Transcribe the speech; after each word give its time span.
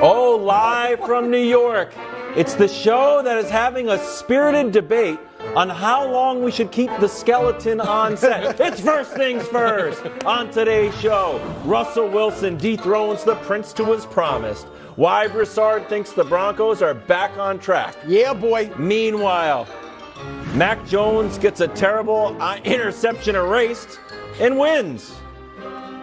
Oh, 0.00 0.40
live 0.42 1.00
from 1.00 1.30
New 1.30 1.42
York. 1.42 1.92
It's 2.36 2.54
the 2.54 2.68
show 2.68 3.20
that 3.22 3.38
is 3.38 3.50
having 3.50 3.88
a 3.88 3.98
spirited 3.98 4.70
debate 4.70 5.18
on 5.56 5.68
how 5.68 6.08
long 6.08 6.42
we 6.42 6.52
should 6.52 6.70
keep 6.70 6.90
the 7.00 7.08
skeleton 7.08 7.80
on 7.80 8.16
set. 8.16 8.60
it's 8.60 8.80
first 8.80 9.12
things 9.12 9.46
first. 9.48 10.04
On 10.24 10.50
today's 10.50 10.98
show, 11.00 11.40
Russell 11.64 12.08
Wilson 12.08 12.56
dethrones 12.56 13.24
the 13.24 13.34
prince 13.36 13.72
to 13.72 13.86
his 13.86 14.06
promised. 14.06 14.66
Why 14.96 15.26
Broussard 15.26 15.88
thinks 15.88 16.12
the 16.12 16.24
Broncos 16.24 16.82
are 16.82 16.94
back 16.94 17.36
on 17.38 17.58
track. 17.58 17.96
Yeah, 18.06 18.34
boy. 18.34 18.70
Meanwhile, 18.78 19.66
Mac 20.54 20.86
Jones 20.86 21.38
gets 21.38 21.60
a 21.60 21.68
terrible 21.68 22.36
uh, 22.40 22.58
interception 22.64 23.36
erased 23.36 23.98
and 24.40 24.58
wins. 24.58 25.14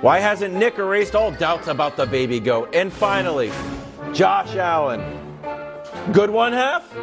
Why 0.01 0.19
hasn't 0.19 0.53
Nick 0.53 0.77
erased 0.77 1.15
all 1.15 1.31
doubts 1.31 1.67
about 1.67 1.95
the 1.95 2.05
baby 2.05 2.39
goat? 2.39 2.75
And 2.75 2.91
finally, 2.91 3.51
Josh 4.13 4.55
Allen. 4.55 5.01
Good 6.11 6.29
one 6.29 6.53
half, 6.53 6.95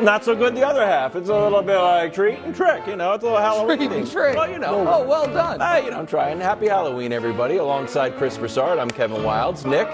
not 0.00 0.24
so 0.24 0.36
good 0.36 0.54
the 0.54 0.64
other 0.64 0.86
half. 0.86 1.16
It's 1.16 1.28
a 1.28 1.34
little 1.34 1.62
bit 1.62 1.78
like 1.78 2.12
treat 2.12 2.38
and 2.40 2.54
trick, 2.54 2.86
you 2.86 2.94
know. 2.96 3.14
It's 3.14 3.24
a 3.24 3.26
little 3.26 3.40
Halloween 3.40 3.78
Treat 3.78 3.92
and 3.92 4.10
trick. 4.10 4.36
Well, 4.36 4.50
you 4.50 4.58
know. 4.58 4.86
Oh, 4.86 5.04
well 5.04 5.26
done. 5.26 5.58
Hey, 5.58 5.84
you 5.86 5.90
know, 5.90 5.98
I'm 5.98 6.06
trying. 6.06 6.38
Happy 6.38 6.68
Halloween, 6.68 7.12
everybody. 7.12 7.56
Alongside 7.56 8.16
Chris 8.16 8.36
Broussard, 8.36 8.78
I'm 8.78 8.90
Kevin 8.90 9.22
Wildes. 9.22 9.68
Nick, 9.68 9.88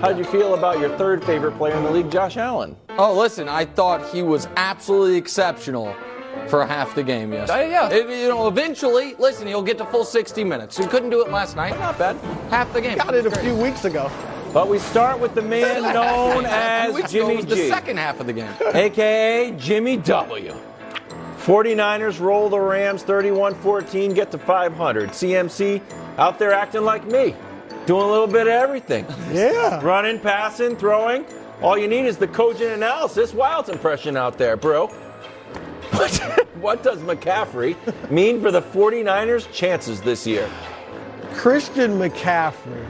how'd 0.00 0.18
you 0.18 0.24
feel 0.24 0.54
about 0.54 0.78
your 0.78 0.96
third 0.98 1.24
favorite 1.24 1.56
player 1.56 1.74
in 1.74 1.82
the 1.82 1.90
league, 1.90 2.10
Josh 2.10 2.36
Allen? 2.36 2.76
Oh, 2.90 3.18
listen, 3.18 3.48
I 3.48 3.64
thought 3.64 4.06
he 4.10 4.22
was 4.22 4.46
absolutely 4.56 5.16
exceptional 5.16 5.96
for 6.48 6.64
half 6.66 6.94
the 6.94 7.02
game 7.02 7.32
yesterday. 7.32 7.66
Uh, 7.74 7.88
yeah. 7.90 7.90
It- 7.90 8.08
you 8.08 8.28
know, 8.28 8.46
eventually, 8.48 9.14
listen, 9.18 9.46
he'll 9.46 9.62
get 9.62 9.78
to 9.78 9.84
full 9.86 10.04
60 10.04 10.44
minutes. 10.44 10.76
He 10.78 10.86
couldn't 10.86 11.10
do 11.10 11.20
it 11.22 11.30
last 11.30 11.56
night. 11.56 11.78
Not 11.78 11.98
bad. 11.98 12.16
Half 12.50 12.72
the 12.72 12.80
game. 12.80 12.98
Got 12.98 13.14
it 13.14 13.26
a 13.26 13.30
few 13.30 13.54
weeks 13.54 13.84
ago. 13.84 14.10
But 14.52 14.68
we 14.68 14.78
start 14.78 15.18
with 15.20 15.34
the 15.34 15.42
man 15.42 15.82
known 15.94 16.44
A 16.46 16.48
few 16.48 16.56
as 16.56 16.94
weeks 16.94 17.12
ago 17.12 17.26
Jimmy 17.28 17.36
was 17.36 17.46
the 17.46 17.68
second 17.68 17.98
half 17.98 18.20
of 18.20 18.26
the 18.26 18.32
game. 18.32 18.52
aka 18.74 19.50
Jimmy 19.58 19.96
W. 19.98 20.54
49ers 21.38 22.18
roll 22.20 22.48
the 22.48 22.58
Rams 22.58 23.02
31 23.02 23.54
14, 23.56 24.14
get 24.14 24.30
to 24.32 24.38
500. 24.38 25.10
CMC 25.10 25.80
out 26.18 26.38
there 26.38 26.52
acting 26.52 26.82
like 26.84 27.04
me, 27.06 27.34
doing 27.86 28.02
a 28.02 28.10
little 28.10 28.26
bit 28.26 28.42
of 28.42 28.48
everything. 28.48 29.06
Yeah. 29.32 29.80
Running, 29.84 30.18
passing, 30.18 30.76
throwing. 30.76 31.26
All 31.62 31.76
you 31.78 31.88
need 31.88 32.06
is 32.06 32.16
the 32.16 32.28
cogent 32.28 32.70
analysis. 32.72 33.32
Wildes' 33.32 33.68
impression 33.68 34.16
out 34.16 34.38
there, 34.38 34.56
bro. 34.56 34.88
What, 35.92 36.16
what 36.56 36.82
does 36.82 36.98
McCaffrey 36.98 37.76
mean 38.10 38.40
for 38.40 38.50
the 38.50 38.62
49ers' 38.62 39.50
chances 39.52 40.00
this 40.00 40.26
year? 40.26 40.48
Christian 41.34 41.98
McCaffrey 41.98 42.86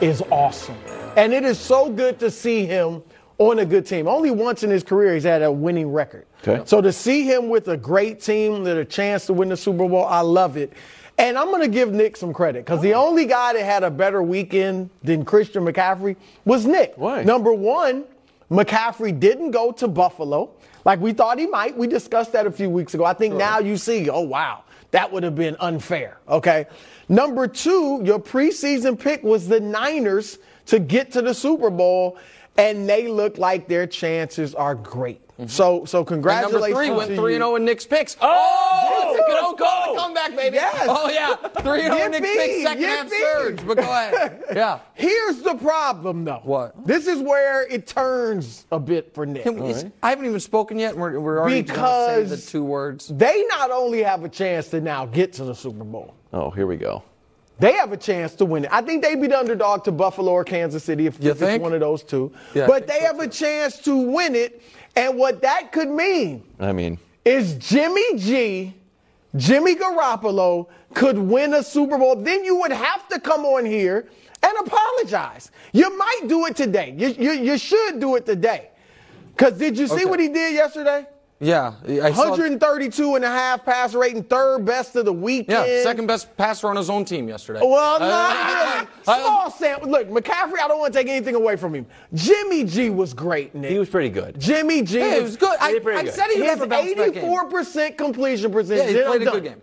is 0.00 0.22
awesome. 0.30 0.76
And 1.16 1.32
it 1.32 1.44
is 1.44 1.58
so 1.58 1.90
good 1.90 2.18
to 2.20 2.30
see 2.30 2.66
him 2.66 3.02
on 3.38 3.58
a 3.58 3.66
good 3.66 3.86
team. 3.86 4.08
Only 4.08 4.30
once 4.30 4.62
in 4.62 4.70
his 4.70 4.82
career 4.82 5.14
he's 5.14 5.24
had 5.24 5.42
a 5.42 5.50
winning 5.50 5.92
record. 5.92 6.26
Okay. 6.46 6.62
So 6.66 6.80
to 6.80 6.92
see 6.92 7.24
him 7.24 7.48
with 7.48 7.68
a 7.68 7.76
great 7.76 8.20
team 8.20 8.64
that 8.64 8.76
a 8.76 8.84
chance 8.84 9.26
to 9.26 9.32
win 9.32 9.48
the 9.48 9.56
Super 9.56 9.88
Bowl, 9.88 10.04
I 10.04 10.20
love 10.20 10.56
it. 10.56 10.72
And 11.16 11.38
I'm 11.38 11.46
going 11.46 11.62
to 11.62 11.68
give 11.68 11.92
Nick 11.92 12.16
some 12.16 12.32
credit 12.32 12.64
because 12.64 12.80
the 12.80 12.94
oh. 12.94 13.06
only 13.06 13.26
guy 13.26 13.52
that 13.52 13.64
had 13.64 13.84
a 13.84 13.90
better 13.90 14.22
weekend 14.22 14.90
than 15.02 15.24
Christian 15.24 15.64
McCaffrey 15.64 16.16
was 16.44 16.66
Nick. 16.66 16.94
Why? 16.96 17.22
Number 17.22 17.52
one, 17.52 18.04
McCaffrey 18.50 19.18
didn't 19.18 19.52
go 19.52 19.72
to 19.72 19.88
Buffalo 19.88 20.50
like 20.84 21.00
we 21.00 21.12
thought 21.12 21.38
he 21.38 21.46
might. 21.46 21.76
We 21.76 21.86
discussed 21.86 22.32
that 22.32 22.46
a 22.46 22.50
few 22.50 22.70
weeks 22.70 22.94
ago. 22.94 23.04
I 23.04 23.14
think 23.14 23.34
now 23.34 23.58
you 23.58 23.76
see, 23.76 24.08
oh, 24.10 24.20
wow, 24.20 24.64
that 24.90 25.10
would 25.10 25.22
have 25.22 25.34
been 25.34 25.56
unfair. 25.60 26.18
Okay. 26.28 26.66
Number 27.08 27.46
two, 27.46 28.02
your 28.04 28.18
preseason 28.18 28.98
pick 28.98 29.22
was 29.22 29.48
the 29.48 29.60
Niners 29.60 30.38
to 30.66 30.78
get 30.78 31.12
to 31.12 31.22
the 31.22 31.34
Super 31.34 31.70
Bowl, 31.70 32.18
and 32.56 32.88
they 32.88 33.08
look 33.08 33.38
like 33.38 33.68
their 33.68 33.86
chances 33.86 34.54
are 34.54 34.74
great. 34.74 35.23
Mm-hmm. 35.34 35.48
So, 35.48 35.84
so 35.84 35.98
And 35.98 36.06
congratulations. 36.06 36.52
number 36.62 36.76
three 36.76 36.90
went 36.96 37.10
to 37.10 37.16
3 37.16 37.32
you. 37.32 37.38
0 37.38 37.56
in 37.56 37.64
Nick's 37.64 37.86
picks. 37.86 38.16
Oh, 38.20 39.14
good 39.16 39.32
let's 39.34 39.44
old 39.46 39.58
call 39.58 39.86
go. 39.86 39.94
to 39.94 40.00
comeback, 40.00 40.36
baby. 40.36 40.54
Yes. 40.56 40.86
Oh, 40.88 41.10
yeah. 41.10 41.34
3 41.60 41.82
0 41.82 41.96
in 41.96 42.10
Nick's 42.12 42.20
picks, 42.36 42.62
second 42.62 42.84
half 42.84 43.06
yippee. 43.10 43.32
surge. 43.34 43.66
But 43.66 43.76
go 43.78 43.82
ahead. 43.82 44.44
Yeah. 44.54 44.78
Here's 44.94 45.42
the 45.42 45.54
problem, 45.56 46.24
though. 46.24 46.40
What? 46.44 46.86
This 46.86 47.08
is 47.08 47.20
where 47.20 47.66
it 47.66 47.88
turns 47.88 48.64
a 48.70 48.78
bit 48.78 49.12
for 49.12 49.26
Nick. 49.26 49.42
Can 49.42 49.56
we- 49.60 49.70
it's- 49.70 49.84
I 50.02 50.10
haven't 50.10 50.26
even 50.26 50.38
spoken 50.38 50.78
yet, 50.78 50.92
and 50.92 51.00
we're, 51.02 51.18
we're 51.18 51.40
already 51.40 51.62
going 51.62 51.80
to 51.80 52.28
say 52.30 52.36
the 52.36 52.36
two 52.36 52.62
words. 52.62 53.08
They 53.08 53.44
not 53.48 53.72
only 53.72 54.04
have 54.04 54.22
a 54.22 54.28
chance 54.28 54.68
to 54.68 54.80
now 54.80 55.06
get 55.06 55.32
to 55.34 55.44
the 55.44 55.54
Super 55.54 55.82
Bowl, 55.84 56.14
Oh, 56.32 56.50
here 56.50 56.66
we 56.68 56.76
go. 56.76 57.02
They 57.58 57.72
have 57.74 57.92
a 57.92 57.96
chance 57.96 58.34
to 58.36 58.44
win 58.44 58.64
it. 58.64 58.72
I 58.72 58.82
think 58.82 59.02
they'd 59.02 59.20
be 59.20 59.28
the 59.28 59.38
underdog 59.38 59.84
to 59.84 59.92
Buffalo 59.92 60.32
or 60.32 60.44
Kansas 60.44 60.82
City 60.82 61.06
if, 61.06 61.20
if 61.24 61.40
it's 61.40 61.62
one 61.62 61.72
of 61.72 61.80
those 61.80 62.02
two. 62.02 62.32
Yeah, 62.54 62.66
but 62.66 62.86
they 62.86 63.00
so, 63.00 63.06
have 63.06 63.20
a 63.20 63.28
chance 63.28 63.78
to 63.80 63.96
win 63.96 64.34
it. 64.34 64.62
And 64.96 65.16
what 65.18 65.42
that 65.42 65.72
could 65.72 65.88
mean 65.88 66.44
I 66.58 66.72
mean, 66.72 66.98
is 67.24 67.54
Jimmy 67.54 68.18
G, 68.18 68.74
Jimmy 69.36 69.74
Garoppolo 69.76 70.68
could 70.94 71.18
win 71.18 71.54
a 71.54 71.62
Super 71.62 71.98
Bowl. 71.98 72.16
Then 72.16 72.44
you 72.44 72.56
would 72.56 72.72
have 72.72 73.08
to 73.08 73.20
come 73.20 73.44
on 73.44 73.64
here 73.64 74.08
and 74.42 74.66
apologize. 74.66 75.50
You 75.72 75.96
might 75.96 76.22
do 76.28 76.46
it 76.46 76.56
today. 76.56 76.94
You, 76.96 77.08
you, 77.08 77.32
you 77.32 77.58
should 77.58 78.00
do 78.00 78.16
it 78.16 78.26
today. 78.26 78.70
Because 79.36 79.58
did 79.58 79.76
you 79.76 79.88
see 79.88 79.94
Okay. 79.94 80.04
what 80.04 80.20
he 80.20 80.28
did 80.28 80.54
yesterday? 80.54 81.06
Yeah. 81.40 81.74
I 81.86 82.12
saw, 82.12 82.30
132 82.30 83.16
and 83.16 83.24
a 83.24 83.28
half 83.28 83.64
passer 83.64 83.98
rating, 83.98 84.22
third 84.22 84.64
best 84.64 84.96
of 84.96 85.04
the 85.04 85.12
weekend. 85.12 85.68
yeah, 85.68 85.82
second 85.82 86.06
best 86.06 86.34
passer 86.36 86.68
on 86.68 86.76
his 86.76 86.88
own 86.88 87.04
team 87.04 87.28
yesterday. 87.28 87.60
Well, 87.62 87.96
Uh, 87.96 87.98
not 87.98 88.88
really. 89.06 89.20
Small 89.20 89.50
sample. 89.50 89.90
Look, 89.90 90.08
McCaffrey, 90.08 90.58
I 90.62 90.68
don't 90.68 90.78
want 90.78 90.92
to 90.94 90.98
take 90.98 91.08
anything 91.08 91.34
away 91.34 91.56
from 91.56 91.74
him. 91.74 91.86
Jimmy 92.14 92.64
G 92.64 92.88
was 92.88 93.12
great, 93.12 93.54
Nick. 93.54 93.70
he 93.72 93.78
was 93.78 93.88
pretty 93.90 94.08
good. 94.10 94.38
Jimmy 94.40 94.82
G 94.82 94.98
Yeah, 95.00 95.16
it 95.16 95.22
was 95.22 95.36
good. 95.36 95.56
I, 95.60 95.78
pretty 95.80 95.98
I 95.98 96.04
good. 96.04 96.14
said 96.14 96.28
he 96.28 96.40
would 96.40 96.48
His 96.50 96.58
have 96.60 96.70
a 96.70 97.12
game. 97.12 97.12
84% 97.12 97.98
completion 97.98 98.50
Yeah, 98.50 98.54
percentage 98.56 98.96
he 98.96 99.02
played 99.02 99.22
a 99.22 99.30
good 99.30 99.44
game. 99.44 99.62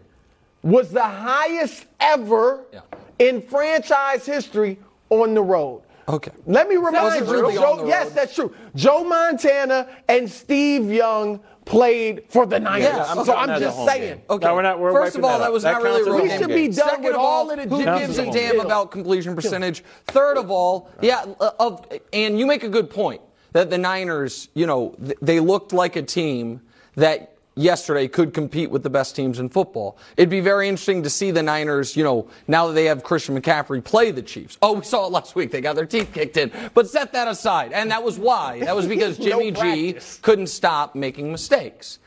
was 0.63 0.91
the 0.91 1.01
highest 1.01 1.85
ever 1.99 2.65
Yeah. 2.73 2.81
in 3.17 3.41
franchise 3.41 4.25
history 4.25 4.77
on 5.09 5.33
the 5.33 5.41
road. 5.41 5.81
Okay. 6.07 6.31
Let 6.45 6.67
me 6.67 6.75
remind 6.75 7.25
you, 7.25 7.31
really 7.31 7.53
Joe, 7.53 7.85
yes, 7.87 8.11
that's 8.11 8.35
true. 8.35 8.53
Joe 8.75 9.03
Montana 9.03 9.87
and 10.09 10.29
Steve 10.29 10.91
Young 10.91 11.39
played 11.71 12.23
for 12.29 12.45
the 12.45 12.59
Niners. 12.59 12.89
Yeah, 12.89 13.05
I'm 13.07 13.25
so 13.25 13.33
I'm 13.33 13.47
that 13.47 13.55
as 13.55 13.61
a 13.61 13.65
just 13.65 13.85
saying. 13.85 14.01
game. 14.17 14.21
Okay. 14.29 14.45
No, 14.45 14.55
we're 14.55 14.61
not- 14.61 14.79
we're 14.79 14.91
First 14.91 15.15
of 15.17 15.23
all, 15.23 15.39
that 15.39 15.45
that 15.45 15.51
was 15.53 15.63
That 15.63 15.71
not 15.73 15.83
really 15.83 16.01
a 16.01 16.05
counts 16.05 16.07
as 16.07 16.13
real 16.13 16.19
a 16.19 16.23
We 16.23 16.29
game. 16.29 16.39
should 16.39 16.47
be 16.49 16.67
done 16.67 16.89
Second 16.89 17.03
with 17.05 17.13
of 17.13 17.19
all 17.21 17.25
all, 17.25 17.49
of 17.51 17.57
the 17.69 17.75
who 17.75 17.83
gives 17.99 18.17
a 18.19 18.25
G 18.25 18.31
damn 18.31 18.51
deal. 18.55 18.61
about 18.65 18.91
completion 18.91 19.35
percentage? 19.35 19.83
Third 20.07 20.37
of 20.37 20.51
all, 20.51 20.89
yeah, 21.01 21.23
of 21.59 21.85
and 22.11 22.37
you 22.37 22.45
make 22.45 22.63
a 22.63 22.69
good 22.69 22.89
point 22.89 23.21
that 23.53 23.69
the 23.69 23.77
Niners, 23.77 24.49
you 24.53 24.65
know, 24.67 24.95
they 25.21 25.39
looked 25.39 25.71
like 25.73 25.95
a 25.95 26.01
team 26.01 26.61
that 26.95 27.30
yesterday 27.55 28.07
could 28.07 28.33
compete 28.33 28.71
with 28.71 28.83
the 28.83 28.89
best 28.89 29.15
teams 29.15 29.39
in 29.39 29.49
football. 29.49 29.97
It'd 30.17 30.29
be 30.29 30.39
very 30.39 30.67
interesting 30.69 31.03
to 31.03 31.09
see 31.09 31.31
the 31.31 31.43
Niners, 31.43 31.95
you 31.97 32.03
know, 32.03 32.27
now 32.47 32.67
that 32.67 32.73
they 32.73 32.85
have 32.85 33.03
Christian 33.03 33.39
McCaffrey 33.39 33.83
play 33.83 34.11
the 34.11 34.21
Chiefs. 34.21 34.57
Oh, 34.61 34.73
we 34.73 34.83
saw 34.83 35.05
it 35.05 35.11
last 35.11 35.35
week. 35.35 35.51
They 35.51 35.61
got 35.61 35.75
their 35.75 35.85
teeth 35.85 36.11
kicked 36.13 36.37
in. 36.37 36.51
But 36.73 36.89
set 36.89 37.11
that 37.13 37.27
aside. 37.27 37.73
And 37.73 37.91
that 37.91 38.03
was 38.03 38.17
why. 38.17 38.59
That 38.61 38.75
was 38.75 38.87
because 38.87 39.19
No 39.19 39.25
Jimmy 39.25 39.51
G 39.51 39.97
couldn't 40.21 40.47
stop 40.47 40.95
making 40.95 41.31
mistakes. 41.31 41.99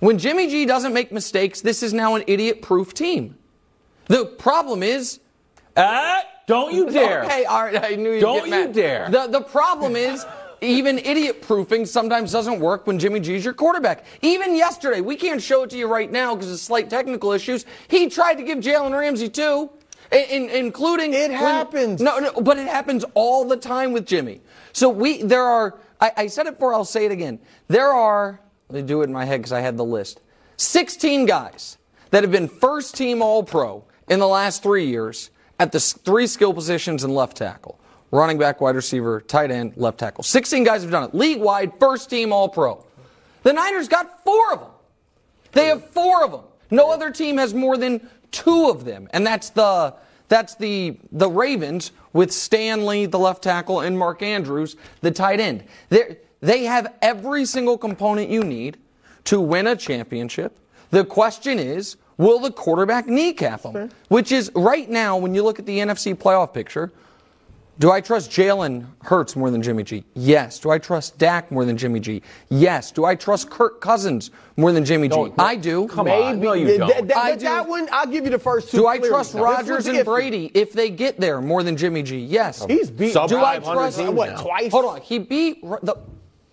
When 0.00 0.18
Jimmy 0.18 0.48
G 0.48 0.66
doesn't 0.66 0.92
make 0.92 1.10
mistakes, 1.12 1.60
this 1.60 1.82
is 1.82 1.92
now 1.92 2.14
an 2.14 2.24
idiot 2.26 2.62
proof 2.62 2.94
team. 2.94 3.36
The 4.06 4.26
problem 4.26 4.82
is. 4.82 5.20
Ah, 5.76 6.22
don't 6.46 6.72
you 6.74 6.90
dare. 6.90 7.24
Okay, 7.24 7.44
all 7.46 7.62
right, 7.64 7.82
I 7.84 7.96
knew 7.96 8.12
you'd 8.12 8.20
Don't 8.20 8.44
get 8.44 8.50
mad. 8.50 8.68
you 8.68 8.74
dare. 8.74 9.08
The, 9.10 9.26
the 9.26 9.40
problem 9.40 9.96
is. 9.96 10.24
Even 10.64 10.98
idiot 10.98 11.42
proofing 11.42 11.84
sometimes 11.86 12.32
doesn't 12.32 12.58
work 12.58 12.86
when 12.86 12.98
Jimmy 12.98 13.20
G's 13.20 13.44
your 13.44 13.54
quarterback. 13.54 14.04
Even 14.22 14.56
yesterday, 14.56 15.00
we 15.00 15.14
can't 15.16 15.42
show 15.42 15.62
it 15.64 15.70
to 15.70 15.76
you 15.76 15.86
right 15.86 16.10
now 16.10 16.34
because 16.34 16.50
of 16.50 16.58
slight 16.58 16.88
technical 16.88 17.32
issues. 17.32 17.66
He 17.88 18.08
tried 18.08 18.34
to 18.36 18.42
give 18.42 18.58
Jalen 18.58 18.98
Ramsey 18.98 19.28
two, 19.28 19.70
in, 20.10 20.24
in- 20.30 20.50
including 20.50 21.12
It 21.12 21.30
when- 21.30 21.38
happens. 21.40 22.00
No, 22.00 22.18
no, 22.18 22.32
but 22.40 22.58
it 22.58 22.66
happens 22.66 23.04
all 23.14 23.44
the 23.46 23.56
time 23.56 23.92
with 23.92 24.06
Jimmy. 24.06 24.40
So 24.72 24.88
we 24.88 25.22
there 25.22 25.44
are. 25.44 25.78
I, 26.00 26.12
I 26.16 26.26
said 26.28 26.46
it 26.46 26.54
before. 26.54 26.72
I'll 26.74 26.84
say 26.84 27.04
it 27.04 27.12
again. 27.12 27.38
There 27.68 27.92
are. 27.92 28.40
Let 28.70 28.82
me 28.82 28.86
do 28.88 29.02
it 29.02 29.04
in 29.04 29.12
my 29.12 29.24
head 29.26 29.40
because 29.40 29.52
I 29.52 29.60
had 29.60 29.76
the 29.76 29.84
list. 29.84 30.20
16 30.56 31.26
guys 31.26 31.76
that 32.10 32.22
have 32.22 32.32
been 32.32 32.48
first 32.48 32.96
team 32.96 33.20
All 33.22 33.42
Pro 33.42 33.84
in 34.08 34.18
the 34.18 34.26
last 34.26 34.62
three 34.62 34.86
years 34.86 35.30
at 35.60 35.72
the 35.72 35.80
three 35.80 36.26
skill 36.26 36.54
positions 36.54 37.04
and 37.04 37.14
left 37.14 37.36
tackle 37.36 37.78
running 38.14 38.38
back, 38.38 38.60
wide 38.60 38.76
receiver, 38.76 39.20
tight 39.20 39.50
end, 39.50 39.76
left 39.76 39.98
tackle. 39.98 40.24
16 40.24 40.64
guys 40.64 40.82
have 40.82 40.90
done 40.90 41.04
it. 41.04 41.14
League 41.14 41.40
wide, 41.40 41.72
first 41.78 42.08
team 42.08 42.32
All 42.32 42.48
Pro. 42.48 42.84
The 43.42 43.52
Niners 43.52 43.88
got 43.88 44.24
four 44.24 44.52
of 44.52 44.60
them. 44.60 44.70
They 45.52 45.66
have 45.66 45.90
four 45.90 46.24
of 46.24 46.32
them. 46.32 46.42
No 46.70 46.92
other 46.92 47.10
team 47.10 47.36
has 47.38 47.54
more 47.54 47.76
than 47.76 48.08
two 48.30 48.68
of 48.68 48.84
them, 48.84 49.08
and 49.12 49.26
that's 49.26 49.50
the 49.50 49.94
that's 50.28 50.54
the 50.56 50.98
the 51.12 51.28
Ravens 51.28 51.92
with 52.12 52.32
Stanley, 52.32 53.06
the 53.06 53.18
left 53.18 53.42
tackle, 53.42 53.80
and 53.80 53.98
Mark 53.98 54.22
Andrews, 54.22 54.76
the 55.02 55.10
tight 55.10 55.40
end. 55.40 55.64
They 55.90 56.16
they 56.40 56.64
have 56.64 56.94
every 57.02 57.44
single 57.44 57.78
component 57.78 58.30
you 58.30 58.42
need 58.42 58.78
to 59.24 59.40
win 59.40 59.66
a 59.66 59.76
championship. 59.76 60.58
The 60.90 61.04
question 61.04 61.58
is, 61.58 61.96
will 62.16 62.38
the 62.38 62.50
quarterback 62.50 63.06
kneecap 63.06 63.62
them? 63.62 63.90
Which 64.08 64.32
is 64.32 64.50
right 64.54 64.88
now, 64.88 65.16
when 65.16 65.34
you 65.34 65.42
look 65.42 65.58
at 65.58 65.66
the 65.66 65.78
NFC 65.78 66.14
playoff 66.14 66.52
picture, 66.52 66.92
Do 67.80 67.90
I 67.90 68.00
trust 68.00 68.30
Jalen 68.30 68.86
Hurts 69.02 69.34
more 69.34 69.50
than 69.50 69.60
Jimmy 69.60 69.82
G? 69.82 70.04
Yes. 70.14 70.60
Do 70.60 70.70
I 70.70 70.78
trust 70.78 71.18
Dak 71.18 71.50
more 71.50 71.64
than 71.64 71.76
Jimmy 71.76 71.98
G? 71.98 72.22
Yes. 72.48 72.92
Do 72.92 73.04
I 73.04 73.16
trust 73.16 73.50
Kirk 73.50 73.80
Cousins 73.80 74.30
more 74.56 74.70
than 74.70 74.84
Jimmy 74.84 75.08
G? 75.08 75.14
Don't- 75.16 75.34
I 75.38 75.56
do. 75.56 75.88
Come 75.88 76.06
on. 76.08 76.38
No, 76.40 76.52
you 76.52 76.66
Th- 76.66 76.78
don't. 76.78 76.88
th- 76.88 77.00
th- 77.06 77.16
I 77.16 77.34
that 77.34 77.64
do. 77.64 77.70
one, 77.70 77.88
I'll 77.90 78.06
give 78.06 78.24
you 78.24 78.30
the 78.30 78.38
first 78.38 78.70
two. 78.70 78.76
Do 78.76 78.86
I 78.86 78.98
trust 78.98 79.32
This 79.32 79.42
Rodgers 79.42 79.86
and. 79.88 80.04
Brady 80.04 80.52
if 80.54 80.72
they 80.72 80.88
get 80.88 81.18
there 81.18 81.40
more 81.40 81.64
than 81.64 81.76
Jimmy 81.76 82.04
G? 82.04 82.18
Yes. 82.18 82.64
He's 82.66 82.90
beat. 82.90 83.12
Sub 83.12 83.28
Do 83.28 83.38
I 83.38 83.58
trust 83.58 83.98
teams 83.98 84.10
what 84.10 84.30
now. 84.30 84.42
twice? 84.42 84.70
Hold 84.70 84.84
on. 84.84 85.00
He 85.00 85.18
beat 85.18 85.60
the. 85.82 85.96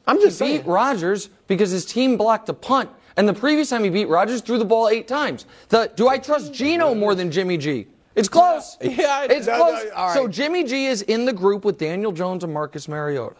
I'm 0.07 0.17
just 0.19 0.39
he 0.39 0.45
saying. 0.47 0.61
beat 0.61 0.67
Rodgers 0.67 1.29
because 1.47 1.69
his 1.69 1.85
team 1.85 2.17
blocked 2.17 2.49
a 2.49 2.53
punt, 2.53 2.89
and 3.15 3.29
the 3.29 3.33
previous 3.33 3.69
time 3.69 3.83
he 3.83 3.91
beat 3.91 4.09
Rodgers 4.09 4.41
threw 4.41 4.57
the 4.57 4.65
ball 4.65 4.89
eight 4.89 5.07
times. 5.07 5.45
The, 5.69 5.91
do 5.95 6.07
I 6.07 6.17
trust 6.17 6.51
Geno 6.51 6.95
more 6.95 7.13
than 7.13 7.29
Jimmy 7.29 7.57
G? 7.57 7.85
It's 8.15 8.27
close. 8.29 8.77
Yeah, 8.81 9.05
I- 9.21 9.27
it's 9.29 9.47
no, 9.47 9.57
no, 9.57 9.63
close. 9.63 9.91
all 9.95 10.07
right. 10.07 10.13
So 10.13 10.27
Jimmy 10.27 10.63
G 10.63 10.85
is 10.87 11.01
in 11.03 11.25
the 11.25 11.33
group 11.33 11.63
with 11.65 11.77
Daniel 11.77 12.11
Jones 12.11 12.43
and 12.43 12.53
Marcus 12.53 12.87
Mariota, 12.87 13.35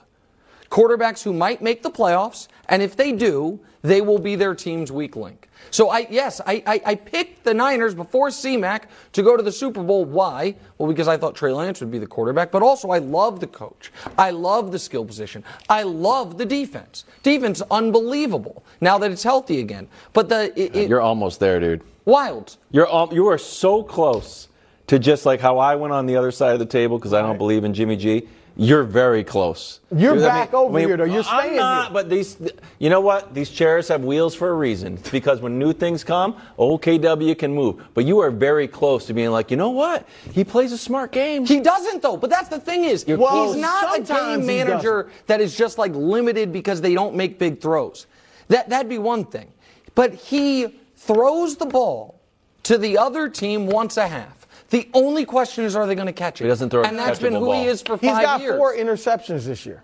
quarterbacks 0.70 1.24
who 1.24 1.34
might 1.34 1.62
make 1.62 1.84
the 1.84 1.92
playoffs, 1.92 2.48
and 2.70 2.82
if 2.82 2.96
they 2.96 3.12
do, 3.12 3.60
they 3.82 4.00
will 4.00 4.20
be 4.20 4.36
their 4.36 4.54
team's 4.56 4.92
weak 4.92 5.16
link. 5.16 5.50
So 5.72 5.90
I 5.90 6.08
yes, 6.10 6.40
I, 6.46 6.64
I, 6.66 6.82
I 6.86 6.96
picked 6.96 7.44
the 7.44 7.54
Niners 7.54 7.94
before 7.96 8.30
CMAC 8.30 8.84
to 9.14 9.24
go 9.24 9.36
to 9.38 9.44
the 9.44 9.52
Super 9.52 9.84
Bowl. 9.84 10.06
Why? 10.06 10.56
Well, 10.78 10.88
because 10.90 11.08
I 11.08 11.18
thought 11.18 11.36
Trey 11.36 11.52
Lance 11.52 11.80
would 11.82 11.92
be 11.92 12.00
the 12.00 12.08
quarterback, 12.08 12.52
but 12.52 12.62
also 12.64 12.90
I 12.90 12.98
love 13.00 13.40
the 13.40 13.48
coach. 13.48 13.92
I 14.18 14.32
love 14.32 14.72
the 14.72 14.80
skill 14.80 15.06
position. 15.06 15.44
I 15.70 15.84
love 15.84 16.38
the 16.38 16.46
defense. 16.46 17.06
Defense 17.24 17.62
unbelievable 17.72 18.64
now 18.82 18.98
that 19.00 19.12
it's 19.12 19.24
healthy 19.24 19.60
again. 19.60 19.88
But 20.14 20.30
the 20.30 20.52
it, 20.60 20.76
it, 20.76 20.90
You're 20.90 21.02
almost 21.02 21.40
there, 21.40 21.60
dude. 21.60 21.82
wild. 22.06 22.58
You're 22.72 22.90
al- 22.92 23.14
you 23.14 23.28
are 23.28 23.38
so 23.38 23.84
close 23.84 24.48
to 24.92 25.00
just 25.00 25.26
like 25.26 25.40
how 25.40 25.58
I 25.58 25.78
went 25.78 25.94
on 25.94 26.06
the 26.06 26.18
other 26.18 26.32
side 26.32 26.52
of 26.52 26.60
the 26.60 26.66
table 26.66 26.98
because 27.00 27.14
I 27.14 27.22
don't 27.22 27.38
believe 27.38 27.64
in 27.64 27.74
Jimmy 27.74 27.96
G. 27.96 28.28
You're 28.58 28.84
very 28.84 29.24
close. 29.24 29.80
You're 29.96 30.12
I 30.12 30.16
mean- 30.16 30.26
back 30.26 30.54
over 30.54 30.70
I 30.78 30.80
mean, 30.82 30.88
here, 30.90 30.98
though. 30.98 31.06
You're 31.06 31.24
staying. 31.24 31.52
I'm 31.52 31.56
not, 31.56 31.84
here. 31.86 31.94
but 31.94 32.10
these, 32.10 32.36
you 32.78 32.90
know 32.90 33.00
what? 33.00 33.34
These 33.34 33.52
chairs 33.52 33.88
have 33.88 34.04
wheels 34.04 34.36
for 34.36 34.50
a 34.50 34.54
reason. 34.54 34.96
It's 34.96 35.10
because 35.10 35.40
when 35.40 35.58
new 35.58 35.72
things 35.72 36.04
come, 36.04 36.36
OKW 36.60 37.40
can 37.40 37.56
move. 37.56 37.82
But 37.94 38.04
you 38.04 38.20
are 38.20 38.32
very 38.32 38.68
close 38.68 39.06
to 39.06 39.14
being 39.14 39.32
like, 39.32 39.50
you 39.50 39.56
know 39.56 39.70
what? 39.70 40.10
He 40.34 40.44
plays 40.44 40.74
a 40.74 40.78
smart 40.78 41.14
game. 41.14 41.46
He 41.46 41.62
doesn't 41.62 42.02
though. 42.02 42.18
But 42.18 42.30
that's 42.30 42.50
the 42.50 42.60
thing 42.60 42.84
is, 42.84 43.06
Well, 43.08 43.54
he's 43.54 43.62
not 43.62 43.98
a 43.98 44.02
game 44.02 44.46
manager 44.46 45.10
that 45.28 45.40
is 45.40 45.56
just 45.58 45.78
like 45.78 45.96
limited 45.96 46.52
because 46.52 46.82
they 46.82 46.94
don't 46.94 47.16
make 47.16 47.40
big 47.40 47.62
throws. 47.62 48.08
That 48.50 48.68
that'd 48.68 48.90
be 48.90 48.98
one 48.98 49.24
thing. 49.24 49.54
But 49.96 50.16
he 50.16 50.82
throws 50.98 51.56
the 51.56 51.66
ball 51.66 52.20
to 52.64 52.78
the 52.78 52.98
other 52.98 53.30
team 53.30 53.68
once 53.68 53.96
a 53.96 54.10
half. 54.10 54.41
The 54.72 54.90
only 54.94 55.26
question 55.26 55.66
is, 55.66 55.76
are 55.76 55.86
they 55.86 55.96
going 55.96 56.08
to 56.08 56.14
catch 56.14 56.40
it? 56.40 56.46
He 56.46 56.48
doesn't 56.48 56.70
throw 56.70 56.82
a 56.82 56.88
and 56.88 56.98
that's 56.98 57.20
been 57.20 57.34
catchable 57.34 57.56
who 57.58 57.62
he 57.62 57.68
is 57.68 57.82
for 57.82 57.98
five 57.98 58.04
years. 58.04 58.18
He's 58.18 58.26
got 58.26 58.42
years. 58.42 58.58
four 58.58 58.76
interceptions 58.76 59.46
this 59.46 59.66
year. 59.66 59.84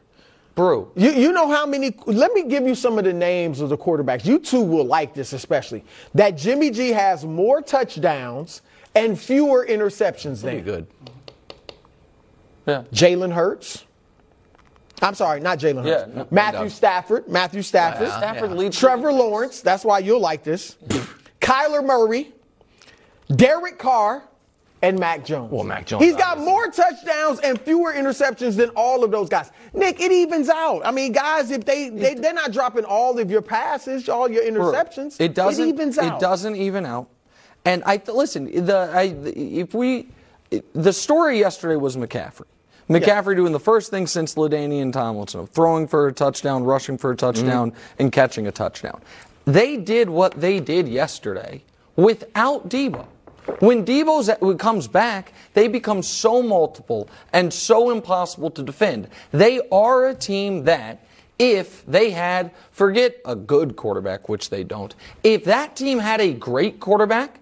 Brew. 0.56 0.92
You, 0.95 1.12
you 1.12 1.31
know 1.34 1.50
how 1.50 1.66
many? 1.66 1.94
Let 2.06 2.34
me 2.34 2.44
give 2.44 2.66
you 2.66 2.74
some 2.74 2.98
of 2.98 3.04
the 3.04 3.13
names 3.13 3.60
of 3.60 3.69
the 3.69 3.78
quarterbacks. 3.78 4.25
You 4.25 4.39
two 4.39 4.62
will 4.62 4.86
like 4.86 5.13
this 5.13 5.34
especially. 5.34 5.84
That 6.16 6.31
Jimmy 6.31 6.72
G 6.72 6.89
has 6.89 7.25
more 7.25 7.62
touchdowns 7.62 8.62
and 8.95 9.19
fewer 9.19 9.68
interceptions 9.69 10.42
than. 10.42 10.51
Pretty 10.51 10.62
good. 10.62 10.88
Yeah. 12.66 12.84
Jalen 12.94 13.34
Hurts. 13.34 13.84
I'm 15.01 15.13
sorry, 15.13 15.42
not 15.42 15.60
Jalen 15.60 15.84
Hurts. 15.84 16.07
Yeah, 16.07 16.22
no, 16.24 16.28
Matthew 16.31 16.62
no. 16.62 16.69
Stafford. 16.69 17.28
Matthew 17.28 17.62
Stafford. 17.62 18.07
Stafford 18.07 18.51
leads. 18.54 18.80
Trevor 18.80 19.12
Lawrence. 19.12 19.62
That's 19.62 19.86
why 19.86 20.00
you'll 20.00 20.22
like 20.22 20.44
this. 20.44 20.78
Kyler 21.42 21.86
Murray. 21.86 22.34
Derek 23.36 23.78
Carr. 23.78 24.24
And 24.81 25.00
Mac 25.00 25.25
Jones. 25.25 25.51
Well, 25.51 25.63
Mac 25.63 25.88
Jones, 25.88 26.03
He's 26.03 26.15
got 26.15 26.38
obviously. 26.38 26.51
more 26.51 26.68
touchdowns 26.68 27.39
and 27.39 27.59
fewer 27.59 27.94
interceptions 27.94 28.56
than 28.56 28.69
all 28.75 29.03
of 29.03 29.09
those 29.09 29.27
guys. 29.27 29.51
Nick, 29.74 30.00
it 30.00 30.12
evens 30.12 30.50
out. 30.50 30.85
I 30.85 30.91
mean, 30.91 31.13
guys, 31.13 31.50
if 31.50 31.65
they, 31.65 31.89
they 31.89 32.13
they're 32.13 32.33
not 32.33 32.51
dropping 32.51 32.85
all 32.85 33.18
of 33.18 33.31
your 33.31 33.41
passes, 33.41 34.07
all 34.07 34.29
your 34.29 34.44
interceptions, 34.44 35.19
It 35.19 35.33
doesn't. 35.33 35.63
It 35.63 35.69
evens 35.69 35.97
out. 35.97 36.18
It 36.18 36.21
doesn't 36.21 36.56
even 36.56 36.85
out. 36.85 37.09
And 37.65 37.81
I 37.85 38.01
listen. 38.07 38.65
The 38.65 38.91
I 38.94 39.15
if 39.25 39.74
we 39.74 40.09
the 40.74 40.94
story 40.94 41.39
yesterday 41.39 41.75
was 41.75 41.97
McCaffrey. 41.97 42.45
McCaffrey 42.89 43.35
doing 43.35 43.51
the 43.51 43.59
first 43.59 43.91
thing 43.91 44.07
since 44.07 44.35
LaDainian 44.35 44.94
Tomlinson 44.94 45.45
throwing 45.47 45.88
for 45.88 46.07
a 46.07 46.13
touchdown, 46.13 46.63
rushing 46.63 46.97
for 46.97 47.12
a 47.12 47.15
touchdown, 47.15 47.71
mm-hmm. 47.71 47.95
and 48.00 48.12
catching 48.12 48.47
a 48.47 48.51
touchdown. 48.51 49.01
They 49.45 49.75
did 49.75 50.09
what 50.09 50.39
they 50.39 50.59
did 50.59 50.88
yesterday 50.88 51.63
without 51.95 52.69
Deebo. 52.69 53.06
When 53.59 53.85
Deebo 53.85 54.57
comes 54.59 54.88
back, 54.88 55.33
they 55.53 55.67
become 55.67 56.03
so 56.03 56.44
multiple 56.44 57.09
and 57.33 57.53
so 57.53 57.89
impossible 57.89 58.51
to 58.51 58.63
defend. 58.63 59.07
They 59.31 59.61
are 59.71 60.07
a 60.07 60.13
team 60.15 60.65
that 60.65 61.03
if 61.39 61.85
they 61.85 62.11
had, 62.11 62.51
forget 62.71 63.17
a 63.25 63.35
good 63.35 63.75
quarterback, 63.75 64.27
which 64.27 64.49
they 64.49 64.63
don't, 64.63 64.94
if 65.23 65.45
that 65.45 65.75
team 65.75 65.99
had 65.99 66.19
a 66.19 66.33
great 66.33 66.79
quarterback, 66.79 67.39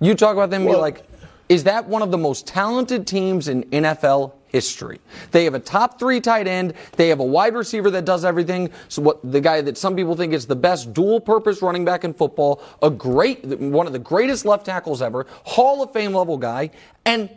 you 0.00 0.14
talk 0.14 0.34
about 0.34 0.50
them 0.50 0.62
and 0.62 0.70
be 0.70 0.76
like, 0.76 1.02
is 1.48 1.64
that 1.64 1.86
one 1.88 2.02
of 2.02 2.10
the 2.10 2.18
most 2.18 2.46
talented 2.46 3.06
teams 3.06 3.48
in 3.48 3.64
NFL 3.64 4.32
history? 4.48 5.00
They 5.30 5.44
have 5.44 5.54
a 5.54 5.60
top 5.60 5.98
three 5.98 6.20
tight 6.20 6.46
end. 6.46 6.74
They 6.96 7.08
have 7.08 7.20
a 7.20 7.24
wide 7.24 7.54
receiver 7.54 7.90
that 7.90 8.04
does 8.04 8.24
everything. 8.24 8.70
So 8.88 9.02
what 9.02 9.32
the 9.32 9.40
guy 9.40 9.60
that 9.60 9.78
some 9.78 9.96
people 9.96 10.16
think 10.16 10.32
is 10.32 10.46
the 10.46 10.56
best 10.56 10.92
dual 10.92 11.20
purpose 11.20 11.62
running 11.62 11.84
back 11.84 12.04
in 12.04 12.14
football, 12.14 12.62
a 12.82 12.90
great, 12.90 13.44
one 13.44 13.86
of 13.86 13.92
the 13.92 13.98
greatest 13.98 14.44
left 14.44 14.66
tackles 14.66 15.02
ever, 15.02 15.26
Hall 15.44 15.82
of 15.82 15.92
Fame 15.92 16.12
level 16.12 16.36
guy, 16.36 16.70
and 17.04 17.30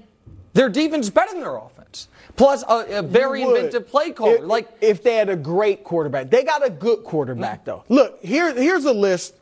their 0.54 0.70
defense 0.70 1.10
better 1.10 1.32
than 1.32 1.42
their 1.42 1.56
offense. 1.56 2.08
Plus 2.36 2.64
a, 2.68 3.00
a 3.00 3.02
very 3.02 3.42
inventive 3.42 3.88
play 3.88 4.12
caller. 4.12 4.36
If, 4.36 4.44
like 4.44 4.70
if 4.82 5.04
they 5.04 5.16
had 5.16 5.30
a 5.30 5.36
great 5.36 5.84
quarterback, 5.84 6.30
they 6.30 6.44
got 6.44 6.66
a 6.66 6.70
good 6.70 7.04
quarterback 7.04 7.66
though. 7.66 7.84
Look, 7.90 8.24
here 8.24 8.54
here's 8.54 8.86
a 8.86 8.94
list 8.94 9.36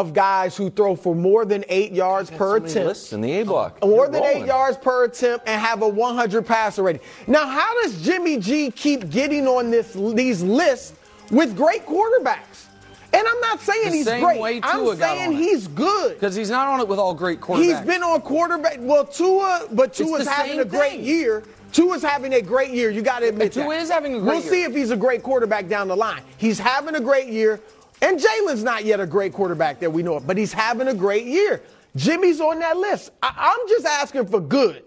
of 0.00 0.12
guys 0.12 0.56
who 0.56 0.68
throw 0.70 0.94
for 0.94 1.14
more 1.14 1.44
than 1.44 1.64
eight 1.68 1.92
yards 1.92 2.30
per 2.30 2.56
attempt. 2.56 2.74
Lists 2.88 3.12
in 3.12 3.20
the 3.22 3.32
A 3.40 3.44
block. 3.44 3.80
More 3.82 3.90
You're 4.04 4.08
than 4.10 4.22
rolling. 4.22 4.42
eight 4.42 4.46
yards 4.46 4.76
per 4.76 5.04
attempt 5.04 5.48
and 5.48 5.60
have 5.60 5.82
a 5.82 5.88
100 5.88 6.46
passer 6.46 6.82
rating. 6.82 7.00
Now, 7.26 7.46
how 7.46 7.82
does 7.82 8.00
Jimmy 8.02 8.38
G 8.38 8.70
keep 8.70 9.08
getting 9.10 9.46
on 9.46 9.70
this 9.70 9.92
these 9.94 10.42
lists 10.42 10.94
with 11.30 11.56
great 11.56 11.86
quarterbacks? 11.86 12.64
And 13.12 13.26
I'm 13.26 13.40
not 13.40 13.60
saying 13.60 13.90
The 13.90 13.96
he's 13.96 14.04
same 14.04 14.22
great. 14.22 14.40
way 14.40 14.60
I'm 14.62 14.80
Tua 14.80 14.96
saying 14.96 15.32
he's 15.32 15.68
good. 15.68 16.14
because 16.14 16.34
he's 16.34 16.50
not 16.50 16.68
on 16.68 16.80
it 16.80 16.88
with 16.88 16.98
all 16.98 17.14
great 17.14 17.40
quarterbacks. 17.40 17.62
He's 17.62 17.80
been 17.80 18.02
on 18.02 18.20
quarterback. 18.20 18.76
Well, 18.80 19.06
Tua, 19.06 19.68
but 19.72 19.94
Tua's 19.94 20.26
having 20.28 20.60
a 20.60 20.64
great 20.64 20.92
thing. 20.92 21.04
year. 21.04 21.42
Tua's 21.72 22.02
having 22.02 22.34
a 22.34 22.42
great 22.42 22.70
year. 22.72 22.90
You 22.90 23.00
got 23.02 23.20
to 23.20 23.28
admit 23.28 23.52
Tua 23.52 23.68
that. 23.74 23.82
is 23.82 23.90
having 23.90 24.14
a 24.16 24.18
great 24.20 24.26
We'll 24.26 24.40
year. 24.42 24.50
see 24.52 24.62
if 24.64 24.74
he's 24.74 24.90
a 24.90 24.96
great 24.96 25.22
quarterback 25.22 25.66
down 25.68 25.88
the 25.88 25.96
line. 25.96 26.22
He's 26.36 26.58
having 26.58 26.94
a 26.94 27.00
great 27.00 27.28
year, 27.28 27.60
and 28.02 28.18
Jalen's 28.20 28.62
not 28.62 28.84
yet 28.84 29.00
a 29.00 29.06
great 29.06 29.32
quarterback 29.32 29.80
that 29.80 29.90
we 29.92 30.02
know 30.02 30.14
of, 30.16 30.26
but 30.26 30.36
he's 30.36 30.52
having 30.52 30.88
a 30.88 30.94
great 30.94 31.24
year. 31.26 31.62
Jimmy's 31.96 32.40
on 32.40 32.58
that 32.60 32.76
list. 32.76 33.10
I, 33.22 33.32
I'm 33.58 33.68
just 33.68 33.86
asking 33.86 34.26
for 34.26 34.40
good, 34.40 34.84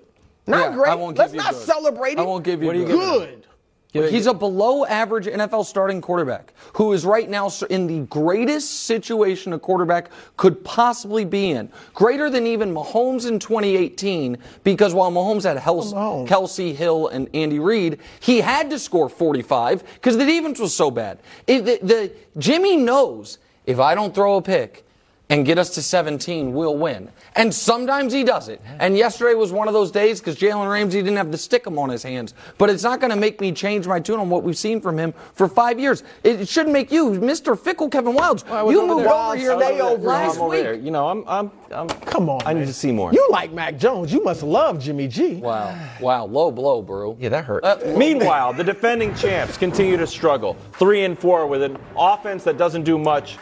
not 0.48 0.70
Yeah, 0.72 0.76
great. 0.76 0.90
I 0.92 0.96
won't 0.96 1.18
Let's 1.18 1.34
you 1.34 1.40
not 1.40 1.54
good. 1.54 1.62
celebrate 1.64 2.14
it. 2.14 2.20
I 2.20 2.24
won't 2.24 2.44
give 2.44 2.62
you 2.62 2.68
What 2.68 2.76
are 2.76 2.86
good. 2.86 3.48
He's 3.92 4.28
a 4.28 4.36
below 4.36 4.86
average 4.86 5.26
NFL 5.26 5.66
starting 5.66 6.00
quarterback 6.00 6.54
who 6.74 6.94
is 6.94 7.06
right 7.06 7.28
now 7.28 7.50
in 7.72 7.88
the 7.88 8.02
greatest 8.02 8.84
situation 8.84 9.52
a 9.52 9.60
quarterback 9.60 10.12
could 10.38 10.64
possibly 10.64 11.26
be 11.26 11.50
in. 11.50 11.72
Greater 11.96 12.30
than 12.30 12.46
even 12.46 12.72
Mahomes 12.72 13.28
in 13.28 13.40
2018 13.40 14.38
because 14.64 14.94
while 14.94 15.12
Mahomes 15.12 15.44
had 15.44 15.58
Mahomes. 15.58 16.28
Kelce 16.28 16.76
Hill 16.76 17.08
and 17.08 17.30
Andy 17.34 17.58
Reid, 17.58 18.00
he 18.20 18.42
had 18.42 18.70
to 18.70 18.78
score 18.78 19.10
45 19.10 19.84
because 19.96 20.18
the 20.18 20.26
defense 20.26 20.60
was 20.60 20.76
so 20.76 20.92
bad. 20.92 21.20
It, 21.48 21.66
the, 21.66 21.80
the, 21.82 22.12
Jimmy 22.38 22.78
knows 22.78 23.40
if 23.66 23.80
I 23.80 23.96
don't 23.96 24.14
throw 24.14 24.36
a 24.38 24.42
pick, 24.42 24.86
and 25.32 25.46
get 25.46 25.60
us 25.60 25.70
to 25.76 25.82
17, 25.82 26.54
we'll 26.54 26.76
win. 26.76 27.08
And 27.36 27.54
sometimes 27.54 28.12
he 28.12 28.24
does 28.24 28.50
it. 28.50 28.60
And 28.80 28.98
yesterday 28.98 29.36
was 29.36 29.52
one 29.52 29.68
of 29.68 29.76
those 29.76 29.92
days 29.92 30.20
because 30.20 30.36
Jalen 30.36 30.70
Ramsey 30.72 31.02
didn't 31.04 31.18
have 31.18 31.32
the 31.32 31.38
stickum 31.38 31.78
on 31.78 31.90
his 31.90 32.02
hands. 32.02 32.34
But 32.58 32.72
it's 32.72 32.82
not 32.82 33.00
going 33.00 33.12
to 33.12 33.16
make 33.16 33.40
me 33.40 33.52
change 33.52 33.86
my 33.86 34.00
tune 34.00 34.20
on 34.20 34.30
what 34.32 34.42
we've 34.44 34.58
seen 34.58 34.82
from 34.82 34.98
him 34.98 35.14
for 35.36 35.48
five 35.48 35.80
years. 35.80 36.04
It 36.24 36.50
shouldn't 36.50 36.74
make 36.74 36.92
you, 36.92 37.12
Mr. 37.12 37.58
Fickle 37.58 37.90
Kevin 37.90 38.16
Wildes. 38.16 38.50
I 38.50 38.64
was 38.64 38.74
you 38.74 38.82
over 38.82 38.96
moved 38.96 39.06
there. 39.06 39.14
over 39.14 39.36
here 39.36 39.56
Stay 39.60 39.80
over 39.80 40.08
last 40.08 40.40
over 40.40 40.50
week. 40.50 40.64
there. 40.64 40.74
You 40.74 40.90
know, 40.90 41.08
I'm, 41.08 41.24
I'm, 41.28 41.52
I'm. 41.72 41.88
Come 41.88 42.28
on. 42.30 42.42
I 42.48 42.54
need 42.54 42.66
to 42.66 42.74
see 42.74 42.92
more. 42.92 43.14
You 43.14 43.28
like 43.30 43.52
Mac 43.52 43.78
Jones. 43.78 44.12
You 44.12 44.24
must 44.24 44.42
love 44.42 44.80
Jimmy 44.82 45.08
G. 45.08 45.36
Wow. 45.36 45.78
Wow. 46.02 46.26
Low 46.26 46.50
blow, 46.50 46.82
bro. 46.82 47.16
Yeah, 47.20 47.30
that 47.30 47.46
hurt. 47.46 47.64
Uh, 47.64 47.78
Meanwhile, 47.96 48.54
the 48.54 48.64
defending 48.64 49.14
champs 49.14 49.58
continue 49.58 49.96
to 49.98 50.08
struggle. 50.08 50.56
Three 50.74 51.04
and 51.04 51.18
four 51.18 51.46
with 51.46 51.62
an 51.62 51.78
offense 51.96 52.44
that 52.46 52.58
doesn't 52.58 52.84
do 52.84 52.98
much 52.98 53.38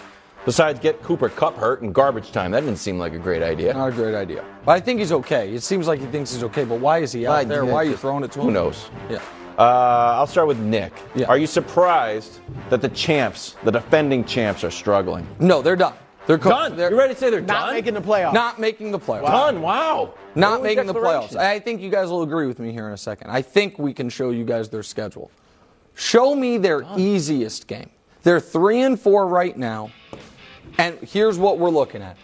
besides 0.47 0.79
get 0.79 1.03
Cooper 1.03 1.27
Kupp 1.27 1.57
hurt 1.57 1.81
in 1.81 1.91
garbage 1.91 2.31
time. 2.31 2.51
That 2.51 2.61
didn't 2.61 2.77
seem 2.79 2.97
like 2.97 3.11
a 3.13 3.19
great 3.19 3.43
idea. 3.43 3.73
Not 3.73 3.89
a 3.89 3.91
great 3.91 4.15
idea. 4.15 4.45
But 4.65 4.71
I 4.71 4.79
think 4.79 4.99
he's 5.01 5.11
okay. 5.11 5.53
It 5.53 5.61
seems 5.61 5.87
like 5.87 5.99
he 5.99 6.05
thinks 6.05 6.31
he's 6.33 6.43
okay, 6.45 6.63
but 6.63 6.79
why 6.79 6.99
is 6.99 7.11
he 7.11 7.27
out 7.27 7.35
I- 7.35 7.43
there? 7.43 7.65
Why 7.65 7.75
are 7.81 7.83
you 7.83 7.97
throwing 7.97 8.23
it 8.23 8.31
to 8.31 8.39
him? 8.39 8.45
Who 8.45 8.51
knows? 8.51 8.89
Yeah. 9.09 9.19
Uh, 9.59 10.15
I'll 10.17 10.27
start 10.27 10.47
with 10.47 10.59
Nick. 10.59 10.93
Yeah. 11.15 11.25
Are 11.27 11.37
you 11.37 11.47
surprised 11.47 12.39
that 12.69 12.79
the 12.81 12.87
champs, 12.89 13.55
the 13.65 13.71
defending 13.71 14.23
champs, 14.23 14.63
are 14.63 14.71
struggling? 14.71 15.27
No, 15.39 15.61
they're 15.61 15.75
done. 15.75 15.95
They're 16.27 16.37
co- 16.37 16.49
Done. 16.49 16.77
they're- 16.77 16.91
you 16.91 16.97
ready 16.97 17.13
to 17.13 17.19
say 17.19 17.29
they're 17.29 17.41
Not 17.41 17.65
done? 17.67 17.73
making 17.73 17.93
the 17.95 18.01
playoffs. 18.01 18.33
Not 18.33 18.59
making 18.59 18.91
the 18.91 18.99
playoffs. 18.99 19.27
done. 19.27 19.61
Wow. 19.61 20.13
Not 20.35 20.61
making 20.63 20.85
the 20.87 20.93
playoffs. 20.93 21.35
I 21.35 21.59
think 21.59 21.81
you 21.81 21.89
guys 21.89 22.09
will 22.09 22.21
agree 22.23 22.47
with 22.47 22.59
me 22.59 22.71
here 22.71 22.87
in 22.87 22.93
a 22.93 22.97
second. 22.97 23.31
I 23.31 23.41
think 23.41 23.77
we 23.79 23.93
can 23.93 24.09
show 24.09 24.29
you 24.29 24.45
guys 24.45 24.69
their 24.69 24.83
schedule. 24.83 25.29
Show 25.95 26.35
me 26.35 26.57
their 26.57 26.85
easiest 26.95 27.67
game. 27.67 27.89
They're 28.23 28.39
three 28.41 28.81
and 28.81 28.99
four 28.99 29.25
right 29.27 29.57
now, 29.57 29.89
and 30.77 30.97
here's 31.00 31.38
what 31.38 31.57
we're 31.59 31.69
looking 31.69 32.01
at. 32.01 32.17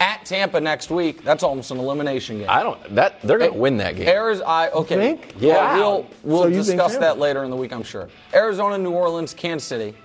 At 0.00 0.24
Tampa 0.26 0.60
next 0.60 0.90
week, 0.90 1.22
that's 1.22 1.42
almost 1.42 1.70
an 1.70 1.78
elimination 1.78 2.38
game. 2.38 2.48
I 2.50 2.62
don't. 2.62 2.94
That 2.94 3.22
they're 3.22 3.38
gonna 3.38 3.52
win 3.52 3.76
that 3.78 3.96
game. 3.96 4.08
Arizona, 4.08 4.48
I, 4.48 4.70
okay. 4.70 4.96
think? 4.96 5.34
Yeah. 5.38 5.76
Well, 5.76 6.06
we'll, 6.22 6.40
we'll 6.40 6.42
So 6.42 6.50
discuss 6.50 6.96
that 6.96 7.18
later 7.18 7.44
in 7.44 7.50
the 7.50 7.56
week, 7.56 7.72
I'm 7.72 7.84
sure. 7.84 8.08
Arizona, 8.34 8.76
New 8.78 8.90
Orleans, 8.90 9.32
Kansas 9.32 9.66
City, 9.66 9.96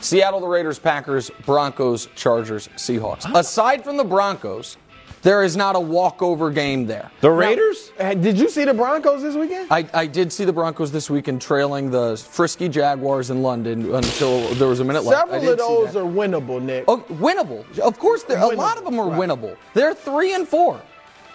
Seattle, 0.00 0.40
the 0.40 0.48
Raiders, 0.48 0.78
Packers, 0.78 1.30
Broncos, 1.44 2.08
Chargers, 2.16 2.68
Seahawks. 2.76 3.30
Aside 3.34 3.84
from 3.84 3.96
the 3.96 4.04
Broncos, 4.04 4.78
there 5.26 5.42
is 5.42 5.56
not 5.56 5.74
a 5.74 5.80
walkover 5.80 6.52
game 6.52 6.86
there. 6.86 7.10
the 7.20 7.28
Raiders. 7.28 7.90
Uh, 7.98 8.14
Did 8.14 8.38
you 8.38 8.48
see 8.48 8.64
the 8.64 8.72
Broncos 8.72 9.22
this 9.22 9.34
weekend? 9.34 9.66
I, 9.72 9.84
I 9.92 10.06
did 10.06 10.32
see 10.32 10.44
the 10.44 10.52
Broncos 10.52 10.92
this 10.92 11.10
weekend 11.10 11.42
trailing 11.42 11.90
the 11.90 12.16
frisky 12.16 12.68
Jaguars 12.68 13.30
in 13.30 13.42
London 13.42 13.92
until 13.92 14.46
there 14.54 14.68
was 14.68 14.78
a 14.78 14.84
minute 14.84 15.02
left. 15.02 15.28
Several 15.28 15.50
of 15.50 15.58
those 15.58 15.96
are 15.96 16.04
winnable, 16.04 16.62
Nick. 16.62 16.84
Oh, 16.86 16.98
winnable. 17.10 17.66
Of 17.80 17.98
course, 17.98 18.22
they're- 18.22 18.38
a 18.38 18.46
lot 18.54 18.78
of 18.78 18.84
them 18.84 19.00
are 19.00 19.08
Right. 19.08 19.18
winnable. 19.28 19.56
They're 19.74 19.94
three 19.94 20.32
and 20.32 20.46
four. 20.46 20.80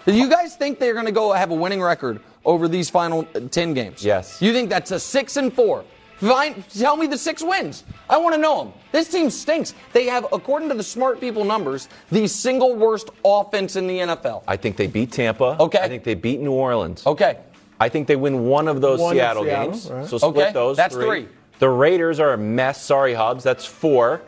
Do 0.06 0.14
you 0.14 0.30
guys 0.30 0.56
think 0.56 0.80
they're 0.80 0.94
going 0.94 1.06
to 1.08 1.12
go 1.12 1.34
have 1.34 1.52
a 1.52 1.56
winning 1.56 1.82
record 1.82 2.22
over 2.46 2.70
these 2.70 2.90
final 2.90 3.28
uh, 3.36 3.42
ten 3.52 3.74
games? 3.74 4.06
Yes. 4.06 4.42
You 4.42 4.54
think 4.54 4.70
that's 4.70 4.92
a 4.92 5.00
six 5.02 5.36
and 5.36 5.52
four? 5.54 5.84
Fine. 6.22 6.64
Tell 6.78 6.96
me 6.96 7.08
the 7.08 7.18
six 7.18 7.42
wins. 7.44 7.84
I 8.10 8.18
want 8.18 8.36
to 8.36 8.42
know 8.42 8.64
them. 8.64 8.74
This 8.92 9.10
team 9.10 9.30
stinks. 9.30 9.74
They 9.92 10.06
have, 10.06 10.28
according 10.32 10.70
to 10.70 10.76
the 10.76 10.84
smart 10.84 11.20
people 11.20 11.44
numbers, 11.44 11.90
the 12.12 12.28
single 12.28 12.76
worst 12.76 13.10
offense 13.26 13.76
in 13.76 13.88
the 13.88 13.98
NFL. 14.00 14.44
I 14.48 14.56
think 14.58 14.78
they 14.78 14.88
beat 14.88 15.12
Tampa. 15.12 15.58
Okay. 15.60 15.80
I 15.80 15.88
think 15.88 16.04
they 16.04 16.14
beat 16.14 16.40
New 16.40 16.52
Orleans. 16.52 17.06
Okay. 17.06 17.40
I 17.80 17.90
think 17.90 18.08
they 18.08 18.16
win 18.16 18.46
one 18.46 18.68
of 18.68 18.80
those 18.82 19.00
One 19.00 19.16
Seattle, 19.16 19.44
Seattle, 19.44 19.72
games. 19.72 19.90
right. 19.90 20.06
So 20.06 20.18
split 20.20 20.36
Okay, 20.36 20.52
those. 20.54 20.78
that's 20.78 20.94
three. 20.94 21.06
three. 21.24 21.28
The 21.58 21.70
Raiders 21.70 22.20
are 22.20 22.34
a 22.34 22.38
mess. 22.38 22.82
Sorry, 22.84 23.14
Hubs. 23.16 23.44
That's 23.44 23.66
four. 23.66 24.22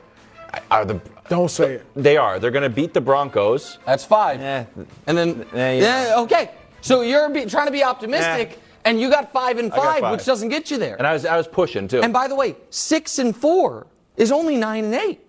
Are 0.72 0.86
the 0.86 1.00
Don't 1.30 1.50
say 1.50 1.74
it. 1.76 1.86
they 1.96 2.18
are. 2.18 2.40
They're 2.40 2.52
going 2.52 2.64
to 2.64 2.70
beat 2.70 2.94
the 2.94 3.02
Broncos. 3.02 3.78
That's 3.86 4.04
five. 4.06 4.40
Eh. 4.42 4.66
And 5.08 5.18
then, 5.18 5.46
Eh, 5.54 5.80
yeah. 5.80 6.08
yeah, 6.10 6.20
okay. 6.22 6.52
So 6.82 7.02
you're 7.02 7.30
be, 7.30 7.46
trying 7.46 7.68
to 7.68 7.72
be 7.72 7.84
optimistic, 7.84 8.52
Eh. 8.52 8.56
And 8.86 9.00
you 9.00 9.10
got 9.10 9.32
five 9.32 9.58
and 9.58 9.72
five, 9.72 10.02
five. 10.02 10.12
which 10.12 10.26
doesn't 10.26 10.50
get 10.50 10.70
you 10.72 10.78
there. 10.78 10.96
And 10.96 11.06
I 11.08 11.14
was 11.14 11.26
I 11.26 11.38
was 11.38 11.48
pushing 11.48 11.88
too. 11.88 12.02
And 12.02 12.12
by 12.14 12.28
the 12.28 12.36
way, 12.36 12.56
six 12.70 13.20
and 13.20 13.36
four 13.36 13.88
is 14.18 14.32
only 14.32 14.56
nine 14.58 14.86
and 14.86 14.96
eight. 14.96 15.22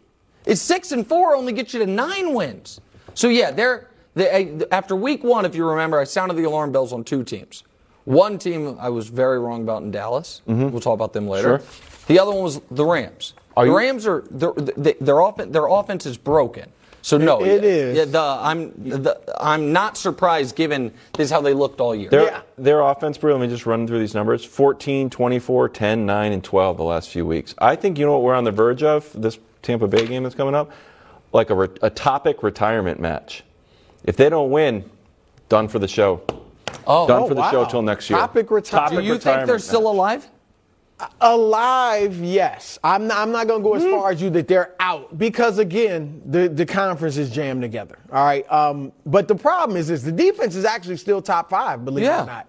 It's 0.47 0.61
six 0.61 0.93
and 0.93 1.07
four 1.07 1.35
only 1.35 1.53
gets 1.53 1.73
you 1.73 1.81
to 1.81 1.87
nine 1.87 2.35
wins. 2.35 2.81
So 3.15 3.29
yeah, 3.29 3.51
they're 3.51 3.89
they, 4.15 4.57
after 4.71 4.95
week 4.95 5.25
one, 5.25 5.45
if 5.45 5.55
you 5.55 5.67
remember, 5.67 5.99
I 5.99 6.05
sounded 6.05 6.35
the 6.37 6.45
alarm 6.45 6.71
bells 6.73 6.93
on 6.93 7.03
two 7.05 7.25
teams. 7.25 7.65
One 8.05 8.39
team 8.39 8.77
I 8.79 8.91
was 8.91 9.09
very 9.09 9.39
wrong 9.41 9.63
about 9.63 9.83
in 9.83 9.91
Dallas. 9.91 10.43
We'll 10.47 10.79
talk 10.81 10.95
about 10.95 11.13
them 11.15 11.27
later. 11.27 11.59
Mm-hmm. 11.59 11.65
Sure. 11.73 12.05
The 12.07 12.19
other 12.19 12.33
one 12.33 12.43
was 12.43 12.61
the 12.71 12.85
Rams. 12.85 13.33
Are 13.57 13.65
the 13.65 13.71
you- 13.71 13.77
Rams 13.77 14.07
are 14.07 14.25
their 14.31 14.53
their, 14.53 14.95
their, 15.01 15.23
offen- 15.23 15.53
their 15.53 15.67
offense 15.67 16.05
is 16.07 16.17
broken. 16.19 16.71
So 17.05 17.19
no, 17.19 17.45
It 17.45 17.63
yeah, 17.63 17.69
is. 17.69 17.97
Yeah, 17.99 18.05
the, 18.07 18.19
I'm 18.19 18.73
the, 18.83 19.21
I'm 19.39 19.75
not 19.75 19.99
surprised 19.99 20.57
given 20.57 20.91
this 21.13 21.27
is 21.27 21.31
how 21.31 21.43
they 21.43 21.53
looked 21.53 21.79
all 21.79 21.95
year. 21.95 22.09
Their, 22.09 22.23
Yeah. 22.23 22.41
their 22.57 22.81
offense, 22.81 23.19
Brew, 23.19 23.33
let 23.33 23.43
me 23.43 23.47
just 23.47 23.67
run 23.67 23.87
through 23.87 23.99
these 23.99 24.15
numbers 24.15 24.43
14, 24.43 25.11
24, 25.11 25.69
10, 25.69 26.07
9, 26.07 26.33
and 26.33 26.43
12 26.43 26.79
the 26.79 26.83
last 26.83 27.11
few 27.11 27.27
weeks. 27.27 27.55
I 27.59 27.77
think 27.77 27.99
you 27.99 28.07
know 28.07 28.13
what 28.13 28.23
we're 28.23 28.35
on 28.35 28.45
the 28.45 28.53
verge 28.53 28.83
of 28.83 29.11
this 29.15 29.39
Tampa 29.61 29.87
Bay 29.87 30.07
game 30.07 30.23
that's 30.23 30.35
coming 30.35 30.55
up? 30.55 30.71
Like 31.35 31.51
a, 31.51 31.55
re- 31.55 31.69
a 31.83 31.91
topic 31.91 32.43
retirement 32.43 32.99
match. 32.99 33.45
If 34.05 34.17
they 34.17 34.31
don't 34.31 34.51
win, 34.51 34.89
done 35.51 35.69
for 35.69 35.79
the 35.79 35.89
show. 35.89 36.23
oh, 36.87 37.07
done 37.07 37.25
oh, 37.25 37.29
for 37.29 37.35
the 37.35 37.51
show 37.51 37.65
wow. 37.65 37.69
till 37.69 37.83
next 37.83 38.09
year. 38.09 38.19
Topic 38.19 38.51
retire- 38.51 38.89
do 38.89 39.03
you 39.03 39.19
think 39.19 39.47
they're 39.47 39.59
still 39.59 39.83
match. 39.83 39.95
alive? 39.95 40.29
Alive, 41.21 42.17
yes. 42.21 42.79
I'm 42.85 43.07
not, 43.07 43.19
I'm 43.19 43.33
not 43.33 43.47
going 43.47 43.61
to 43.63 43.65
go 43.65 43.75
as 43.75 43.83
Mm-hmm. 43.83 43.93
far 43.93 44.11
as 44.13 44.23
you 44.23 44.31
that 44.31 44.49
they're 44.49 44.75
out 44.81 45.17
because 45.19 45.59
again, 45.59 46.23
the 46.27 46.49
the 46.49 46.65
conference 46.67 47.17
is 47.17 47.31
jammed 47.31 47.63
together. 47.63 47.99
All 48.13 48.25
right. 48.25 48.51
Um, 48.53 48.93
but 49.07 49.29
the 49.29 49.35
problem 49.35 49.77
is, 49.77 49.91
is 49.91 50.03
the 50.03 50.13
defense 50.13 50.55
is 50.55 50.65
actually 50.65 50.97
still 50.97 51.21
top 51.23 51.51
five. 51.51 51.85
Believe 51.85 52.07
it 52.07 52.09
or 52.11 52.27
not. 52.27 52.49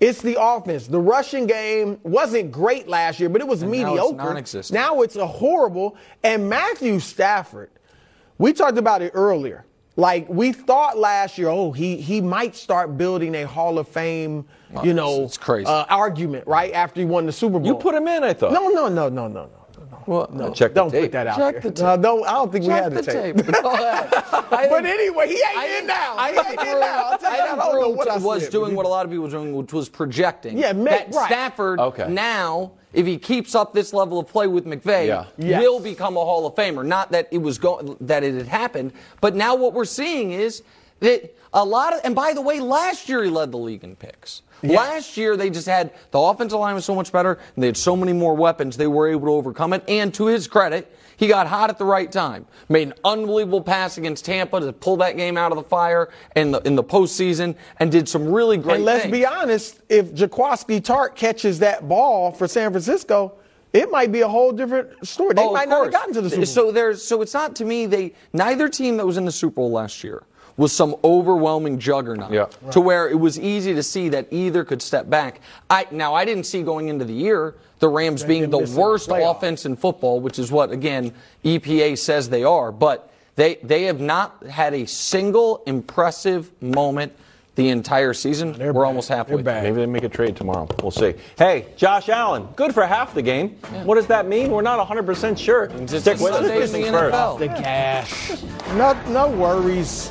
It's 0.00 0.20
the 0.20 0.36
offense. 0.38 0.86
The 0.88 0.98
rushing 0.98 1.46
game 1.46 1.98
wasn't 2.02 2.50
great 2.50 2.88
last 2.88 3.20
year, 3.20 3.28
but 3.28 3.40
it 3.40 3.46
was 3.46 3.62
now 3.62 3.68
it's 3.68 3.78
mediocre. 3.78 4.16
non-existent. 4.16 4.74
Now 4.74 5.00
it's 5.02 5.16
a 5.16 5.26
horrible. 5.26 5.96
And 6.22 6.48
Matthew 6.50 6.98
Stafford, 7.00 7.70
we 8.36 8.52
talked 8.52 8.76
about 8.76 9.00
it 9.02 9.12
earlier. 9.14 9.63
Like 9.96 10.28
we 10.28 10.52
thought 10.52 10.98
last 10.98 11.38
year, 11.38 11.48
oh, 11.48 11.70
he 11.70 11.96
he 11.96 12.20
might 12.20 12.56
start 12.56 12.98
building 12.98 13.34
a 13.36 13.44
Hall 13.46 13.78
of 13.78 13.86
Fame, 13.86 14.44
you 14.82 14.92
know, 14.92 15.22
it's 15.22 15.38
crazy. 15.38 15.66
Uh, 15.66 15.84
argument 15.88 16.46
right 16.48 16.72
after 16.72 17.00
he 17.00 17.06
won 17.06 17.26
the 17.26 17.32
Super 17.32 17.60
Bowl. 17.60 17.66
You 17.66 17.76
put 17.76 17.94
him 17.94 18.08
in, 18.08 18.24
I 18.24 18.32
thought. 18.32 18.52
No, 18.52 18.68
no, 18.70 18.88
no, 18.88 19.08
no, 19.08 19.28
no, 19.28 19.44
no. 19.44 19.50
Well, 20.06 20.28
No, 20.32 20.52
check 20.52 20.72
the 20.72 20.80
don't 20.80 20.90
tape. 20.90 21.02
put 21.04 21.12
that 21.12 21.26
out 21.28 21.38
Check 21.38 21.62
there. 21.62 21.70
the 21.70 21.82
No, 21.82 21.94
tape. 21.94 22.02
don't, 22.02 22.26
I 22.26 22.32
don't 22.32 22.52
think 22.52 22.62
we 22.64 22.68
Check 22.70 22.82
had 22.82 22.92
the, 22.92 23.02
the 23.02 23.12
tape. 23.12 23.36
tape. 23.36 23.46
I 23.64 24.66
but 24.68 24.84
anyway, 24.84 25.28
he 25.28 25.34
ain't 25.34 25.56
I 25.58 25.78
in 25.78 25.86
now. 25.86 26.14
I 26.18 26.28
ain't 26.30 26.60
in 26.60 26.80
now. 26.80 27.04
I'll 27.10 27.18
tell 27.18 27.32
I 27.32 27.36
you, 27.36 27.42
I 27.42 27.46
think 27.48 27.58
don't 27.62 27.80
know 27.80 27.88
what 27.90 28.08
I 28.08 28.18
was 28.18 28.42
said. 28.42 28.52
doing 28.52 28.74
what 28.74 28.84
a 28.84 28.88
lot 28.88 29.06
of 29.06 29.10
people 29.12 29.24
were 29.24 29.30
doing, 29.30 29.54
which 29.56 29.72
was 29.72 29.88
projecting. 29.88 30.58
Yeah, 30.58 30.72
ma- 30.74 30.90
that 30.90 31.14
right. 31.14 31.26
Stafford 31.26 31.78
Okay. 31.80 32.08
now, 32.10 32.72
if 32.94 33.06
he 33.06 33.18
keeps 33.18 33.54
up 33.54 33.74
this 33.74 33.92
level 33.92 34.18
of 34.18 34.28
play 34.28 34.46
with 34.46 34.64
McVay, 34.64 35.06
Yeah. 35.08 35.24
Yes. 35.36 35.60
will 35.62 35.80
become 35.80 36.16
a 36.16 36.20
Hall 36.20 36.46
of 36.46 36.54
Famer. 36.54 36.84
Not 36.86 37.10
that 37.12 37.28
it 37.30 37.38
was 37.38 37.58
go- 37.58 37.96
that 38.00 38.22
it 38.24 38.34
had 38.34 38.48
happened, 38.48 38.92
but 39.20 39.34
now 39.34 39.54
what 39.54 39.72
we're 39.74 39.84
seeing 39.84 40.32
is 40.32 40.62
that 41.00 41.34
a 41.52 41.64
lot 41.64 41.92
of. 41.92 42.00
And 42.04 42.14
by 42.14 42.32
the 42.32 42.40
way, 42.40 42.60
last 42.60 43.08
year 43.08 43.22
he 43.22 43.30
led 43.30 43.52
the 43.52 43.58
league 43.58 43.84
in 43.84 43.96
picks. 43.96 44.42
Last 44.72 45.16
year 45.16 45.36
they 45.36 45.50
just 45.50 45.66
had 45.66 45.92
the 46.10 46.18
offensive 46.18 46.58
line 46.58 46.74
was 46.74 46.84
so 46.84 46.94
much 46.94 47.12
better, 47.12 47.38
and 47.54 47.62
they 47.62 47.66
had 47.66 47.76
so 47.76 47.96
many 47.96 48.12
more 48.12 48.34
weapons. 48.34 48.76
They 48.76 48.86
were 48.86 49.08
able 49.08 49.26
to 49.26 49.32
overcome 49.32 49.72
it. 49.72 49.84
And 49.88 50.12
to 50.14 50.26
his 50.26 50.48
credit, 50.48 50.94
he 51.16 51.28
got 51.28 51.46
hot 51.46 51.70
at 51.70 51.78
the 51.78 51.84
right 51.84 52.10
time. 52.10 52.46
Made 52.68 52.88
an 52.88 52.94
unbelievable 53.04 53.60
pass 53.60 53.98
against 53.98 54.24
Tampa 54.24 54.60
to 54.60 54.72
pull 54.72 54.96
that 54.98 55.16
game 55.16 55.36
out 55.36 55.52
of 55.52 55.56
the 55.56 55.64
fire 55.64 56.08
in 56.34 56.50
the 56.52 56.60
in 56.60 56.74
the 56.74 56.84
postseason, 56.84 57.56
and 57.78 57.90
did 57.90 58.08
some 58.08 58.32
really 58.32 58.56
great. 58.56 58.76
And 58.76 58.84
let's 58.84 59.02
things. 59.02 59.12
be 59.12 59.26
honest, 59.26 59.80
if 59.88 60.12
Jaquiski 60.12 60.80
Tartt 60.80 61.14
catches 61.14 61.58
that 61.60 61.88
ball 61.88 62.32
for 62.32 62.48
San 62.48 62.70
Francisco, 62.70 63.34
it 63.72 63.90
might 63.90 64.12
be 64.12 64.20
a 64.20 64.28
whole 64.28 64.52
different 64.52 65.06
story. 65.06 65.34
They 65.34 65.42
oh, 65.42 65.52
might 65.52 65.68
not 65.68 65.84
have 65.84 65.92
gotten 65.92 66.14
to 66.14 66.22
the 66.22 66.30
Super 66.30 66.42
Bowl. 66.42 66.46
So 66.46 66.72
there's 66.72 67.04
so 67.04 67.22
it's 67.22 67.34
not 67.34 67.56
to 67.56 67.64
me 67.64 67.86
they 67.86 68.14
neither 68.32 68.68
team 68.68 68.96
that 68.96 69.06
was 69.06 69.16
in 69.16 69.24
the 69.24 69.32
Super 69.32 69.56
Bowl 69.56 69.70
last 69.70 70.04
year 70.04 70.22
was 70.56 70.72
some 70.72 70.94
overwhelming 71.02 71.78
juggernaut 71.78 72.30
Yeah. 72.32 72.46
to 72.70 72.80
where 72.80 73.08
it 73.08 73.18
was 73.18 73.38
easy 73.38 73.74
to 73.74 73.82
see 73.82 74.08
that 74.10 74.26
either 74.30 74.64
could 74.64 74.80
step 74.82 75.10
back. 75.10 75.40
I 75.68 75.86
now 75.90 76.14
I 76.14 76.24
didn't 76.24 76.44
see 76.44 76.62
going 76.62 76.88
into 76.88 77.04
the 77.04 77.12
year 77.14 77.54
the 77.80 77.88
Rams 77.88 78.22
being 78.24 78.50
the 78.50 78.60
missing 78.60 78.74
the 78.76 78.80
worst 78.80 79.10
offense 79.12 79.66
in 79.66 79.76
football, 79.76 80.20
which 80.20 80.38
is 80.38 80.52
what 80.52 80.70
again 80.70 81.12
EPA 81.44 81.98
says 81.98 82.28
they 82.30 82.44
are, 82.44 82.70
but 82.70 83.10
they 83.36 83.56
they 83.64 83.84
have 83.84 84.00
not 84.00 84.44
had 84.48 84.74
a 84.74 84.86
single 84.86 85.62
impressive 85.66 86.50
moment 86.62 87.12
the 87.56 87.68
entire 87.68 88.12
season. 88.14 88.52
They're 88.52 88.72
We're 88.72 88.82
bad. 88.82 88.88
almost 88.88 89.08
halfway. 89.08 89.40
They're. 89.42 89.62
Maybe 89.62 89.76
they 89.76 89.86
make 89.86 90.02
a 90.02 90.08
trade 90.08 90.34
tomorrow. 90.36 90.66
We'll 90.82 90.90
see. 90.90 91.14
Hey, 91.38 91.66
Josh 91.76 92.08
Allen, 92.08 92.48
good 92.56 92.74
for 92.74 92.84
half 92.84 93.14
the 93.14 93.22
game. 93.22 93.50
What 93.84 93.94
does 93.94 94.06
that 94.08 94.26
mean? 94.26 94.50
We're 94.50 94.62
not 94.62 94.84
100% 94.88 95.38
sure. 95.38 95.64
It's 95.64 96.00
Stick 96.00 96.18
with 96.18 96.32
us. 96.32 96.72
the 96.72 97.36
the 97.38 97.46
cash. 97.48 98.42
No, 98.74 98.96
no 99.08 99.28
worries. 99.30 100.10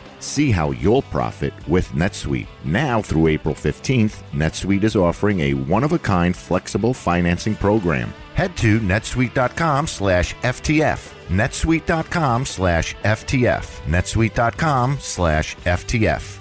See 0.21 0.51
how 0.51 0.71
you'll 0.71 1.01
profit 1.01 1.53
with 1.67 1.89
NetSuite. 1.89 2.47
Now 2.63 3.01
through 3.01 3.27
April 3.27 3.55
15th, 3.55 4.21
NetSuite 4.31 4.83
is 4.83 4.95
offering 4.95 5.39
a 5.41 5.53
one-of-a-kind 5.55 6.37
flexible 6.37 6.93
financing 6.93 7.55
program. 7.55 8.13
Head 8.35 8.55
to 8.57 8.79
netsuite.com 8.79 9.87
slash 9.87 10.35
FTF. 10.35 11.13
netsuite.com 11.27 12.45
slash 12.45 12.95
FTF. 12.97 13.81
netsuite.com 13.87 14.97
slash 14.99 15.55
FTF. 15.57 16.37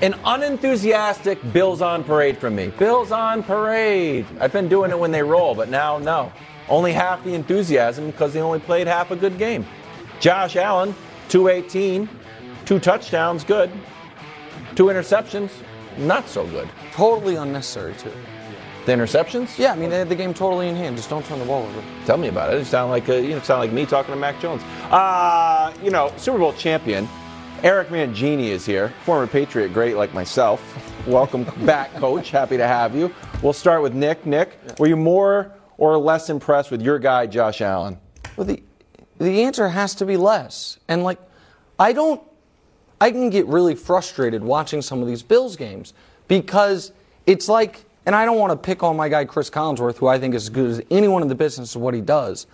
An 0.00 0.14
unenthusiastic 0.24 1.38
Bills 1.52 1.80
on 1.82 2.02
parade 2.02 2.38
from 2.38 2.56
me. 2.56 2.68
Bills 2.68 3.12
on 3.12 3.42
parade. 3.42 4.26
I've 4.40 4.52
been 4.52 4.68
doing 4.68 4.90
it 4.90 4.98
when 4.98 5.12
they 5.12 5.22
roll, 5.22 5.54
but 5.54 5.68
now, 5.68 5.98
no. 5.98 6.32
Only 6.68 6.92
half 6.92 7.22
the 7.24 7.34
enthusiasm 7.34 8.10
because 8.10 8.32
they 8.32 8.40
only 8.40 8.58
played 8.60 8.86
half 8.86 9.10
a 9.10 9.16
good 9.16 9.38
game. 9.38 9.66
Josh 10.18 10.56
Allen, 10.56 10.94
218, 11.28 12.08
two 12.64 12.78
touchdowns, 12.78 13.44
good. 13.44 13.70
Two 14.74 14.84
interceptions, 14.86 15.50
not 15.98 16.28
so 16.28 16.46
good. 16.46 16.68
Totally 16.92 17.36
unnecessary, 17.36 17.94
too. 17.94 18.12
The 18.86 18.92
interceptions? 18.92 19.58
Yeah, 19.58 19.72
I 19.72 19.76
mean, 19.76 19.90
they 19.90 19.98
had 19.98 20.08
the 20.08 20.16
game 20.16 20.34
totally 20.34 20.68
in 20.68 20.74
hand. 20.74 20.96
Just 20.96 21.08
don't 21.08 21.24
turn 21.24 21.38
the 21.38 21.44
ball 21.44 21.62
over. 21.62 21.82
Tell 22.04 22.16
me 22.16 22.28
about 22.28 22.52
it. 22.52 22.60
It 22.60 22.64
sound 22.64 22.90
like 22.90 23.08
uh, 23.08 23.14
you 23.14 23.30
know, 23.30 23.40
sound 23.40 23.60
like 23.60 23.70
me 23.70 23.86
talking 23.86 24.12
to 24.12 24.18
Mac 24.18 24.40
Jones. 24.40 24.62
Uh, 24.90 25.72
you 25.82 25.90
know, 25.90 26.12
Super 26.16 26.38
Bowl 26.38 26.52
champion 26.54 27.08
Eric 27.62 27.90
Mangini 27.90 28.48
is 28.48 28.66
here, 28.66 28.92
former 29.04 29.28
Patriot 29.28 29.68
great 29.68 29.96
like 29.96 30.12
myself. 30.12 30.60
Welcome 31.06 31.44
back, 31.64 31.94
Coach. 31.94 32.30
Happy 32.30 32.56
to 32.56 32.66
have 32.66 32.96
you. 32.96 33.14
We'll 33.40 33.52
start 33.52 33.82
with 33.82 33.94
Nick. 33.94 34.26
Nick, 34.26 34.58
were 34.80 34.88
you 34.88 34.96
more 34.96 35.52
or 35.78 35.96
less 35.96 36.28
impressed 36.28 36.72
with 36.72 36.82
your 36.82 36.98
guy 36.98 37.28
Josh 37.28 37.60
Allen? 37.60 38.00
Well, 38.36 38.48
the 38.48 38.64
the 39.18 39.44
answer 39.44 39.68
has 39.68 39.94
to 39.96 40.06
be 40.06 40.16
less. 40.16 40.78
And 40.88 41.04
like, 41.04 41.20
I 41.78 41.92
don't. 41.92 42.20
I 43.02 43.10
can 43.10 43.30
get 43.30 43.46
really 43.48 43.74
frustrated 43.74 44.44
watching 44.44 44.80
some 44.80 45.02
of 45.02 45.08
these 45.08 45.24
Bills 45.24 45.56
games 45.56 45.92
because 46.28 46.92
it's 47.26 47.48
like, 47.48 47.84
and 48.06 48.14
I 48.14 48.24
don't 48.24 48.38
want 48.38 48.52
to 48.52 48.56
pick 48.56 48.84
on 48.84 48.96
my 48.96 49.08
guy 49.08 49.24
Chris 49.24 49.50
Collinsworth, 49.50 49.96
who 49.96 50.06
I 50.06 50.20
think 50.20 50.36
is 50.36 50.44
as 50.44 50.50
good 50.50 50.70
as 50.70 50.82
anyone 50.88 51.20
in 51.20 51.26
the 51.26 51.34
business 51.34 51.74
of 51.74 51.80
what 51.80 51.94
he 51.94 52.00
does, 52.00 52.46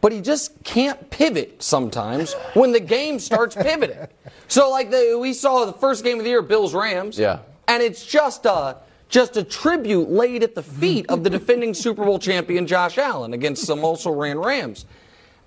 but 0.00 0.10
he 0.10 0.22
just 0.22 0.64
can't 0.64 1.10
pivot 1.10 1.62
sometimes 1.62 2.32
when 2.54 2.72
the 2.72 2.80
game 2.80 3.18
starts 3.18 3.54
pivoting. 3.54 3.98
So 4.48 4.70
like 4.70 4.90
the, 4.90 5.18
we 5.20 5.34
saw 5.34 5.66
the 5.66 5.72
first 5.74 6.04
game 6.04 6.16
of 6.18 6.24
the 6.24 6.30
year, 6.30 6.40
Bills 6.42 6.74
Rams, 6.74 7.18
Yeah. 7.18 7.40
and 7.68 7.82
it's 7.82 8.04
just 8.06 8.46
a 8.46 8.76
just 9.10 9.36
a 9.36 9.44
tribute 9.44 10.10
laid 10.10 10.42
at 10.42 10.54
the 10.54 10.62
feet 10.62 11.04
of 11.10 11.22
the 11.22 11.28
defending 11.28 11.74
Super 11.74 12.02
Bowl 12.04 12.18
champion 12.18 12.66
Josh 12.66 12.96
Allen 12.96 13.34
against 13.34 13.64
some 13.66 13.84
also 13.84 14.10
ran 14.10 14.38
Rams. 14.38 14.86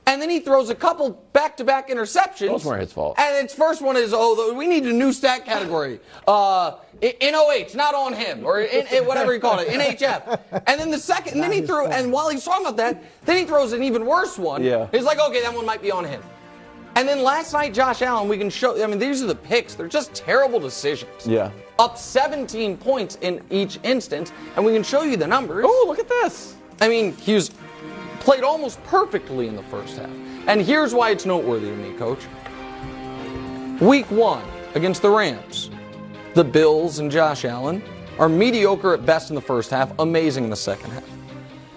And 0.07 0.21
then 0.21 0.29
he 0.29 0.39
throws 0.39 0.69
a 0.69 0.75
couple 0.75 1.09
back-to-back 1.33 1.89
interceptions. 1.89 2.47
Those 2.47 2.65
weren't 2.65 2.81
his 2.81 2.93
fault. 2.93 3.17
And 3.17 3.43
its 3.43 3.55
first 3.55 3.81
one 3.81 3.97
is, 3.97 4.11
oh, 4.13 4.53
we 4.53 4.67
need 4.67 4.85
a 4.85 4.93
new 4.93 5.11
stat 5.11 5.45
category. 5.45 5.99
Uh, 6.27 6.75
NOH, 7.01 7.73
not 7.75 7.95
on 7.95 8.13
him, 8.13 8.45
or 8.45 8.61
in, 8.61 8.85
in- 8.87 9.05
whatever 9.05 9.33
you 9.33 9.39
call 9.39 9.59
it, 9.59 9.67
NHF. 9.67 10.63
And 10.67 10.79
then 10.79 10.91
the 10.91 10.99
second, 10.99 11.33
and 11.33 11.43
then 11.43 11.51
he 11.51 11.61
threw, 11.61 11.87
and 11.87 12.11
while 12.11 12.29
he's 12.29 12.43
talking 12.43 12.65
about 12.65 12.77
that, 12.77 13.03
then 13.25 13.37
he 13.37 13.45
throws 13.45 13.73
an 13.73 13.81
even 13.81 14.05
worse 14.05 14.37
one. 14.37 14.63
Yeah. 14.63 14.87
He's 14.91 15.03
like, 15.05 15.19
okay, 15.19 15.41
that 15.41 15.53
one 15.53 15.65
might 15.65 15.81
be 15.81 15.91
on 15.91 16.05
him. 16.05 16.21
And 16.97 17.07
then 17.07 17.23
last 17.23 17.51
night, 17.51 17.73
Josh 17.73 18.01
Allen, 18.01 18.29
we 18.29 18.37
can 18.37 18.49
show, 18.49 18.81
I 18.81 18.87
mean, 18.87 18.99
these 18.99 19.21
are 19.21 19.27
the 19.27 19.35
picks. 19.35 19.73
They're 19.75 19.87
just 19.89 20.13
terrible 20.13 20.59
decisions. 20.61 21.25
Yeah. 21.25 21.51
Up 21.77 21.97
17 21.97 22.77
points 22.77 23.17
in 23.21 23.43
each 23.49 23.79
instance, 23.83 24.31
and 24.55 24.63
we 24.63 24.71
can 24.71 24.83
show 24.83 25.03
you 25.03 25.17
the 25.17 25.27
numbers. 25.27 25.65
Oh, 25.67 25.85
look 25.87 25.99
at 25.99 26.07
this. 26.07 26.55
I 26.79 26.87
mean, 26.87 27.13
he 27.17 27.33
was 27.33 27.49
played 28.25 28.43
almost 28.43 28.83
perfectly 28.85 29.47
in 29.47 29.55
the 29.55 29.63
first 29.63 29.97
half. 29.97 30.09
And 30.47 30.59
here's 30.59 30.93
why 30.93 31.11
it's 31.11 31.25
noteworthy 31.25 31.67
to 31.67 31.75
me, 31.75 31.93
coach. 31.93 32.25
Week 33.79 34.09
one 34.09 34.43
against 34.73 35.03
the 35.03 35.09
Rams, 35.09 35.69
the 36.33 36.43
Bills 36.43 36.97
and 36.99 37.11
Josh 37.11 37.45
Allen 37.45 37.83
are 38.17 38.27
mediocre 38.27 38.95
at 38.95 39.05
best 39.05 39.29
in 39.29 39.35
the 39.35 39.41
first 39.41 39.69
half, 39.69 39.93
amazing 39.99 40.43
in 40.43 40.49
the 40.49 40.55
second 40.55 40.89
half. 40.91 41.07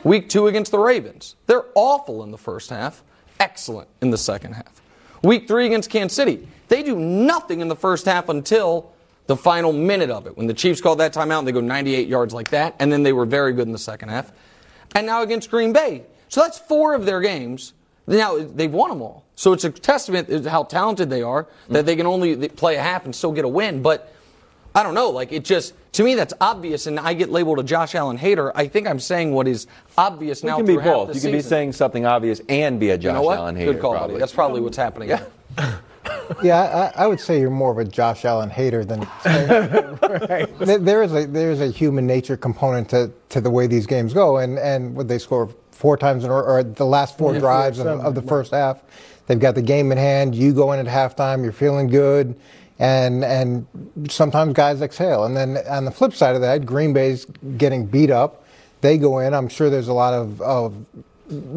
Week 0.05 0.28
two 0.31 0.47
against 0.47 0.73
the 0.73 0.78
Ravens, 0.78 1.37
they're 1.47 1.67
awful 1.75 2.25
in 2.25 2.31
the 2.31 2.38
first 2.38 2.70
half, 2.70 3.03
excellent 3.38 3.88
in 4.01 4.11
the 4.11 4.18
second 4.18 4.55
half. 4.55 4.81
Week 5.23 5.46
three 5.46 5.66
against 5.66 5.90
Kansas 5.90 6.16
City, 6.16 6.49
they 6.68 6.83
do 6.83 6.96
nothing 6.96 7.61
in 7.61 7.68
the 7.68 7.77
first 7.77 8.07
half 8.07 8.31
until 8.31 8.90
the 9.27 9.37
final 9.37 9.73
minute 9.73 10.09
of 10.09 10.27
it. 10.27 10.37
When 10.37 10.46
the 10.46 10.55
Chiefs 10.55 10.81
called 10.81 11.01
that 11.01 11.12
timeout, 11.12 11.40
and 11.40 11.49
they 11.49 11.53
go 11.53 11.61
98 11.61 12.09
yards 12.09 12.33
like 12.33 12.49
that, 12.51 12.75
and 12.79 12.90
then 12.90 13.03
they 13.03 13.12
were 13.12 13.27
very 13.27 13.53
good 13.53 13.66
in 13.66 13.73
the 13.73 13.79
second 13.79 14.09
half. 14.09 14.33
And 14.94 15.07
now 15.07 15.23
against 15.23 15.51
Green 15.51 15.75
Bay. 15.75 16.05
So 16.29 16.41
that's 16.41 16.59
four 16.59 16.95
of 16.95 17.05
their 17.07 17.21
games. 17.21 17.73
Now 18.07 18.38
they've 18.38 18.73
won 18.73 18.91
them 18.91 19.03
all. 19.03 19.25
So 19.37 19.53
it's 19.53 19.64
a 19.64 19.71
testament 19.71 20.29
to 20.29 20.51
how 20.51 20.64
talented 20.64 21.11
they 21.11 21.23
are 21.23 21.47
that 21.69 21.79
mm-hmm. 21.79 21.87
they 21.87 21.97
can 21.97 22.07
only 22.07 22.49
play 22.49 22.77
a 22.77 22.83
half 22.83 23.05
and 23.05 23.14
still 23.14 23.33
get 23.33 23.45
a 23.45 23.49
win. 23.49 23.83
But 23.83 24.12
I 24.75 24.83
don't 24.83 24.95
know. 24.95 25.11
Like 25.11 25.33
it 25.33 25.45
just 25.45 25.75
to 25.93 26.03
me 26.03 26.14
that's 26.14 26.35
obvious, 26.41 26.87
and 26.87 26.99
I 26.99 27.14
get 27.14 27.31
labeled 27.31 27.59
a 27.59 27.62
Josh 27.62 27.95
Allen 27.95 28.17
hater. 28.17 28.57
I 28.57 28.69
think 28.69 28.87
I'm 28.87 29.01
saying 29.01 29.33
what 29.33 29.47
is 29.47 29.67
obvious 29.97 30.43
You 30.43 30.51
now. 30.51 30.57
can 30.57 30.67
be 30.67 30.77
both. 30.77 31.09
the 31.09 31.14
You 31.14 31.21
can 31.21 31.33
be 31.33 31.41
saying 31.41 31.73
something 31.73 32.07
obvious 32.07 32.41
and 32.49 32.81
be 32.81 32.91
a 32.91 32.99
Josh 32.99 33.11
You 33.11 33.12
know 33.14 33.23
what? 33.23 33.38
Allen 33.38 33.57
hater. 33.57 33.73
Good 33.73 33.83
call, 33.83 33.93
probably. 33.93 34.14
buddy. 34.14 34.21
That's 34.21 34.33
probably 34.33 34.61
what's 34.61 34.77
happening. 34.77 35.09
Yeah. 35.11 35.25
Yeah, 36.43 36.93
I, 36.97 37.05
I 37.05 37.07
would 37.07 37.21
say 37.21 37.41
you're 37.41 37.51
more 37.51 37.71
of 37.73 37.79
a 37.79 37.85
Josh 37.85 38.25
Allen 38.25 38.51
hater 38.51 38.85
than. 38.85 39.07
There- 40.59 40.79
there 40.79 41.03
is 41.03 41.12
a 41.14 41.27
there 41.27 41.51
is 41.51 41.61
a 41.61 41.69
human 41.69 42.07
nature 42.07 42.37
component 42.37 42.88
to, 42.91 43.11
to 43.31 43.41
the 43.41 43.51
way 43.51 43.67
these 43.67 43.87
games 43.87 44.12
go, 44.12 44.38
and 44.38 44.59
and 44.59 44.95
what 44.95 45.09
they 45.09 45.19
score 45.19 45.51
four 45.79 45.97
times 45.97 46.25
in 46.25 46.31
a 46.31 46.35
row, 46.35 46.43
or 46.43 46.62
the 46.64 46.85
last 46.85 47.17
four 47.17 47.33
Yeah, 47.33 47.38
drives 47.38 47.79
four, 47.79 47.88
of, 47.88 48.01
of 48.01 48.14
the 48.17 48.23
first 48.23 48.51
half. 48.51 48.83
They've 49.29 49.38
got 49.38 49.55
the 49.55 49.62
game 49.62 49.93
in 49.93 49.99
hand. 49.99 50.35
You 50.35 50.53
go 50.53 50.73
in 50.73 50.85
at 50.85 50.93
halftime, 50.93 51.45
you're 51.45 51.53
feeling 51.53 51.87
good, 51.87 52.35
and 52.81 53.25
and 53.25 53.67
sometimes 54.11 54.55
guys 54.55 54.83
exhale. 54.83 55.25
And 55.25 55.37
then 55.37 55.59
on 55.69 55.85
the 55.85 55.93
flip 55.93 56.14
side 56.14 56.35
of 56.35 56.41
that, 56.41 56.67
Green 56.67 56.93
Bay's 56.93 57.27
getting 57.57 57.87
beat 57.87 58.11
up. 58.11 58.45
They 58.81 58.99
go 58.99 59.21
in. 59.21 59.35
I'm 59.35 59.49
sure 59.49 59.71
there's 59.71 59.88
a 59.88 59.93
lot 59.93 60.14
of, 60.14 60.41
of 60.43 60.75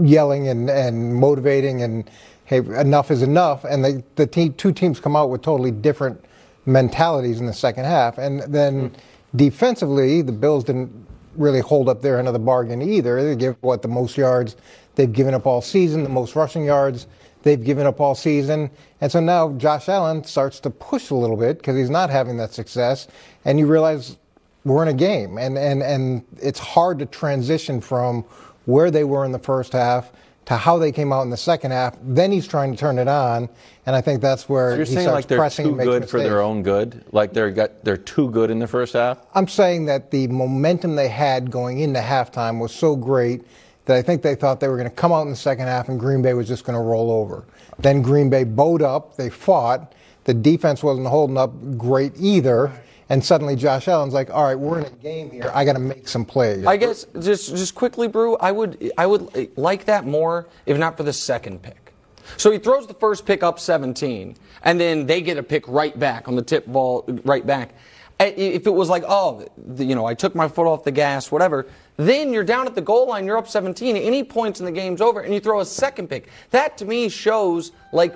yelling 0.04 0.48
and, 0.48 0.70
and 0.70 1.16
motivating 1.16 1.82
and 1.82 2.10
hey 2.46 2.58
enough 2.58 3.10
is 3.10 3.22
enough 3.22 3.64
and 3.64 3.86
the, 3.86 4.04
the 4.16 4.28
te- 4.28 4.50
two 4.50 4.74
teams 4.74 5.00
come 5.00 5.16
out 5.16 5.30
with 5.30 5.42
totally 5.42 5.72
different 5.72 6.22
mentalities 6.66 7.40
in 7.40 7.46
the 7.46 7.54
second 7.54 7.86
half 7.86 8.18
and 8.18 8.42
then 8.54 8.90
hmm. 8.90 9.38
defensively 9.38 10.22
the 10.22 10.32
bills 10.34 10.66
didn't 10.66 10.92
really 11.36 11.60
hold 11.60 11.90
up 11.90 12.02
their 12.02 12.20
end 12.20 12.28
of 12.28 12.34
the 12.34 12.40
bargain 12.40 12.82
either. 12.82 13.24
They 13.24 13.36
give 13.36 13.56
what 13.62 13.82
the 13.82 13.88
most 13.88 14.18
yards 14.18 14.56
they've 14.96 15.12
given 15.12 15.34
up 15.34 15.46
all 15.46 15.62
season 15.62 16.04
the 16.04 16.10
most 16.10 16.36
rushing 16.36 16.66
yards 16.66 17.08
they've 17.44 17.64
given 17.64 17.86
up 17.86 18.00
all 18.00 18.16
season. 18.16 18.70
And 19.00 19.12
so 19.12 19.20
now 19.20 19.54
josh 19.54 19.90
allen 19.90 20.24
starts 20.24 20.60
to 20.62 20.70
push 20.70 21.10
a 21.10 21.16
little 21.16 21.38
bit 21.38 21.58
because 21.58 21.76
he's 21.76 21.90
not 21.90 22.10
having 22.10 22.38
that 22.38 22.54
success. 22.54 23.08
And 23.46 23.58
you 23.60 23.68
realize 23.68 24.18
we're 24.64 24.84
in 24.84 24.90
a 24.90 24.94
game, 24.94 25.40
and, 25.40 25.58
and, 25.58 25.82
and 25.82 26.24
it's 26.40 26.60
hard 26.60 27.00
to 27.00 27.08
transition 27.08 27.82
from 27.82 28.24
where 28.66 28.92
they 28.92 29.04
were 29.04 29.26
in 29.26 29.32
the 29.32 29.40
first 29.40 29.74
half 29.74 30.12
to 30.46 30.58
how 30.58 30.78
they 30.78 30.92
came 30.92 31.14
out 31.14 31.22
in 31.22 31.30
the 31.30 31.38
second 31.38 31.72
half. 31.72 31.98
Then 32.02 32.32
he's 32.32 32.48
trying 32.48 32.72
to 32.72 32.78
turn 32.78 32.98
it 32.98 33.08
on, 33.08 33.48
and 33.86 33.96
I 33.96 34.02
think 34.02 34.22
that's 34.22 34.50
where 34.50 34.76
You're 34.76 34.86
he 34.86 34.94
saying 34.96 35.10
like 35.10 35.28
they're 35.28 35.38
pressing 35.38 35.78
too 35.78 35.84
good 35.84 36.10
for 36.10 36.20
their 36.20 36.42
own 36.42 36.64
good? 36.64 37.04
Like 37.12 37.34
they're 37.34 37.52
got 37.52 37.84
they're 37.84 37.98
too 37.98 38.30
good 38.32 38.50
in 38.50 38.60
the 38.60 38.68
first 38.68 38.94
half? 38.94 39.20
I'm 39.34 39.48
saying 39.48 39.86
that 39.86 40.12
the 40.12 40.28
momentum 40.28 40.96
they 40.96 41.10
had 41.10 41.52
going 41.52 41.80
into 41.80 42.00
halftime 42.00 42.60
was 42.60 42.74
so 42.74 42.96
great 42.96 43.44
that 43.86 43.98
I 43.98 44.02
think 44.02 44.22
they 44.22 44.36
thought 44.36 44.60
they 44.60 44.68
were 44.68 44.78
going 44.78 44.90
to 44.90 44.96
come 44.96 45.12
out 45.12 45.24
in 45.24 45.30
the 45.30 45.36
second 45.36 45.68
half 45.68 45.90
and 45.90 46.00
Green 46.00 46.22
Bay 46.22 46.34
was 46.34 46.48
just 46.48 46.64
going 46.64 46.78
to 46.78 46.84
roll 46.84 47.12
over. 47.12 47.44
Then 47.80 48.02
Green 48.02 48.30
Bay 48.30 48.44
bowed 48.44 48.82
up, 48.82 49.18
they 49.18 49.30
fought. 49.30 49.94
The 50.26 50.34
defense 50.34 50.84
wasn't 50.84 51.08
holding 51.08 51.38
up 51.38 51.52
great 51.78 52.14
either. 52.18 52.72
And 53.12 53.22
suddenly 53.22 53.58
Josh 53.58 53.90
Allen's 53.90 54.14
like, 54.14 54.30
all 54.30 54.46
right, 54.46 54.58
we're 54.58 54.80
in 54.80 54.86
a 54.86 54.90
game 54.90 55.30
here. 55.32 55.52
I 55.54 55.66
got 55.66 55.74
to 55.74 55.80
make 55.80 56.08
some 56.08 56.24
plays. 56.24 56.66
I 56.66 56.78
guess 56.78 57.06
just 57.20 57.50
just 57.50 57.76
quickly, 57.76 58.08
Brew. 58.08 58.38
I 58.38 58.54
would 58.54 58.90
I 58.98 59.06
would 59.06 59.58
like 59.58 59.84
that 59.84 60.06
more 60.06 60.48
if 60.66 60.78
not 60.78 60.96
for 60.96 61.04
the 61.04 61.12
second 61.12 61.62
pick. 61.62 61.94
So 62.38 62.52
he 62.52 62.58
throws 62.58 62.88
the 62.88 62.94
first 62.94 63.26
pick 63.26 63.44
up 63.44 63.60
17, 63.60 64.38
and 64.64 64.80
then 64.80 65.08
they 65.08 65.20
get 65.22 65.38
a 65.38 65.44
pick 65.44 65.68
right 65.68 65.98
back 66.00 66.30
on 66.30 66.38
the 66.38 66.42
tip 66.42 66.66
ball 66.68 67.04
right 67.26 67.46
back. 67.46 67.74
If 68.18 68.66
it 68.66 68.74
was 68.74 68.88
like, 68.88 69.04
oh, 69.06 69.46
you 69.76 69.94
know, 69.94 70.06
I 70.06 70.14
took 70.14 70.34
my 70.34 70.48
foot 70.48 70.66
off 70.66 70.86
the 70.86 70.92
gas, 70.92 71.34
whatever, 71.34 71.68
then 71.98 72.32
you're 72.32 72.46
down 72.46 72.66
at 72.66 72.76
the 72.76 72.82
goal 72.82 73.10
line, 73.10 73.26
you're 73.26 73.38
up 73.38 73.50
17, 73.50 73.98
any 73.98 74.24
points 74.24 74.62
in 74.62 74.66
the 74.66 74.72
game's 74.72 75.02
over, 75.02 75.20
and 75.20 75.34
you 75.34 75.42
throw 75.42 75.60
a 75.60 75.66
second 75.66 76.08
pick. 76.08 76.30
That 76.52 76.78
to 76.78 76.86
me 76.86 77.10
shows 77.10 77.74
like 77.92 78.14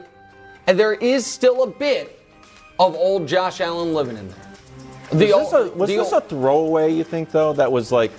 there 0.68 0.94
is 0.94 1.26
still 1.26 1.64
a 1.64 1.68
bit 1.68 2.22
of 2.80 2.96
old 2.96 3.28
Josh 3.28 3.60
Allen 3.60 3.94
living 3.94 4.16
in 4.16 4.30
there. 4.30 4.55
The 5.12 5.26
was 5.26 5.34
old- 5.34 5.46
this, 5.46 5.54
a, 5.54 5.78
was 5.78 5.90
the 5.90 5.98
this 5.98 6.12
a 6.12 6.22
throwaway? 6.22 6.94
You 6.94 7.04
think 7.04 7.32
though? 7.32 7.54
That 7.54 7.72
was 7.72 7.92
like 7.92 8.12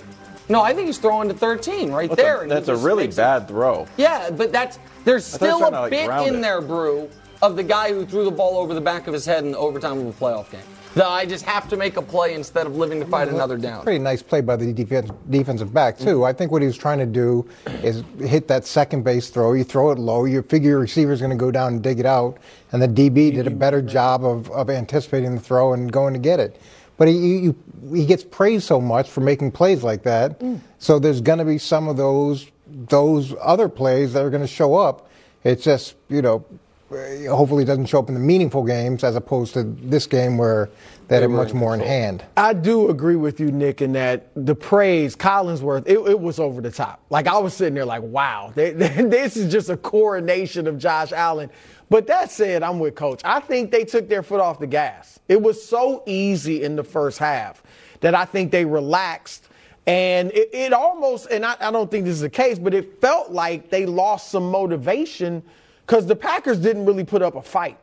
No, 0.49 0.61
I 0.61 0.73
think 0.73 0.87
he's 0.87 0.97
throwing 0.97 1.27
to 1.29 1.33
13 1.33 1.91
right 1.91 2.09
that's, 2.09 2.21
there. 2.21 2.43
a, 2.43 2.47
that's 2.47 2.67
a 2.69 2.75
really 2.75 3.03
makes 3.03 3.15
it- 3.15 3.21
bad 3.21 3.47
throw. 3.47 3.87
Yeah, 3.97 4.29
but 4.29 4.51
that's 4.51 4.79
there's 5.05 5.35
thought 5.37 5.45
he 5.45 5.51
was 5.51 5.55
still 5.55 5.59
trying 5.59 5.71
to, 5.71 5.79
a 5.79 5.81
like, 5.81 5.91
bit 5.91 6.27
in 6.27 6.35
it. 6.39 6.41
there, 6.41 6.61
Brew, 6.61 7.09
of 7.41 7.55
the 7.55 7.63
guy 7.63 7.93
who 7.93 8.05
threw 8.05 8.25
the 8.25 8.31
ball 8.31 8.57
over 8.57 8.73
the 8.73 8.81
back 8.81 9.07
of 9.07 9.13
his 9.13 9.25
head 9.25 9.43
in 9.45 9.51
the 9.51 9.57
overtime 9.57 9.99
of 9.99 10.07
a 10.07 10.11
playoff 10.11 10.49
game. 10.51 10.61
That 10.95 11.07
I 11.07 11.27
just 11.27 11.45
have 11.45 11.69
to 11.69 11.77
make 11.77 11.95
a 11.97 12.01
play 12.01 12.33
instead 12.33 12.65
of 12.65 12.75
living 12.75 12.99
to 13.01 13.05
fight 13.05 13.27
another 13.27 13.55
down. 13.55 13.83
Pretty 13.83 13.99
nice 13.99 14.23
play 14.23 14.41
by 14.41 14.55
the 14.55 14.73
defense, 14.73 15.11
defensive 15.29 15.71
back 15.71 15.95
too. 15.97 16.25
I 16.25 16.33
think 16.33 16.51
what 16.51 16.63
he 16.63 16.65
was 16.65 16.77
trying 16.77 16.97
to 16.97 17.05
do 17.05 17.47
is 17.83 18.03
hit 18.19 18.47
that 18.47 18.65
second 18.65 19.03
base 19.03 19.29
throw. 19.29 19.53
You 19.53 19.63
throw 19.63 19.91
it 19.91 19.99
low. 19.99 20.25
You 20.25 20.41
figure 20.41 20.71
your 20.71 20.79
receiver's 20.79 21.19
going 21.19 21.29
to 21.29 21.37
go 21.37 21.51
down 21.51 21.73
and 21.73 21.83
dig 21.83 21.99
it 21.99 22.07
out, 22.07 22.37
and 22.71 22.81
the 22.81 22.87
DB 22.87 23.31
did 23.33 23.45
a 23.45 23.51
better 23.51 23.81
job 23.81 24.25
of, 24.25 24.49
of 24.51 24.71
anticipating 24.71 25.35
the 25.35 25.41
throw 25.41 25.73
and 25.73 25.91
going 25.91 26.13
to 26.13 26.19
get 26.19 26.39
it. 26.39 26.59
But 26.97 27.07
he 27.07 27.37
you, 27.37 27.55
he 27.93 28.05
gets 28.05 28.23
praised 28.23 28.65
so 28.65 28.81
much 28.81 29.09
for 29.09 29.21
making 29.21 29.51
plays 29.51 29.83
like 29.83 30.03
that. 30.03 30.41
So 30.79 30.99
there's 30.99 31.21
going 31.21 31.39
to 31.39 31.45
be 31.45 31.57
some 31.57 31.87
of 31.87 31.97
those 31.97 32.51
those 32.67 33.33
other 33.41 33.69
plays 33.69 34.13
that 34.13 34.23
are 34.23 34.29
going 34.29 34.41
to 34.41 34.47
show 34.47 34.75
up. 34.75 35.09
It's 35.43 35.63
just 35.63 35.95
you 36.09 36.21
know 36.21 36.45
uh, 36.91 37.35
hopefully 37.35 37.63
it 37.63 37.65
doesn't 37.65 37.87
show 37.87 37.99
up 37.99 38.07
in 38.07 38.13
the 38.13 38.19
meaningful 38.19 38.63
games 38.63 39.03
as 39.03 39.15
opposed 39.15 39.53
to 39.53 39.63
this 39.63 40.07
game 40.07 40.37
where 40.37 40.69
they 41.09 41.19
had 41.19 41.29
were 41.29 41.35
much 41.35 41.53
more 41.53 41.73
in 41.73 41.81
hand. 41.81 42.23
I 42.37 42.53
do 42.53 42.89
agree 42.89 43.17
with 43.17 43.41
you, 43.41 43.51
Nick, 43.51 43.81
in 43.81 43.91
that 43.93 44.29
the 44.35 44.55
praise, 44.55 45.13
Collinsworth, 45.15 45.83
it, 45.85 45.97
it 45.97 46.19
was 46.19 46.39
over 46.39 46.61
the 46.61 46.71
top. 46.71 47.01
Like 47.09 47.27
I 47.27 47.37
was 47.39 47.53
sitting 47.53 47.73
there, 47.73 47.85
like, 47.85 48.03
wow, 48.03 48.53
they, 48.55 48.71
this 48.71 49.35
is 49.35 49.51
just 49.51 49.69
a 49.69 49.75
coronation 49.75 50.65
of 50.65 50.77
Josh 50.77 51.11
Allen. 51.11 51.49
But 51.89 52.07
that 52.07 52.31
said, 52.31 52.63
I'm 52.63 52.79
with 52.79 52.95
Coach. 52.95 53.21
I 53.23 53.39
think 53.39 53.71
they 53.71 53.85
took 53.85 54.09
their 54.09 54.23
foot 54.23 54.41
off 54.41 54.59
the 54.59 54.67
gas. 54.67 55.19
It 55.27 55.41
was 55.41 55.63
so 55.63 56.03
easy 56.05 56.63
in 56.63 56.75
the 56.75 56.83
first 56.83 57.17
half 57.17 57.63
that 58.01 58.13
I 58.13 58.25
think 58.25 58.51
they 58.51 58.65
relaxed. 58.65 59.47
And 59.85 60.31
it, 60.31 60.49
it 60.51 60.73
almost, 60.73 61.27
and 61.31 61.45
I, 61.45 61.55
I 61.61 61.71
don't 61.71 61.89
think 61.89 62.03
this 62.05 62.15
is 62.15 62.21
the 62.21 62.29
case, 62.29 62.59
but 62.59 62.73
it 62.73 62.99
felt 62.99 63.31
like 63.31 63.69
they 63.69 63.85
lost 63.85 64.31
some 64.31 64.51
motivation 64.51 65.41
because 65.85 66.05
the 66.05 66.15
Packers 66.15 66.59
didn't 66.59 66.85
really 66.85 67.05
put 67.05 67.21
up 67.21 67.35
a 67.35 67.41
fight. 67.41 67.77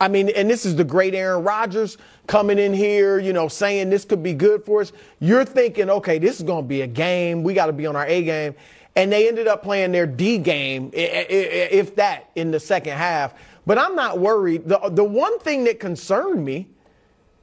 I 0.00 0.08
mean, 0.08 0.28
and 0.30 0.50
this 0.50 0.66
is 0.66 0.74
the 0.74 0.82
great 0.82 1.14
Aaron 1.14 1.44
Rodgers 1.44 1.96
coming 2.26 2.58
in 2.58 2.74
here, 2.74 3.20
you 3.20 3.32
know, 3.32 3.46
saying 3.46 3.90
this 3.90 4.04
could 4.04 4.22
be 4.22 4.34
good 4.34 4.64
for 4.64 4.80
us. 4.80 4.92
You're 5.20 5.44
thinking, 5.44 5.88
okay, 5.88 6.18
this 6.18 6.36
is 6.36 6.42
going 6.42 6.64
to 6.64 6.68
be 6.68 6.82
a 6.82 6.86
game. 6.88 7.44
We 7.44 7.54
got 7.54 7.66
to 7.66 7.72
be 7.72 7.86
on 7.86 7.94
our 7.94 8.06
A 8.06 8.24
game. 8.24 8.56
And 8.96 9.12
they 9.12 9.26
ended 9.28 9.48
up 9.48 9.62
playing 9.62 9.92
their 9.92 10.06
D 10.06 10.38
game, 10.38 10.90
if 10.92 11.96
that, 11.96 12.30
in 12.36 12.50
the 12.50 12.60
second 12.60 12.96
half. 12.96 13.34
But 13.66 13.78
I'm 13.78 13.96
not 13.96 14.18
worried. 14.18 14.68
The, 14.68 14.78
the 14.90 15.04
one 15.04 15.38
thing 15.40 15.64
that 15.64 15.80
concerned 15.80 16.44
me 16.44 16.68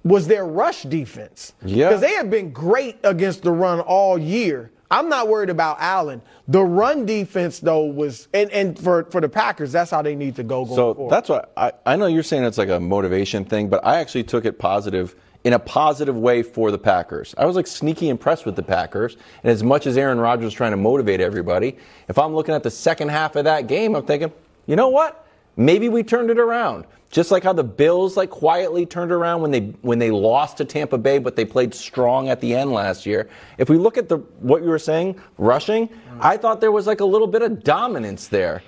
was 0.03 0.27
their 0.27 0.45
rush 0.45 0.83
defense. 0.83 1.53
Yeah. 1.63 1.89
Because 1.89 2.01
they 2.01 2.13
have 2.13 2.29
been 2.29 2.51
great 2.51 2.97
against 3.03 3.43
the 3.43 3.51
run 3.51 3.81
all 3.81 4.17
year. 4.17 4.71
I'm 4.89 5.07
not 5.09 5.29
worried 5.29 5.49
about 5.49 5.77
Allen. 5.79 6.21
The 6.47 6.61
run 6.63 7.05
defense, 7.05 7.59
though, 7.59 7.85
was 7.85 8.27
and, 8.33 8.51
and 8.51 8.77
for, 8.77 9.05
for 9.05 9.21
the 9.21 9.29
Packers, 9.29 9.71
that's 9.71 9.89
how 9.89 10.01
they 10.01 10.15
need 10.15 10.35
to 10.35 10.43
go 10.43 10.65
So 10.65 10.93
forward. 10.93 11.11
that's 11.11 11.29
what 11.29 11.53
I, 11.55 11.71
I 11.85 11.95
know 11.95 12.07
you're 12.07 12.23
saying 12.23 12.43
it's 12.43 12.57
like 12.57 12.69
a 12.69 12.79
motivation 12.79 13.45
thing, 13.45 13.69
but 13.69 13.85
I 13.85 13.99
actually 13.99 14.23
took 14.23 14.43
it 14.43 14.59
positive 14.59 15.15
in 15.43 15.53
a 15.53 15.59
positive 15.59 16.17
way 16.17 16.43
for 16.43 16.71
the 16.71 16.77
Packers. 16.77 17.33
I 17.37 17.45
was 17.45 17.55
like 17.55 17.67
sneaky 17.67 18.09
impressed 18.09 18.45
with 18.45 18.55
the 18.55 18.63
Packers. 18.63 19.17
And 19.43 19.51
as 19.51 19.63
much 19.63 19.87
as 19.87 19.97
Aaron 19.97 20.19
Rodgers 20.19 20.45
was 20.45 20.53
trying 20.53 20.71
to 20.71 20.77
motivate 20.77 21.19
everybody, 21.19 21.77
if 22.07 22.17
I'm 22.19 22.35
looking 22.35 22.53
at 22.53 22.63
the 22.63 22.71
second 22.71 23.09
half 23.09 23.35
of 23.35 23.45
that 23.45 23.67
game, 23.67 23.95
I'm 23.95 24.05
thinking, 24.05 24.31
you 24.67 24.75
know 24.75 24.89
what? 24.89 25.27
Maybe 25.57 25.89
we 25.89 26.03
turned 26.03 26.29
it 26.29 26.39
around. 26.39 26.85
Just 27.09 27.29
like 27.29 27.43
how 27.43 27.51
the 27.51 27.63
Bills 27.63 28.15
like 28.15 28.29
quietly 28.29 28.85
turned 28.85 29.11
around 29.11 29.41
when 29.41 29.51
they 29.51 29.59
when 29.81 29.99
they 29.99 30.11
lost 30.11 30.57
to 30.57 30.65
Tampa 30.65 30.97
Bay, 30.97 31.17
but 31.17 31.35
they 31.35 31.43
played 31.43 31.73
strong 31.73 32.29
at 32.29 32.39
the 32.39 32.55
end 32.55 32.71
last 32.71 33.05
year. 33.05 33.29
If 33.57 33.69
we 33.69 33.77
look 33.77 33.97
at 33.97 34.07
the 34.07 34.19
what 34.39 34.63
you 34.63 34.69
were 34.69 34.79
saying, 34.79 35.19
rushing, 35.37 35.89
I 36.21 36.37
thought 36.37 36.61
there 36.61 36.71
was 36.71 36.87
like 36.87 37.01
a 37.01 37.05
little 37.05 37.27
bit 37.27 37.41
of 37.41 37.65
dominance 37.65 38.29
there. 38.29 38.63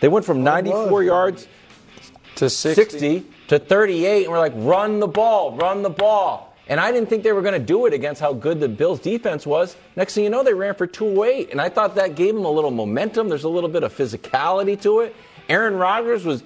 They 0.00 0.08
went 0.08 0.26
from 0.26 0.44
94 0.44 1.02
yards 1.02 1.48
To 2.34 2.50
60. 2.50 2.98
60 2.98 3.26
to 3.48 3.58
38, 3.58 4.24
and 4.24 4.32
we're 4.32 4.38
like, 4.38 4.52
run 4.56 5.00
the 5.00 5.06
ball, 5.06 5.56
run 5.56 5.82
the 5.82 5.90
ball. 5.90 6.54
And 6.68 6.78
I 6.78 6.92
didn't 6.92 7.08
think 7.08 7.22
they 7.22 7.32
were 7.32 7.40
going 7.40 7.58
to 7.58 7.66
do 7.66 7.86
it 7.86 7.94
against 7.94 8.20
how 8.20 8.34
good 8.34 8.60
the 8.60 8.68
Bills' 8.68 9.00
defense 9.00 9.46
was. 9.46 9.74
Next 9.96 10.14
thing 10.14 10.24
you 10.24 10.30
know, 10.30 10.42
they 10.42 10.52
ran 10.52 10.74
for 10.74 10.86
208, 10.86 11.50
and 11.50 11.60
I 11.60 11.70
thought 11.70 11.94
that 11.94 12.14
gave 12.14 12.34
them 12.34 12.44
a 12.44 12.50
little 12.50 12.70
momentum. 12.70 13.28
There's 13.28 13.44
a 13.44 13.48
little 13.48 13.70
bit 13.70 13.82
of 13.82 13.96
physicality 13.96 14.80
to 14.82 15.00
it. 15.00 15.16
Aaron 15.48 15.76
Rodgers 15.76 16.26
was, 16.26 16.42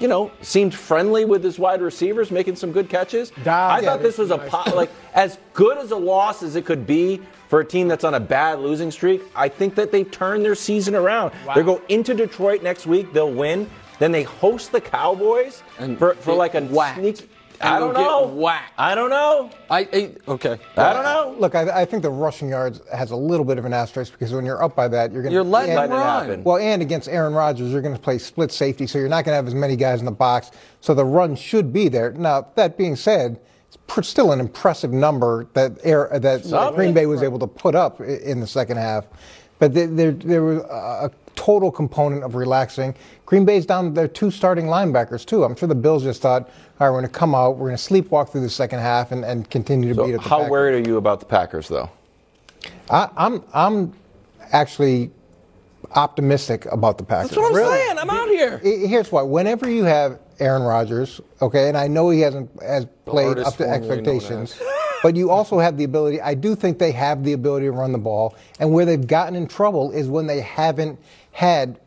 you 0.00 0.08
know, 0.08 0.32
seemed 0.40 0.74
friendly 0.74 1.26
with 1.26 1.44
his 1.44 1.58
wide 1.58 1.82
receivers, 1.82 2.30
making 2.30 2.56
some 2.56 2.72
good 2.72 2.88
catches. 2.88 3.30
Dog, 3.30 3.46
I 3.48 3.80
yeah, 3.80 3.90
thought 3.90 4.02
this 4.02 4.16
was 4.16 4.30
a 4.30 4.38
po- 4.38 4.74
like 4.74 4.90
as 5.12 5.36
good 5.52 5.76
as 5.76 5.90
a 5.90 5.96
loss 5.96 6.42
as 6.42 6.56
it 6.56 6.64
could 6.64 6.86
be 6.86 7.20
for 7.48 7.60
a 7.60 7.64
team 7.64 7.86
that's 7.86 8.02
on 8.02 8.14
a 8.14 8.20
bad 8.20 8.60
losing 8.60 8.90
streak. 8.90 9.22
I 9.34 9.50
think 9.50 9.74
that 9.74 9.92
they've 9.92 10.10
turned 10.10 10.42
their 10.42 10.54
season 10.54 10.94
around. 10.94 11.32
They 11.54 11.62
go 11.62 11.82
into 11.90 12.14
Detroit 12.14 12.62
next 12.62 12.86
week, 12.86 13.12
they'll 13.12 13.30
win. 13.30 13.68
Then 13.98 14.12
they 14.12 14.22
host 14.24 14.72
the 14.72 14.80
Cowboys 14.80 15.62
And 15.78 15.98
for, 15.98 16.14
for 16.14 16.34
like 16.34 16.54
a 16.54 16.60
whacked. 16.62 16.98
sneak. 16.98 17.30
And 17.58 17.70
I 17.70 17.78
don't 17.78 17.94
they'll 17.94 18.28
know. 18.28 18.34
whacked. 18.34 18.74
I 18.76 18.94
don't 18.94 19.08
know. 19.08 19.50
I, 19.70 19.80
I 19.90 20.10
okay. 20.28 20.58
I 20.76 20.92
don't 20.92 21.04
know. 21.04 21.34
Look, 21.38 21.54
I, 21.54 21.80
I 21.80 21.84
think 21.86 22.02
the 22.02 22.10
rushing 22.10 22.50
yards 22.50 22.82
has 22.92 23.12
a 23.12 23.16
little 23.16 23.46
bit 23.46 23.56
of 23.56 23.64
an 23.64 23.72
asterisk 23.72 24.12
because 24.12 24.34
when 24.34 24.44
you're 24.44 24.62
up 24.62 24.76
by 24.76 24.88
that, 24.88 25.10
you're 25.10 25.22
going 25.22 25.30
to 25.30 25.34
You're 25.34 25.42
letting 25.42 25.74
Let 25.74 25.88
it 25.88 25.92
run. 25.94 26.26
happen. 26.26 26.44
Well, 26.44 26.58
and 26.58 26.82
against 26.82 27.08
Aaron 27.08 27.32
Rodgers, 27.32 27.72
you're 27.72 27.80
going 27.80 27.94
to 27.94 28.00
play 28.00 28.18
split 28.18 28.52
safety, 28.52 28.86
so 28.86 28.98
you're 28.98 29.08
not 29.08 29.24
going 29.24 29.32
to 29.32 29.36
have 29.36 29.46
as 29.46 29.54
many 29.54 29.74
guys 29.74 30.00
in 30.00 30.04
the 30.04 30.10
box. 30.12 30.50
So 30.82 30.92
the 30.92 31.06
run 31.06 31.34
should 31.34 31.72
be 31.72 31.88
there. 31.88 32.10
Now, 32.12 32.46
that 32.56 32.76
being 32.76 32.94
said, 32.94 33.40
it's 33.96 34.08
still 34.08 34.32
an 34.32 34.40
impressive 34.40 34.92
number 34.92 35.46
that 35.54 35.78
Air, 35.82 36.10
that 36.12 36.44
Something. 36.44 36.74
Green 36.76 36.92
Bay 36.92 37.06
was 37.06 37.22
able 37.22 37.38
to 37.38 37.46
put 37.46 37.74
up 37.74 38.02
in 38.02 38.40
the 38.40 38.46
second 38.46 38.76
half. 38.76 39.06
But 39.58 39.72
there, 39.72 39.86
there, 39.86 40.10
there 40.12 40.42
was 40.42 40.58
a 40.58 41.10
total 41.36 41.70
component 41.70 42.24
of 42.24 42.34
relaxing. 42.34 42.94
Green 43.24 43.44
Bay's 43.44 43.64
down 43.64 43.94
their 43.94 44.08
two 44.08 44.30
starting 44.30 44.66
linebackers 44.66 45.24
too. 45.24 45.44
I'm 45.44 45.54
sure 45.54 45.68
the 45.68 45.74
Bills 45.74 46.02
just 46.02 46.20
thought, 46.22 46.42
all 46.80 46.86
right, 46.86 46.90
we're 46.90 47.00
going 47.00 47.12
to 47.12 47.18
come 47.18 47.34
out, 47.34 47.56
we're 47.56 47.68
going 47.68 47.76
to 47.78 47.82
sleepwalk 47.92 48.30
through 48.30 48.40
the 48.42 48.50
second 48.50 48.80
half 48.80 49.12
and, 49.12 49.24
and 49.24 49.48
continue 49.48 49.94
to 49.94 49.94
beat 49.94 50.10
So 50.10 50.16
up 50.16 50.22
the 50.22 50.28
how 50.28 50.36
Packers. 50.38 50.50
worried 50.50 50.86
are 50.86 50.88
you 50.88 50.96
about 50.96 51.20
the 51.20 51.26
Packers, 51.26 51.68
though? 51.68 51.90
I, 52.90 53.08
I'm 53.16 53.44
I'm 53.54 53.92
actually 54.52 55.10
optimistic 55.94 56.66
about 56.66 56.98
the 56.98 57.04
Packers. 57.04 57.30
That's 57.30 57.40
what 57.40 57.54
I'm 57.54 57.70
saying. 57.70 57.98
I'm 57.98 58.10
out 58.10 58.28
here. 58.28 58.58
Here's 58.58 59.12
why. 59.12 59.22
Whenever 59.22 59.70
you 59.70 59.84
have 59.84 60.18
Aaron 60.40 60.62
Rodgers, 60.62 61.20
okay, 61.40 61.68
and 61.68 61.76
I 61.76 61.86
know 61.86 62.10
he 62.10 62.20
hasn't 62.20 62.50
has 62.62 62.86
played 63.04 63.38
up 63.38 63.56
to 63.56 63.68
expectations, 63.68 64.60
but 65.02 65.16
you 65.16 65.30
also 65.30 65.58
have 65.58 65.76
the 65.76 65.84
ability. 65.84 66.20
I 66.20 66.34
do 66.34 66.54
think 66.54 66.78
they 66.78 66.92
have 66.92 67.24
the 67.24 67.32
ability 67.32 67.66
to 67.66 67.72
run 67.72 67.92
the 67.92 67.98
ball, 67.98 68.34
and 68.60 68.72
where 68.72 68.84
they've 68.84 69.06
gotten 69.06 69.34
in 69.36 69.46
trouble 69.46 69.92
is 69.92 70.08
when 70.08 70.26
they 70.26 70.40
haven't 70.40 70.98
had 71.36 71.78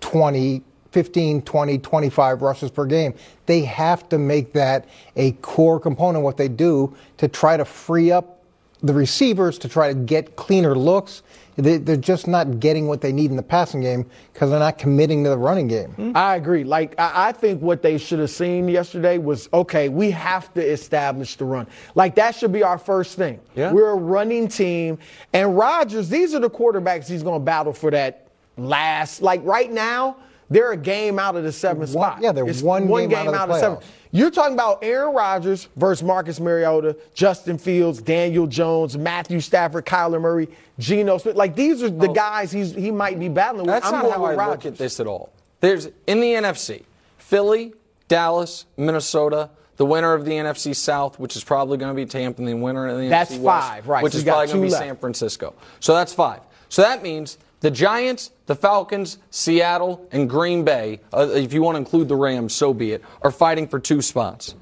20. 0.00 0.62
15, 0.92 1.42
20, 1.42 1.78
25 1.78 2.40
rushes 2.40 2.70
per 2.70 2.86
game. 2.86 3.12
They 3.44 3.66
have 3.66 4.08
to 4.08 4.16
make 4.16 4.54
that 4.54 4.88
a 5.14 5.32
core 5.32 5.78
component 5.78 6.18
of 6.18 6.22
what 6.22 6.38
they 6.38 6.48
do 6.48 6.96
to 7.18 7.28
try 7.28 7.58
to 7.58 7.66
free 7.66 8.10
up 8.10 8.42
the 8.82 8.94
receivers 8.94 9.58
to 9.58 9.68
try 9.68 9.88
to 9.88 9.94
get 9.94 10.36
cleaner 10.36 10.74
looks. 10.74 11.22
They, 11.56 11.76
they're 11.76 11.96
just 11.96 12.26
not 12.26 12.60
getting 12.60 12.86
what 12.86 13.02
they 13.02 13.12
need 13.12 13.30
in 13.30 13.36
the 13.36 13.42
passing 13.42 13.82
game 13.82 14.08
because 14.32 14.48
they're 14.48 14.58
not 14.58 14.78
committing 14.78 15.24
to 15.24 15.30
the 15.30 15.38
running 15.38 15.68
game. 15.68 15.90
Hmm. 15.92 16.12
I 16.14 16.36
agree. 16.36 16.64
Like 16.64 16.98
I, 16.98 17.28
I 17.28 17.32
think 17.32 17.60
what 17.60 17.82
they 17.82 17.98
should 17.98 18.18
have 18.18 18.30
seen 18.30 18.66
yesterday 18.68 19.18
was 19.18 19.50
okay. 19.52 19.90
We 19.90 20.10
have 20.12 20.52
to 20.54 20.62
establish 20.62 21.36
the 21.36 21.44
run. 21.44 21.66
Like 21.94 22.14
that 22.14 22.34
should 22.34 22.52
be 22.52 22.62
our 22.62 22.78
first 22.78 23.16
thing. 23.16 23.40
Yeah. 23.54 23.70
We're 23.72 23.90
a 23.90 23.96
running 23.96 24.48
team, 24.48 24.98
and 25.32 25.56
Rodgers. 25.56 26.08
These 26.08 26.34
are 26.34 26.40
the 26.40 26.50
quarterbacks 26.50 27.06
he's 27.06 27.22
going 27.22 27.40
to 27.40 27.44
battle 27.44 27.72
for 27.72 27.90
that 27.90 28.25
last. 28.56 29.22
Like 29.22 29.44
right 29.44 29.70
now, 29.70 30.16
they're 30.48 30.72
a 30.72 30.76
game 30.76 31.18
out 31.18 31.36
of 31.36 31.44
the 31.44 31.52
seventh 31.52 31.94
One- 31.94 32.12
spot. 32.12 32.22
yeah, 32.22 32.32
they're 32.32 32.48
It's 32.48 32.62
one 32.62 32.86
game 32.86 33.12
out 33.12 33.48
of 33.48 33.54
the 33.56 33.60
seventh. 33.60 33.92
You're 34.12 34.30
talking 34.30 34.54
about 34.54 34.78
Aaron 34.82 35.14
Rodgers 35.14 35.68
versus 35.76 36.02
Marcus 36.02 36.40
Mariota, 36.40 36.96
Justin 37.12 37.58
Fields, 37.58 38.00
Daniel 38.00 38.46
Jones, 38.46 38.96
Matthew 38.96 39.40
Stafford, 39.40 39.84
Kyler 39.84 40.20
Murray, 40.20 40.48
Geno 40.78 41.18
Smith. 41.18 41.36
Like 41.36 41.54
these 41.54 41.82
are 41.82 41.90
the 41.90 42.08
oh. 42.08 42.14
guys 42.14 42.52
he's 42.52 42.74
he 42.74 42.90
might 42.90 43.18
be 43.18 43.28
battling 43.28 43.66
with. 43.66 43.74
That's 43.74 43.86
I'm 43.86 43.92
not 43.92 44.02
going 44.02 44.14
how 44.14 44.22
with 44.22 44.30
I 44.30 44.34
Rodgers. 44.34 44.64
look 44.64 44.72
at 44.72 44.78
this 44.78 45.00
at 45.00 45.06
all. 45.06 45.32
There's 45.60 45.88
in 46.06 46.20
the 46.20 46.32
NFC, 46.32 46.84
Philly, 47.18 47.74
Dallas, 48.08 48.66
Minnesota. 48.76 49.50
The 49.76 49.84
winner 49.84 50.14
of 50.14 50.24
the 50.24 50.30
NFC 50.30 50.74
South, 50.74 51.18
which 51.18 51.36
is 51.36 51.44
probably 51.44 51.76
going 51.76 51.90
to 51.90 51.94
be 51.94 52.06
Tampa, 52.06 52.40
and 52.40 52.48
the 52.48 52.54
winner 52.54 52.88
of 52.88 52.96
the 52.96 53.08
That's 53.10 53.32
NFC 53.34 53.40
West, 53.40 53.68
five, 53.68 53.88
right. 53.88 54.02
which 54.02 54.14
So 54.14 54.18
is 54.20 54.24
probably 54.24 54.46
going 54.46 54.60
to 54.60 54.66
be 54.66 54.70
left. 54.70 54.82
San 54.82 54.96
Francisco. 54.96 55.54
So 55.80 55.94
that's 55.94 56.14
five. 56.14 56.40
So 56.70 56.80
that 56.80 57.02
means 57.02 57.36
the 57.66 57.70
Giants, 57.72 58.30
the 58.46 58.54
Falcons, 58.54 59.18
Seattle, 59.28 60.06
and 60.12 60.30
Green 60.30 60.62
Bay, 60.62 61.00
uh, 61.12 61.28
if 61.32 61.52
you 61.52 61.62
want 61.62 61.74
to 61.74 61.80
include 61.80 62.06
the 62.06 62.14
Rams, 62.14 62.54
so 62.54 62.72
be 62.72 62.92
it, 62.92 63.02
are 63.22 63.32
fighting 63.32 63.66
for 63.66 63.80
two 63.80 64.00
spots. 64.00 64.54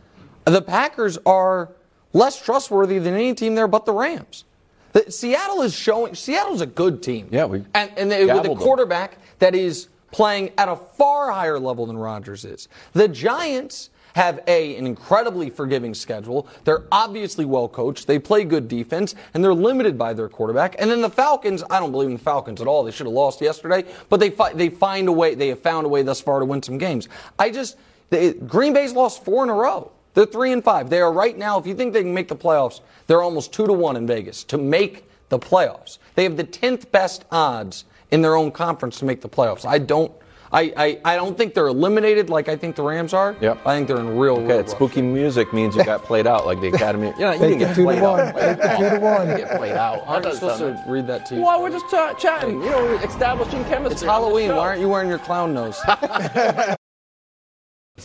The 0.47 0.62
Packers 0.62 1.19
are 1.27 1.71
less 2.14 2.40
trustworthy 2.40 2.99
than 2.99 3.12
any 3.12 3.35
team 3.35 3.57
there 3.57 3.69
but 3.69 3.85
the 3.85 3.93
Rams. 3.93 4.47
The, 4.93 5.12
Seattle 5.12 5.61
is 5.61 5.75
showing. 5.75 6.14
Seattle's 6.14 6.62
a 6.62 6.67
good 6.67 7.03
team. 7.03 7.29
Yeah, 7.31 7.45
we 7.45 7.67
and, 7.75 7.90
and 7.99 8.11
they, 8.11 8.25
with 8.25 8.37
a 8.37 8.37
gabbled 8.38 8.59
them. 8.59 8.64
quarterback 8.64 9.19
that 9.38 9.55
is 9.55 9.88
playing 10.11 10.53
at 10.57 10.71
a 10.71 10.77
far 10.77 11.31
higher 11.31 11.59
level 11.59 11.85
than 11.85 11.99
Rodgers 11.99 12.47
is. 12.47 12.69
The 12.95 13.09
Giants 13.09 13.90
have 14.14 14.40
a 14.46 14.77
an 14.77 14.87
incredibly 14.87 15.50
forgiving 15.50 15.94
schedule. 15.94 16.46
They're 16.64 16.85
obviously 16.90 17.44
well 17.44 17.68
coached. 17.68 18.07
They 18.07 18.18
play 18.18 18.44
good 18.44 18.68
defense, 18.68 19.14
and 19.35 19.44
they're 19.44 19.55
limited 19.55 19.98
by 19.98 20.12
their 20.12 20.29
quarterback. 20.29 20.77
And 20.79 20.90
then 20.90 21.00
the 21.00 21.11
Falcons, 21.11 21.62
I 21.70 21.81
don't 21.81 21.92
believe 21.92 22.09
in 22.09 22.14
the 22.14 22.22
Falcons 22.22 22.61
at 22.61 22.66
all. 22.66 22.85
They 22.85 22.90
should 22.90 23.07
have 23.07 23.14
lost 23.14 23.40
yesterday, 23.40 23.85
but 24.09 24.20
they 24.20 24.31
fi- 24.31 24.53
they 24.53 24.68
find 24.68 25.09
a 25.09 25.12
way. 25.12 25.35
They 25.35 25.48
have 25.48 25.61
found 25.61 25.87
a 25.87 25.88
way 25.88 26.03
thus 26.03 26.20
far 26.20 26.38
to 26.40 26.44
win 26.44 26.62
some 26.62 26.79
games. 26.79 27.09
I 27.38 27.50
just 27.50 27.77
they, 28.11 28.33
Green 28.35 28.72
Bay's 28.72 28.92
lost 28.92 29.24
four 29.24 29.42
in 29.44 29.50
a 29.50 29.55
row. 29.55 29.90
They're 30.14 30.27
three 30.27 30.53
and 30.53 30.62
five. 30.62 30.90
They 30.90 31.00
are 31.00 31.12
right 31.12 31.37
now. 31.37 31.59
If 31.59 31.66
you 31.66 31.74
think 31.74 31.92
they 31.92 32.03
can 32.03 32.14
make 32.14 32.29
the 32.29 32.37
playoffs, 32.37 32.81
they're 33.07 33.22
almost 33.22 33.53
two 33.53 33.66
to 33.66 33.72
one 33.72 33.96
in 33.96 34.07
Vegas 34.07 34.44
to 34.44 34.59
make 34.59 35.09
the 35.29 35.38
playoffs. 35.38 35.98
They 36.14 36.22
have 36.22 36.37
the 36.37 36.44
tenth 36.44 36.92
best 36.92 37.24
odds 37.33 37.85
in 38.12 38.22
their 38.22 38.37
own 38.37 38.53
conference 38.53 39.00
to 39.00 39.05
make 39.05 39.20
the 39.20 39.29
playoffs. 39.29 39.66
I 39.66 39.79
don't. 39.79 40.12
I, 40.55 40.73
I, 40.77 41.01
I 41.05 41.17
don't 41.17 41.37
think 41.37 41.53
they're 41.53 41.67
eliminated 41.67 42.31
like 42.31 42.49
I 42.49 42.55
think 42.55 42.77
the 42.77 42.83
Rams 42.83 43.12
are. 43.12 43.37
Yep. 43.40 43.67
I 43.67 43.75
think 43.75 43.88
they're 43.88 43.99
in 43.99 44.17
real. 44.17 44.35
Okay, 44.35 44.47
real 44.47 44.61
it's 44.61 44.71
rough 44.73 44.79
spooky 44.79 45.03
music 45.03 45.53
means 45.53 45.75
you 45.75 45.85
got 45.85 46.05
played 46.05 46.29
out 46.29 46.47
like 46.47 46.61
the 46.61 46.69
Academy. 46.69 47.12
You 47.19 47.27
know, 47.27 47.33
you 47.33 47.38
Take 47.38 47.59
get 47.59 47.75
two 47.75 47.83
to 47.83 47.88
played 47.88 48.03
one. 48.03 48.21
out. 48.21 48.35
Take 48.37 48.59
it 48.59 48.77
two 48.79 48.90
to 48.90 48.99
one. 49.01 49.27
Get 49.37 49.57
played 49.57 49.73
out. 49.73 50.07
Aren't 50.07 50.27
you 50.27 50.35
supposed 50.35 50.59
to 50.59 50.85
read 50.87 51.07
that 51.09 51.27
to 51.27 51.35
you? 51.37 51.43
Well, 51.43 51.61
we're 51.61 51.71
just 51.71 51.93
uh, 51.93 52.14
chatting, 52.14 52.62
you 52.62 52.71
know, 52.71 52.95
establishing 52.99 53.64
chemistry. 53.64 53.93
It's 53.93 54.03
Halloween. 54.03 54.51
Why 54.51 54.59
aren't 54.59 54.81
you 54.81 54.88
wearing 54.88 55.09
your 55.09 55.19
clown 55.19 55.55
nose? 55.55 55.81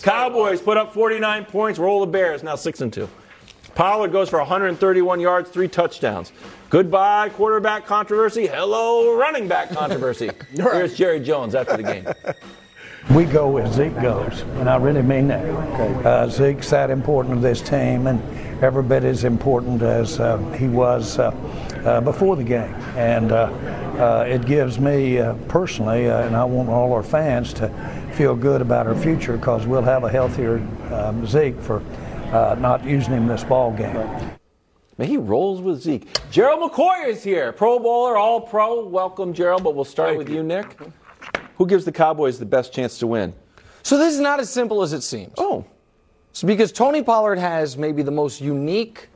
Cowboys 0.02 0.62
put 0.62 0.78
up 0.78 0.94
49 0.94 1.46
points, 1.46 1.80
roll 1.80 2.02
the 2.02 2.08
Bears, 2.08 2.44
now 2.44 2.56
6 2.56 2.82
and 2.82 2.94
2. 2.94 3.10
Pollard 3.80 4.12
goes 4.12 4.28
for 4.28 4.39
131 4.39 5.22
yards, 5.22 5.50
three 5.50 5.70
touchdowns. 5.70 6.34
Goodbye, 6.70 7.30
quarterback 7.30 7.86
controversy. 7.86 8.46
Hello, 8.46 9.15
running 9.15 9.48
back 9.48 9.70
controversy. 9.70 10.30
Here's 10.52 10.98
Jerry 10.98 11.22
Jones 11.22 11.56
after 11.56 11.78
the 11.78 11.84
game. 11.84 12.06
We 13.15 13.24
go 13.24 13.50
where 13.50 13.72
Zeke 13.72 13.96
goes, 14.02 14.42
and 14.58 14.70
I 14.70 14.76
really 14.76 15.02
mean 15.02 15.30
that. 15.30 15.46
Uh, 16.06 16.28
Zeke's 16.28 16.70
that 16.72 16.89
important 16.89 17.36
to 17.36 17.39
this 17.39 17.62
team, 17.62 18.08
and 18.08 18.22
every 18.62 18.84
bit 18.84 19.06
as 19.06 19.24
important 19.24 19.82
as 19.82 20.20
uh, 20.20 20.38
he 20.60 20.68
was 20.68 21.18
uh, 21.18 21.30
uh, 21.86 22.02
before 22.02 22.36
the 22.36 22.44
game. 22.44 22.76
And 22.98 23.32
uh, 23.32 23.46
uh, 23.98 24.26
it 24.28 24.46
gives 24.46 24.78
me 24.78 25.20
uh, 25.20 25.36
personally, 25.48 26.10
uh, 26.10 26.26
and 26.26 26.36
I 26.36 26.44
want 26.44 26.68
all 26.68 26.92
our 26.92 27.02
fans 27.02 27.54
to 27.54 27.70
feel 28.13 28.36
good 28.36 28.62
about 28.62 28.88
our 28.88 28.96
future 28.96 29.38
because 29.38 29.65
we'll 29.65 29.82
have 29.84 30.04
a 30.04 30.10
healthier 30.12 30.58
um, 30.92 31.26
Zeke 31.26 31.58
for 31.62 31.82
uh, 32.32 32.56
not 32.60 32.84
using 32.84 33.13
him 33.13 33.28
this 33.28 33.44
ball 33.44 33.72
game. 33.72 33.94
Man, 34.98 35.08
he 35.08 35.18
rolls 35.18 35.62
with 35.62 35.82
Zeke. 35.82 36.08
Gerald 36.30 36.72
McCoy 36.72 37.08
is 37.08 37.24
here, 37.24 37.52
Pro 37.54 37.80
Bowler, 37.80 38.18
All 38.18 38.42
Pro. 38.42 38.86
Welcome, 38.86 39.34
Gerald. 39.34 39.63
But 39.63 39.76
we'll 39.76 39.86
start 39.86 40.18
with 40.18 40.30
you, 40.30 40.44
Nick. 40.44 40.78
Who 41.58 41.65
gives 41.65 41.86
the 41.86 41.92
Cowboys 41.92 42.39
the 42.39 42.46
best 42.46 42.74
chance 42.74 42.98
to 43.00 43.08
win? 43.08 43.34
so 43.82 43.98
this 43.98 44.13
is 44.13 44.20
not 44.20 44.39
as 44.39 44.50
simple 44.50 44.82
as 44.82 44.94
it 44.94 45.02
seems. 45.02 45.34
Oh, 45.38 45.65
So 46.34 46.46
because 46.48 46.72
Tony 46.72 47.02
Pollard 47.02 47.39
has 47.39 47.78
maybe 47.78 48.04
the 48.04 48.12
most 48.12 48.39
unique 48.42 49.10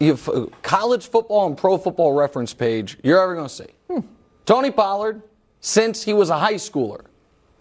you 0.00 0.08
have, 0.08 0.28
uh, 0.28 0.46
college 0.62 1.08
football 1.08 1.46
and 1.46 1.56
pro 1.56 1.78
football 1.78 2.12
reference 2.14 2.52
page 2.52 2.98
you're 3.02 3.20
ever 3.20 3.34
going 3.34 3.48
to 3.48 3.54
see. 3.54 4.02
Tony 4.44 4.70
Pollard, 4.70 5.22
since 5.60 6.02
he 6.04 6.12
was 6.12 6.30
a 6.30 6.38
high 6.38 6.54
schooler, 6.54 7.04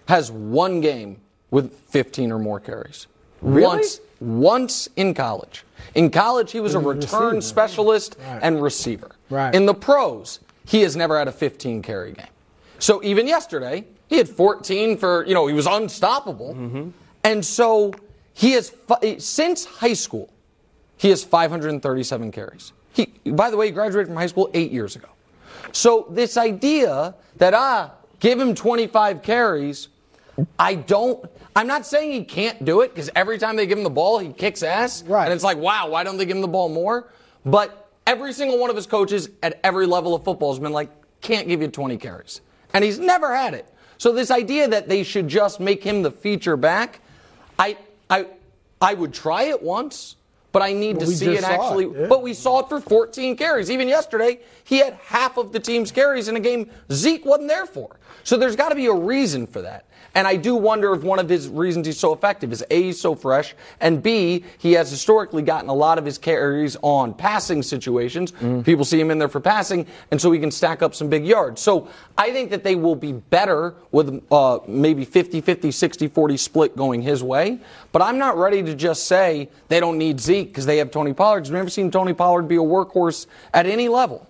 has 0.08 0.32
one 0.32 0.82
game 0.82 1.22
with 1.52 1.74
15 1.90 2.32
or 2.32 2.40
more 2.40 2.60
carries. 2.60 3.08
Once, 3.46 4.02
once 4.20 4.90
in 4.96 5.14
college. 5.14 5.64
In 5.94 6.10
college, 6.10 6.52
he 6.52 6.60
was 6.60 6.76
a 6.76 6.80
return 6.80 7.42
specialist 7.42 8.18
and 8.42 8.62
receiver. 8.62 9.12
Right. 9.30 9.54
In 9.54 9.66
the 9.66 9.74
pros, 9.74 10.40
he 10.66 10.82
has 10.82 10.96
never 10.96 11.18
had 11.18 11.28
a 11.28 11.32
15 11.32 11.82
carry 11.82 12.14
game. 12.14 12.26
So 12.80 13.02
even 13.04 13.28
yesterday, 13.28 13.86
he 14.08 14.18
had 14.18 14.28
14 14.28 14.98
for, 14.98 15.26
you 15.26 15.34
know, 15.34 15.48
he 15.48 15.54
was 15.54 15.68
unstoppable. 15.68 16.92
And 17.24 17.46
so 17.46 17.94
he 18.34 18.52
has, 18.52 18.74
since 19.20 19.66
high 19.66 19.94
school, 19.94 20.30
he 20.98 21.10
has 21.10 21.24
537 21.24 22.32
carries. 22.32 22.74
He, 22.94 23.06
by 23.26 23.50
the 23.50 23.58
way, 23.58 23.68
he 23.68 23.72
graduated 23.72 24.08
from 24.08 24.16
high 24.16 24.28
school 24.28 24.50
eight 24.54 24.72
years 24.72 24.96
ago. 24.96 25.10
So 25.72 26.08
this 26.10 26.38
idea 26.38 27.16
that, 27.38 27.54
ah, 27.54 27.92
give 28.20 28.40
him 28.40 28.56
25 28.56 29.22
carries, 29.22 29.90
I 30.58 30.76
don't, 30.76 31.26
I'm 31.56 31.68
not 31.68 31.86
saying 31.86 32.12
he 32.12 32.24
can't 32.26 32.66
do 32.66 32.82
it 32.82 32.94
because 32.94 33.10
every 33.16 33.38
time 33.38 33.56
they 33.56 33.66
give 33.66 33.78
him 33.78 33.84
the 33.86 33.90
ball, 33.90 34.20
he 34.20 34.34
kicks 34.34 34.62
ass. 34.62 35.04
Right. 35.04 35.24
And 35.24 35.34
it's 35.34 35.44
like, 35.44 35.58
wow, 35.58 35.90
why 35.90 36.04
don't 36.04 36.18
they 36.18 36.26
give 36.26 36.36
him 36.36 36.42
the 36.42 36.48
ball 36.50 36.68
more? 36.68 37.12
But 37.46 37.90
every 38.06 38.34
single 38.34 38.60
one 38.60 38.70
of 38.70 38.76
his 38.76 38.86
coaches 38.86 39.30
at 39.42 39.60
every 39.64 39.86
level 39.86 40.14
of 40.14 40.26
football 40.26 40.52
has 40.52 40.60
been 40.60 40.74
like, 40.74 40.90
can't 41.22 41.48
give 41.48 41.62
you 41.62 41.70
20 41.70 41.98
carries. 41.98 42.42
And 42.74 42.84
he's 42.84 43.00
never 43.00 43.34
had 43.34 43.54
it. 43.54 43.72
So 43.98 44.12
this 44.12 44.32
idea 44.32 44.68
that 44.68 44.90
they 44.90 45.04
should 45.04 45.30
just 45.30 45.62
make 45.62 45.82
him 45.82 46.02
the 46.04 46.12
feature 46.12 46.58
back, 46.58 47.00
I, 47.58 47.78
I, 48.10 48.28
I 48.82 48.94
would 48.94 49.14
try 49.14 49.44
it 49.44 49.64
once, 49.64 50.18
but 50.56 50.62
I 50.62 50.72
need 50.72 51.02
to 51.02 51.06
we 51.06 51.16
see 51.16 51.36
it 51.36 51.44
actually. 51.44 51.84
it, 51.84 51.92
yeah. 52.00 52.08
But 52.08 52.24
we 52.24 52.34
saw 52.34 52.62
it 52.62 52.70
for 52.70 52.80
14 52.80 53.36
carries. 53.36 53.70
Even 53.70 53.90
yesterday, 53.90 54.40
he 54.64 54.78
had 54.78 54.94
half 55.04 55.36
of 55.36 55.52
the 55.52 55.60
team's 55.60 55.92
carries 55.92 56.30
in 56.30 56.38
a 56.38 56.40
game 56.40 56.70
Zeke 56.90 57.26
wasn't 57.26 57.50
there 57.50 57.66
for. 57.66 57.98
So 58.24 58.38
there's 58.38 58.56
got 58.56 58.70
to 58.70 58.76
be 58.76 58.86
a 58.86 58.94
reason 58.94 59.48
for 59.48 59.62
that. 59.64 59.86
And 60.16 60.26
I 60.26 60.38
do 60.38 60.56
wonder 60.56 60.94
if 60.94 61.04
one 61.04 61.20
of 61.20 61.28
his 61.28 61.50
reasons 61.50 61.88
he's 61.88 62.00
so 62.00 62.14
effective 62.14 62.54
is 62.54 62.64
A, 62.72 62.84
he's 62.84 63.02
so 63.02 63.16
fresh, 63.16 63.54
and 63.82 64.02
B, 64.02 64.46
he 64.58 64.72
has 64.74 64.90
historically 64.90 65.44
gotten 65.44 65.70
a 65.70 65.74
lot 65.74 65.98
of 65.98 66.06
his 66.06 66.18
carries 66.18 66.78
on 66.82 67.14
passing 67.14 67.62
situations. 67.62 68.32
People 68.64 68.86
see 68.86 69.00
him 69.00 69.12
in 69.12 69.20
there 69.20 69.28
for 69.28 69.42
passing, 69.42 69.86
and 70.12 70.22
so 70.22 70.32
he 70.32 70.40
can 70.40 70.52
stack 70.52 70.82
up 70.82 70.96
some 70.96 71.10
big 71.10 71.26
yards. 71.26 71.62
So 71.62 71.90
I 72.18 72.32
think 72.32 72.50
that 72.52 72.64
they 72.64 72.76
will 72.76 72.96
be 72.96 73.12
better 73.12 73.76
with 73.92 74.24
uh, 74.32 74.60
maybe 74.70 75.04
50 75.04 75.42
50, 75.42 75.72
60 75.72 76.08
40 76.08 76.38
split 76.38 76.78
going 76.78 77.02
his 77.02 77.22
way. 77.22 77.60
But 77.92 78.02
I'm 78.02 78.18
not 78.18 78.38
ready 78.38 78.64
to 78.64 78.74
just 78.74 79.08
say 79.08 79.50
they 79.68 79.82
don't 79.82 79.98
need 79.98 80.22
Zeke 80.22 80.45
because 80.46 80.66
they 80.66 80.78
have 80.78 80.92
Tony 80.92 81.14
Pollard. 81.14 81.42
Because 81.42 81.52
we've 81.52 81.60
never 81.60 81.70
seen 81.70 81.92
Tony 81.92 82.14
Pollard 82.14 82.48
be 82.48 82.56
a 82.56 82.60
workhorse 82.60 83.28
at 83.54 83.66
any 83.66 83.90
level. 83.90 84.28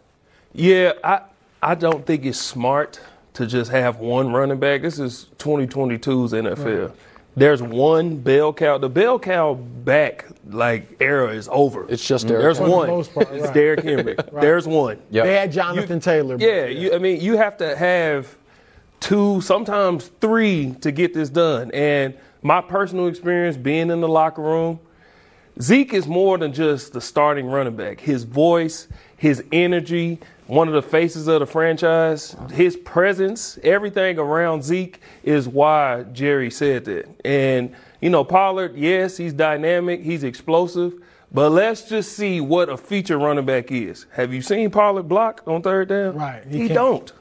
Yeah, 0.53 0.93
I 1.03 1.21
I 1.61 1.75
don't 1.75 2.05
think 2.05 2.25
it's 2.25 2.39
smart 2.39 2.99
to 3.33 3.45
just 3.45 3.71
have 3.71 3.97
one 3.97 4.31
running 4.31 4.59
back. 4.59 4.81
This 4.81 4.99
is 4.99 5.27
2022's 5.37 6.31
NFL. 6.31 6.93
There's 7.37 7.61
one 7.61 8.17
bell 8.17 8.53
cow. 8.53 8.77
The 8.77 8.87
bell 8.87 9.19
cow 9.19 9.55
back 9.55 10.25
like 10.47 10.95
era 11.01 11.33
is 11.33 11.49
over. 11.51 11.85
It's 11.89 12.05
just 12.05 12.25
mm-hmm. 12.25 12.35
Derrick 12.35 12.43
There's 12.43 12.57
Henry. 12.59 12.73
one. 12.73 12.85
For 12.85 12.91
the 12.91 12.97
most 12.97 13.13
part, 13.13 13.31
It's. 13.31 13.49
Derrick 13.51 13.83
Henry. 13.83 14.15
There's 14.33 14.67
one. 14.67 15.01
Yep. 15.11 15.25
They 15.25 15.33
had 15.33 15.51
Jonathan 15.51 15.99
Taylor. 15.99 16.37
but- 16.37 16.45
Yeah, 16.45 16.65
you, 16.67 16.93
I 16.93 16.97
mean, 16.97 17.19
you 17.19 17.35
have 17.35 17.57
to 17.57 17.75
have 17.75 18.33
two, 19.01 19.41
sometimes 19.41 20.07
three, 20.21 20.75
to 20.81 20.91
get 20.91 21.13
this 21.13 21.29
done. 21.29 21.71
And 21.71 22.15
my 22.41 22.61
personal 22.61 23.07
experience 23.07 23.57
being 23.57 23.89
in 23.89 23.99
the 23.99 24.07
locker 24.07 24.41
room, 24.41 24.79
Zeke 25.61 25.93
is 25.93 26.07
more 26.07 26.37
than 26.37 26.53
just 26.53 26.93
the 26.93 27.01
starting 27.01 27.45
running 27.45 27.75
back. 27.75 28.01
His 28.01 28.23
voice, 28.23 28.87
his 29.15 29.43
energy, 29.51 30.19
one 30.47 30.67
of 30.67 30.73
the 30.73 30.81
faces 30.81 31.27
of 31.27 31.39
the 31.39 31.45
franchise, 31.45 32.35
his 32.51 32.75
presence, 32.75 33.57
everything 33.63 34.19
around 34.19 34.63
Zeke 34.63 34.99
is 35.23 35.47
why 35.47 36.03
Jerry 36.11 36.51
said 36.51 36.85
that. 36.85 37.07
And, 37.25 37.73
you 38.01 38.09
know, 38.09 38.23
Pollard, 38.23 38.75
yes, 38.75 39.17
he's 39.17 39.33
dynamic, 39.33 40.01
he's 40.01 40.23
explosive, 40.23 40.93
but 41.31 41.51
let's 41.51 41.87
just 41.89 42.13
see 42.13 42.41
what 42.41 42.69
a 42.69 42.77
feature 42.77 43.17
running 43.17 43.45
back 43.45 43.71
is. 43.71 44.05
Have 44.11 44.33
you 44.33 44.41
seen 44.41 44.69
Pollard 44.69 45.07
block 45.07 45.41
on 45.47 45.61
third 45.61 45.89
down? 45.89 46.15
Right, 46.15 46.43
he 46.45 46.67
He, 46.67 46.67
don't. 46.67 47.11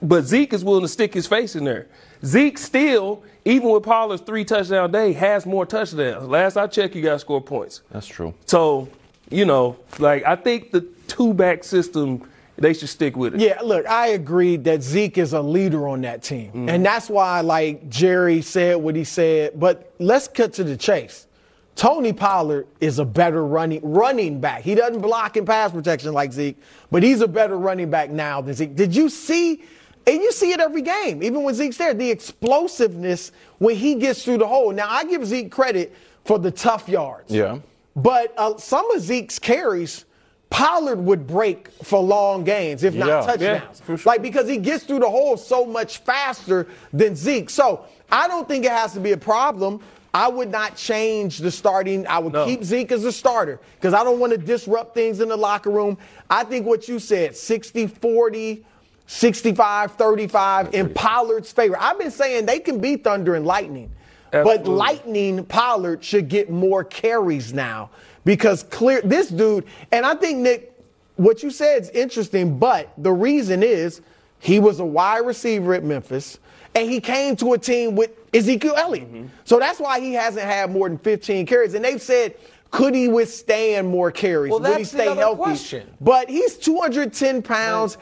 But 0.00 0.24
Zeke 0.24 0.52
is 0.52 0.64
willing 0.64 0.82
to 0.82 0.88
stick 0.88 1.14
his 1.14 1.26
face 1.26 1.56
in 1.56 1.64
there. 1.64 1.88
Zeke 2.24 2.58
still, 2.58 3.22
even 3.48 3.70
with 3.70 3.82
Pollard's 3.82 4.22
three 4.22 4.44
touchdown 4.44 4.92
day, 4.92 5.12
has 5.14 5.46
more 5.46 5.64
touchdowns. 5.64 6.28
Last 6.28 6.56
I 6.56 6.66
checked, 6.66 6.94
you 6.94 7.02
got 7.02 7.20
score 7.20 7.40
points. 7.40 7.80
That's 7.90 8.06
true. 8.06 8.34
So, 8.46 8.88
you 9.30 9.44
know, 9.44 9.78
like 9.98 10.24
I 10.24 10.36
think 10.36 10.70
the 10.70 10.82
two 11.06 11.32
back 11.32 11.64
system, 11.64 12.28
they 12.56 12.74
should 12.74 12.90
stick 12.90 13.16
with 13.16 13.34
it. 13.34 13.40
Yeah, 13.40 13.60
look, 13.62 13.86
I 13.86 14.08
agree 14.08 14.56
that 14.58 14.82
Zeke 14.82 15.16
is 15.16 15.32
a 15.32 15.40
leader 15.40 15.88
on 15.88 16.02
that 16.02 16.22
team. 16.22 16.48
Mm-hmm. 16.48 16.68
And 16.68 16.84
that's 16.84 17.08
why, 17.08 17.40
like, 17.40 17.88
Jerry 17.88 18.42
said 18.42 18.76
what 18.76 18.96
he 18.96 19.04
said. 19.04 19.58
But 19.58 19.94
let's 19.98 20.28
cut 20.28 20.52
to 20.54 20.64
the 20.64 20.76
chase. 20.76 21.26
Tony 21.74 22.12
Pollard 22.12 22.66
is 22.80 22.98
a 22.98 23.04
better 23.04 23.46
running 23.46 23.80
running 23.82 24.40
back. 24.40 24.62
He 24.62 24.74
doesn't 24.74 25.00
block 25.00 25.36
in 25.36 25.46
pass 25.46 25.70
protection 25.70 26.12
like 26.12 26.32
Zeke, 26.32 26.56
but 26.90 27.02
he's 27.04 27.20
a 27.20 27.28
better 27.28 27.56
running 27.56 27.88
back 27.88 28.10
now 28.10 28.40
than 28.40 28.52
Zeke. 28.52 28.74
Did 28.74 28.94
you 28.94 29.08
see? 29.08 29.62
And 30.08 30.22
you 30.22 30.32
see 30.32 30.52
it 30.52 30.58
every 30.60 30.80
game, 30.80 31.22
even 31.22 31.42
when 31.42 31.54
Zeke's 31.54 31.76
there. 31.76 31.92
The 31.92 32.10
explosiveness 32.10 33.30
when 33.58 33.76
he 33.76 33.94
gets 33.96 34.24
through 34.24 34.38
the 34.38 34.46
hole. 34.46 34.72
Now 34.72 34.88
I 34.88 35.04
give 35.04 35.24
Zeke 35.26 35.50
credit 35.50 35.94
for 36.24 36.38
the 36.38 36.50
tough 36.50 36.88
yards. 36.88 37.30
Yeah. 37.30 37.58
But 37.94 38.32
uh, 38.38 38.56
some 38.56 38.90
of 38.92 39.02
Zeke's 39.02 39.38
carries, 39.38 40.06
Pollard 40.50 40.96
would 41.04 41.26
break 41.26 41.68
for 41.82 42.00
long 42.00 42.44
gains, 42.44 42.84
if 42.84 42.94
Yeah. 42.94 43.04
not 43.04 43.24
touchdowns. 43.26 43.80
for 43.80 43.98
sure. 43.98 44.10
Like 44.12 44.22
because 44.22 44.48
he 44.48 44.56
gets 44.56 44.84
through 44.84 45.00
the 45.00 45.10
hole 45.10 45.36
so 45.36 45.66
much 45.66 45.98
faster 45.98 46.66
than 46.92 47.14
Zeke. 47.14 47.50
So 47.50 47.84
I 48.10 48.28
don't 48.28 48.48
think 48.48 48.64
it 48.64 48.70
has 48.72 48.94
to 48.94 49.00
be 49.00 49.12
a 49.12 49.16
problem. 49.18 49.80
I 50.14 50.28
would 50.28 50.50
not 50.50 50.74
change 50.74 51.36
the 51.38 51.50
starting. 51.50 52.06
I 52.06 52.18
would 52.18 52.32
No. 52.32 52.46
keep 52.46 52.64
Zeke 52.64 52.92
as 52.92 53.04
a 53.04 53.12
starter 53.12 53.60
because 53.74 53.92
I 53.92 54.02
don't 54.04 54.18
want 54.20 54.32
to 54.32 54.38
disrupt 54.38 54.94
things 54.94 55.20
in 55.20 55.28
the 55.28 55.36
locker 55.36 55.68
room. 55.70 55.98
I 56.30 56.44
think 56.44 56.64
what 56.66 56.88
you 56.88 56.98
said, 56.98 57.36
60 57.36 57.86
40, 57.88 58.64
65 59.08 59.92
35 59.92 60.74
in 60.74 60.92
Pollard's 60.92 61.50
favor. 61.50 61.76
I've 61.80 61.98
been 61.98 62.10
saying 62.10 62.44
they 62.44 62.60
can 62.60 62.78
be 62.78 62.96
Thunder 62.96 63.34
and 63.34 63.46
Lightning. 63.46 63.90
But 64.30 64.66
Lightning 64.66 65.46
Pollard 65.46 66.04
should 66.04 66.28
get 66.28 66.50
more 66.50 66.84
carries 66.84 67.54
now 67.54 67.88
because 68.26 68.62
clear 68.64 69.00
this 69.00 69.28
dude, 69.28 69.64
and 69.90 70.04
I 70.04 70.14
think 70.14 70.40
Nick, 70.40 70.78
what 71.16 71.42
you 71.42 71.50
said 71.50 71.80
is 71.80 71.90
interesting, 71.90 72.58
but 72.58 72.92
the 72.98 73.10
reason 73.10 73.62
is 73.62 74.02
he 74.38 74.60
was 74.60 74.80
a 74.80 74.84
wide 74.84 75.24
receiver 75.24 75.72
at 75.72 75.82
Memphis 75.82 76.38
and 76.74 76.90
he 76.90 77.00
came 77.00 77.36
to 77.36 77.54
a 77.54 77.58
team 77.58 77.96
with 77.96 78.10
Ezekiel 78.34 78.74
Elliott. 78.76 79.10
Mm-hmm. 79.10 79.26
So 79.46 79.58
that's 79.58 79.80
why 79.80 80.00
he 80.00 80.12
hasn't 80.12 80.44
had 80.44 80.70
more 80.70 80.86
than 80.86 80.98
15 80.98 81.46
carries. 81.46 81.72
And 81.72 81.82
they've 81.82 82.02
said, 82.02 82.34
could 82.70 82.94
he 82.94 83.08
withstand 83.08 83.88
more 83.88 84.10
carries? 84.10 84.50
Well, 84.50 84.60
Would 84.60 84.76
he 84.76 84.84
stay 84.84 85.14
healthy? 85.14 85.36
question. 85.36 85.96
But 86.00 86.28
he's 86.28 86.56
210 86.58 87.42
pounds. 87.42 87.96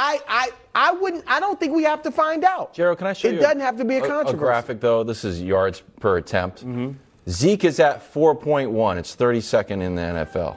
I, 0.00 0.20
I, 0.28 0.50
I 0.76 0.92
wouldn't. 0.92 1.24
I 1.26 1.40
don't 1.40 1.58
think 1.58 1.74
we 1.74 1.82
have 1.82 2.02
to 2.02 2.12
find 2.12 2.44
out. 2.44 2.72
Gerald, 2.72 2.98
can 2.98 3.08
I 3.08 3.14
show 3.14 3.28
it 3.28 3.32
you? 3.32 3.38
It 3.38 3.42
doesn't 3.42 3.60
have 3.60 3.76
to 3.78 3.84
be 3.84 3.96
a 3.96 4.04
a, 4.04 4.06
controversy. 4.06 4.36
graphic 4.36 4.80
though. 4.80 5.02
This 5.02 5.24
is 5.24 5.42
yards 5.42 5.82
per 5.98 6.18
attempt. 6.18 6.60
Mm-hmm. 6.60 6.92
Zeke 7.28 7.64
is 7.64 7.80
at 7.80 8.14
4.1. 8.14 8.96
It's 8.96 9.16
32nd 9.16 9.82
in 9.82 9.96
the 9.96 10.02
NFL. 10.02 10.56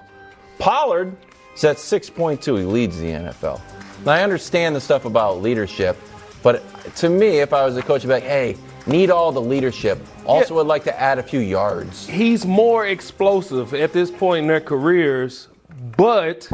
Pollard 0.59 1.15
is 1.55 1.63
at 1.63 1.77
6.2. 1.77 2.59
He 2.59 2.63
leads 2.63 2.99
the 2.99 3.07
NFL. 3.07 3.59
Now 4.05 4.11
I 4.11 4.21
understand 4.21 4.75
the 4.75 4.81
stuff 4.81 5.05
about 5.05 5.41
leadership, 5.41 5.97
but 6.43 6.63
to 6.97 7.09
me, 7.09 7.39
if 7.39 7.51
I 7.51 7.65
was 7.65 7.75
a 7.77 7.81
coach, 7.81 8.03
I'd 8.03 8.07
be 8.07 8.13
like, 8.13 8.23
hey, 8.23 8.57
need 8.85 9.09
all 9.09 9.31
the 9.31 9.41
leadership. 9.41 9.99
Also, 10.25 10.53
would 10.55 10.67
like 10.67 10.83
to 10.83 10.99
add 10.99 11.17
a 11.17 11.23
few 11.23 11.39
yards. 11.39 12.07
he's 12.07 12.45
more 12.45 12.85
explosive 12.85 13.73
at 13.73 13.91
this 13.91 14.11
point 14.11 14.43
in 14.43 14.47
their 14.47 14.61
careers, 14.61 15.49
but 15.97 16.49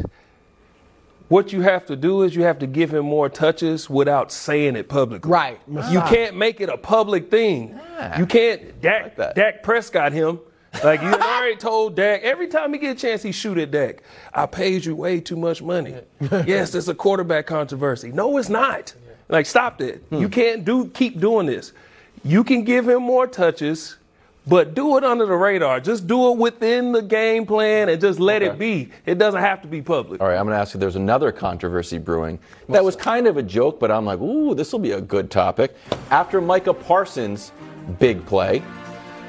what 1.28 1.52
you 1.52 1.62
have 1.62 1.86
to 1.88 1.96
do 1.96 2.24
is 2.24 2.36
you 2.36 2.44
have 2.44 2.60
to 2.60 2.68
give 2.68 2.94
him 2.94 3.06
more 3.06 3.30
touches 3.30 3.90
without 3.90 4.32
saying 4.32 4.76
it 4.76 4.88
publicly. 4.88 5.30
Right. 5.30 5.60
You 5.68 6.02
can't 6.02 6.38
make 6.38 6.62
it 6.62 6.70
a 6.70 6.78
public 6.78 7.30
thing. 7.30 7.80
You 8.18 8.26
can't 8.26 8.82
Dak, 8.82 9.16
that. 9.18 9.36
Dak 9.36 9.64
Prescott 9.64 10.14
him. 10.14 10.40
Like 10.84 11.02
you 11.02 11.12
already 11.12 11.56
told 11.56 11.96
Dak, 11.96 12.22
every 12.22 12.48
time 12.48 12.72
he 12.74 12.80
get 12.80 12.98
a 12.98 13.00
chance, 13.00 13.24
he 13.24 13.32
shoot 13.32 13.58
at 13.58 13.72
Dak. 13.72 14.04
I 14.34 14.46
paid 14.46 14.86
you 14.86 14.96
way 14.96 15.20
too 15.20 15.36
much 15.36 15.62
money. 15.62 15.96
yes, 16.22 16.76
it's 16.76 16.88
a 16.88 16.96
quarterback 16.96 17.48
controversy. 17.48 18.12
No, 18.12 18.38
it's 18.38 18.50
not. 18.50 18.94
Like 19.30 19.46
stop 19.46 19.80
that. 19.80 20.02
You 20.12 20.28
hmm. 20.28 20.28
can't 20.28 20.66
do 20.66 20.88
keep 20.88 21.20
doing 21.20 21.48
this. 21.48 21.74
You 22.24 22.44
can 22.44 22.64
give 22.64 22.88
him 22.88 23.04
more 23.04 23.28
touches, 23.28 23.98
but 24.48 24.74
do 24.74 24.98
it 24.98 25.04
under 25.04 25.26
the 25.26 25.36
radar. 25.36 25.80
Just 25.80 26.08
do 26.08 26.32
it 26.32 26.38
within 26.38 26.94
the 26.94 27.02
game 27.02 27.46
plan 27.46 27.90
and 27.90 28.00
just 28.00 28.20
let 28.20 28.42
it 28.42 28.58
be. 28.58 28.90
It 29.06 29.18
doesn't 29.18 29.42
have 29.42 29.62
to 29.64 29.68
be 29.68 29.82
public. 29.82 30.22
All 30.22 30.28
right, 30.28 30.38
I'm 30.38 30.46
going 30.46 30.56
to 30.56 30.62
ask 30.62 30.74
you. 30.74 30.80
There's 30.80 30.96
another 30.96 31.32
controversy 31.32 31.98
brewing 31.98 32.40
that 32.70 32.84
was 32.84 32.96
kind 32.96 33.28
of 33.28 33.38
a 33.38 33.44
joke, 33.44 33.80
but 33.80 33.92
I'm 33.92 34.06
like, 34.06 34.20
ooh, 34.20 34.56
this 34.56 34.72
will 34.72 34.80
be 34.80 34.92
a 34.92 35.02
good 35.02 35.30
topic. 35.30 35.76
After 36.10 36.40
Micah 36.40 36.74
Parsons' 36.74 37.52
big 38.00 38.26
play, 38.26 38.64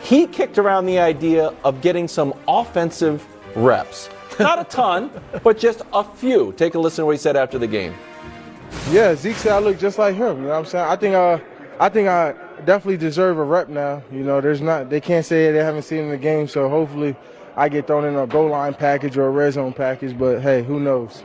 he 0.02 0.26
kicked 0.26 0.58
around 0.58 0.86
the 0.86 0.98
idea 0.98 1.52
of 1.64 1.80
getting 1.80 2.06
some 2.06 2.32
offensive 2.46 3.26
reps. 3.56 4.08
Not 4.38 4.60
a 4.60 4.64
ton, 4.64 5.10
but 5.42 5.58
just 5.58 5.82
a 5.92 6.04
few. 6.04 6.52
Take 6.52 6.74
a 6.74 6.78
listen 6.78 7.02
to 7.02 7.06
what 7.06 7.12
he 7.12 7.18
said 7.18 7.34
after 7.36 7.58
the 7.58 7.66
game. 7.66 7.94
Yeah, 8.90 9.14
Zeke 9.16 9.36
said 9.36 9.52
I 9.52 9.58
look 9.58 9.78
just 9.78 9.98
like 9.98 10.14
him. 10.14 10.36
You 10.38 10.42
know 10.44 10.48
what 10.50 10.58
I'm 10.58 10.64
saying? 10.66 10.84
I 10.84 10.96
think 10.96 11.14
uh, 11.14 11.38
I 11.80 11.88
think 11.88 12.08
I 12.08 12.34
definitely 12.64 12.96
deserve 12.98 13.38
a 13.38 13.42
rep 13.44 13.68
now. 13.68 14.02
You 14.12 14.20
know, 14.24 14.40
there's 14.40 14.60
not 14.60 14.90
they 14.90 15.00
can't 15.00 15.24
say 15.24 15.50
they 15.52 15.58
haven't 15.64 15.82
seen 15.82 16.00
in 16.04 16.10
the 16.10 16.16
game, 16.18 16.48
so 16.48 16.68
hopefully 16.68 17.16
I 17.56 17.68
get 17.68 17.86
thrown 17.86 18.04
in 18.04 18.16
a 18.16 18.26
goal 18.26 18.48
line 18.50 18.74
package 18.74 19.16
or 19.16 19.26
a 19.26 19.30
red 19.30 19.52
zone 19.54 19.72
package. 19.72 20.16
But 20.18 20.40
hey, 20.40 20.62
who 20.62 20.80
knows? 20.80 21.22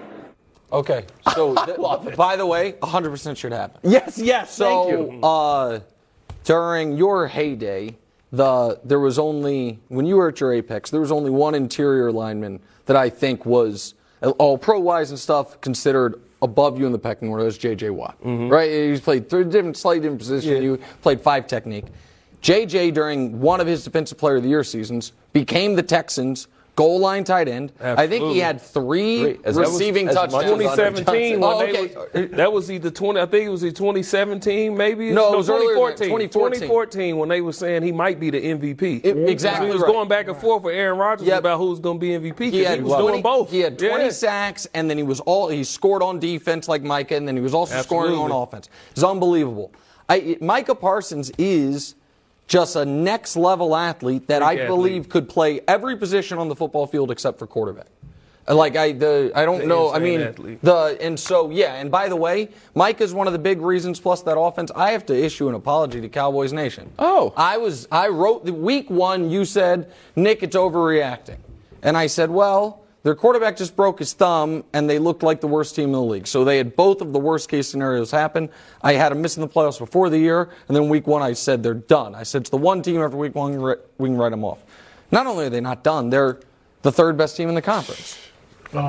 Okay. 0.72 1.06
So, 1.36 1.54
th- 2.04 2.15
by 2.17 2.36
the 2.36 2.46
way, 2.46 2.74
100% 2.82 3.38
should 3.38 3.52
happen. 3.52 3.80
Yes, 3.84 4.17
yes, 4.17 4.52
So, 4.52 4.86
thank 4.89 5.12
you. 5.13 5.19
uh, 5.22 5.80
during 6.43 6.98
your 6.98 7.28
heyday, 7.28 7.96
the 8.32 8.80
there 8.84 9.00
was 9.00 9.19
only 9.19 9.80
when 9.89 10.06
you 10.08 10.15
were 10.15 10.30
at 10.30 10.39
your 10.39 10.52
apex, 10.52 10.89
there 10.89 11.00
was 11.02 11.12
only 11.12 11.30
one 11.30 11.54
interior 11.54 12.12
lineman 12.12 12.60
that 12.88 12.96
I 12.96 13.10
think 13.10 13.46
was 13.46 13.93
all 14.39 14.58
pro 14.58 14.80
wise 14.80 15.12
and 15.12 15.19
stuff 15.19 15.60
considered 15.62 16.19
above 16.44 16.78
you 16.80 16.86
in 16.86 16.92
the 16.92 17.00
pecking 17.00 17.30
order. 17.30 17.44
Was 17.46 17.58
J.J. 17.58 17.90
Watt, 17.90 18.18
right? 18.24 18.70
He's 18.70 19.02
played 19.02 19.30
three 19.30 19.46
different, 19.46 19.78
slightly 19.78 20.02
different 20.02 20.20
position. 20.20 20.62
You 20.62 20.78
played 21.02 21.22
five 21.22 21.48
technique. 21.48 21.86
J.J. 22.42 22.92
during 22.92 23.40
one 23.40 23.62
of 23.62 23.68
his 23.68 23.84
Defensive 23.84 24.18
Player 24.18 24.36
of 24.36 24.44
the 24.44 24.50
Year 24.50 24.64
seasons 24.64 25.14
became 25.32 25.76
the 25.76 25.84
Texans. 25.84 26.48
Goal 26.76 27.00
line 27.00 27.24
tight 27.24 27.48
end. 27.48 27.72
I 27.80 28.08
think 28.08 28.32
he 28.34 28.40
had 28.40 28.60
three, 28.60 29.20
Three. 29.36 29.40
As- 29.44 29.56
that 29.56 29.62
was- 29.62 29.72
receiving 29.74 30.08
as 30.08 30.16
touchdowns. 30.16 30.44
as 30.46 30.50
2017 30.50 31.44
Oh, 31.44 31.62
okay. 31.62 31.94
was, 32.14 32.32
that 32.32 32.52
was 32.52 32.72
either 32.72 32.90
20 32.90 33.20
I 33.20 33.26
think 33.28 33.46
it 33.46 33.50
was 33.50 33.64
either 33.64 33.76
2017 33.76 34.76
maybe 34.76 35.12
No, 35.12 35.34
it 35.34 35.38
was 35.38 35.50
earlier 35.52 35.68
than 35.76 35.96
2014 35.98 36.08
2014. 36.10 36.60
2014 36.62 37.18
when 37.18 37.30
they 37.30 37.42
were 37.42 37.54
saying 37.54 37.84
he 37.84 37.92
might 37.92 38.20
be 38.20 38.32
the 38.32 38.40
MVP 38.44 39.02
It- 39.04 39.30
exactly 39.30 39.68
he 39.68 39.74
was 39.74 39.84
right. 39.84 39.92
going 39.92 40.08
back 40.08 40.28
and 40.28 40.36
forth 40.38 40.64
with 40.64 40.74
Aaron 40.74 40.98
Rodgers 40.98 41.28
Yep. 41.28 41.40
about 41.40 41.60
who's 41.60 41.80
going 41.80 42.00
to 42.00 42.02
be 42.02 42.10
MVP. 42.16 42.46
He 42.50 42.60
he, 42.60 42.64
had 42.64 42.82
was 42.84 42.94
20, 42.94 43.08
doing 43.08 43.22
both 43.22 43.52
He 43.52 43.60
had 43.60 43.78
20 43.78 44.06
Yeah. 44.06 44.10
sacks, 44.10 44.68
and 44.74 44.90
then 44.90 44.98
he 44.98 45.04
was 45.04 45.20
all 45.20 45.50
he 45.50 45.64
scored 45.64 46.02
on 46.02 46.18
defense 46.20 46.68
like 46.68 46.82
Micah, 46.82 47.16
and 47.16 47.28
then 47.28 47.36
he 47.36 47.42
was 47.44 47.54
also 47.54 47.80
scoring 47.84 48.16
on 48.16 48.32
offense. 48.32 48.68
It's 48.94 49.04
unbelievable. 49.04 49.72
I, 50.10 50.38
Micah 50.42 50.74
Parsons 50.76 51.32
is 51.38 51.94
just 52.54 52.76
a 52.76 52.86
next 52.86 53.36
level 53.36 53.76
athlete 53.76 54.28
that 54.28 54.44
I 54.44 54.68
believe 54.68 55.02
athlete. 55.06 55.10
could 55.10 55.28
play 55.30 55.60
every 55.68 55.98
position 55.98 56.38
on 56.38 56.50
the 56.50 56.56
football 56.56 56.86
field 56.86 57.10
except 57.10 57.39
for 57.39 57.48
quarterback. 57.48 57.88
Like 58.48 58.76
I, 58.76 58.92
the 58.92 59.32
I 59.34 59.44
don't 59.46 59.62
The 59.62 59.66
know. 59.66 59.92
I 59.92 59.98
mean, 59.98 60.22
athlete. 60.22 60.60
the 60.62 60.96
and 61.02 61.20
so 61.20 61.50
yeah. 61.50 61.76
And 61.76 61.89
by 61.89 62.10
the 62.10 62.16
way, 62.16 62.50
Mike 62.76 63.02
is 63.02 63.12
one 63.12 63.26
of 63.26 63.34
the 63.34 63.39
big 63.39 63.60
reasons. 63.60 64.00
Plus 64.00 64.22
that 64.24 64.38
offense, 64.38 64.70
I 64.76 64.92
have 64.92 65.04
to 65.08 65.16
issue 65.16 65.50
an 65.50 65.56
apology 65.56 66.00
to 66.02 66.10
Cowboys 66.10 66.54
Nation. 66.54 66.92
Oh. 67.00 67.34
I 67.36 67.58
was 67.58 67.88
I 67.92 68.10
wrote 68.10 68.46
the 68.46 68.54
week 68.54 68.88
one. 68.92 69.32
You 69.32 69.46
said 69.46 69.92
Nick, 70.16 70.44
it's 70.44 70.56
overreacting, 70.56 71.39
and 71.82 71.98
I 71.98 72.06
said, 72.06 72.30
well, 72.30 72.83
their 73.04 73.16
quarterback 73.16 73.58
just 73.58 73.76
broke 73.76 74.00
his 74.00 74.13
thumb, 74.13 74.63
and 74.74 74.89
they 74.89 74.98
looked 74.98 75.24
like 75.24 75.42
the 75.42 75.48
worst 75.48 75.76
team 75.76 75.86
in 75.86 75.92
the 75.92 76.02
league. 76.02 76.26
So 76.26 76.44
they 76.44 76.58
had 76.58 76.76
both 76.76 77.02
of 77.02 77.12
the 77.12 77.20
worst 77.20 77.50
case 77.50 77.68
scenarios 77.68 78.12
happen. 78.12 78.50
I 78.82 78.94
had 78.94 79.12
them 79.12 79.22
missing 79.22 79.42
the 79.42 79.50
playoffs 79.50 79.78
before 79.78 80.10
the 80.10 80.18
year, 80.18 80.50
and 80.68 80.76
then 80.76 80.88
week 80.89 81.06
one 81.06 81.22
I 81.22 81.34
said 81.34 81.63
they're 81.63 81.74
done. 81.74 82.16
I 82.16 82.24
said 82.24 82.42
it's 82.42 82.50
the 82.50 82.58
one 82.58 82.82
team 82.82 83.02
after 83.02 83.18
week 83.18 83.36
one 83.36 83.52
we 83.98 84.08
can 84.08 84.18
write 84.18 84.30
them 84.30 84.44
off. 84.46 84.63
Not 85.12 85.28
only 85.28 85.46
are 85.46 85.50
they 85.50 85.62
not 85.62 85.84
done, 85.84 86.10
they're 86.10 86.39
the 86.82 86.92
third 86.92 87.18
best 87.18 87.38
team 87.38 87.50
in 87.50 87.56
the 87.56 87.62
conference. 87.62 88.18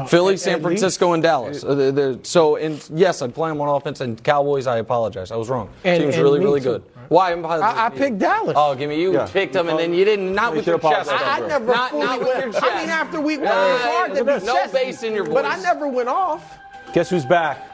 Philly, 0.08 0.36
San 0.36 0.54
at 0.56 0.62
Francisco, 0.62 1.12
and 1.12 1.22
Dallas. 1.22 1.62
Uh, 1.64 1.74
they're- 1.74 1.92
they're- 1.92 2.18
so, 2.22 2.56
and 2.56 2.82
yes, 2.92 3.22
I'd 3.22 3.34
play 3.34 3.50
them 3.50 3.60
on 3.60 3.68
offense. 3.68 4.00
And 4.00 4.22
Cowboys, 4.22 4.66
I 4.66 4.78
apologize. 4.78 5.30
I 5.30 5.36
was 5.36 5.48
wrong. 5.48 5.68
And- 5.84 6.02
Team's 6.02 6.14
and 6.14 6.24
really, 6.24 6.40
really 6.40 6.60
too. 6.60 6.64
good. 6.64 6.82
Why? 7.08 7.32
I'm 7.32 7.44
I, 7.44 7.86
I 7.86 7.88
picked 7.90 8.18
Dallas. 8.18 8.54
Oh, 8.56 8.74
give 8.74 8.88
me 8.88 9.00
you 9.00 9.18
picked 9.30 9.52
them, 9.52 9.68
and 9.68 9.78
then 9.78 9.92
you 9.92 10.04
didn't. 10.06 10.34
Not 10.34 10.52
You 10.52 10.56
with 10.58 10.66
your 10.66 10.78
chest. 10.78 11.10
I, 11.10 11.36
I 11.36 11.46
never 11.46 11.66
Not, 11.66 11.90
fully 11.90 12.04
not 12.06 12.18
with 12.20 12.28
your 12.44 12.52
chest. 12.52 12.64
I 12.64 12.80
mean, 12.80 12.88
after 12.88 13.20
week 13.20 13.40
one, 13.40 13.48
Yeah, 13.48 13.68
it 13.68 13.72
was 13.72 13.82
hard 13.82 14.14
to 14.14 14.24
be 14.24 14.46
no 14.46 14.54
chesty, 14.54 14.78
bass 14.78 15.02
in 15.02 15.12
your 15.14 15.24
voice. 15.24 15.34
But 15.34 15.44
I 15.44 15.60
never 15.60 15.86
went 15.86 16.08
off. 16.08 16.58
Guess 16.94 17.10
who's 17.10 17.26
back? 17.26 17.70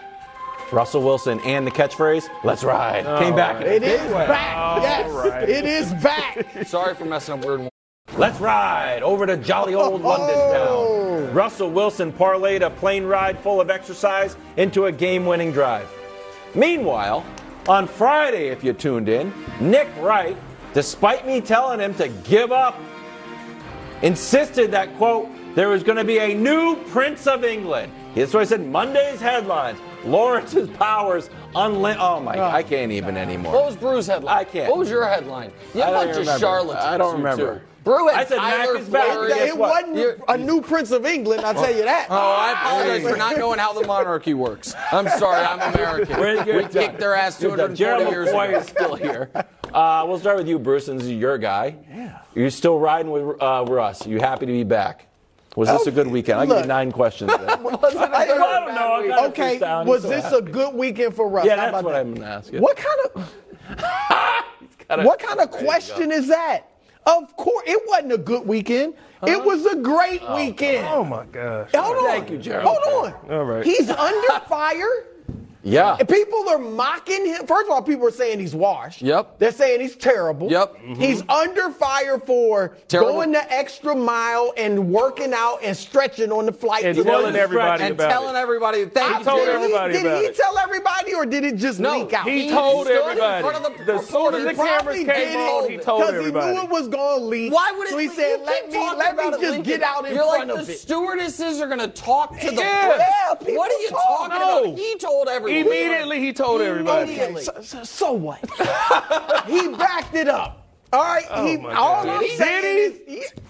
Russell 0.73 1.03
Wilson 1.03 1.41
and 1.41 1.67
the 1.67 1.71
catchphrase, 1.71 2.29
let's 2.45 2.63
ride. 2.65 3.05
Came 3.21 3.35
back. 3.35 3.61
It 3.63 3.83
is 3.83 4.01
back. 4.13 4.83
yes, 4.83 5.49
it 5.49 5.65
is 5.65 5.93
back. 6.03 6.47
Sorry 6.67 6.95
for 6.95 7.05
messing 7.05 7.35
up 7.35 7.45
word 7.45 7.61
One. 7.61 7.69
Let's 8.17 8.41
ride 8.41 9.03
over 9.03 9.27
to 9.27 9.37
jolly 9.37 9.75
old 9.75 10.01
London 10.03 10.37
town. 10.37 11.00
Russell 11.29 11.71
Wilson 11.71 12.13
parlayed 12.13 12.63
a 12.63 12.71
plane 12.71 13.05
ride 13.05 13.39
full 13.39 13.61
of 13.61 13.71
exercise 13.71 14.37
into 14.57 14.87
a 14.87 14.93
game 14.93 15.27
winning 15.27 15.53
drive. 15.53 15.89
Meanwhile, 16.55 17.25
on 17.69 17.87
Friday, 17.87 18.49
if 18.49 18.65
you 18.65 18.73
tuned 18.73 19.09
in, 19.09 19.33
Nick 19.61 19.89
Wright, 19.99 20.37
despite 20.75 21.27
me 21.27 21.41
telling 21.41 21.81
him 21.81 21.95
to 21.95 22.09
give 22.09 22.53
up, 22.53 22.79
insisted 24.03 24.71
that, 24.73 24.95
quote, 24.97 25.29
there 25.55 25.69
was 25.69 25.83
going 25.83 25.99
to 25.99 26.05
be 26.05 26.19
a 26.19 26.35
new 26.35 26.77
Prince 26.87 27.27
of 27.27 27.45
England. 27.45 27.93
That's 28.15 28.35
what 28.35 28.41
I 28.41 28.45
said 28.45 28.67
Monday's 28.67 29.21
headlines. 29.21 29.79
Lawrence's 30.05 30.69
powers 30.71 31.29
unlimited. 31.55 32.03
Oh 32.03 32.21
my, 32.21 32.37
oh. 32.39 32.45
I 32.45 32.63
can't 32.63 32.93
even 32.93 33.17
anymore. 33.17 33.53
What 33.53 33.67
was 33.67 33.77
Brew's 33.77 34.07
headline? 34.07 34.39
I 34.39 34.45
can't. 34.45 34.71
What 34.71 34.79
was 34.79 34.91
your 34.91 35.07
headline? 35.07 35.53
You 35.75 35.83
a 35.83 35.87
don't 35.87 36.15
bunch 36.15 36.29
of 36.29 36.41
charlatans. 36.41 36.85
I 36.85 36.97
don't 36.97 37.17
remember. 37.17 37.63
Two. 37.91 37.97
Brew 37.97 38.09
had 38.09 38.21
I 38.21 38.25
said 38.25 38.37
Mac 38.37 38.69
is 38.81 38.89
back. 38.89 39.07
Fleury. 39.07 39.29
Guess 39.29 39.49
it 39.49 39.57
wasn't 39.59 40.23
a 40.29 40.39
new 40.39 40.61
Prince 40.61 40.91
of 40.91 41.05
England, 41.07 41.43
I'll 41.45 41.55
tell 41.55 41.75
you 41.75 41.85
that. 41.85 42.07
Oh, 42.11 42.15
I 42.17 42.53
apologize 42.53 43.03
for 43.11 43.17
not 43.17 43.37
knowing 43.37 43.59
how 43.59 43.73
the 43.73 43.87
monarchy 43.87 44.35
works. 44.35 44.75
I'm 44.93 45.09
sorry, 45.09 45.45
I'm 45.45 45.75
American. 45.75 46.21
We're- 46.21 46.45
you're 46.47 46.57
we 46.57 46.63
done. 46.63 46.71
kicked 46.73 46.99
their 46.99 47.15
ass 47.15 47.41
You're 47.41 47.57
240 47.57 47.75
Gerald 47.77 48.11
years 48.13 48.29
McCoy 48.29 48.49
ago. 48.49 48.59
is 48.59 48.67
still 48.67 48.95
here. 48.95 49.31
Uh, 49.73 50.05
we'll 50.09 50.19
start 50.19 50.37
with 50.37 50.49
you, 50.49 50.59
Bruce, 50.59 50.87
since 50.87 51.05
he's 51.05 51.19
your 51.21 51.39
guy. 51.39 51.77
Yeah. 51.95 52.19
You're 52.35 52.51
still 52.51 52.79
riding 52.79 53.11
with 53.13 53.41
uh, 53.43 53.65
Russ. 53.69 54.07
You 54.07 54.19
happy 54.19 54.47
to 54.47 54.53
be 54.53 54.65
back? 54.65 55.07
Was 55.57 55.69
this 55.69 55.87
a 55.87 55.91
good 55.91 56.07
weekend? 56.07 56.39
I'll 56.41 56.47
give 56.47 56.59
you 56.61 56.67
nine 56.67 56.93
questions. 56.93 57.31
Then. 57.37 57.49
I, 57.51 57.53
I 57.55 57.59
don't 58.27 58.39
know. 58.75 58.93
I 58.93 59.09
got 59.09 59.25
it 59.25 59.29
Okay, 59.31 59.59
freestyle. 59.59 59.85
was 59.85 60.03
He's 60.03 60.11
so 60.11 60.17
this 60.17 60.25
happy. 60.25 60.37
a 60.37 60.43
good 60.43 60.75
weekend 60.75 61.15
for 61.15 61.29
Russ? 61.29 61.45
Yeah, 61.45 61.57
How 61.57 61.71
that's 61.73 61.85
what 61.85 61.93
that? 61.93 62.01
I'm 62.01 62.15
going 62.15 62.23
to 62.23 62.29
ask 62.29 62.53
you. 62.53 62.61
What 62.61 62.77
kind 62.77 63.01
of 64.89 65.05
what 65.05 65.19
kind 65.19 65.41
of 65.41 65.51
question 65.51 66.13
is 66.13 66.29
that? 66.29 66.70
Of 67.07 67.37
course, 67.37 67.65
it 67.67 67.81
wasn't 67.87 68.13
a 68.13 68.19
good 68.19 68.47
weekend. 68.47 68.95
It 69.27 69.45
was 69.45 69.67
a 69.67 69.77
great 69.77 70.23
oh, 70.23 70.37
weekend. 70.37 70.87
oh 70.89 71.05
my 71.05 71.27
gosh 71.27 71.71
Hold 71.75 71.97
on. 71.99 72.05
Thank 72.05 72.31
you, 72.31 72.39
Gerald. 72.39 72.79
Hold 72.81 73.07
on. 73.07 73.31
All 73.31 73.45
right. 73.45 73.65
He's 73.65 73.91
under 73.91 74.41
fire. 74.49 75.07
Yeah. 75.63 75.97
And 75.99 76.09
people 76.09 76.49
are 76.49 76.59
mocking 76.59 77.27
him. 77.27 77.47
First 77.47 77.67
of 77.67 77.73
all, 77.73 77.83
people 77.83 78.07
are 78.09 78.11
saying 78.13 78.41
he's 78.41 78.55
washed. 78.55 79.03
Yep. 79.03 79.39
They're 79.39 79.53
saying 79.53 79.81
he's 79.81 79.95
terrible. 79.95 80.51
Yep. 80.51 80.75
Mm-hmm. 80.77 80.95
He's 80.95 81.23
under 81.29 81.71
fire 81.71 82.19
for 82.19 82.77
Terrible. 82.89 83.13
going 83.13 83.33
the 83.33 83.53
extra 83.53 83.95
mile 83.95 84.55
and 84.57 84.91
working 84.91 85.35
out 85.35 85.59
and 85.63 85.77
stretching 85.77 86.33
on 86.33 86.47
the 86.47 86.53
flight. 86.53 86.85
And 86.85 86.97
to 86.97 87.05
telling 87.05 87.35
go- 87.35 87.39
everybody 87.41 87.83
and 87.85 87.93
about 87.95 88.11
telling 88.11 88.35
it. 88.37 88.39
everybody, 88.39 88.87
thank 88.87 89.17
I 89.17 89.19
you. 89.19 89.25
told 89.25 89.41
did 89.41 89.49
everybody 89.51 89.93
he, 89.97 90.03
did 90.03 90.07
about 90.07 90.21
he 90.23 90.27
it. 90.29 90.37
tell 90.37 90.59
everybody 90.59 91.15
or 91.15 91.27
did 91.27 91.45
it 91.45 91.57
just 91.57 91.79
No, 91.79 91.99
leak 91.99 92.13
out? 92.15 92.27
He 92.27 92.45
He 92.45 92.51
told 92.51 92.87
stood 92.87 92.97
in 92.97 93.03
everybody. 93.03 93.43
front 93.43 93.57
of 93.67 93.87
the 93.87 93.93
The 93.93 93.99
soon 94.03 94.35
as 94.35 94.43
the 94.43 94.49
reporters. 94.51 94.79
cameras 94.79 94.97
came 94.97 95.07
did 95.07 95.37
on, 95.37 95.71
he 95.71 95.77
told 95.77 96.03
everybody. 96.05 96.33
because 96.33 96.45
he 96.47 96.53
knew 96.55 96.63
it 96.63 96.71
was 96.71 96.89
going 96.89 97.19
to 97.21 97.25
leak. 97.27 97.53
Why 97.53 97.75
would 97.77 97.87
it 97.87 97.91
so 97.91 97.99
he 97.99 98.09
leak? 98.09 98.17
said, 98.17 98.39
You 98.41 98.45
"Let 98.47 98.71
me, 98.71 98.79
let 98.97 99.17
me 99.17 99.31
just 99.33 99.43
leaking. 99.43 99.63
get 99.63 99.83
out 99.83 100.07
in 100.07 100.15
You're 100.15 100.25
front 100.25 100.49
like 100.49 100.59
of 100.59 100.67
the 100.67 100.73
it." 100.73 100.79
stewardesses 100.79 101.61
are 101.61 101.67
going 101.67 101.81
to 101.81 101.89
talk 101.89 102.39
to 102.41 102.47
the 102.47 102.53
Yeah. 102.63 102.95
press. 103.37 103.57
What 103.57 103.71
are 103.71 103.81
you 103.83 103.91
talking 103.91 104.37
about? 104.37 104.79
He 104.79 104.97
told 104.97 105.29
everyone. 105.29 105.50
Immediately, 105.59 106.21
he 106.21 106.33
told 106.33 106.61
everybody. 106.61 107.13
Immediately. 107.13 107.43
So, 107.43 107.53
so, 107.63 107.85
so 107.85 108.13
what? 108.13 108.39
he 109.47 109.69
backed 109.77 110.15
it 110.15 110.29
up. 110.29 110.69
All 110.93 111.03
right. 111.03 111.25
Oh, 111.31 111.47
he, 111.47 111.57
my 111.57 111.75
all 111.75 112.05
God. 112.05 112.09
I'm 112.09 112.21
Did 112.21 112.31
he? 112.31 112.37
saying 112.37 112.63
Did 112.63 112.93
is, 113.09 113.31
he- 113.31 113.41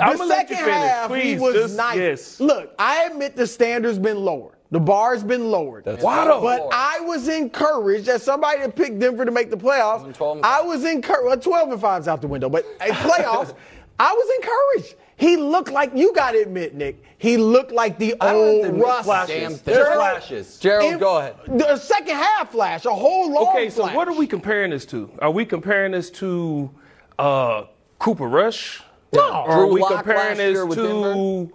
I'ma 0.00 0.12
the 0.16 0.24
let 0.26 0.50
you 0.50 0.56
second 0.56 0.72
finish. 0.72 0.90
half, 0.90 1.14
he 1.14 1.38
was 1.38 1.54
just- 1.54 1.76
nice. 1.76 1.96
yes. 1.96 2.40
Look, 2.40 2.74
I 2.78 3.04
admit 3.04 3.36
the 3.36 3.46
standard's 3.46 3.98
been 3.98 4.24
lowered. 4.24 4.52
The 4.70 4.80
bar's 4.80 5.22
been 5.22 5.50
lowered. 5.52 5.86
Why 6.00 6.24
though? 6.24 6.40
But 6.40 6.68
I 6.72 6.98
was 7.00 7.28
encouraged 7.28 8.08
as 8.08 8.24
somebody 8.24 8.60
that 8.60 8.74
picked 8.74 8.98
Denver 8.98 9.24
to 9.24 9.30
make 9.30 9.50
the 9.50 9.56
playoffs. 9.56 9.98
Wasn't 9.98 10.16
12 10.16 10.36
and 10.38 10.46
I 10.46 10.62
was 10.62 10.84
encouraged. 10.84 11.26
Well, 11.26 11.38
12 11.38 11.72
and 11.72 11.80
5's 11.80 12.08
out 12.08 12.20
the 12.20 12.26
window, 12.26 12.48
but 12.48 12.66
at 12.80 12.90
playoffs, 12.90 13.54
I 14.00 14.12
was 14.12 14.36
encouraged. 14.82 14.96
He 15.16 15.36
looked 15.36 15.70
like 15.70 15.92
you 15.94 16.12
got 16.12 16.32
to 16.32 16.42
admit, 16.42 16.74
Nick. 16.74 17.00
He 17.24 17.38
looked 17.38 17.72
like 17.72 17.98
the 17.98 18.14
don't 18.20 18.34
old 18.36 18.64
admit 18.66 18.82
Russ. 18.84 19.04
Flashes. 19.06 19.34
Damn 19.34 19.50
There's 19.64 19.78
Gerald- 19.78 19.94
flashes. 19.94 20.58
Gerald, 20.58 20.92
In- 20.92 20.98
go 20.98 21.16
ahead. 21.18 21.36
The 21.46 21.76
second 21.78 22.16
half 22.16 22.50
flash, 22.52 22.84
a 22.84 22.90
whole 22.90 23.32
long 23.32 23.48
Okay, 23.48 23.70
so 23.70 23.84
flash. 23.84 23.96
what 23.96 24.08
are 24.08 24.12
we 24.14 24.26
comparing 24.26 24.72
this 24.72 24.84
to? 24.86 25.10
Are 25.20 25.30
we 25.30 25.46
comparing 25.46 25.92
this 25.92 26.10
to 26.10 26.70
uh, 27.18 27.64
Cooper 27.98 28.28
Rush? 28.28 28.82
No. 29.14 29.22
Or 29.22 29.48
are 29.48 29.56
Drew 29.64 29.72
we 29.72 29.80
Lock 29.80 29.94
comparing 30.04 30.18
last 30.28 30.36
this 30.36 30.52
year 30.52 30.66
with 30.66 30.76
to 30.78 31.50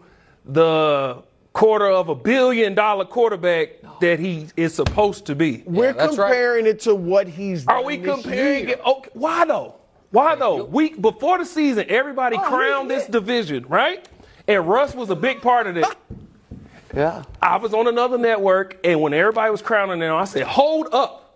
the 0.46 1.24
quarter 1.54 1.88
of 1.92 2.10
a 2.10 2.16
billion 2.16 2.74
dollar 2.74 3.06
quarterback 3.06 3.70
that 4.02 4.18
he 4.20 4.48
is 4.58 4.74
supposed 4.74 5.28
to 5.28 5.36
be? 5.36 5.62
We're 5.68 5.94
that's 5.94 6.18
right. 6.18 6.30
comparing 6.30 6.66
it 6.66 6.80
to 6.82 6.96
what 6.96 7.28
he's 7.28 7.68
Are 7.68 7.76
done 7.78 7.86
we 7.86 7.98
this 7.98 8.16
comparing 8.16 8.70
year. 8.70 8.78
it? 8.78 8.82
Okay, 8.84 9.10
why 9.14 9.46
though? 9.46 9.76
Why 10.10 10.34
though? 10.34 10.64
We 10.64 10.96
before 10.96 11.38
the 11.38 11.46
season, 11.46 11.86
everybody 11.90 12.38
Oh, 12.38 12.42
crowned 12.42 12.90
yeah. 12.90 12.96
this 12.98 13.06
division, 13.06 13.68
right? 13.68 14.08
And 14.50 14.68
Russ 14.68 14.96
was 14.96 15.12
a 15.12 15.16
big 15.16 15.44
part 15.44 15.68
of 15.68 15.78
it. 15.78 15.86
Yeah. 16.94 17.22
I 17.40 17.58
was 17.58 17.72
on 17.72 17.88
another 17.88 18.18
network, 18.18 18.80
and 18.84 19.00
when 19.00 19.14
everybody 19.14 19.52
was 19.52 19.62
crowning 19.62 20.02
him, 20.02 20.16
I 20.16 20.26
said, 20.26 20.48
"Hold 20.48 20.88
up." 20.92 21.29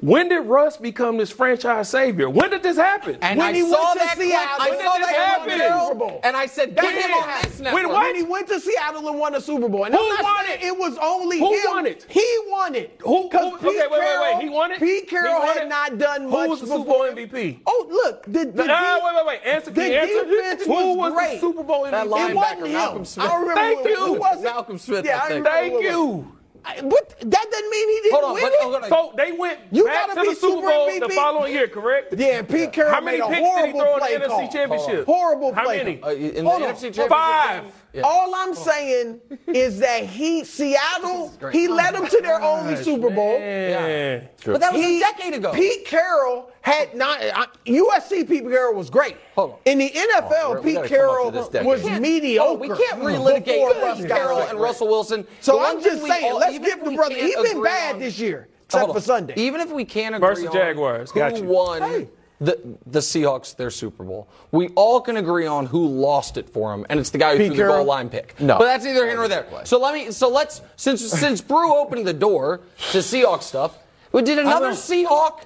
When 0.00 0.28
did 0.28 0.40
Russ 0.46 0.76
become 0.76 1.16
this 1.16 1.32
franchise 1.32 1.88
savior? 1.88 2.30
When 2.30 2.50
did 2.50 2.62
this 2.62 2.76
happen? 2.76 3.18
And 3.20 3.36
When 3.36 3.48
I 3.48 3.52
he 3.52 3.62
saw 3.62 3.70
went 3.70 3.92
to 3.94 3.98
that 3.98 4.14
clip. 4.14 4.28
Seattle, 4.28 4.56
I 4.60 4.70
when 4.70 4.78
saw 4.78 4.92
did 4.94 5.02
this 5.02 5.10
that 5.10 5.26
happen? 5.26 5.82
Super 5.88 5.94
Bowl. 5.96 6.20
and 6.22 6.36
I 6.36 6.46
said, 6.46 6.76
That's 6.76 6.88
get 6.88 7.02
him 7.04 7.10
when 7.10 7.22
on 7.24 7.42
this 7.42 7.58
network. 7.60 7.82
When? 7.82 7.92
When 7.94 8.14
he 8.14 8.22
went 8.22 8.46
to 8.46 8.60
Seattle 8.60 9.08
and 9.08 9.18
won 9.18 9.34
a 9.34 9.40
Super 9.40 9.68
Bowl. 9.68 9.84
And 9.86 9.94
Who 9.96 10.00
I'm 10.00 10.08
not 10.10 10.22
won 10.22 10.46
it? 10.50 10.62
it 10.62 10.78
was 10.78 10.96
only 11.02 11.40
Who 11.40 11.52
him. 11.52 11.60
won 11.66 11.86
it? 11.86 12.06
He 12.08 12.24
won 12.46 12.76
it. 12.76 13.00
Who- 13.02 13.28
'Cause 13.28 13.40
who- 13.54 13.58
Pete 13.58 13.68
okay, 13.80 13.88
wait, 13.90 14.00
wait, 14.00 14.34
wait. 14.34 14.42
He 14.44 14.48
won 14.48 14.70
it? 14.70 14.78
Pete 14.78 15.08
Carroll 15.10 15.40
had 15.42 15.56
it? 15.56 15.68
not 15.68 15.98
done 15.98 16.22
Who 16.22 16.28
was 16.48 16.60
the 16.60 16.66
before. 16.66 16.78
Super 16.78 16.90
Bowl 16.90 17.02
MVP? 17.02 17.60
Oh, 17.66 17.86
look. 17.90 18.22
The, 18.26 18.44
the 18.44 18.66
Ah, 18.70 18.98
de- 19.00 19.04
wait, 19.04 19.14
wait, 19.16 19.26
wait. 19.26 19.40
Answer, 19.52 19.70
the 19.72 19.82
answer? 20.00 20.24
defense 20.26 20.64
Who 20.64 20.70
was 20.94 20.96
was 20.96 21.12
great. 21.14 21.34
the 21.34 21.40
Super 21.40 21.62
Bowl 21.64 21.86
MVP? 21.86 21.90
That 21.90 22.06
It 22.06 22.10
linebacker, 22.10 22.34
wasn't 22.36 22.66
him. 22.66 22.72
Malcolm 22.72 23.04
Smith. 23.04 23.26
I 23.26 23.34
remember 23.36 23.54
Thank 23.60 23.88
you. 23.88 23.96
who 23.96 24.12
was 24.12 24.38
it? 24.38 24.44
Malcolm 24.44 24.78
Smith, 24.78 25.04
Yeah, 25.04 25.16
I 25.16 25.16
I 25.16 25.20
think. 25.28 25.30
remember 25.44 25.50
Thank 25.50 25.72
who 25.72 25.78
it 25.80 25.84
was. 25.84 25.92
you. 25.92 26.32
I- 26.64 26.80
But 26.82 27.14
that 27.20 27.50
doesn't 27.50 27.70
mean 27.70 27.88
he 27.88 28.00
didn't 28.02 28.12
Hold 28.12 28.24
on, 28.24 28.34
win 28.34 28.42
but- 28.42 28.52
it. 28.52 28.60
hold 28.60 28.74
on. 28.76 28.88
So 28.88 29.12
they 29.16 29.32
went 29.32 29.58
You 29.70 29.84
back 29.86 30.08
gotta 30.08 30.20
to 30.20 30.24
the 30.26 30.30
be 30.30 30.34
Super 30.36 30.54
Super 30.56 30.68
Bowl 30.68 31.00
the 31.00 31.08
following 31.14 31.52
year, 31.52 31.68
correct? 31.68 32.14
Yeah, 32.16 32.42
Pete 32.42 32.72
Carroll 32.72 32.92
How 32.94 33.00
many 33.00 33.18
made 33.18 33.24
a 33.24 33.28
picks 33.28 33.38
did 33.38 33.44
he 33.44 33.50
horrible 33.50 33.80
throw 33.80 33.92
in 33.94 33.98
play 34.00 34.16
the 34.18 34.24
NFC. 34.24 34.52
Championship? 34.52 35.06
Horrible 35.06 35.54
How 35.54 35.64
play 35.64 35.76
many? 35.78 36.02
Uh, 36.02 36.08
in 36.10 36.44
the 36.44 36.50
Hold 36.50 36.62
on. 36.62 36.68
NFC 36.70 36.80
Championship 36.94 37.08
Five. 37.08 37.64
Yeah. 37.94 38.02
All 38.02 38.34
I'm 38.34 38.54
saying 38.54 39.20
is 39.46 39.78
that 39.80 40.04
he, 40.04 40.44
Seattle, 40.44 41.32
he 41.52 41.68
led 41.68 41.94
them 41.94 42.06
to 42.06 42.20
their 42.20 42.40
only 42.42 42.76
Super 42.76 43.08
Bowl. 43.10 43.38
Man. 43.38 44.28
But 44.44 44.60
that 44.60 44.72
was 44.74 44.82
He- 44.82 44.98
a 44.98 45.00
decade 45.00 45.34
ago. 45.34 45.52
Pete 45.52 45.86
Carroll 45.86 46.50
had 46.68 46.94
not. 46.94 47.18
I, 47.20 47.46
USC 47.66 48.28
Pete 48.28 48.44
Carroll 48.44 48.74
was 48.74 48.90
great. 48.90 49.16
Hold 49.34 49.52
on. 49.52 49.56
In 49.64 49.78
the 49.78 49.90
NFL, 49.90 50.32
Oh, 50.58 50.60
Pete 50.62 50.74
gotta 50.74 50.74
come 50.74 50.82
up 50.82 50.88
Carroll 50.88 51.30
to 51.32 51.38
this 51.38 51.48
decade. 51.48 51.66
was 51.66 51.82
We 51.84 51.98
mediocre. 51.98 52.48
Oh, 52.50 52.54
we 52.54 52.68
can't 52.68 53.00
relitigate 53.02 53.44
before 53.44 53.70
Russ 53.82 53.98
Pete 53.98 54.08
Carroll 54.08 54.38
and 54.40 54.60
Russell 54.60 54.88
Wilson. 54.88 55.26
So 55.40 55.60
I'm 55.62 55.82
just 55.82 56.04
saying, 56.06 56.32
all- 56.32 56.38
let's 56.38 56.58
give 56.58 56.84
the 56.84 56.90
brother. 56.92 57.14
He's 57.14 57.34
been 57.36 57.62
bad 57.62 57.94
on- 57.94 58.00
this 58.00 58.18
year, 58.18 58.48
except 58.64 58.92
for. 58.92 59.00
Sunday. 59.00 59.34
Even 59.36 59.60
if 59.60 59.70
we 59.70 59.84
can't 59.84 60.14
agree 60.14 60.28
Versus 60.28 60.46
on 60.46 60.52
Jaguars. 60.52 61.10
who 61.10 61.18
Got 61.20 61.36
you. 61.38 61.44
won 61.44 61.82
Hey. 61.82 62.08
the 62.40 62.58
the 62.86 63.00
Seahawks 63.00 63.56
their 63.56 63.70
Super 63.70 64.04
Bowl, 64.04 64.28
we 64.52 64.68
all 64.76 65.00
can 65.00 65.16
agree 65.16 65.46
on 65.46 65.66
who 65.66 65.86
lost 65.86 66.36
it 66.36 66.48
for 66.48 66.70
them, 66.70 66.84
and 66.88 67.00
it's 67.00 67.10
the 67.10 67.18
guy 67.18 67.32
who 67.32 67.38
Pete 67.38 67.46
threw 67.48 67.56
the 67.56 67.62
Carroll? 67.62 67.76
goal 67.78 67.86
line 67.86 68.08
pick. 68.10 68.34
No. 68.40 68.58
but 68.58 68.64
that's 68.66 68.84
either 68.86 69.06
here 69.06 69.16
nor 69.16 69.28
there. 69.28 69.46
So 69.64 69.78
let 69.80 69.94
me. 69.94 70.10
So 70.12 70.28
let's 70.28 70.60
since 70.76 71.04
since 71.04 71.40
Brew 71.40 71.74
opened 71.76 72.06
the 72.06 72.12
door 72.12 72.60
to 72.92 72.98
Seahawks 72.98 73.42
stuff, 73.44 73.78
we 74.18 74.22
did 74.24 74.38
another. 74.38 74.70
Seahawk. 74.70 75.42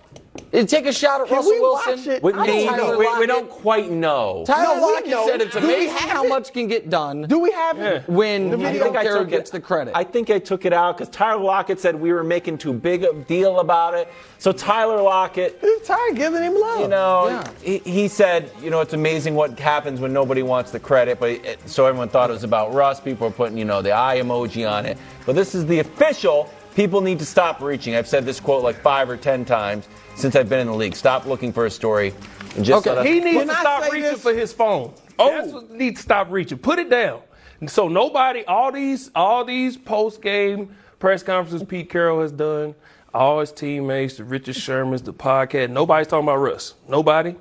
Take 0.50 0.86
a 0.86 0.92
shot 0.92 1.20
at 1.20 1.28
Can 1.28 1.36
Russell 1.36 1.52
we 1.52 1.60
Wilson. 1.60 1.96
watch 1.98 2.06
it? 2.06 2.22
We, 2.22 2.32
I 2.32 2.76
don't 2.76 2.98
we- 2.98 3.06
we- 3.06 3.18
we 3.20 3.26
don't 3.26 3.50
quite 3.50 3.90
know. 3.90 4.44
Tyler 4.46 4.76
No, 4.80 4.86
Lockett 4.86 5.08
know. 5.10 5.26
said 5.26 5.40
it's 5.42 5.54
Do 5.54 5.60
we 5.66 5.74
amazing 5.74 6.08
how 6.08 6.24
it? 6.24 6.28
much 6.28 6.52
can 6.54 6.68
get 6.68 6.88
done 6.88 7.22
Do 7.22 7.38
we 7.38 7.50
have 7.52 7.78
it? 7.78 8.08
when 8.08 8.50
The 8.50 8.56
video? 8.56 8.80
I 8.80 8.84
think 8.84 8.96
I 8.96 9.04
took 9.04 9.28
gets 9.28 9.50
it- 9.50 9.52
the 9.52 9.60
credit. 9.60 9.92
I 9.94 10.04
think 10.04 10.30
I 10.30 10.38
took 10.38 10.64
it 10.64 10.72
out 10.72 10.96
because 10.96 11.12
Tyler 11.14 11.42
Lockett 11.42 11.80
said 11.80 11.94
we 11.96 12.12
were 12.12 12.24
making 12.24 12.58
too 12.58 12.72
big 12.72 13.02
a 13.04 13.12
deal 13.12 13.60
about 13.60 13.92
it. 13.94 14.08
So 14.38 14.52
Tyler 14.52 15.00
Lockett, 15.02 15.58
He's 15.60 15.86
tired 15.86 16.16
giving 16.16 16.42
him 16.42 16.58
love. 16.58 16.80
you 16.80 16.88
know, 16.88 17.28
Yeah. 17.28 17.48
he, 17.62 17.78
he 17.78 18.08
said, 18.08 18.50
you 18.62 18.70
know, 18.70 18.80
it's 18.80 18.94
amazing 18.94 19.34
what 19.34 19.58
happens 19.58 20.00
when 20.00 20.12
nobody 20.14 20.42
wants 20.42 20.70
the 20.70 20.80
credit. 20.80 21.20
But 21.20 21.30
it, 21.30 21.60
so 21.68 21.84
everyone 21.86 22.08
thought 22.08 22.30
it 22.30 22.34
was 22.34 22.44
about 22.44 22.72
Russ. 22.74 23.00
People 23.00 23.26
are 23.26 23.32
putting, 23.32 23.56
you 23.58 23.64
know, 23.66 23.82
the 23.82 23.92
eye 23.92 24.18
emoji 24.20 24.70
on 24.70 24.86
it. 24.86 24.96
But 25.26 25.34
this 25.34 25.54
is 25.54 25.66
the 25.66 25.80
official. 25.80 26.48
People 26.74 27.00
need 27.02 27.18
to 27.18 27.26
stop 27.26 27.60
reaching. 27.60 27.94
I've 27.94 28.08
said 28.08 28.24
this 28.24 28.40
quote 28.40 28.62
like 28.62 28.76
five 28.80 29.10
or 29.10 29.16
ten 29.16 29.44
times 29.44 29.88
since 30.16 30.34
I've 30.36 30.48
been 30.48 30.60
in 30.60 30.66
the 30.68 30.74
league. 30.74 30.94
Stop 30.96 31.26
looking 31.26 31.52
for 31.52 31.66
a 31.66 31.70
story 31.70 32.14
and 32.56 32.64
just 32.64 32.86
Okay. 32.86 32.96
let 32.96 33.06
us- 33.06 33.06
He 33.06 33.20
needs 33.20 33.44
to 33.50 33.56
stop 33.56 33.84
reaching 33.84 34.02
this? 34.02 34.22
for 34.22 34.32
his 34.32 34.52
phone. 34.52 34.92
Oh. 35.18 35.28
That's 35.30 35.52
what 35.52 35.70
needs 35.70 36.00
to 36.00 36.02
stop 36.02 36.30
reaching. 36.30 36.58
Put 36.58 36.78
it 36.78 36.88
down. 36.88 37.20
And 37.60 37.70
so 37.70 37.88
nobody, 37.88 38.44
all 38.46 38.72
these, 38.72 39.10
all 39.14 39.44
these 39.44 39.76
post 39.76 40.22
game 40.22 40.74
press 40.98 41.22
conferences 41.22 41.66
Pete 41.66 41.90
Carroll 41.90 42.22
has 42.22 42.32
done, 42.32 42.74
all 43.12 43.40
his 43.40 43.52
teammates, 43.52 44.16
the 44.16 44.24
Richard 44.24 44.54
Shermans, 44.56 45.04
the 45.04 45.12
podcast, 45.12 45.70
nobody's 45.70 46.06
talking 46.06 46.24
about 46.26 46.36
Russ. 46.38 46.74
Nobody. 46.88 47.36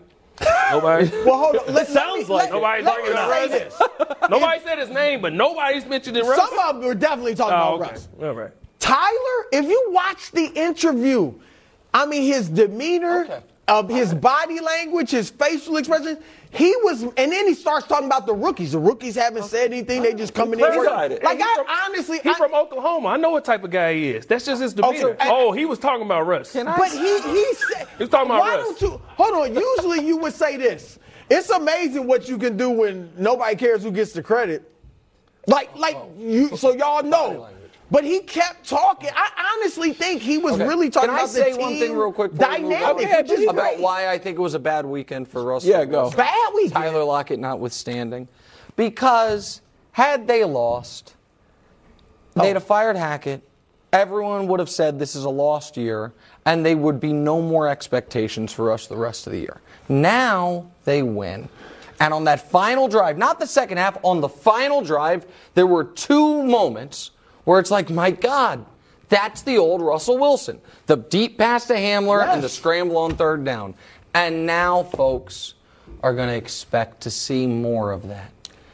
Nobody. 0.72 1.10
Well, 1.26 1.38
hold 1.38 1.56
on. 1.58 1.74
Let, 1.74 1.88
sounds 1.88 2.28
let 2.30 2.52
me, 2.52 2.60
like 2.60 2.84
let, 2.84 2.84
Nobody's 2.84 2.86
let 2.86 2.96
bringing 2.96 3.12
me 3.12 3.18
say 3.18 3.64
Russ. 3.70 3.80
this. 4.10 4.30
Nobody 4.30 4.60
said 4.64 4.80
his 4.80 4.90
name, 4.90 5.22
but 5.22 5.34
nobody's 5.34 5.86
mentioning 5.86 6.26
Russ. 6.26 6.38
Some 6.50 6.60
of 6.60 6.76
them 6.76 6.86
were 6.86 6.96
definitely 6.96 7.36
talking 7.36 7.54
oh, 7.54 7.76
about 7.76 7.82
okay. 7.82 7.92
Russ. 7.92 8.08
All 8.22 8.34
right. 8.34 8.52
Tyler, 8.82 9.46
if 9.54 9.66
you 9.66 9.88
watch 9.92 10.32
the 10.32 10.48
interview, 10.48 11.34
I 11.94 12.06
mean 12.06 12.24
his 12.24 12.50
demeanor, 12.50 13.24
Okay. 13.26 13.40
of 13.68 13.88
his 13.90 14.14
body 14.14 14.60
language, 14.60 15.12
his 15.12 15.30
facial 15.30 15.78
expression, 15.78 16.18
he 16.50 16.76
was, 16.84 17.04
and 17.04 17.14
then 17.16 17.48
he 17.48 17.54
starts 17.54 17.88
talking 17.88 18.08
about 18.08 18.26
the 18.26 18.34
rookies. 18.34 18.74
The 18.74 18.80
rookies 18.80 19.16
haven't 19.16 19.44
said 19.46 19.72
anything; 19.72 20.02
they 20.02 20.14
just 20.14 20.34
coming 20.34 20.60
in. 20.60 20.66
clarified 20.66 21.14
it. 21.14 21.24
Like 21.24 21.38
He 21.38 21.44
I 21.44 21.56
from- 21.56 21.68
honestly, 21.86 22.20
He's 22.24 22.34
I- 22.36 22.38
from 22.38 22.54
Oklahoma. 22.54 23.10
I 23.10 23.18
know 23.18 23.30
what 23.30 23.46
type 23.46 23.64
of 23.64 23.70
guy 23.70 23.94
he 23.94 24.10
is. 24.10 24.26
That's 24.26 24.46
just 24.46 24.62
his 24.62 24.74
oh, 24.82 24.92
demeanor. 24.92 25.10
and- 25.12 25.30
oh, 25.32 25.52
he 25.54 25.64
was 25.66 25.80
talking 25.80 26.06
about 26.06 26.26
Russ. 26.26 26.52
But 26.54 26.92
he 26.92 26.98
he 27.22 27.54
said 27.54 27.88
He 27.98 28.04
was 28.04 28.10
talking 28.10 28.32
about 28.32 28.40
why 28.42 28.56
Russ. 28.56 28.80
don't 28.80 28.82
you 28.82 29.02
hold 29.06 29.34
on? 29.34 29.56
Usually 29.56 30.06
you 30.06 30.18
would 30.18 30.34
say 30.34 30.58
this. 30.58 30.98
It's 31.30 31.50
amazing 31.52 32.08
what 32.08 32.28
you 32.28 32.38
can 32.38 32.58
do 32.58 32.70
when 32.72 33.10
nobody 33.16 33.56
cares 33.56 33.84
who 33.84 33.92
gets 33.92 34.12
the 34.12 34.24
credit. 34.24 34.70
Like 35.48 35.74
like 35.78 35.98
you 36.18 36.58
so 36.58 36.74
y'all 36.74 37.04
know. 37.04 37.48
But 37.92 38.06
he 38.06 38.22
kept 38.22 38.68
talking. 38.70 39.10
I 39.14 39.54
honestly 39.60 39.92
think 39.92 40.22
he 40.22 40.38
was 40.38 40.54
Okay. 40.54 40.66
really 40.66 40.90
talking 40.90 41.10
Can 41.10 41.18
I 41.18 41.24
about 41.24 41.30
say 41.30 41.52
the 41.52 41.58
one 41.60 41.72
team 41.74 41.80
thing 41.82 41.96
real 41.98 42.12
quick? 42.14 42.32
before 42.34 42.50
we 42.56 42.60
move 42.62 42.72
Dynamic. 42.72 43.06
on? 43.12 43.18
which 43.28 43.32
is 43.32 43.44
about 43.50 43.56
great. 43.56 43.80
why 43.82 44.08
I 44.10 44.18
think 44.18 44.38
it 44.38 44.42
was 44.42 44.54
a 44.54 44.60
bad 44.60 44.86
weekend 44.86 45.28
for 45.28 45.44
Russell. 45.44 45.70
Yeah, 45.70 45.84
go. 45.84 46.04
Wilson. 46.04 46.18
Bad 46.18 46.54
weekend. 46.56 46.74
Tyler 46.74 47.04
Lockett 47.04 47.40
notwithstanding, 47.40 48.30
because 48.78 49.60
had 49.92 50.26
they 50.28 50.46
lost, 50.46 51.16
they'd 52.36 52.52
Oh. 52.52 52.54
have 52.54 52.64
fired 52.64 52.96
Hackett. 52.96 53.42
Everyone 53.92 54.48
would 54.48 54.62
have 54.62 54.70
said 54.70 54.98
this 54.98 55.14
is 55.16 55.26
a 55.26 55.30
lost 55.30 55.76
year, 55.76 56.14
and 56.46 56.66
they 56.66 56.76
would 56.76 57.02
be 57.02 57.12
no 57.12 57.42
more 57.42 57.68
expectations 57.68 58.54
for 58.54 58.72
us 58.72 58.88
the 58.88 58.96
rest 58.96 59.28
of 59.28 59.34
the 59.34 59.40
year. 59.40 59.60
Now 59.90 60.68
they 60.86 61.02
win. 61.04 61.50
And 62.00 62.14
on 62.14 62.24
that 62.24 62.50
final 62.50 62.88
drive, 62.88 63.18
not 63.18 63.38
the 63.42 63.46
second 63.46 63.78
half, 63.80 63.98
on 64.02 64.22
the 64.22 64.30
final 64.30 64.82
drive, 64.82 65.26
there 65.56 65.68
were 65.68 65.84
two 65.84 66.42
moments 66.44 67.12
where 67.44 67.60
it's 67.60 67.72
like, 67.72 67.90
my 67.90 68.12
God, 68.12 68.66
that's 69.10 69.42
the 69.42 69.58
old 69.58 69.82
Russell 69.82 70.18
Wilson. 70.18 70.62
The 70.88 70.98
deep 70.98 71.38
pass 71.38 71.66
to 71.68 71.74
Hamler 71.74 72.26
and 72.28 72.42
the 72.44 72.50
scramble 72.50 72.98
on 72.98 73.16
third 73.16 73.44
down. 73.44 73.76
And 74.14 74.46
now, 74.46 74.84
folks 74.84 75.54
are 76.04 76.14
going 76.14 76.30
to 76.30 76.36
expect 76.36 77.02
to 77.02 77.12
see 77.12 77.48
more 77.48 77.92
of 77.92 78.08
that. 78.08 78.32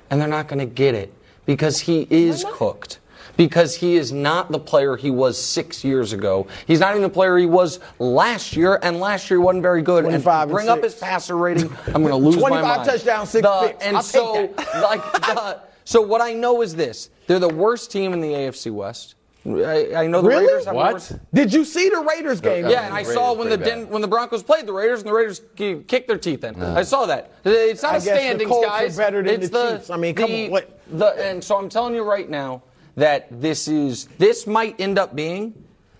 And 0.09 0.20
they're 0.22 0.28
not 0.28 0.47
going 0.47 0.59
to 0.59 0.65
get 0.74 0.95
it 0.95 1.13
because 1.45 1.82
he 1.82 2.07
is 2.09 2.45
cooked. 2.53 2.99
because 3.36 3.76
he 3.76 3.95
is 3.97 4.11
not 4.11 4.51
the 4.51 4.57
player 4.59 4.95
he 4.95 5.11
was 5.11 5.39
six 5.41 5.84
years 5.84 6.11
ago. 6.13 6.47
He's 6.65 6.80
not 6.80 6.91
even 6.91 7.03
the 7.03 7.09
player 7.09 7.38
he 7.38 7.45
was 7.45 7.80
last 7.99 8.55
year, 8.55 8.80
and 8.82 8.99
last 8.99 9.30
year 9.30 9.39
he 9.39 9.43
wasn't 9.43 9.61
very 9.63 9.82
good. 9.84 10.03
25 10.05 10.26
and 10.26 10.41
and 10.41 10.51
bring 10.51 10.70
up 10.70 10.84
his 10.84 10.95
passer 10.95 11.38
rating. 11.38 11.70
I'm 11.88 12.01
going 12.01 12.07
to 12.07 12.15
lose 12.15 12.36
my 12.38 12.49
25 12.49 12.78
mind. 12.78 12.89
touchdowns, 12.89 13.30
six 13.30 13.47
The- 13.47 13.68
picks. 13.68 13.84
And 13.86 13.97
I'll 13.97 14.03
so, 14.03 14.34
like, 14.82 15.03
the, 15.13 15.59
so 15.88 16.01
what 16.01 16.21
I 16.21 16.33
know 16.33 16.61
is 16.61 16.75
this: 16.75 17.09
they're 17.27 17.39
the 17.39 17.47
worst 17.47 17.91
team 17.91 18.11
in 18.13 18.19
the 18.21 18.27
AFC 18.33 18.71
West. 18.71 19.15
I, 19.45 19.93
I 19.95 20.07
know 20.07 20.21
the 20.21 20.27
Really? 20.27 20.45
Raiders 20.45 20.65
have 20.65 20.73
the 20.73 20.77
What? 20.77 20.93
worst- 20.93 21.13
Did 21.33 21.53
you 21.53 21.63
see 21.63 21.88
the 21.88 21.99
Raiders 22.01 22.41
game? 22.41 22.67
yeah, 22.67 22.85
and 22.85 22.93
I 22.93 22.97
Raiders 22.99 23.13
saw 23.13 23.31
when 23.33 23.49
the. 23.49 23.55
Den- 23.55 23.88
when 23.89 24.01
the 24.01 24.07
Broncos 24.07 24.43
played 24.43 24.65
the 24.65 24.73
Raiders, 24.73 24.99
and 24.99 25.07
the 25.07 25.13
Raiders 25.13 25.41
kicked 25.55 26.07
their 26.09 26.17
teeth 26.17 26.43
in. 26.43 26.61
I 26.61 26.83
saw 26.83 27.05
that. 27.05 27.31
It's 27.45 27.81
not 27.81 27.93
I 27.93 27.97
a 27.97 27.99
guess 28.01 28.05
the 28.05 28.15
standings, 28.17 28.49
Colts 28.49 28.67
are 28.67 28.79
guys. 28.79 28.97
better 28.97 29.23
than 29.23 29.35
it's 29.41 29.49
the 29.49 29.77
Chiefs. 29.77 29.89
I 29.89 29.95
mean, 29.95 30.15
come 30.15 30.29
the- 30.29 30.45
on, 30.47 30.51
what- 30.51 30.79
The, 30.91 31.07
and 31.29 31.41
so 31.43 31.55
I'm 31.57 31.69
telling 31.69 31.95
you 31.95 32.03
right 32.03 32.29
now 32.29 32.63
that 32.95 33.27
this 33.41 33.69
is 33.69 34.09
this 34.17 34.45
might 34.47 34.75
end 34.81 34.99
up 34.99 35.15
being 35.15 35.53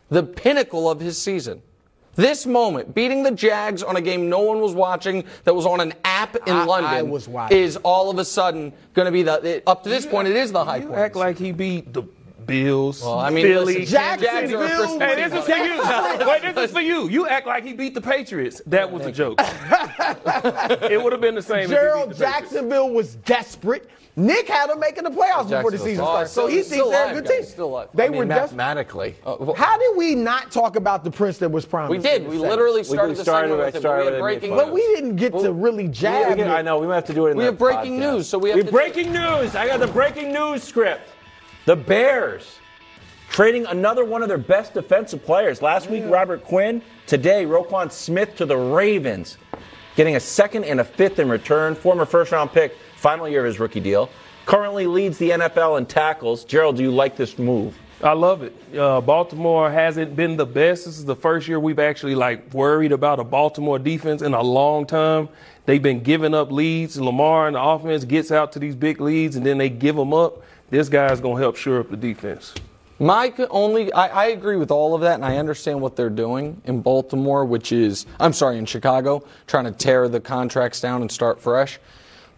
the 0.10 0.24
pinnacle 0.24 0.90
of 0.90 1.00
his 1.00 1.18
season. 1.18 1.62
This 2.18 2.48
moment, 2.48 2.96
beating 2.96 3.22
the 3.22 3.30
Jags 3.30 3.84
on 3.84 3.96
a 3.96 4.02
game 4.02 4.28
no 4.28 4.40
one 4.42 4.60
was 4.60 4.74
watching 4.74 5.24
that 5.44 5.54
was 5.54 5.68
on 5.68 5.80
an 5.80 5.94
app 6.04 6.36
in 6.48 6.56
I- 6.56 6.66
London, 6.66 7.36
I 7.38 7.48
is 7.52 7.78
all 7.78 8.10
of 8.10 8.18
a 8.18 8.26
sudden 8.26 8.74
going 8.96 9.06
to 9.06 9.12
be 9.12 9.22
the. 9.22 9.36
It, 9.58 9.64
up 9.68 9.84
to 9.84 9.90
this 9.90 10.06
point, 10.06 10.28
it 10.28 10.36
is 10.36 10.52
the 10.52 10.66
high 10.66 10.78
You 10.78 10.88
point. 10.88 10.98
act 11.00 11.16
like 11.16 11.38
he 11.38 11.52
beat 11.52 11.94
the 11.94 12.02
Bills, 12.48 13.04
Well, 13.04 13.20
I 13.20 13.30
mean, 13.30 13.46
Philly. 13.46 13.80
listen, 13.80 13.94
Jacksonville- 13.94 14.32
Jags 14.42 14.54
are 14.54 14.64
a 14.64 14.68
first- 14.70 15.00
Hey, 15.02 15.16
this 15.30 15.34
is 15.34 15.46
for 15.46 15.58
you. 15.58 16.28
Wait, 16.28 16.42
this 16.56 16.66
is 16.66 16.72
for 16.72 16.82
you. 16.82 17.08
You 17.10 17.28
act 17.28 17.46
like 17.46 17.64
he 17.66 17.74
beat 17.74 17.94
the 17.94 18.02
Patriots. 18.02 18.62
That 18.66 18.92
was 18.92 19.06
a 19.06 19.12
joke. 19.12 19.40
it 19.42 21.02
would 21.04 21.12
have 21.12 21.22
been 21.22 21.36
the 21.36 21.42
same. 21.42 21.60
if 21.60 21.70
he 21.70 21.76
beat 21.76 21.82
Gerald 21.82 22.10
the 22.12 22.16
Patriots. 22.16 22.20
Jacksonville 22.40 22.90
was 22.90 23.16
desperate. 23.16 23.90
Nick 24.16 24.48
had 24.48 24.72
them 24.72 24.80
making 24.80 25.04
the 25.04 25.12
playoffs 25.12 25.48
before 25.48 25.70
the 25.70 25.78
season 25.78 25.96
still- 25.96 26.06
started. 26.08 26.30
So 26.30 26.48
still- 26.48 26.58
he 26.58 26.64
thinks 26.64 26.90
they're 26.90 27.12
a 27.12 27.14
good 27.14 27.26
guys, 27.26 27.34
team. 27.38 27.44
still 27.46 27.66
alive. 27.68 27.90
They 27.94 28.06
I 28.06 28.10
mean, 28.10 28.18
were 28.18 28.26
desperate. 28.26 28.58
mathematically. 28.58 29.16
Uh, 29.24 29.54
how 29.54 29.78
did 29.78 29.96
we 29.96 30.16
not 30.16 30.50
talk 30.52 30.76
about 30.76 31.04
the 31.04 31.12
prince 31.12 31.38
that 31.38 31.50
was 31.52 31.66
promised? 31.66 31.92
We 31.92 31.98
did. 32.00 32.24
We 32.28 32.38
second? 32.38 32.50
literally 32.50 32.80
We 32.82 32.84
started 32.86 33.16
the 33.18 33.22
started 33.24 33.50
segment 33.50 33.58
with- 33.60 33.66
with 33.68 33.76
it. 33.76 33.80
started 33.80 34.04
but 34.06 34.06
We 34.06 34.06
with 34.06 34.14
had 34.14 34.18
it 34.18 34.22
breaking 34.24 34.50
mid-fight. 34.52 34.66
But 34.66 34.74
we 34.74 34.82
didn't 34.96 35.16
get 35.18 35.34
to 35.40 35.52
really 35.54 35.84
We 35.88 35.90
jab. 35.94 36.36
can- 36.38 36.50
I 36.50 36.64
know. 36.64 36.80
We 36.80 36.88
might 36.88 36.96
have 36.96 37.06
to 37.06 37.14
do 37.14 37.28
it 37.28 37.32
in 37.32 37.38
We 37.38 37.44
the 37.44 37.52
have 37.52 37.60
breaking 37.60 38.00
podcast. 38.00 38.14
news, 38.14 38.28
so 38.28 38.40
we 38.40 38.50
have 38.50 38.58
have 38.58 38.66
to- 38.68 38.72
breaking 38.72 39.12
news. 39.14 39.56
I 39.56 39.68
got 39.68 39.80
the 39.82 39.88
breaking 39.88 40.32
news 40.34 40.64
script. 40.64 41.02
The 41.68 41.76
Bears 41.76 42.60
trading 43.30 43.66
another 43.66 44.06
one 44.06 44.22
of 44.22 44.30
their 44.30 44.38
best 44.38 44.74
defensive 44.74 45.26
players. 45.26 45.62
Last 45.62 45.90
week, 45.90 46.06
Robert 46.08 46.42
Quinn. 46.46 46.82
Today, 47.08 47.44
Roquan 47.44 47.92
Smith 47.92 48.38
to 48.38 48.46
the 48.46 48.56
Ravens, 48.56 49.38
getting 49.98 50.16
a 50.16 50.20
second 50.22 50.64
and 50.64 50.80
a 50.80 50.86
fifth 50.86 51.20
in 51.20 51.28
return. 51.28 51.76
Former 51.76 52.06
first-round 52.06 52.54
pick, 52.54 52.74
final 52.96 53.28
year 53.28 53.42
of 53.42 53.48
his 53.48 53.60
rookie 53.60 53.82
deal. 53.82 54.10
Currently 54.46 54.88
leads 54.88 55.18
the 55.18 55.32
NFL 55.32 55.78
in 55.78 55.88
tackles. 55.88 56.46
Gerald, 56.46 56.78
do 56.78 56.84
you 56.84 56.92
like 56.92 57.18
this 57.18 57.38
move? 57.38 57.78
I 58.02 58.14
love 58.14 58.44
it. 58.44 58.56
Uh, 58.74 59.02
Baltimore 59.02 59.70
hasn't 59.70 60.16
been 60.16 60.38
the 60.38 60.46
best. 60.46 60.86
This 60.86 60.98
is 60.98 61.04
the 61.04 61.18
first 61.18 61.50
year 61.50 61.60
we've 61.60 61.80
actually 61.80 62.16
like 62.16 62.54
worried 62.54 62.94
about 62.94 63.20
a 63.20 63.26
Baltimore 63.26 63.78
defense 63.78 64.22
in 64.22 64.34
a 64.34 64.42
long 64.42 64.86
time. 64.86 65.28
They've 65.66 65.84
been 65.84 66.00
giving 66.00 66.34
up 66.34 66.50
leads. 66.50 66.98
Lamar 66.98 67.48
and 67.48 67.58
the 67.58 67.62
offense 67.62 68.06
gets 68.06 68.32
out 68.32 68.54
to 68.54 68.60
these 68.60 68.78
big 68.78 69.02
leads 69.02 69.36
and 69.36 69.46
then 69.46 69.58
they 69.58 69.68
give 69.68 69.98
them 69.98 70.14
up. 70.14 70.44
This 70.70 70.90
guy's 70.90 71.22
gonna 71.22 71.40
help 71.40 71.56
shore 71.56 71.80
up 71.80 71.90
the 71.90 71.98
defense. 71.98 72.54
Co- 73.00 73.48
only, 73.50 73.94
I, 73.94 74.08
I 74.08 74.26
agree 74.28 74.58
with 74.58 74.72
all 74.72 74.96
of 74.96 75.02
that, 75.02 75.16
and 75.16 75.24
I 75.24 75.38
understand 75.38 75.82
what 75.82 75.96
they're 75.96 76.10
doing 76.10 76.62
in 76.66 76.82
Baltimore, 76.82 77.46
which 77.46 77.72
is, 77.72 78.06
I'm 78.20 78.34
sorry, 78.34 78.58
in 78.58 78.66
Chicago, 78.66 79.24
trying 79.46 79.66
to 79.66 79.72
tear 79.72 80.10
the 80.10 80.20
contracts 80.20 80.82
down 80.82 81.02
and 81.02 81.12
start 81.12 81.40
fresh. 81.40 81.80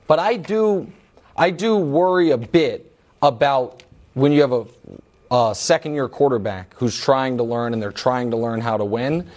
But 0.05 0.19
I 0.19 0.36
do, 0.36 0.91
I 1.36 1.49
do 1.49 1.77
worry 1.77 2.32
a 2.32 2.38
bit 2.38 2.93
about 3.21 3.84
when 4.13 4.32
you 4.32 4.41
have 4.41 4.51
a, 4.51 4.65
a 5.32 5.55
second-year 5.55 6.09
quarterback 6.09 6.73
who's 6.75 6.99
trying 6.99 7.38
to 7.38 7.43
learn 7.43 7.73
and 7.73 7.82
they're 7.82 7.91
trying 7.91 8.30
to 8.32 8.38
learn 8.38 8.61
how 8.61 8.77
to 8.77 8.86
win. 8.86 9.27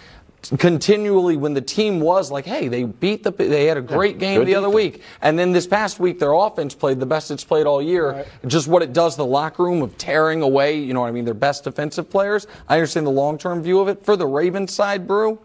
Continually, 0.59 1.37
when 1.37 1.55
the 1.55 1.61
team 1.61 2.01
was 2.01 2.31
like, 2.31 2.45
"Hey, 2.45 2.69
they 2.69 2.85
beat 2.85 3.23
the, 3.23 3.31
they 3.31 3.67
had 3.67 3.77
a 3.77 3.83
great 3.83 4.19
game 4.19 4.41
good 4.41 4.49
the 4.49 4.57
other 4.57 4.69
week," 4.69 5.03
and 5.21 5.39
then 5.39 5.53
this 5.53 5.67
past 5.67 6.01
week 6.01 6.19
their 6.19 6.33
offense 6.33 6.75
played 6.75 6.99
the 6.99 7.07
best 7.07 7.31
it's 7.31 7.45
played 7.45 7.67
all 7.67 7.81
year. 7.81 8.27
Just 8.47 8.67
what 8.67 8.83
it 8.83 8.93
does 8.93 9.17
the 9.17 9.25
locker 9.25 9.63
room 9.63 9.83
of 9.83 9.97
tearing 9.99 10.43
away, 10.43 10.79
you 10.79 10.95
know 10.95 11.01
what 11.01 11.09
I 11.09 11.13
mean, 11.13 11.25
their 11.25 11.35
best 11.35 11.65
defensive 11.65 12.11
players. 12.11 12.47
I 12.69 12.77
understand 12.77 13.07
the 13.07 13.11
long 13.11 13.39
term 13.39 13.63
view 13.63 13.79
of 13.79 13.89
it. 13.89 14.05
For 14.05 14.17
the 14.17 14.27
Ravens 14.27 14.73
side, 14.73 15.07
Brew, 15.07 15.39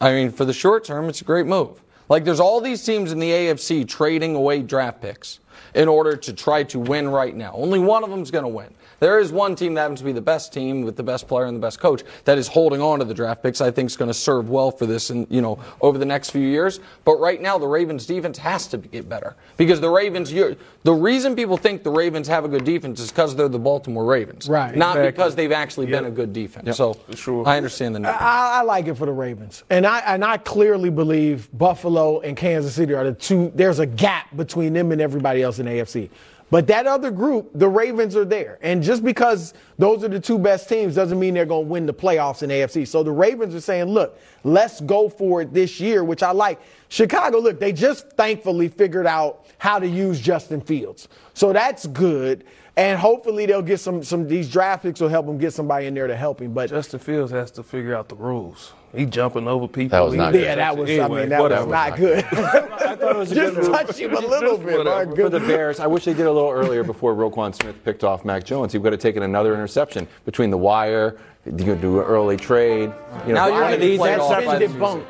I 0.00 0.12
mean, 0.12 0.30
for 0.32 0.44
the 0.44 0.52
short 0.52 0.84
term, 0.84 1.08
it's 1.08 1.20
a 1.20 1.24
great 1.24 1.46
move. 1.46 1.80
Like 2.08 2.24
there's 2.24 2.40
all 2.40 2.60
these 2.60 2.84
teams 2.84 3.12
in 3.12 3.20
the 3.20 3.30
AFC 3.30 3.88
trading 3.88 4.34
away 4.34 4.62
draft 4.62 5.00
picks 5.00 5.38
in 5.74 5.88
order 5.88 6.16
to 6.16 6.32
try 6.32 6.62
to 6.64 6.78
win 6.78 7.08
right 7.08 7.34
now. 7.34 7.52
Only 7.54 7.78
one 7.78 8.04
of 8.04 8.10
them 8.10 8.22
is 8.22 8.30
going 8.30 8.44
to 8.44 8.48
win. 8.48 8.72
There 9.00 9.18
is 9.18 9.32
one 9.32 9.56
team 9.56 9.74
that 9.74 9.80
happens 9.80 9.98
to 9.98 10.04
be 10.04 10.12
the 10.12 10.20
best 10.20 10.52
team 10.52 10.82
with 10.82 10.94
the 10.96 11.02
best 11.02 11.26
player 11.26 11.46
and 11.46 11.56
the 11.56 11.60
best 11.60 11.80
coach 11.80 12.02
that 12.24 12.38
is 12.38 12.46
holding 12.46 12.80
on 12.80 13.00
to 13.00 13.04
the 13.04 13.14
draft 13.14 13.42
picks. 13.42 13.60
I 13.60 13.70
think 13.72 13.88
is 13.90 13.96
going 13.96 14.10
to 14.10 14.14
serve 14.14 14.48
well 14.48 14.70
for 14.70 14.86
this, 14.86 15.10
and 15.10 15.26
you 15.28 15.40
know, 15.40 15.58
over 15.80 15.98
the 15.98 16.04
next 16.04 16.30
few 16.30 16.46
years. 16.46 16.78
But 17.04 17.16
right 17.18 17.40
now, 17.42 17.58
the 17.58 17.66
Ravens' 17.66 18.06
defense 18.06 18.38
has 18.38 18.68
to 18.68 18.78
get 18.78 19.08
better 19.08 19.34
because 19.56 19.80
the 19.80 19.90
Ravens. 19.90 20.32
You're, 20.32 20.54
the 20.84 20.92
reason 20.92 21.34
people 21.34 21.56
think 21.56 21.82
the 21.82 21.90
Ravens 21.90 22.28
have 22.28 22.44
a 22.44 22.48
good 22.48 22.64
defense 22.64 23.00
is 23.00 23.10
because 23.10 23.34
they're 23.34 23.48
the 23.48 23.58
Baltimore 23.58 24.04
Ravens, 24.04 24.48
Right. 24.48 24.74
Not 24.76 24.96
Exactly. 24.96 25.10
because 25.10 25.34
they've 25.34 25.52
actually 25.52 25.86
been 25.86 26.04
a 26.04 26.10
good 26.10 26.32
defense. 26.32 26.76
So 26.76 26.96
sure. 27.14 27.46
I 27.46 27.56
understand 27.56 27.96
the. 27.96 28.00
need. 28.00 28.08
I, 28.08 28.60
I 28.60 28.62
like 28.62 28.86
it 28.86 28.94
for 28.94 29.06
the 29.06 29.12
Ravens, 29.12 29.64
and 29.68 29.84
I 29.84 29.98
and 30.00 30.24
I 30.24 30.36
clearly 30.36 30.90
believe 30.90 31.48
Buffalo 31.52 32.20
and 32.20 32.36
Kansas 32.36 32.74
City 32.74 32.94
are 32.94 33.04
the 33.04 33.14
two. 33.14 33.50
There's 33.54 33.80
a 33.80 33.86
gap 33.86 34.34
between 34.36 34.72
them 34.74 34.92
and 34.92 35.00
everybody 35.00 35.42
else 35.42 35.51
in 35.58 35.66
the 35.66 35.72
AFC. 35.72 36.10
But 36.52 36.66
that 36.66 36.86
other 36.86 37.10
group, 37.10 37.50
the 37.54 37.66
Ravens 37.66 38.14
are 38.14 38.26
there, 38.26 38.58
and 38.60 38.82
just 38.82 39.02
because 39.02 39.54
those 39.78 40.04
are 40.04 40.08
the 40.08 40.20
two 40.20 40.38
best 40.38 40.68
teams 40.68 40.94
doesn't 40.94 41.18
mean 41.18 41.32
they're 41.32 41.46
going 41.46 41.64
to 41.64 41.70
win 41.70 41.86
the 41.86 41.94
playoffs 41.94 42.42
in 42.42 42.50
AFC. 42.50 42.86
So 42.86 43.02
the 43.02 43.10
Ravens 43.10 43.54
are 43.54 43.60
saying, 43.62 43.86
"Look, 43.86 44.20
let's 44.44 44.82
go 44.82 45.08
for 45.08 45.40
it 45.40 45.54
this 45.54 45.80
year," 45.80 46.04
which 46.04 46.22
I 46.22 46.32
like. 46.32 46.60
Chicago, 46.90 47.38
look, 47.38 47.58
they 47.58 47.72
just 47.72 48.10
thankfully 48.10 48.68
figured 48.68 49.06
out 49.06 49.46
how 49.56 49.78
to 49.78 49.88
use 49.88 50.20
Justin 50.20 50.60
Fields, 50.60 51.08
so 51.32 51.54
that's 51.54 51.86
good. 51.86 52.44
And 52.76 52.98
hopefully 52.98 53.46
they'll 53.46 53.62
get 53.62 53.80
some 53.80 54.04
some 54.04 54.28
these 54.28 54.50
draft 54.50 54.82
picks 54.82 55.00
will 55.00 55.08
help 55.08 55.24
them 55.24 55.38
get 55.38 55.54
somebody 55.54 55.86
in 55.86 55.94
there 55.94 56.06
to 56.06 56.16
help 56.16 56.42
him. 56.42 56.52
But 56.52 56.68
Justin 56.68 57.00
Fields 57.00 57.32
has 57.32 57.50
to 57.52 57.62
figure 57.62 57.94
out 57.94 58.10
the 58.10 58.16
rules. 58.16 58.74
He 58.94 59.06
jumping 59.06 59.48
over 59.48 59.66
people. 59.68 59.96
That 59.98 60.04
was 60.04 60.12
He- 60.12 60.18
not 60.18 60.34
Yeah, 60.34 60.54
that 60.56 60.76
was. 60.76 60.90
I 60.90 61.08
mean, 61.08 61.28
that 61.30 61.40
whatever. 61.40 61.64
was 61.66 61.72
not 61.72 61.96
good. 61.96 62.24
I 62.32 62.96
thought 62.96 63.00
it 63.00 63.16
was 63.16 63.32
a 63.32 63.34
Just 63.34 63.54
good 63.56 63.72
touch 63.72 63.96
him 63.98 64.14
a 64.14 64.20
little 64.20 64.58
bit. 64.58 64.84
My 64.84 65.04
For 65.06 65.28
the. 65.30 65.40
Bears, 65.40 65.80
I 65.80 65.86
wish 65.86 66.04
they 66.04 66.12
did 66.14 66.26
a 66.26 66.32
little 66.32 66.50
earlier 66.50 66.84
before 66.84 67.14
Roquan 67.14 67.54
Smith 67.54 67.82
picked 67.84 68.04
off 68.04 68.24
Mac 68.24 68.44
Jones. 68.44 68.72
He 68.72 68.78
would 68.78 68.92
have 68.92 69.00
taken 69.00 69.22
another 69.22 69.54
interception 69.54 70.06
between 70.24 70.50
the 70.50 70.58
wire. 70.58 71.16
You 71.44 71.64
could 71.64 71.80
do 71.80 71.98
an 71.98 72.06
early 72.06 72.36
trade. 72.36 72.92
You 73.26 73.32
Now 73.34 73.48
you're 73.48 73.62
one 73.62 73.72
of 73.72 73.80
these 73.80 73.98
play 73.98 74.12
it 74.12 74.20
off 74.20 74.30
by 74.44 74.58
interceptions. 74.60 74.60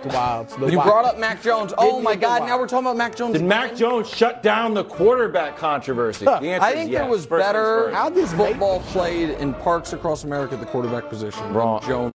the 0.02 0.08
That's 0.08 0.54
debunked, 0.54 0.58
Wildes. 0.58 0.70
You 0.72 0.80
brought 0.80 1.04
up 1.04 1.18
Mac 1.18 1.42
Jones. 1.42 1.74
Oh 1.76 2.00
my 2.00 2.16
God! 2.16 2.46
Now 2.46 2.58
we're 2.58 2.66
talking 2.68 2.86
about 2.86 2.96
Mac 2.96 3.14
Jones. 3.14 3.34
Did 3.34 3.42
Mac 3.44 3.76
Jones 3.76 4.08
shut 4.08 4.42
down 4.42 4.72
the 4.72 4.84
quarterback 4.84 5.58
controversy? 5.58 6.24
The 6.24 6.30
answer 6.32 6.64
I 6.64 6.68
is 6.70 6.74
think 6.76 6.90
yes. 6.92 7.02
there 7.02 7.10
was 7.10 7.26
better. 7.26 7.90
How 7.92 8.08
this 8.08 8.32
football 8.32 8.80
played 8.80 9.30
in 9.40 9.52
parks 9.52 9.92
across 9.92 10.24
America 10.24 10.54
at 10.54 10.60
the 10.60 10.66
quarterback 10.66 11.10
position. 11.10 11.42
than 11.42 11.52
Wrong. 11.52 11.82
Jones. 11.86 12.12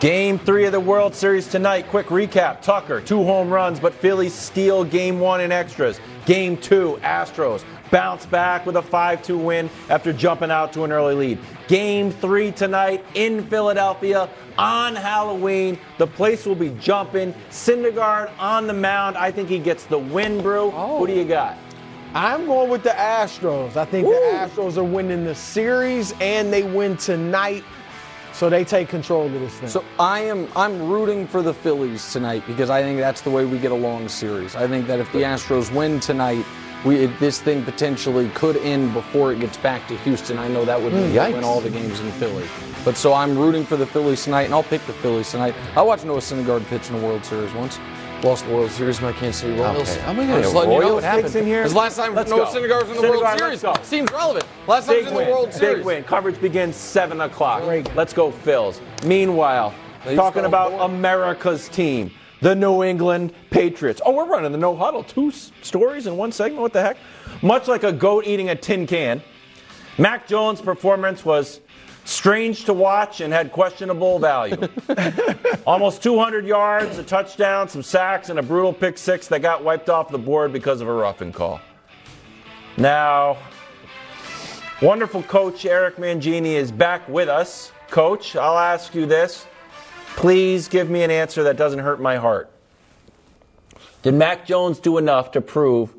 Game 0.00 0.38
three 0.38 0.66
of 0.66 0.72
the 0.72 0.80
World 0.80 1.14
Series 1.14 1.48
tonight. 1.48 1.88
Quick 1.88 2.08
recap. 2.08 2.60
Tucker, 2.60 3.00
two 3.00 3.24
home 3.24 3.48
runs, 3.48 3.80
but 3.80 3.94
Phillies 3.94 4.34
steal 4.34 4.84
game 4.84 5.18
one 5.18 5.40
in 5.40 5.50
extras. 5.50 5.98
Game 6.26 6.58
two, 6.58 6.98
Astros 7.02 7.64
bounce 7.90 8.26
back 8.26 8.66
with 8.66 8.76
a 8.76 8.82
5 8.82 9.22
2 9.22 9.38
win 9.38 9.70
after 9.88 10.12
jumping 10.12 10.50
out 10.50 10.72
to 10.74 10.84
an 10.84 10.92
early 10.92 11.14
lead. 11.14 11.38
Game 11.66 12.10
three 12.10 12.52
tonight 12.52 13.02
in 13.14 13.46
Philadelphia 13.46 14.28
on 14.58 14.94
Halloween. 14.94 15.78
The 15.96 16.06
place 16.06 16.44
will 16.44 16.56
be 16.56 16.70
jumping. 16.78 17.32
Syndergaard 17.50 18.30
on 18.38 18.66
the 18.66 18.74
mound. 18.74 19.16
I 19.16 19.30
think 19.30 19.48
he 19.48 19.58
gets 19.58 19.84
the 19.84 19.98
win, 19.98 20.42
Brew. 20.42 20.72
Who 20.72 21.06
do 21.06 21.14
you 21.14 21.22
oh. 21.22 21.28
got? 21.28 21.56
I'm 22.14 22.46
going 22.46 22.70
with 22.70 22.82
the 22.82 22.90
Astros. 22.90 23.76
I 23.76 23.84
think 23.84 24.06
the 24.06 24.14
Astros 24.14 24.76
are 24.76 24.84
winning 24.84 25.24
the 25.24 25.34
series 25.34 26.14
and 26.20 26.52
they 26.52 26.62
win 26.62 26.96
tonight, 26.96 27.62
so 28.36 28.50
they 28.50 28.64
take 28.64 28.90
control 28.90 29.26
of 29.26 29.32
this 29.32 29.54
thing. 29.54 29.68
So 29.68 29.82
I 29.98 30.20
am 30.20 30.46
I'm 30.54 30.88
rooting 30.90 31.26
for 31.26 31.40
the 31.40 31.54
Phillies 31.54 32.12
tonight 32.12 32.42
because 32.46 32.68
I 32.68 32.82
think 32.82 32.98
that's 32.98 33.22
the 33.22 33.30
way 33.30 33.46
we 33.46 33.58
get 33.58 33.72
a 33.72 33.76
long 33.76 34.08
series. 34.08 34.54
I 34.54 34.68
think 34.68 34.86
that 34.88 35.00
if 35.00 35.10
the 35.12 35.20
Astros 35.22 35.74
win 35.74 36.00
tonight, 36.00 36.44
we 36.84 37.06
this 37.06 37.40
thing 37.40 37.64
potentially 37.64 38.28
could 38.30 38.58
end 38.58 38.92
before 38.92 39.32
it 39.32 39.40
gets 39.40 39.56
back 39.56 39.88
to 39.88 39.96
Houston. 39.98 40.38
I 40.38 40.48
know 40.48 40.66
that 40.66 40.80
would 40.80 40.92
mean 40.92 41.08
hmm. 41.08 41.14
they 41.14 41.32
win 41.32 41.44
all 41.44 41.62
the 41.62 41.70
games 41.70 41.98
in 42.00 42.10
Philly. 42.12 42.46
But 42.84 42.96
so 42.98 43.14
I'm 43.14 43.38
rooting 43.38 43.64
for 43.64 43.76
the 43.76 43.86
Phillies 43.86 44.22
tonight, 44.22 44.42
and 44.42 44.54
I'll 44.54 44.62
pick 44.62 44.84
the 44.86 44.92
Phillies 44.92 45.30
tonight. 45.30 45.54
I 45.74 45.82
watched 45.82 46.04
Noah 46.04 46.18
Syndergaard 46.18 46.64
pitch 46.66 46.88
in 46.88 47.00
the 47.00 47.04
World 47.04 47.24
Series 47.24 47.52
once. 47.54 47.80
Lost 48.22 48.46
the 48.46 48.52
World 48.54 48.70
Series 48.70 48.98
by 48.98 49.12
Kansas 49.12 49.42
City 49.42 49.52
Royals. 49.54 49.88
Okay. 49.90 50.00
I'm 50.06 50.16
gonna 50.16 50.22
I'm 50.22 50.28
get 50.38 50.42
just 50.42 50.54
a 50.54 50.58
letting 50.58 50.72
you 50.74 50.80
know 50.80 50.94
what 50.94 51.04
happened. 51.04 51.36
in 51.36 51.44
here. 51.46 51.60
It 51.60 51.64
was 51.64 51.74
last 51.74 51.96
time 51.96 52.14
Let's 52.14 52.30
Noah. 52.30 52.46
Syndergaard 52.46 52.88
was 52.88 52.96
in 52.96 53.02
the 53.02 53.08
World 53.10 53.22
Syndergaard, 53.24 53.38
Series. 53.38 53.62
go. 53.62 53.74
Seems 53.82 54.10
relevant. 54.10 54.46
Last 54.66 54.86
time 54.86 54.94
Big 54.96 55.04
was 55.04 55.12
in 55.12 55.18
the. 55.26 55.30
World 55.30 55.46
Big 55.50 55.54
Series. 55.54 55.76
Big 55.76 55.84
win. 55.86 56.04
Coverage 56.04 56.40
begins 56.40 56.76
7 56.76 57.20
o'clock. 57.20 57.62
Great. 57.62 57.94
Let's 57.94 58.12
go, 58.12 58.32
Phils. 58.32 58.80
Meanwhile, 59.04 59.74
He's 60.04 60.16
talking 60.16 60.44
about 60.44 60.70
forward. 60.70 60.84
America's 60.86 61.68
team, 61.68 62.10
the 62.40 62.54
New 62.54 62.82
England 62.82 63.32
Patriots. 63.50 64.00
Oh, 64.04 64.12
we're 64.12 64.24
running 64.26 64.50
the 64.50 64.58
no 64.58 64.74
huddle. 64.74 65.04
Two 65.04 65.28
s- 65.28 65.52
stories 65.62 66.06
in 66.08 66.16
one 66.16 66.32
segment. 66.32 66.62
What 66.62 66.72
the 66.72 66.82
heck? 66.82 66.96
Much 67.42 67.68
like 67.68 67.84
a 67.84 67.92
goat 67.92 68.26
eating 68.26 68.48
a 68.48 68.56
tin 68.56 68.86
can, 68.88 69.22
Mac 69.98 70.26
Jones' 70.26 70.60
performance 70.60 71.24
was 71.24 71.60
strange 72.08 72.64
to 72.64 72.72
watch 72.72 73.20
and 73.20 73.32
had 73.32 73.52
questionable 73.52 74.18
value. 74.18 74.56
Almost 75.66 76.02
200 76.02 76.46
yards, 76.46 76.98
a 76.98 77.02
touchdown, 77.02 77.68
some 77.68 77.82
sacks, 77.82 78.28
and 78.28 78.38
a 78.38 78.42
brutal 78.42 78.72
pick 78.72 78.98
six 78.98 79.28
that 79.28 79.42
got 79.42 79.64
wiped 79.64 79.90
off 79.90 80.08
the 80.10 80.18
board 80.18 80.52
because 80.52 80.80
of 80.80 80.88
a 80.88 80.92
roughing 80.92 81.32
call. 81.32 81.60
Now, 82.76 83.38
wonderful 84.80 85.22
coach 85.22 85.64
Eric 85.64 85.96
Mangini 85.96 86.52
is 86.52 86.70
back 86.70 87.08
with 87.08 87.28
us. 87.28 87.72
Coach, 87.88 88.36
I'll 88.36 88.58
ask 88.58 88.94
you 88.94 89.06
this. 89.06 89.46
Please 90.16 90.68
give 90.68 90.88
me 90.88 91.02
an 91.02 91.10
answer 91.10 91.42
that 91.44 91.56
doesn't 91.56 91.80
hurt 91.80 92.00
my 92.00 92.16
heart. 92.16 92.50
Did 94.02 94.14
Mac 94.14 94.46
Jones 94.46 94.78
do 94.78 94.98
enough 94.98 95.32
to 95.32 95.40
prove 95.40 95.94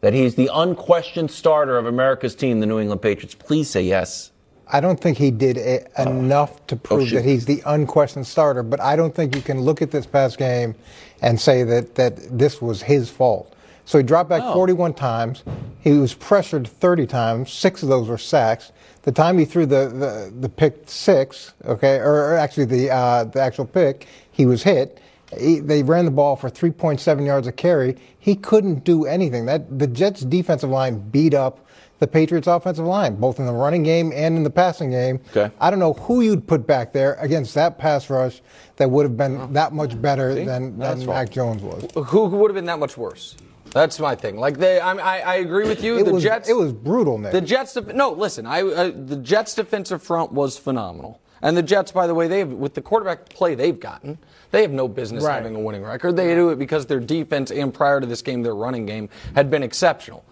that 0.00 0.12
he's 0.12 0.34
the 0.34 0.50
unquestioned 0.52 1.30
starter 1.30 1.78
of 1.78 1.86
America's 1.86 2.34
team, 2.34 2.60
the 2.60 2.66
New 2.66 2.78
England 2.78 3.02
Patriots? 3.02 3.34
Please 3.34 3.70
say 3.70 3.82
yes. 3.82 4.30
I 4.70 4.80
don't 4.80 5.00
think 5.00 5.18
he 5.18 5.30
did 5.30 5.56
a, 5.56 6.02
enough 6.02 6.66
to 6.66 6.76
prove 6.76 7.08
shoot. 7.08 7.16
that 7.16 7.24
he's 7.24 7.46
the 7.46 7.62
unquestioned 7.64 8.26
starter, 8.26 8.62
but 8.62 8.80
I 8.80 8.96
don't 8.96 9.14
think 9.14 9.34
you 9.34 9.42
can 9.42 9.60
look 9.60 9.80
at 9.80 9.90
this 9.90 10.06
past 10.06 10.38
game 10.38 10.74
and 11.22 11.40
say 11.40 11.64
that, 11.64 11.94
that 11.94 12.38
this 12.38 12.60
was 12.60 12.82
his 12.82 13.10
fault. 13.10 13.54
So 13.84 13.96
he 13.96 14.04
dropped 14.04 14.28
back 14.28 14.42
No. 14.42 14.52
41 14.52 14.94
times. 14.94 15.42
He 15.80 15.92
was 15.92 16.12
pressured 16.12 16.68
30 16.68 17.06
times. 17.06 17.50
Six 17.50 17.82
of 17.82 17.88
those 17.88 18.08
were 18.08 18.18
sacks. 18.18 18.72
The 19.02 19.12
time 19.12 19.38
he 19.38 19.46
threw 19.46 19.64
the, 19.64 19.88
the, 19.88 20.32
the 20.38 20.48
pick 20.50 20.82
six, 20.84 21.54
okay, 21.64 21.96
or, 21.96 22.32
or 22.32 22.34
actually 22.34 22.66
the, 22.66 22.90
uh, 22.90 23.24
the 23.24 23.40
actual 23.40 23.64
pick, 23.64 24.06
he 24.30 24.44
was 24.44 24.64
hit. 24.64 25.00
He, 25.38 25.60
they 25.60 25.82
ran 25.82 26.04
the 26.04 26.10
ball 26.10 26.36
for 26.36 26.50
3.7 26.50 27.24
yards 27.24 27.46
a 27.46 27.52
carry. 27.52 27.96
He 28.18 28.34
couldn't 28.34 28.84
do 28.84 29.06
anything. 29.06 29.46
That 29.46 29.78
the 29.78 29.86
Jets' 29.86 30.20
defensive 30.20 30.68
line 30.70 30.98
beat 31.10 31.32
up 31.32 31.66
the 31.98 32.06
Patriots' 32.06 32.46
offensive 32.46 32.84
line, 32.86 33.16
both 33.16 33.38
in 33.38 33.46
the 33.46 33.52
running 33.52 33.82
game 33.82 34.12
and 34.14 34.36
in 34.36 34.42
the 34.44 34.50
passing 34.50 34.90
game. 34.90 35.20
Okay. 35.30 35.52
I 35.60 35.70
don't 35.70 35.78
know 35.80 35.94
who 35.94 36.20
you'd 36.20 36.46
put 36.46 36.66
back 36.66 36.92
there 36.92 37.14
against 37.14 37.54
that 37.54 37.76
pass 37.78 38.08
rush 38.08 38.40
that 38.76 38.90
would 38.90 39.04
have 39.04 39.16
been 39.16 39.52
that 39.54 39.72
much 39.72 40.00
better 40.00 40.34
than, 40.34 40.78
That's 40.78 41.00
than 41.00 41.08
wrong. 41.08 41.16
Mac 41.16 41.30
Jones 41.30 41.62
was. 41.62 41.90
Who, 42.10 42.26
would 42.26 42.50
have 42.50 42.54
been 42.54 42.66
that 42.66 42.78
much 42.78 42.96
worse? 42.96 43.36
That's 43.72 43.98
my 44.00 44.14
thing. 44.14 44.36
Like 44.38 44.58
they, 44.58 44.80
I, 44.80 44.92
I, 44.92 45.18
I 45.18 45.34
agree 45.36 45.68
with 45.68 45.82
you. 45.82 45.98
It 45.98 46.04
the 46.04 46.14
was 46.14 46.22
Jets. 46.22 46.48
it 46.48 46.56
was 46.56 46.72
brutal, 46.72 47.18
Nick. 47.18 47.32
The 47.32 47.40
Jets. 47.40 47.76
No, 47.76 48.10
listen. 48.12 48.46
I, 48.46 48.62
uh, 48.62 48.92
the 48.94 49.16
Jets' 49.16 49.54
defensive 49.54 50.02
front 50.02 50.32
was 50.32 50.56
phenomenal, 50.56 51.20
and 51.42 51.54
the 51.56 51.62
Jets, 51.62 51.92
by 51.92 52.06
the 52.06 52.14
way, 52.14 52.28
they 52.28 52.38
have, 52.38 52.52
with 52.52 52.72
the 52.74 52.80
quarterback 52.80 53.28
play 53.28 53.54
they've 53.54 53.78
gotten, 53.78 54.16
they 54.52 54.62
have 54.62 54.70
no 54.70 54.88
business 54.88 55.22
Right. 55.24 55.34
having 55.34 55.54
a 55.54 55.60
winning 55.60 55.82
record. 55.82 56.16
They 56.16 56.34
do 56.34 56.48
it 56.48 56.58
because 56.58 56.86
their 56.86 57.00
defense 57.00 57.50
and 57.50 57.74
prior 57.74 58.00
to 58.00 58.06
this 58.06 58.22
game, 58.22 58.42
their 58.42 58.54
running 58.54 58.86
game 58.86 59.10
had 59.34 59.50
been 59.50 59.62
exceptional. 59.62 60.24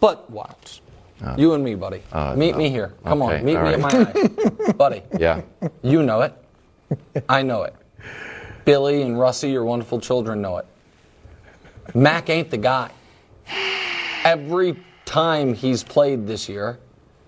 But 0.00 0.30
Wildes, 0.32 0.80
you 1.36 1.54
and 1.54 1.64
me, 1.64 1.74
buddy, 1.74 2.02
uh, 2.12 2.34
meet 2.36 2.52
no. 2.52 2.58
me 2.58 2.70
here. 2.70 2.94
Come 3.04 3.22
Okay, 3.22 3.38
on, 3.38 3.44
meet 3.44 3.56
all 3.56 3.64
me 3.64 3.74
in 3.74 3.80
my 3.80 3.88
right. 3.88 4.16
eye, 4.68 4.72
buddy. 4.76 5.02
Yeah. 5.18 5.42
You 5.82 6.02
know 6.02 6.20
it. 6.22 6.34
I 7.28 7.42
know 7.42 7.62
it. 7.64 7.74
Billy 8.64 9.02
and 9.02 9.18
Russie, 9.18 9.50
your 9.50 9.64
wonderful 9.64 10.00
children, 10.00 10.40
know 10.42 10.58
it. 10.58 10.66
Mac 11.94 12.30
ain't 12.30 12.50
the 12.50 12.58
guy. 12.58 12.90
Every 14.24 14.76
time 15.04 15.54
he's 15.54 15.82
played 15.82 16.26
this 16.26 16.48
year, 16.48 16.78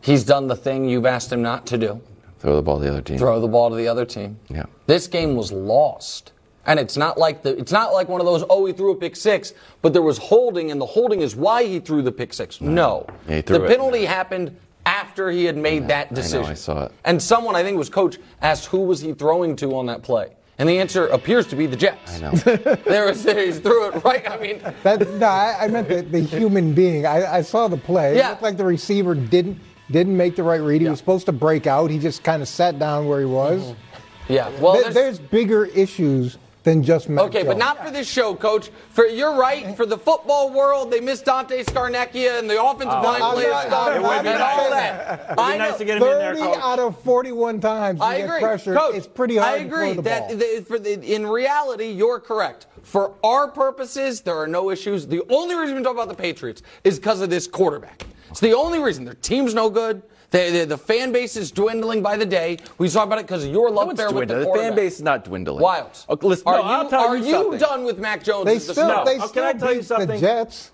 he's 0.01 0.25
done 0.25 0.47
the 0.49 0.57
thing 0.57 0.89
you've 0.89 1.07
asked 1.07 1.33
him 1.33 1.43
not 1.43 1.67
to 1.69 1.79
do 1.79 2.01
Throw 2.39 2.57
the 2.57 2.63
ball 2.63 2.79
to 2.79 2.85
the 2.85 2.91
other 2.91 3.03
team. 3.03 3.19
throw 3.19 3.41
the 3.41 3.49
ball 3.49 3.71
to 3.71 3.77
the 3.77 3.89
other 3.89 4.05
team. 4.07 4.39
Yeah. 4.49 4.65
This 4.87 5.07
game 5.07 5.35
was 5.35 5.53
lost. 5.53 6.33
And 6.67 6.79
it's 6.79 6.97
not 6.97 7.19
like 7.19 7.43
the 7.43 7.57
it's 7.59 7.73
not 7.73 7.93
like 7.93 8.09
one 8.09 8.21
of 8.21 8.27
those 8.27 8.45
oh 8.51 8.67
he 8.67 8.73
threw 8.73 8.93
a 8.93 8.97
pick 8.97 9.17
six, 9.17 9.55
but 9.83 9.93
there 9.93 10.03
was 10.03 10.19
holding 10.19 10.71
and 10.71 10.81
the 10.81 10.87
holding 10.87 11.21
is 11.23 11.35
why 11.35 11.65
he 11.65 11.81
threw 11.81 12.03
the 12.03 12.13
pick 12.13 12.33
six. 12.35 12.61
No. 12.61 13.07
Yeah, 13.29 13.37
he 13.37 13.43
threw 13.43 13.59
the 13.59 13.65
it. 13.65 13.69
penalty 13.69 14.05
happened 14.05 14.57
after 14.87 15.31
he 15.31 15.45
had 15.45 15.57
made 15.57 15.89
that 15.89 16.13
decision. 16.15 16.45
I 16.51 16.55
saw 16.55 16.85
it. 16.87 16.93
And 17.05 17.21
someone 17.23 17.57
I 17.57 17.63
think 17.63 17.75
it 17.77 17.79
was 17.79 17.89
coach 17.91 18.19
asked 18.43 18.67
who 18.67 18.81
was 18.81 19.01
he 19.01 19.13
throwing 19.15 19.57
to 19.57 19.75
on 19.77 19.87
that 19.87 20.03
play. 20.03 20.33
And 20.59 20.69
the 20.69 20.79
answer 20.79 21.07
appears 21.07 21.47
to 21.49 21.57
be 21.57 21.65
the 21.67 21.77
Jets. 21.77 22.17
I 22.17 22.19
know. 22.21 22.31
there 22.85 23.07
was 23.07 23.23
there, 23.23 23.47
he 23.47 23.53
threw 23.53 23.89
it 23.89 24.05
right. 24.05 24.31
I 24.31 24.39
mean 24.39 24.61
That, 24.83 25.09
no, 25.15 25.27
I, 25.27 25.57
I 25.63 25.69
meant 25.69 25.89
the, 25.89 26.03
the 26.03 26.21
human 26.21 26.75
being. 26.75 27.07
I, 27.07 27.37
I 27.37 27.43
saw 27.43 27.69
the 27.69 27.79
play. 27.79 28.17
Yeah. 28.17 28.27
It 28.27 28.31
looked 28.33 28.43
like 28.43 28.57
the 28.59 28.65
receiver 28.67 29.15
didn't 29.15 29.59
didn't 29.91 30.17
make 30.17 30.37
the 30.37 30.43
right 30.43 30.61
read. 30.61 30.83
He 30.83 30.85
Yeah. 30.85 30.91
was 30.91 30.99
supposed 31.01 31.25
to 31.27 31.33
break 31.33 31.67
out. 31.67 31.91
He 31.91 31.99
just 31.99 32.23
kind 32.23 32.43
of 32.43 32.49
sat 32.49 32.79
down 32.79 33.09
where 33.09 33.19
he 33.21 33.25
was. 33.27 33.63
Mm-hmm. 33.63 34.33
Yeah. 34.33 34.51
Well 34.61 34.75
There- 34.75 34.83
there's- 34.83 34.95
there's 34.95 35.19
bigger 35.19 35.65
issues 35.65 36.37
than 36.63 36.83
just 36.83 37.09
Mac 37.09 37.25
Okay, 37.27 37.43
but 37.43 37.57
not 37.57 37.83
for 37.85 37.91
this 37.91 38.09
show, 38.09 38.35
Coach. 38.35 38.71
For 38.91 39.07
you're 39.07 39.37
right. 39.37 39.77
For 39.77 39.87
the 39.87 39.97
football 39.97 40.51
world, 40.53 40.91
they 40.91 41.01
miss 41.01 41.23
Dante 41.23 41.63
Scarnecchia 41.65 42.39
and 42.39 42.49
the 42.49 42.63
offensive 42.63 42.89
oh. 42.93 43.03
line 43.03 43.23
I'm 43.23 43.35
players 43.35 43.53
not- 43.53 43.67
stuff 43.67 43.89
I'm 43.89 44.27
and 44.27 44.43
all 44.43 44.71
that. 44.71 45.21
It'd 45.25 45.37
be 45.37 45.43
I 45.43 45.57
nice 45.57 45.73
know- 45.73 45.79
to 45.79 45.85
get 45.85 45.97
him 45.97 46.03
in 46.03 46.19
there, 46.19 46.35
30 46.35 46.41
coach. 46.47 46.59
out 46.63 46.79
of 46.79 47.01
41 47.03 47.61
times 47.61 47.99
you 47.99 48.05
I 48.05 48.19
get 48.19 48.25
agree, 48.27 48.41
pressured. 48.41 48.77
Coach. 48.77 48.95
It's 48.95 49.07
pretty 49.07 49.37
hard 49.37 49.55
I 49.55 49.59
to 49.59 49.65
agree 49.65 49.87
throw 49.87 49.95
the 49.95 50.03
that 50.03 50.29
ball. 50.29 50.37
the, 50.37 50.65
for 50.67 50.79
the, 50.79 51.15
in 51.15 51.27
reality, 51.27 51.87
you're 51.91 52.21
correct. 52.21 52.67
For 52.83 53.15
our 53.25 53.49
purposes, 53.49 54.23
there 54.23 54.37
are 54.39 54.47
no 54.49 54.71
issues. 54.71 55.07
The 55.07 55.23
only 55.31 55.55
reason 55.55 55.77
we 55.77 55.83
talk 55.83 55.93
about 55.95 56.09
the 56.09 56.15
Patriots 56.15 56.63
is 56.85 56.99
because 56.99 57.21
of 57.21 57.31
this 57.31 57.47
quarterback. 57.47 58.07
It's 58.31 58.41
the 58.41 58.55
only 58.55 58.79
reason. 58.79 59.05
Their 59.05 59.15
team's 59.15 59.55
no 59.55 59.71
good. 59.71 60.03
They, 60.31 60.51
they- 60.51 60.65
the 60.65 60.79
fan 60.79 61.13
base 61.13 61.37
is 61.37 61.51
dwindling 61.51 62.03
by 62.03 62.17
the 62.17 62.27
day. 62.27 62.59
We 62.79 62.89
talk 62.89 63.07
about 63.07 63.19
it 63.19 63.27
because 63.27 63.45
of 63.45 63.51
your 63.51 63.71
love 63.71 63.89
No, 63.89 63.93
affair 63.93 64.11
with 64.13 64.29
the 64.29 64.35
dwindling. 64.35 64.53
The 64.57 64.63
fan 64.63 64.75
base 64.77 64.95
is 64.97 65.03
not 65.03 65.25
dwindling. 65.25 65.63
Wild. 65.63 66.05
Okay, 66.09 66.27
listen, 66.27 66.45
are 66.47 66.57
no, 66.59 66.63
you, 66.63 66.69
I'll 66.69 66.89
tell 66.91 67.01
are 67.09 67.17
you 67.17 67.53
you 67.53 67.59
done 67.59 67.85
with 67.85 67.99
Mac 67.99 68.23
Jones? 68.23 68.45
they 68.47 68.57
as 68.57 68.67
the 68.67 68.73
still, 68.75 68.89
starter? 68.89 69.11
they 69.11 69.19
No. 69.19 69.27
still 69.27 69.43
Can 69.43 69.57
I 69.57 69.59
tell 69.59 69.69
you 69.71 69.75
beat 69.81 69.89
the 69.89 69.95
something? 69.99 70.21
Jets, 70.21 70.71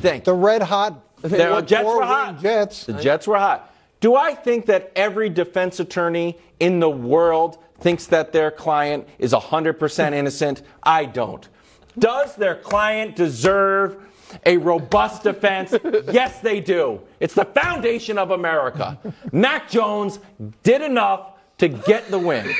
Thank 0.00 0.24
the 0.24 0.34
red 0.34 0.62
hot 0.62 1.04
The 1.22 1.62
Jets 1.62 1.84
were 1.84 2.04
hot. 2.04 2.40
Jets. 2.40 2.84
The 2.84 2.92
Jets 2.92 3.26
were 3.26 3.38
hot. 3.38 3.74
Do 4.00 4.14
I 4.14 4.34
think 4.34 4.66
that 4.66 4.92
every 4.94 5.28
defense 5.28 5.80
attorney 5.80 6.38
in 6.60 6.78
the 6.78 6.88
world 6.90 7.58
thinks 7.80 8.06
that 8.06 8.32
their 8.32 8.50
client 8.52 9.08
is 9.18 9.32
100% 9.32 10.12
innocent? 10.12 10.62
I 10.84 11.04
don't. 11.06 11.48
Does 11.98 12.36
their 12.36 12.54
client 12.54 13.16
deserve 13.16 13.96
a 14.44 14.56
robust 14.56 15.22
defense? 15.22 15.74
yes, 16.12 16.40
they 16.40 16.60
do. 16.60 17.00
It's 17.20 17.34
the 17.34 17.44
foundation 17.44 18.18
of 18.18 18.30
America. 18.30 18.98
Mac 19.32 19.70
Jones 19.70 20.18
did 20.62 20.82
enough 20.82 21.32
to 21.58 21.68
get 21.68 22.10
the 22.10 22.18
win. 22.18 22.52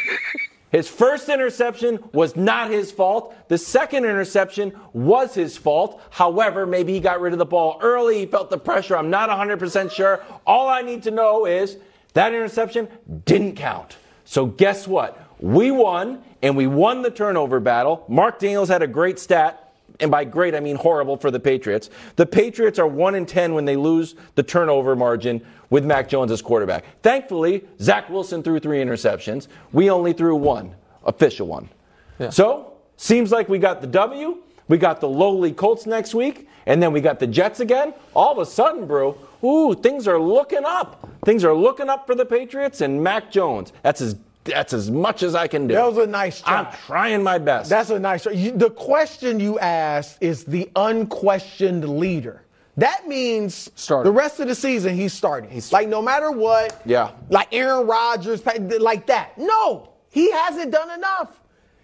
His 0.71 0.89
first 0.89 1.29
interception 1.29 1.99
was 2.13 2.37
not 2.37 2.71
his 2.71 2.93
fault. 2.93 3.35
The 3.49 3.57
second 3.57 4.05
interception 4.05 4.79
was 4.93 5.35
his 5.35 5.57
fault. 5.57 6.01
However, 6.11 6.67
maybe 6.67 6.93
he 6.93 7.01
got 7.01 7.21
rid 7.21 7.33
of 7.33 7.39
the 7.39 7.47
ball 7.47 7.79
early. 7.81 8.19
He 8.19 8.27
felt 8.27 8.51
the 8.51 8.59
pressure. 8.59 8.97
I'm 8.97 9.09
not 9.09 9.31
100% 9.31 9.91
sure. 9.91 10.23
All 10.47 10.69
I 10.69 10.83
need 10.83 11.03
to 11.05 11.11
know 11.11 11.47
is 11.47 11.79
that 12.13 12.35
interception 12.35 12.89
didn't 13.25 13.55
count. 13.57 13.97
So 14.25 14.45
guess 14.45 14.87
what? 14.87 15.19
We 15.41 15.71
won, 15.71 16.23
and 16.43 16.57
we 16.57 16.67
won 16.67 17.03
the 17.03 17.11
turnover 17.11 17.61
battle. 17.61 18.05
Mark 18.09 18.39
Daniels 18.39 18.69
had 18.69 18.83
a 18.83 18.87
great 18.87 19.19
stat. 19.19 19.68
And 20.01 20.11
by 20.11 20.25
great, 20.25 20.55
I 20.55 20.61
mean 20.61 20.77
horrible 20.77 21.17
for 21.17 21.31
the 21.31 21.41
Patriots. 21.41 21.91
The 22.17 22.27
Patriots 22.27 22.79
are 22.79 22.87
1 22.87 23.15
in 23.17 23.27
10 23.27 23.55
when 23.55 23.65
they 23.65 23.77
lose 23.77 24.15
the 24.37 24.43
turnover 24.43 24.95
margin 24.95 25.45
with 25.71 25.85
Mac 25.85 26.09
Jones 26.09 26.31
as 26.31 26.41
quarterback. 26.41 26.85
Thankfully, 27.03 27.65
Zach 27.81 28.09
Wilson 28.09 28.43
threw 28.43 28.61
three 28.61 28.79
interceptions. 28.79 29.49
We 29.73 29.91
only 29.91 30.13
threw 30.13 30.37
one, 30.37 30.75
official 31.05 31.49
one. 31.49 31.69
So, 32.31 32.75
seems 32.97 33.31
like 33.33 33.49
we 33.49 33.59
got 33.59 33.81
the 33.81 33.87
W. 33.89 34.39
We 34.69 34.79
got 34.79 35.01
the 35.01 35.09
lowly 35.09 35.53
Colts 35.53 35.87
next 35.87 36.15
week. 36.15 36.49
And 36.67 36.83
then 36.83 36.93
we 36.93 37.01
got 37.01 37.19
the 37.19 37.27
Jets 37.27 37.61
again. 37.61 37.95
All 38.15 38.33
of 38.33 38.39
a 38.39 38.47
sudden, 38.47 38.87
bro, 38.87 39.17
ooh, 39.43 39.75
things 39.75 40.07
are 40.07 40.21
looking 40.21 40.65
up. 40.65 41.09
Things 41.25 41.45
are 41.45 41.55
looking 41.55 41.89
up 41.89 42.07
for 42.07 42.15
the 42.15 42.27
Patriots 42.27 42.81
and 42.83 43.03
Mac 43.03 43.31
Jones. 43.31 43.73
That's 43.83 44.01
as, 44.01 44.17
that's 44.49 44.73
as 44.73 44.91
much 44.91 45.23
as 45.23 45.35
I 45.35 45.47
can 45.47 45.67
do. 45.67 45.75
That 45.75 45.87
was 45.87 45.99
a 45.99 46.07
nice 46.07 46.41
try. 46.41 46.61
I'm 46.61 46.73
trying 46.87 47.23
my 47.23 47.39
best. 47.39 47.71
That's 47.71 47.91
a 47.91 47.99
nice. 47.99 48.27
You, 48.27 48.53
the 48.53 48.71
question 48.71 49.41
you 49.41 49.59
asked 49.59 50.19
is 50.21 50.45
the 50.45 50.71
unquestioned 50.77 51.89
leader. 51.99 52.43
That 52.77 53.09
means 53.09 53.71
Starter. 53.75 54.09
the 54.09 54.13
rest 54.13 54.39
of 54.39 54.47
the 54.47 54.55
season 54.55 54.95
he's 54.95 55.13
starting. 55.13 55.51
He's 55.51 55.73
like 55.73 55.89
no 55.89 56.01
matter 56.01 56.31
what. 56.31 56.81
Yeah. 56.85 57.11
Like 57.29 57.49
Aaron 57.53 57.87
Rodgers, 57.87 58.45
like 58.47 59.07
that. 59.07 59.37
No, 59.37 59.91
he 60.11 60.31
hasn't 60.31 60.71
done 60.71 60.91
enough. 60.91 61.41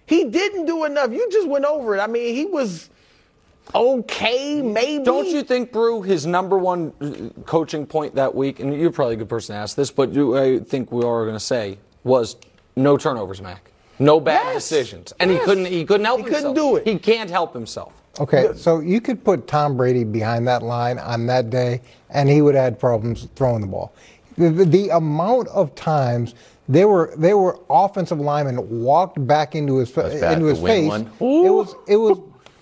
He 0.06 0.24
didn't 0.24 0.66
do 0.66 0.84
enough. 0.84 1.10
You 1.12 1.28
just 1.30 1.48
went 1.48 1.64
over 1.64 1.96
it. 1.96 2.00
I 2.00 2.06
mean, 2.06 2.34
he 2.34 2.44
was 2.44 2.90
okay, 3.74 4.62
maybe. 4.62 5.04
Don't 5.04 5.26
you 5.26 5.42
think, 5.42 5.72
Brew, 5.72 6.02
his 6.02 6.26
number 6.26 6.58
one 6.58 6.92
uh, 7.00 7.42
coaching 7.42 7.86
point 7.86 8.14
that 8.14 8.34
week, 8.34 8.60
and 8.60 8.78
you're 8.78 8.92
probably 8.92 9.14
a 9.14 9.18
good 9.18 9.28
person 9.28 9.54
to 9.54 9.60
ask 9.60 9.76
this, 9.76 9.90
but 9.90 10.12
you, 10.12 10.36
I 10.36 10.58
think 10.58 10.92
we 10.92 11.04
are 11.04 11.24
going 11.24 11.34
to 11.34 11.40
say, 11.40 11.78
was 12.02 12.36
no 12.77 12.97
turnovers, 12.97 13.41
Mac. 13.41 13.70
No 13.99 14.18
bad 14.20 14.43
Yes. 14.47 14.55
decisions. 14.68 15.12
And 15.20 15.31
he 15.31 15.39
couldn't 15.39 15.66
he 15.66 15.85
couldn't 15.85 16.05
help 16.07 16.20
himself. 16.20 16.43
He 16.43 16.47
himself. 16.49 16.55
couldn't 16.57 16.85
do 16.85 16.91
it. 16.91 16.93
He 16.93 16.99
can't 16.99 17.31
help 17.31 17.55
himself. 17.55 17.93
Okay, 18.20 18.51
so 18.55 18.79
you 18.81 19.01
could 19.01 19.25
put 19.25 19.49
Tom 19.49 19.77
Brady 19.77 20.05
behind 20.05 20.47
that 20.47 20.62
line 20.62 20.99
on 21.01 21.27
that 21.27 21.51
day, 21.51 21.81
and 22.11 22.29
he 22.29 22.43
would 22.43 22.55
have 22.55 22.62
had 22.64 22.79
problems 22.79 23.27
throwing 23.35 23.61
the 23.61 23.66
ball. 23.66 23.93
The, 24.39 24.51
the, 24.51 24.64
the 24.64 24.89
amount 24.91 25.49
of 25.49 25.75
times 25.75 26.35
they 26.68 26.85
were 26.85 27.12
they 27.16 27.35
were 27.35 27.59
offensive 27.68 28.18
linemen 28.20 28.83
walked 28.83 29.25
back 29.27 29.55
into 29.55 29.79
his 29.79 29.91
into 29.97 30.47
his 30.47 30.61
face. 30.61 30.89
one. 30.89 31.07
It 31.20 31.51
was 31.51 31.75
it 31.89 31.97
was 31.97 32.18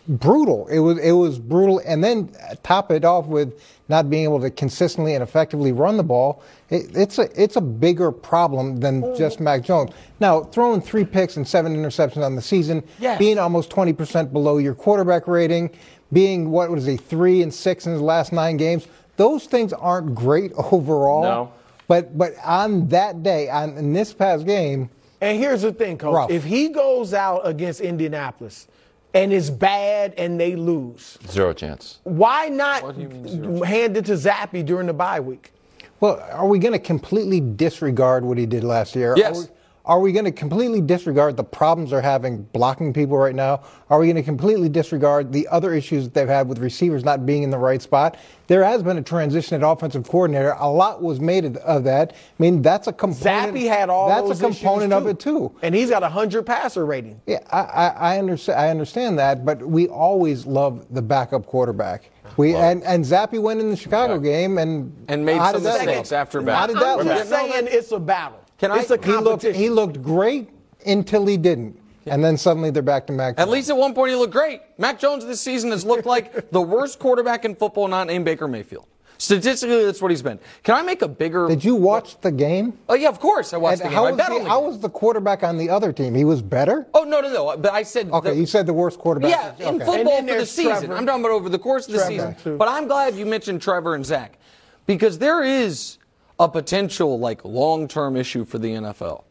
brutal. 0.09 0.66
It 0.68 0.80
was 0.80 0.98
it 0.98 1.12
was 1.12 1.38
brutal, 1.38 1.80
and 1.86 2.03
then 2.03 2.34
uh, 2.50 2.55
top 2.62 2.90
it 2.90 3.05
off 3.05 3.26
with 3.26 3.61
not 3.88 4.11
being 4.11 4.24
able 4.24 4.40
to 4.40 4.50
consistently 4.50 5.14
and 5.14 5.22
effectively 5.22 5.72
run 5.72 5.96
the 5.96 6.03
ball. 6.03 6.42
It, 6.70 6.96
it's 6.96 7.18
a 7.18 7.28
it's 7.40 7.57
a 7.57 7.61
bigger 7.61 8.11
problem 8.12 8.78
than 8.78 9.05
oh. 9.05 9.16
just 9.16 9.40
Mac 9.40 9.62
Jones. 9.62 9.92
Now 10.20 10.42
throwing 10.44 10.80
three 10.80 11.05
picks 11.05 11.36
and 11.36 11.46
seven 11.46 11.76
interceptions 11.76 12.24
on 12.24 12.36
the 12.36 12.42
season, 12.42 12.82
Yes. 12.98 13.18
being 13.18 13.38
almost 13.38 13.70
twenty 13.70 13.92
percent 13.92 14.32
below 14.32 14.59
your 14.59 14.74
quarterback 14.74 15.26
rating, 15.26 15.70
being 16.12 16.50
what 16.50 16.70
was 16.70 16.86
he 16.86 16.96
three 16.96 17.42
and 17.42 17.53
six 17.53 17.86
in 17.86 17.92
his 17.92 18.03
last 18.03 18.32
nine 18.32 18.57
games. 18.57 18.86
Those 19.16 19.46
things 19.46 19.72
aren't 19.72 20.14
great 20.14 20.53
overall. 20.72 21.22
No. 21.22 21.53
But 21.88 22.16
but 22.16 22.34
on 22.44 22.88
that 22.88 23.22
day, 23.22 23.48
on 23.48 23.76
in 23.76 23.92
this 23.92 24.12
past 24.14 24.46
game, 24.46 24.88
And 25.20 25.38
here's 25.38 25.62
the 25.62 25.72
thing, 25.72 25.98
coach. 25.98 26.14
Rough. 26.14 26.30
If 26.30 26.44
he 26.44 26.68
goes 26.68 27.12
out 27.12 27.42
against 27.46 27.80
Indianapolis 27.80 28.66
and 29.15 29.33
it's 29.33 29.51
bad 29.51 30.15
and 30.17 30.39
they 30.41 30.57
lose, 30.57 31.19
Zero 31.29 31.53
chance. 31.53 31.99
why 32.05 32.49
not 32.49 32.83
What 32.83 32.97
do 32.97 33.03
you 33.03 33.09
mean 33.09 33.29
zero? 33.29 33.63
hand 33.63 33.97
it 33.97 34.05
to 34.07 34.13
Zappy 34.13 34.65
during 34.65 34.87
the 34.87 34.93
bye 34.95 35.21
week? 35.21 35.53
Well, 36.01 36.21
are 36.33 36.47
we 36.47 36.59
going 36.59 36.73
to 36.73 36.79
completely 36.79 37.41
disregard 37.41 38.25
what 38.25 38.37
he 38.39 38.47
did 38.47 38.65
last 38.65 38.97
year? 38.97 39.15
Yes. 39.17 39.49
Are 39.85 39.99
we, 39.99 40.12
going 40.12 40.24
to 40.26 40.30
completely 40.33 40.80
disregard 40.80 41.37
the 41.37 41.43
problems 41.43 41.91
they're 41.91 42.01
having 42.01 42.43
blocking 42.45 42.93
people 42.93 43.16
right 43.16 43.35
now? 43.35 43.62
Are 43.91 43.99
we 43.99 44.07
going 44.07 44.16
to 44.16 44.22
completely 44.22 44.68
disregard 44.68 45.33
the 45.33 45.49
other 45.49 45.74
issues 45.74 46.05
that 46.05 46.14
they've 46.14 46.28
had 46.28 46.49
with 46.49 46.59
receivers 46.59 47.05
not 47.05 47.26
being 47.26 47.43
in 47.43 47.51
the 47.51 47.59
right 47.59 47.83
spot? 47.83 48.16
There 48.47 48.62
has 48.62 48.83
been 48.83 48.97
a 48.97 49.03
transition 49.03 49.61
at 49.61 49.66
offensive 49.66 50.07
coordinator. 50.07 50.55
A 50.59 50.70
lot 50.70 51.03
was 51.03 51.18
made 51.18 51.45
of, 51.45 51.57
of 51.57 51.85
that. 51.85 52.12
I 52.12 52.16
mean, 52.39 52.62
that's 52.62 52.87
a 52.87 52.93
component. 52.93 53.57
Zappy 53.57 53.66
had 53.66 53.91
all 53.91 54.09
That's 54.09 54.28
those 54.28 54.41
a 54.41 54.45
component 54.45 54.93
of 54.93 55.07
it 55.09 55.18
too. 55.18 55.53
And 55.62 55.74
he's 55.74 55.91
got 55.91 56.05
a 56.05 56.09
hundred 56.09 56.45
passer 56.45 56.87
rating. 56.87 57.20
Yeah, 57.26 57.41
I, 57.51 57.61
I, 57.61 57.87
I 57.89 58.18
understand. 58.18 58.61
I 58.61 58.68
understand 58.68 59.18
that, 59.18 59.45
but 59.45 59.66
we 59.66 59.89
always 59.89 60.47
love 60.47 60.87
the 60.91 61.03
backup 61.03 61.47
quarterback. 61.47 62.11
We 62.37 62.55
and, 62.55 62.83
and 62.85 63.05
Zappy 63.05 63.41
went 63.41 63.61
in 63.61 63.70
the 63.70 63.76
Chicago 63.76 64.18
game 64.18 64.59
and 64.59 64.93
And 65.09 65.24
made 65.24 65.39
how 65.39 65.53
some 65.53 65.62
did 65.62 65.72
that 65.72 65.87
mistakes 65.87 66.11
look? 66.12 66.18
after 66.18 66.41
How 66.41 66.47
back. 66.47 66.68
did 66.68 66.76
that 66.76 67.01
I'm 67.01 67.07
just 67.07 67.30
saying 67.30 67.68
it's 67.68 67.93
a 67.93 67.99
battle. 67.99 68.41
Can 68.63 68.71
I- 68.71 68.79
it's 68.79 68.91
a 68.93 68.97
He 68.97 69.13
looked, 69.17 69.43
he 69.43 69.69
looked 69.69 70.01
great 70.03 70.49
until 70.87 71.27
he 71.27 71.37
didn't. 71.37 71.77
And 72.07 72.23
then 72.25 72.37
suddenly 72.37 72.71
they're 72.71 72.81
back 72.83 73.07
to 73.09 73.13
Mac. 73.13 73.35
At 73.39 73.49
least 73.49 73.71
at 73.71 73.77
one 73.77 73.93
point 73.93 74.11
he 74.11 74.17
looked 74.17 74.33
great. 74.33 74.61
Mac 74.79 74.99
Jones 75.01 75.25
this 75.27 75.41
season 75.41 75.71
has 75.73 75.85
looked 75.85 76.07
like 76.07 76.51
the 76.51 76.61
worst 76.63 76.99
quarterback 77.01 77.45
in 77.45 77.55
football 77.57 77.89
not 77.89 78.07
named 78.07 78.25
Baker 78.25 78.47
Mayfield. 78.49 78.87
Statistically, 79.19 79.85
that's 79.85 80.01
what 80.03 80.11
he's 80.11 80.23
been. 80.23 80.41
Can 80.65 80.75
I 80.75 80.83
make 80.83 81.03
a 81.03 81.07
bigger? 81.09 81.47
Did 81.49 81.65
you 81.65 81.77
watch 81.77 82.21
the 82.23 82.33
game? 82.33 82.77
Oh 82.89 82.95
yeah, 82.95 83.09
of 83.09 83.21
course 83.21 83.53
I 83.53 83.57
watched 83.57 83.81
And 83.83 83.83
the 83.83 83.85
game. 83.91 83.95
how 83.95 84.07
I 84.07 84.11
was 84.11 84.17
bet 84.17 84.27
the- 84.29 84.35
on 84.35 84.43
the 84.45 84.49
how 84.49 84.61
game. 84.61 84.69
was 84.71 84.79
the 84.81 84.89
quarterback 84.91 85.43
on 85.45 85.59
the 85.59 85.71
other 85.71 85.93
team? 85.93 86.15
He 86.17 86.25
was 86.25 86.43
better? 86.43 86.87
Oh 86.95 87.03
no, 87.05 87.21
no, 87.21 87.33
no. 87.33 87.57
But 87.57 87.73
I 87.73 87.83
said. 87.85 88.11
Okay, 88.11 88.31
the- 88.31 88.37
you 88.37 88.47
said 88.47 88.67
the 88.67 88.73
worst 88.73 88.99
quarterback. 88.99 89.31
Yeah, 89.59 89.69
in 89.69 89.79
football 89.79 90.23
for 90.27 90.35
the 90.39 90.47
season. 90.47 90.73
Trevor. 90.73 90.97
I'm 90.97 91.07
talking 91.07 91.25
about 91.25 91.35
over 91.35 91.49
the 91.49 91.59
course 91.59 91.87
of 91.87 91.93
the 91.93 91.99
Trevor, 91.99 92.13
season. 92.13 92.35
too. 92.43 92.57
But 92.57 92.67
I'm 92.69 92.89
glad 92.89 93.15
you 93.15 93.27
mentioned 93.27 93.63
Trevor 93.63 93.95
and 93.95 94.05
Zach 94.05 94.39
because 94.87 95.19
there 95.19 95.45
is 95.45 95.99
a 96.43 96.49
potential 96.49 97.18
like 97.18 97.45
long-term 97.45 98.16
issue 98.16 98.45
for 98.45 98.59
the 98.59 98.68
NFL. 98.68 99.24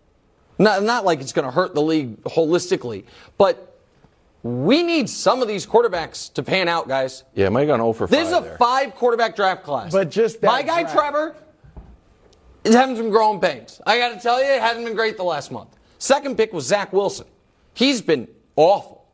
Not 0.58 0.84
not 0.84 1.06
like 1.06 1.22
it's 1.22 1.34
going 1.34 1.46
to 1.46 1.52
hurt 1.52 1.74
the 1.74 1.82
league 1.82 2.22
holistically, 2.24 3.06
but 3.38 3.68
we 4.44 4.82
need 4.84 5.10
some 5.10 5.42
of 5.42 5.48
these 5.48 5.66
quarterbacks 5.68 6.34
to 6.34 6.44
pan 6.44 6.68
out, 6.68 6.88
guys. 6.88 7.24
Yeah, 7.36 7.50
Mike 7.50 7.68
got 7.68 7.78
0 7.78 7.94
for 7.94 8.08
5 8.08 8.10
This 8.10 8.28
is 8.30 8.34
a 8.38 8.42
there. 8.42 8.58
five 8.58 8.96
quarterback 8.96 9.36
draft 9.36 9.64
class. 9.64 9.92
But 9.92 10.10
just 10.10 10.42
that 10.42 10.48
my 10.48 10.62
guy 10.64 10.82
draft. 10.82 10.96
Trevor, 10.96 11.36
it 12.64 12.74
hasn't 12.74 12.98
been 12.98 13.10
growing 13.10 13.40
pains. 13.40 13.82
I 13.86 13.98
got 13.98 14.10
to 14.16 14.20
tell 14.20 14.40
you, 14.44 14.50
it 14.52 14.62
hasn't 14.62 14.86
been 14.86 14.96
great 14.96 15.18
the 15.18 15.24
last 15.24 15.52
month. 15.52 15.76
Second 16.00 16.38
pick 16.38 16.54
was 16.54 16.66
Zach 16.66 16.92
Wilson. 16.94 17.28
He's 17.74 18.02
been 18.02 18.28
awful. 18.56 19.06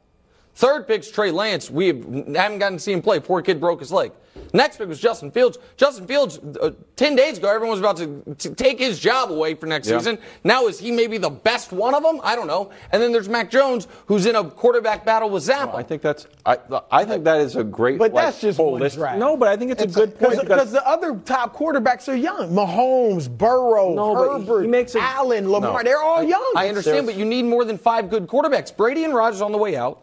Third 0.56 0.88
pick's 0.88 1.12
Trey 1.12 1.32
Lance. 1.32 1.70
We 1.70 1.88
haven't 1.88 2.34
gotten 2.34 2.78
to 2.78 2.80
see 2.80 2.92
him 2.94 3.02
play. 3.02 3.20
Poor 3.20 3.42
kid 3.42 3.60
broke 3.60 3.80
his 3.80 3.92
leg. 3.92 4.12
Next 4.58 4.78
pick 4.78 4.88
was 4.88 5.00
Justin 5.00 5.30
Fields. 5.30 5.60
Justin 5.78 6.08
Fields, 6.08 6.40
uh, 6.60 6.72
10 6.96 7.16
days 7.16 7.38
ago, 7.38 7.48
everyone 7.48 7.70
was 7.70 7.80
about 7.80 7.98
to, 7.98 8.36
to 8.40 8.56
take 8.56 8.80
his 8.80 9.00
job 9.00 9.30
away 9.32 9.54
for 9.54 9.68
next 9.68 9.88
Yeah. 9.88 10.00
season. 10.00 10.18
Now, 10.44 10.66
is 10.66 10.80
he 10.80 10.92
maybe 10.92 11.20
the 11.20 11.30
best 11.30 11.72
one 11.72 11.94
of 11.94 12.02
them? 12.02 12.20
I 12.24 12.36
don't 12.36 12.48
know. 12.48 12.72
And 12.92 13.00
then 13.00 13.12
there's 13.12 13.30
Mac 13.30 13.52
Jones, 13.52 13.88
who's 14.08 14.26
in 14.26 14.36
a 14.36 14.44
quarterback 14.44 15.06
battle 15.06 15.30
with 15.30 15.44
Zappe. 15.44 15.76
I 15.76 15.84
think 15.84 16.02
that's 16.02 16.26
I, 16.44 16.58
I 16.92 17.06
think 17.06 17.24
that 17.26 17.40
is 17.40 17.56
a 17.56 17.64
great 17.64 18.00
But 18.00 18.14
like, 18.14 18.26
that's 18.26 18.42
just 18.42 18.58
one 18.58 18.82
holistic- 18.82 18.96
draft. 18.96 19.20
No, 19.20 19.38
but 19.38 19.48
I 19.48 19.58
think 19.58 19.70
it's, 19.72 19.84
a 19.84 19.88
good 19.88 20.18
point 20.18 20.40
Because 20.42 20.72
the 20.72 20.86
other 20.88 21.16
top 21.24 21.56
quarterbacks 21.56 22.08
are 22.12 22.16
young. 22.16 22.50
Mahomes, 22.52 23.30
Burrow, 23.30 23.94
No, 23.94 24.16
Herbert, 24.16 24.64
he 24.64 24.68
makes 24.68 24.96
a- 24.96 25.00
Allen, 25.02 25.52
Lamar. 25.52 25.84
No. 25.84 25.84
They're 25.84 26.02
all 26.02 26.24
young. 26.24 26.54
I 26.56 26.68
understand, 26.68 27.06
but 27.06 27.14
you 27.16 27.26
need 27.26 27.46
more 27.46 27.64
than 27.64 27.78
five 27.78 28.10
good 28.10 28.26
quarterbacks. 28.26 28.76
Brady 28.76 29.04
and 29.04 29.14
Rodgers 29.14 29.42
on 29.42 29.52
the 29.52 29.58
way 29.60 29.76
out, 29.76 30.02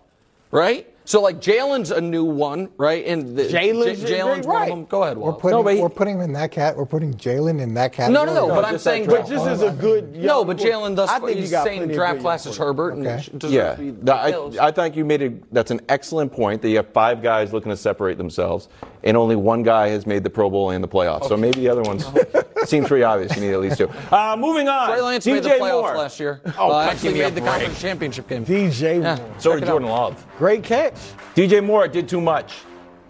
right? 0.53 0.89
So 1.07 1.21
like 1.21 1.39
Jalen's 1.41 1.91
a 1.91 2.01
new 2.01 2.25
one, 2.25 2.71
right? 2.79 3.05
And 3.07 3.37
the- 3.37 3.45
Jalen's 3.45 4.01
J- 4.03 4.19
Jalen's 4.21 4.47
right. 4.47 4.55
one 4.55 4.63
of 4.63 4.69
them. 4.71 4.85
Go 4.87 5.03
ahead, 5.03 5.19
We're 5.19 5.33
putting, 5.35 5.51
No, 5.59 5.63
but 5.63 5.75
he- 5.75 5.81
we're 5.83 5.91
putting 5.91 6.15
him 6.15 6.23
in 6.23 6.33
that 6.33 6.51
cat. 6.51 6.77
We're 6.79 6.87
putting 6.87 7.13
Jalen 7.13 7.61
in 7.61 7.75
that 7.75 7.93
No, 8.11 8.25
no, 8.25 8.33
no. 8.33 8.49
No, 8.49 8.55
but 8.55 8.65
I'm 8.65 8.79
saying, 8.79 9.05
draft. 9.05 9.29
But 9.29 9.35
just 9.35 9.47
as 9.47 9.61
a 9.61 9.71
good 9.71 10.15
young 10.15 10.25
no, 10.27 10.45
but 10.47 10.57
Jalen 10.57 10.97
thus 10.97 11.11
I 11.11 11.19
far, 11.19 11.29
think 11.29 11.41
he's 11.41 11.51
you 11.51 11.57
got 11.59 11.65
saying 11.67 11.81
plenty 11.81 11.95
draft 11.95 12.21
class 12.21 12.47
young 12.47 12.53
is 12.53 12.57
Herbert 12.59 12.95
Okay. 12.95 13.21
sh- 13.23 13.29
deserves 13.37 13.53
Yeah, 13.55 13.75
be 13.75 13.95
No, 14.03 14.13
I, 14.15 14.69
I 14.69 14.71
think 14.71 14.97
you 14.97 15.05
made 15.05 15.23
a 15.23 15.33
that's 15.53 15.71
an 15.71 15.83
excellent 15.91 16.33
point 16.33 16.63
that 16.63 16.71
you 16.71 16.77
have 16.77 16.89
five 16.89 17.23
guys 17.23 17.53
looking 17.53 17.71
to 17.71 17.77
separate 17.77 18.17
themselves, 18.17 18.69
and 19.03 19.15
only 19.17 19.37
one 19.37 19.63
guy 19.63 19.89
has 19.89 20.07
made 20.07 20.25
the 20.25 20.31
Pro 20.31 20.49
Bowl 20.49 20.71
and 20.71 20.83
the 20.83 20.89
playoffs. 20.89 21.29
So 21.29 21.37
maybe 21.37 21.61
the 21.61 21.69
other 21.69 21.83
ones 21.83 22.07
seems 22.69 22.89
pretty 22.89 23.05
obvious. 23.05 23.35
You 23.37 23.43
need 23.43 23.53
at 23.53 23.61
least 23.61 23.79
two. 23.79 23.89
Uh, 24.11 24.37
moving 24.39 24.69
on. 24.69 24.89
Trey 24.91 25.01
Lance 25.01 25.25
DJ 25.27 25.33
made 25.35 25.43
the 25.45 25.49
playoffs 25.51 25.71
Moore. 25.83 25.97
last 25.97 26.21
year. 26.21 26.41
Oh, 26.59 26.73
uh, 26.73 26.81
actually 26.83 27.15
me 27.15 27.21
a 27.21 27.25
made 27.25 27.35
the 27.35 27.41
break. 27.41 27.53
conference 27.53 27.81
championship 27.81 28.29
game. 28.29 28.45
DJ 28.45 29.03
Yeah. 29.03 29.17
Moore. 29.17 29.35
So 29.39 29.51
Check 29.51 29.61
did 29.61 29.63
it 29.63 29.63
out. 29.65 29.73
Jordan 29.73 29.89
Love. 29.89 30.27
Great 30.39 30.63
catch. 30.65 30.95
DJ 31.35 31.65
Moore 31.65 31.87
did 31.89 32.09
too 32.09 32.21
much. 32.21 32.55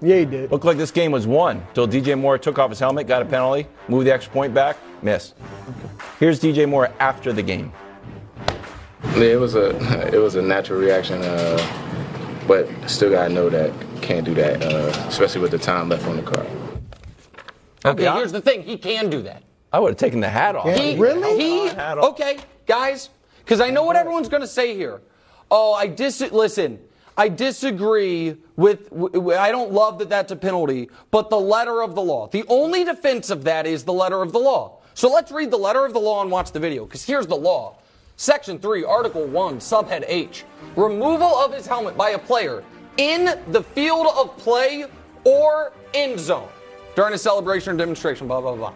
Yeah, 0.00 0.16
he 0.16 0.24
did. 0.26 0.50
Looked 0.50 0.64
like 0.66 0.76
this 0.76 0.90
game 0.90 1.12
was 1.12 1.26
won 1.26 1.66
till 1.72 1.88
DJ 1.88 2.18
Moore 2.18 2.36
took 2.36 2.58
off 2.58 2.68
his 2.70 2.78
helmet, 2.78 3.06
got 3.06 3.22
a 3.22 3.24
penalty, 3.24 3.66
moved 3.88 4.06
the 4.06 4.12
extra 4.12 4.32
point 4.34 4.52
back, 4.52 4.76
missed. 5.02 5.34
Here's 6.20 6.38
DJ 6.40 6.68
Moore 6.68 6.90
after 7.00 7.32
the 7.32 7.42
game. 7.42 7.72
Yeah, 9.16 9.22
it 9.24 9.40
was 9.40 9.54
a 9.54 9.70
it 10.14 10.18
was 10.18 10.34
a 10.34 10.42
natural 10.42 10.78
reaction, 10.80 11.22
uh, 11.22 11.58
but 12.48 12.68
still 12.88 13.10
gotta 13.10 13.32
know 13.32 13.48
that 13.48 13.72
can't 14.02 14.24
do 14.26 14.34
that, 14.34 14.62
uh, 14.62 14.88
especially 15.08 15.40
with 15.40 15.52
the 15.52 15.58
time 15.58 15.88
left 15.88 16.06
on 16.06 16.16
the 16.16 16.22
clock. 16.22 16.46
Okay, 17.84 18.04
Yeah. 18.04 18.14
here's 18.16 18.32
the 18.32 18.40
thing. 18.40 18.62
He 18.62 18.76
can 18.78 19.10
do 19.10 19.22
that. 19.22 19.42
I 19.72 19.78
would 19.80 19.90
have 19.90 19.98
taken 19.98 20.20
the 20.20 20.28
hat 20.28 20.54
off. 20.56 20.68
He, 20.74 20.96
Really? 20.96 21.36
He, 21.38 21.70
okay, 21.70 22.38
guys, 22.66 23.10
because 23.38 23.60
I 23.60 23.70
know 23.70 23.82
what 23.84 23.96
everyone's 23.96 24.28
going 24.28 24.40
to 24.42 24.46
say 24.46 24.74
here. 24.74 25.00
Oh, 25.50 25.72
I 25.74 25.86
dis. 25.88 26.20
Listen, 26.32 26.78
I 27.16 27.28
disagree 27.28 28.36
with. 28.56 28.88
w- 28.90 29.10
w- 29.10 29.38
I 29.38 29.50
don't 29.50 29.72
love 29.72 29.98
that 29.98 30.08
that's 30.08 30.32
a 30.32 30.36
penalty, 30.36 30.90
but 31.10 31.28
the 31.28 31.38
letter 31.38 31.82
of 31.82 31.94
the 31.94 32.00
law. 32.02 32.28
The 32.28 32.44
only 32.48 32.84
defense 32.84 33.30
of 33.30 33.44
that 33.44 33.66
is 33.66 33.84
the 33.84 33.92
letter 33.92 34.22
of 34.22 34.32
the 34.32 34.38
law. 34.38 34.78
So 34.94 35.10
let's 35.12 35.30
read 35.32 35.50
the 35.50 35.58
letter 35.58 35.84
of 35.84 35.92
the 35.92 35.98
law 36.00 36.22
and 36.22 36.30
watch 36.30 36.52
the 36.52 36.60
video. 36.60 36.84
Because 36.86 37.04
here's 37.04 37.26
the 37.26 37.36
law. 37.36 37.76
Section 38.16 38.60
3, 38.60 38.84
Article 38.84 39.26
1, 39.26 39.58
Subhead 39.58 40.04
H. 40.06 40.44
Removal 40.76 41.26
of 41.26 41.52
his 41.52 41.66
helmet 41.66 41.96
by 41.96 42.10
a 42.10 42.18
player 42.18 42.62
in 42.96 43.38
the 43.50 43.62
field 43.62 44.06
of 44.16 44.36
play 44.38 44.84
or 45.24 45.72
end 45.94 46.20
zone 46.20 46.48
during 46.94 47.14
a 47.14 47.18
celebration 47.18 47.74
or 47.74 47.76
demonstration, 47.76 48.26
blah, 48.26 48.40
blah, 48.40 48.54
blah. 48.54 48.72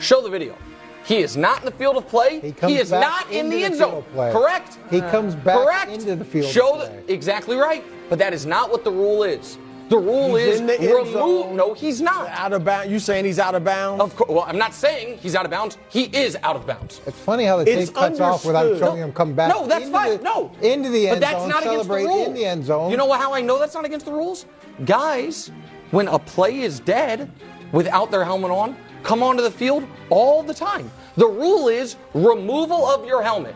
Show 0.00 0.20
the 0.22 0.30
video. 0.30 0.56
He 1.04 1.18
is 1.18 1.36
not 1.36 1.58
in 1.60 1.64
the 1.66 1.70
field 1.70 1.96
of 1.96 2.08
play. 2.08 2.40
He 2.40 2.52
comes 2.52 2.72
is 2.74 2.90
back 2.90 3.00
not 3.02 3.30
in 3.30 3.50
the 3.50 3.56
the 3.56 3.64
end 3.64 3.76
zone. 3.76 4.04
play. 4.14 4.32
Correct? 4.32 4.78
He 4.90 5.00
comes 5.00 5.34
back 5.34 5.58
Correct. 5.62 5.92
into 5.92 6.14
the 6.16 6.24
field 6.24 6.46
of 6.46 6.50
Show 6.50 6.76
play. 6.76 7.02
the 7.06 7.12
exactly 7.12 7.56
right. 7.56 7.84
But 8.08 8.18
that 8.20 8.32
is 8.32 8.46
not 8.46 8.70
what 8.70 8.84
the 8.84 8.90
rule 8.90 9.22
is. 9.22 9.58
The 9.90 9.98
rule 9.98 10.34
He's 10.36 10.46
is 10.54 10.60
in 10.60 10.66
the 10.66 10.80
end 10.80 10.90
remove. 10.94 11.12
zone. 11.12 11.56
No, 11.56 11.74
he's 11.74 12.00
not. 12.00 12.26
Out 12.30 12.54
of 12.54 12.64
bounds. 12.64 12.90
You 12.90 12.98
saying 12.98 13.26
he's 13.26 13.38
out 13.38 13.54
of 13.54 13.64
bounds? 13.64 14.00
Of 14.02 14.16
course. 14.16 14.30
Well, 14.30 14.44
I'm 14.48 14.56
not 14.56 14.72
saying 14.72 15.18
he's 15.18 15.34
out 15.34 15.44
of 15.44 15.50
bounds. 15.50 15.76
He 15.90 16.04
is 16.04 16.38
out 16.42 16.56
of 16.56 16.66
bounds. 16.66 17.02
It's 17.06 17.18
funny 17.18 17.44
how 17.44 17.58
the 17.62 17.70
It's 17.70 17.90
tape 17.90 17.94
cuts 17.98 18.18
off 18.18 18.46
without 18.46 18.64
understood. 18.64 18.88
showing 18.88 19.02
him 19.02 19.12
come 19.12 19.34
back. 19.34 19.50
No, 19.50 19.66
that's 19.66 19.84
into 19.84 19.92
fine. 19.98 20.16
the- 20.16 20.22
no, 20.24 20.50
into 20.62 20.88
the 20.88 21.08
end 21.08 21.08
zone, 21.08 21.14
but 21.16 21.20
that's 21.20 21.38
zone, 21.40 21.48
not 21.50 21.62
against 21.64 21.76
the 21.88 21.94
celebrate 21.96 22.04
rule. 22.06 22.24
in 22.24 22.34
the 22.34 22.44
end 22.46 22.64
zone. 22.64 22.90
You 22.90 22.96
know 22.96 23.12
how 23.12 23.34
I 23.34 23.42
know 23.42 23.58
that's 23.58 23.74
not 23.74 23.84
against 23.84 24.06
the 24.06 24.12
rules? 24.12 24.46
Guys, 24.86 25.50
when 25.94 26.08
a 26.08 26.18
play 26.18 26.58
is 26.60 26.80
dead 26.80 27.30
without 27.70 28.10
their 28.10 28.24
helmet 28.24 28.50
on, 28.50 28.76
come 29.04 29.22
onto 29.22 29.42
the 29.42 29.50
field 29.50 29.86
all 30.10 30.42
the 30.42 30.52
time. 30.52 30.90
The 31.16 31.26
rule 31.26 31.68
is 31.68 31.94
removal 32.14 32.84
of 32.84 33.06
your 33.06 33.22
helmet 33.22 33.54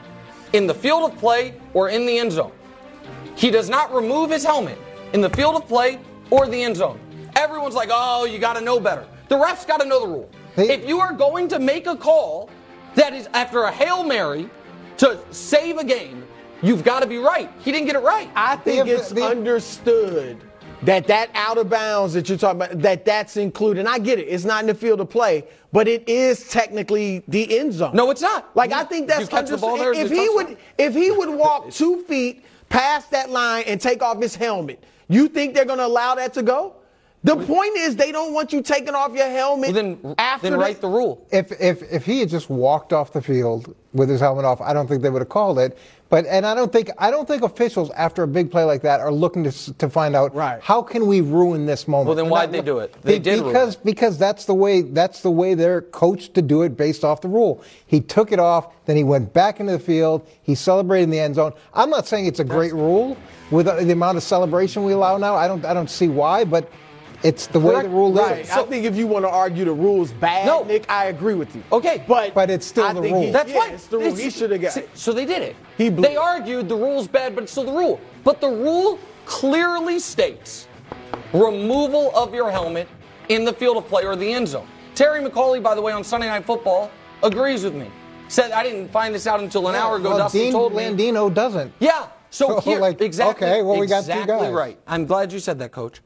in 0.53 0.69
the 0.69 0.75
field 0.75 1.11
of 1.11 1.19
play 1.19 1.55
or 1.75 1.89
in 1.89 2.07
the 2.07 2.17
end 2.17 2.31
zone. 2.31 2.53
He 3.35 3.51
does 3.51 3.69
not 3.69 3.93
remove 3.93 4.31
his 4.31 4.45
helmet 4.45 4.79
in 5.13 5.21
the 5.21 5.31
field 5.31 5.57
of 5.57 5.67
play 5.67 5.99
or 6.31 6.47
the 6.47 6.63
end 6.63 6.77
zone. 6.77 7.01
Everyone's 7.35 7.75
like, 7.75 7.89
oh, 7.93 8.25
you 8.25 8.39
got 8.39 8.53
to 8.55 8.61
know 8.61 8.79
better. 8.79 9.05
The 9.29 9.35
refs 9.35 9.67
got 9.67 9.81
to 9.81 9.87
know 9.89 10.01
the 10.01 10.07
rule. 10.07 10.31
They- 10.55 10.71
if 10.71 10.87
you 10.89 11.01
are 11.01 11.13
going 11.13 11.49
to 11.49 11.59
make 11.59 11.87
a 11.89 11.97
call 11.97 12.51
that 12.95 13.15
is 13.15 13.29
after 13.35 13.65
a 13.65 13.73
Hail 13.73 14.05
Mary 14.05 14.49
to 14.99 15.19
save 15.33 15.79
a 15.79 15.85
game, 15.85 16.25
you've 16.63 16.85
got 16.85 17.01
to 17.01 17.09
be 17.09 17.19
right. 17.19 17.51
He 17.65 17.73
didn't 17.73 17.87
get 17.87 17.97
it 17.97 18.01
right. 18.03 18.31
I 18.37 18.55
think 18.57 18.87
The- 18.87 18.95
it's 18.95 19.09
the- 19.11 19.25
understood 19.25 20.39
that 20.83 21.07
that 21.07 21.31
out 21.35 21.59
of 21.59 21.69
bounds 21.69 22.15
that 22.15 22.29
you're 22.29 22.39
talking 22.39 22.63
about 22.63 22.79
that 22.81 23.05
that's 23.05 23.37
included. 23.37 23.81
And 23.81 23.89
I 23.89 23.99
get 23.99 24.19
it. 24.19 24.25
It's 24.25 24.45
not 24.45 24.61
in 24.63 24.67
the 24.67 24.75
field 24.75 25.01
of 25.01 25.11
play, 25.11 25.45
but 25.73 25.89
it 25.89 26.09
is 26.09 26.49
technically 26.49 27.23
the 27.29 27.59
end 27.59 27.73
zone. 27.73 27.95
No, 27.95 28.11
it's 28.11 28.23
not. 28.23 28.55
Like 28.57 28.73
I 28.73 28.85
think 28.85 29.09
that's 29.09 29.23
you 29.23 29.27
catch 29.27 29.49
the 29.49 29.57
ball 29.57 29.77
If 29.81 30.11
he 30.11 30.29
would, 30.31 30.57
if 30.79 30.95
he 30.95 31.11
would 31.11 31.31
walk 31.31 31.71
two 31.71 32.03
feet 32.05 32.45
past 32.69 33.11
that 33.11 33.31
line 33.31 33.65
and 33.67 33.81
take 33.81 34.03
off 34.03 34.21
his 34.21 34.37
helmet, 34.37 34.83
You 35.09 35.29
think 35.29 35.55
they're 35.55 35.65
going 35.65 35.79
to 35.79 35.87
allow 35.87 36.15
that 36.15 36.35
to 36.35 36.43
go? 36.43 36.77
The 37.25 37.35
point 37.37 37.77
is, 37.77 37.97
they 37.97 38.13
don't 38.13 38.33
want 38.33 38.53
you 38.53 38.63
taking 38.63 38.95
off 38.95 39.13
your 39.13 39.29
helmet 39.29 39.73
Well, 39.73 39.75
then, 39.75 40.15
after 40.19 40.45
then 40.45 40.53
the- 40.53 40.59
write 40.59 40.81
the 40.81 40.89
rule. 40.89 41.27
If, 41.33 41.51
if, 41.61 41.83
if 41.93 42.07
he 42.07 42.21
had 42.21 42.29
just 42.29 42.49
walked 42.49 42.93
off 42.93 43.13
the 43.13 43.21
field 43.21 43.75
with 43.93 44.09
his 44.09 44.21
helmet 44.21 44.45
off, 44.45 44.61
I 44.61 44.73
don't 44.73 44.87
think 44.87 45.03
they 45.03 45.11
would 45.11 45.23
have 45.23 45.29
called 45.29 45.59
it. 45.59 45.77
But 46.11 46.25
and 46.25 46.47
I 46.47 46.55
don't 46.55 46.73
think 46.73 46.89
I 46.97 47.11
don't 47.11 47.29
think 47.29 47.43
officials 47.43 47.91
after 47.91 48.23
a 48.23 48.27
big 48.27 48.51
play 48.51 48.65
like 48.65 48.81
that 48.81 49.01
are 49.01 49.13
looking 49.13 49.45
to 49.45 49.75
to 49.75 49.91
find 49.91 50.17
out 50.17 50.35
Right. 50.35 50.59
how 50.63 50.81
can 50.81 51.07
we 51.07 51.21
ruin 51.21 51.67
this 51.67 51.87
moment. 51.87 52.07
Well, 52.07 52.17
then 52.17 52.31
why'd 52.31 52.49
that- 52.49 52.53
they 52.53 52.63
do 52.63 52.79
it? 52.79 52.95
They 53.03 53.19
be- 53.19 53.25
did 53.25 53.41
ruin 53.41 53.53
because 53.53 53.75
it. 53.75 53.85
because 53.85 54.17
that's 54.17 54.47
the 54.47 54.55
way 54.55 54.81
that's 54.81 55.21
the 55.21 55.31
way 55.31 55.53
they're 55.53 55.83
coached 55.83 56.33
to 56.35 56.41
do 56.41 56.63
it 56.63 56.79
based 56.79 57.05
off 57.05 57.21
the 57.21 57.29
rule. 57.29 57.63
He 57.87 58.01
took 58.01 58.33
it 58.33 58.39
off, 58.41 58.69
then 58.87 58.97
he 58.97 59.05
went 59.05 59.35
back 59.35 59.61
into 59.61 59.73
the 59.73 59.79
field. 59.79 60.27
He 60.43 60.55
celebrated 60.55 61.05
in 61.05 61.11
the 61.11 61.21
end 61.21 61.35
zone. 61.35 61.53
I'm 61.75 61.91
not 61.91 62.07
saying 62.07 62.25
it's 62.25 62.41
a 62.41 62.45
great 62.45 62.73
rule 62.73 63.15
with 63.51 63.67
the 63.67 63.73
the 63.75 63.93
amount 63.93 64.17
of 64.17 64.23
celebration 64.23 64.85
we 64.85 64.93
allow 64.95 65.19
now. 65.19 65.35
I 65.35 65.47
don't 65.47 65.63
I 65.67 65.75
don't 65.75 65.91
see 65.91 66.09
why, 66.09 66.45
but 66.45 66.71
it's 67.23 67.47
the 67.49 67.59
way 67.61 67.83
the 67.83 67.89
rule 67.89 68.13
Right. 68.13 68.41
is. 68.45 68.51
I 68.51 68.63
think 68.65 68.85
if 68.85 68.97
you 68.97 69.07
want 69.07 69.25
to 69.25 69.29
argue 69.31 69.65
the 69.65 69.73
rules 69.73 70.13
bad, 70.13 70.47
No. 70.47 70.63
Nick, 70.65 70.89
I 70.91 71.07
agree 71.07 71.35
with 71.35 71.55
you. 71.57 71.63
Okay. 71.73 72.05
But 72.07 72.35
But 72.35 72.51
it's 72.51 72.67
still 72.67 72.85
I 72.85 72.93
the 72.93 73.03
rule. 73.03 73.23
He, 73.23 73.31
That's 73.31 73.51
yeah, 73.51 73.59
right. 73.59 73.73
It's 73.75 73.87
the 73.87 73.99
rule. 73.99 74.15
He 74.15 74.31
should 74.31 74.51
have 74.51 74.61
got. 74.61 74.73
See, 74.73 74.85
So 74.95 75.13
they 75.13 75.25
did 75.25 75.43
it. 75.43 75.57
He 75.77 75.91
blew 75.91 76.03
they 76.03 76.17
argued 76.17 76.69
the 76.69 76.77
rule's 76.77 77.09
bad, 77.09 77.35
but 77.35 77.43
it's 77.45 77.53
still 77.53 77.65
the 77.65 77.73
rule. 77.73 78.01
But 78.25 78.41
the 78.41 78.49
rule 78.49 78.99
clearly 79.27 79.99
states 79.99 80.67
removal 81.33 82.17
of 82.17 82.35
your 82.35 82.51
helmet 82.51 82.89
in 83.29 83.45
the 83.45 83.53
field 83.53 83.77
of 83.77 83.87
play 83.89 84.05
or 84.05 84.17
the 84.17 84.33
end 84.33 84.49
zone. 84.49 84.67
Terry 84.95 85.21
McAulay, 85.21 85.63
by 85.63 85.75
the 85.75 85.83
way, 85.83 85.93
on 85.93 86.03
Sunday 86.03 86.27
Night 86.29 86.45
Football, 86.45 86.91
agrees 87.23 87.65
with 87.65 87.75
me. 87.75 87.91
Said 88.29 88.51
I 88.53 88.63
didn't 88.63 88.89
find 88.89 89.15
this 89.15 89.27
out 89.27 89.41
until 89.41 89.69
an 89.69 89.75
hour 89.75 89.97
ago. 89.97 90.11
Well, 90.11 90.19
Dustin 90.19 90.41
Dean 90.41 90.53
told 90.53 90.75
me. 90.75 90.83
Blandino 90.85 91.33
doesn't. 91.33 91.73
Yeah. 91.79 92.09
So, 92.31 92.49
So, 92.49 92.61
here, 92.71 92.79
like, 92.81 93.01
exactly. 93.01 93.47
okay, 93.49 93.63
well, 93.63 93.79
we 93.79 93.87
got 93.87 94.05
two 94.05 94.11
exactly 94.11 94.37
guys. 94.47 94.53
right. 94.53 94.79
I'm 94.87 95.07
glad 95.07 95.33
you 95.33 95.39
said 95.39 95.59
that, 95.61 95.73
Coach. 95.73 96.01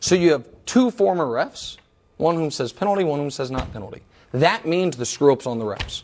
So 0.00 0.14
you 0.14 0.32
have 0.32 0.46
two 0.66 0.90
former 0.90 1.26
refs, 1.26 1.76
one 2.16 2.36
whom 2.36 2.50
says 2.50 2.72
penalty, 2.72 3.04
one 3.04 3.18
whom 3.18 3.30
says 3.30 3.50
not 3.50 3.72
penalty. 3.72 4.02
That 4.32 4.66
means 4.66 4.96
the 4.96 5.06
screw 5.06 5.32
ups 5.32 5.46
on 5.46 5.58
the 5.58 5.64
refs. 5.64 6.02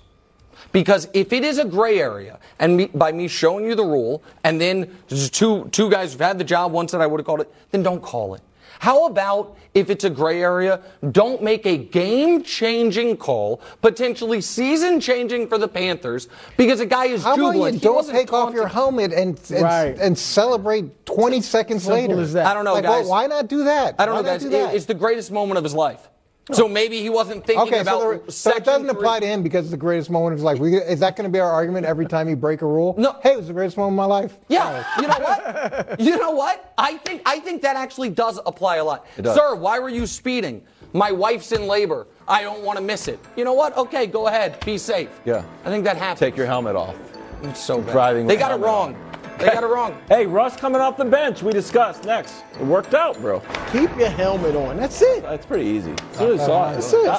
Because 0.72 1.08
if 1.12 1.32
it 1.32 1.44
is 1.44 1.58
a 1.58 1.64
gray 1.64 2.00
area, 2.00 2.40
and 2.58 2.76
me, 2.76 2.86
by 2.86 3.12
me 3.12 3.28
showing 3.28 3.64
you 3.64 3.74
the 3.74 3.84
rule, 3.84 4.22
and 4.42 4.60
then 4.60 4.96
two 5.08 5.68
two 5.70 5.90
guys 5.90 6.12
who've 6.12 6.20
had 6.20 6.38
the 6.38 6.44
job, 6.44 6.72
one 6.72 6.88
said 6.88 7.00
I 7.00 7.06
would 7.06 7.20
have 7.20 7.26
called 7.26 7.40
it, 7.42 7.52
then 7.70 7.82
don't 7.82 8.02
call 8.02 8.34
it. 8.34 8.40
How 8.80 9.06
about 9.06 9.56
if 9.74 9.90
it's 9.90 10.04
a 10.04 10.10
gray 10.10 10.42
area, 10.42 10.80
don't 11.10 11.42
make 11.42 11.66
a 11.66 11.76
game 11.76 12.42
changing 12.42 13.16
call, 13.16 13.60
potentially 13.82 14.40
season 14.40 15.00
changing 15.00 15.48
for 15.48 15.58
the 15.58 15.68
Panthers, 15.68 16.28
because 16.56 16.80
a 16.80 16.86
guy 16.86 17.06
is 17.06 17.22
How 17.22 17.34
about 17.34 17.54
you 17.56 17.78
don't 17.80 17.94
wasn't 17.96 18.16
take 18.16 18.32
off 18.32 18.54
your 18.54 18.68
helmet 18.68 19.12
and 19.12 19.40
and, 19.50 19.62
Right. 19.62 19.96
and 19.98 20.16
celebrate 20.18 21.06
20 21.06 21.40
seconds 21.40 21.84
Simple 21.84 22.00
later? 22.00 22.20
as 22.20 22.32
that. 22.34 22.46
I 22.46 22.54
don't 22.54 22.64
know, 22.64 22.74
Like, 22.74 22.84
well, 22.84 23.00
guys. 23.00 23.06
why 23.08 23.26
not 23.26 23.48
do 23.48 23.64
that? 23.64 23.96
I 23.98 24.06
don't 24.06 24.14
Why 24.16 24.20
know, 24.22 24.26
not 24.28 24.32
guys. 24.34 24.42
do 24.42 24.48
It- 24.48 24.50
that? 24.52 24.74
it's 24.74 24.84
the 24.86 24.94
greatest 24.94 25.30
moment 25.32 25.58
of 25.58 25.64
his 25.64 25.74
life. 25.74 26.08
So 26.52 26.68
maybe 26.68 27.00
he 27.00 27.08
wasn't 27.08 27.46
thinking 27.46 27.68
Okay, 27.68 27.80
about 27.80 28.00
so, 28.00 28.08
there- 28.10 28.30
so 28.30 28.50
it 28.50 28.64
doesn't 28.64 28.86
three. 28.88 28.96
apply 28.98 29.20
to 29.20 29.26
him 29.26 29.42
because 29.42 29.64
it's 29.64 29.70
the 29.70 29.78
greatest 29.78 30.10
moment 30.10 30.34
of 30.34 30.38
his 30.40 30.44
life. 30.44 30.58
We, 30.58 30.76
is 30.76 31.00
that 31.00 31.16
going 31.16 31.24
to 31.26 31.32
be 31.32 31.40
our 31.40 31.50
argument 31.50 31.86
every 31.86 32.04
time 32.06 32.28
you 32.28 32.36
break 32.36 32.60
a 32.60 32.66
rule? 32.66 32.94
No. 32.98 33.16
Hey, 33.22 33.32
it 33.32 33.38
was 33.38 33.46
the 33.46 33.54
greatest 33.54 33.78
moment 33.78 33.94
of 33.94 33.96
my 33.96 34.14
life. 34.14 34.36
Yeah, 34.48 34.84
you 35.00 35.08
know 35.08 35.18
what? 35.20 36.00
You 36.00 36.18
know 36.18 36.32
what? 36.32 36.72
I 36.76 36.98
think 36.98 37.22
I 37.24 37.40
think 37.40 37.62
that 37.62 37.76
actually 37.76 38.10
does 38.10 38.38
apply 38.44 38.76
a 38.76 38.84
lot. 38.84 39.06
does. 39.20 39.34
Sir, 39.34 39.54
why 39.54 39.78
were 39.78 39.88
you 39.88 40.06
speeding? 40.06 40.62
My 40.92 41.10
wife's 41.12 41.52
in 41.52 41.66
labor. 41.66 42.06
I 42.28 42.42
don't 42.42 42.62
want 42.62 42.78
to 42.78 42.84
miss 42.84 43.08
it. 43.08 43.18
You 43.36 43.44
know 43.44 43.54
what? 43.54 43.76
Okay, 43.76 44.06
go 44.06 44.26
ahead. 44.26 44.62
Be 44.64 44.76
safe. 44.76 45.08
Yeah. 45.24 45.44
I 45.64 45.70
think 45.70 45.84
that 45.84 45.96
happens. 45.96 46.20
Take 46.20 46.36
your 46.36 46.46
helmet 46.46 46.76
off. 46.76 46.94
It's 47.42 47.60
so 47.60 47.80
bad. 47.80 47.92
Driving 47.92 48.26
They 48.26 48.36
got 48.36 48.52
it 48.52 48.62
wrong. 48.62 48.94
They 49.38 49.46
got 49.46 49.62
it 49.62 49.66
wrong. 49.66 50.00
Hey, 50.08 50.26
Russ 50.26 50.56
coming 50.56 50.80
off 50.80 50.96
the 50.96 51.04
bench. 51.04 51.42
We 51.42 51.52
discussed 51.52 52.04
next. 52.04 52.44
It 52.54 52.66
worked 52.66 52.94
out, 52.94 53.20
bro. 53.20 53.40
Keep 53.72 53.96
your 53.96 54.10
helmet 54.10 54.54
on. 54.54 54.76
That's 54.76 55.00
it. 55.02 55.22
That's 55.22 55.46
pretty 55.46 55.64
easy. 55.64 55.92
As 55.92 56.18
soon 56.18 56.32
as 56.32 56.40
I 56.40 56.46
saw 56.46 56.70
it, 56.70 56.74
That's 56.74 56.92
it. 56.92 57.18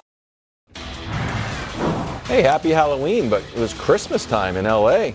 Hey, 2.28 2.42
happy 2.42 2.72
Halloween, 2.72 3.30
but 3.30 3.44
it 3.56 3.60
was 3.60 3.74
Christmas 3.74 4.26
time 4.26 4.58
in 4.58 4.66
LA. 4.66 5.12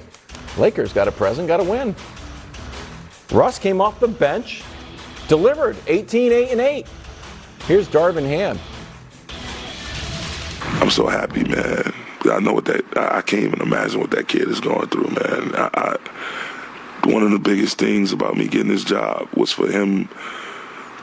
Lakers 0.56 0.92
got 0.92 1.08
a 1.08 1.12
present, 1.12 1.48
got 1.48 1.60
a 1.60 1.64
win. 1.64 1.94
Russ 3.32 3.58
came 3.58 3.80
off 3.80 4.00
the 4.00 4.08
bench, 4.08 4.62
delivered 5.28 5.76
18 5.86 6.32
8 6.32 6.50
and 6.50 6.60
8. 6.60 6.86
Here's 7.66 7.88
Darvin 7.88 8.26
Ham. 8.26 8.58
I'm 10.80 10.90
so 10.90 11.06
happy, 11.08 11.44
man. 11.44 11.92
I 12.30 12.40
know 12.40 12.52
what 12.52 12.64
that. 12.66 12.84
I 12.96 13.18
I 13.18 13.22
can't 13.22 13.44
even 13.44 13.60
imagine 13.60 14.00
what 14.00 14.10
that 14.12 14.28
kid 14.28 14.48
is 14.48 14.60
going 14.60 14.88
through, 14.88 15.08
man. 15.08 15.54
I, 15.54 15.70
I, 15.74 15.96
one 17.10 17.22
of 17.22 17.30
the 17.30 17.38
biggest 17.38 17.78
things 17.78 18.12
about 18.12 18.36
me 18.36 18.46
getting 18.46 18.68
this 18.68 18.84
job 18.84 19.28
was 19.34 19.52
for 19.52 19.70
him 19.70 20.08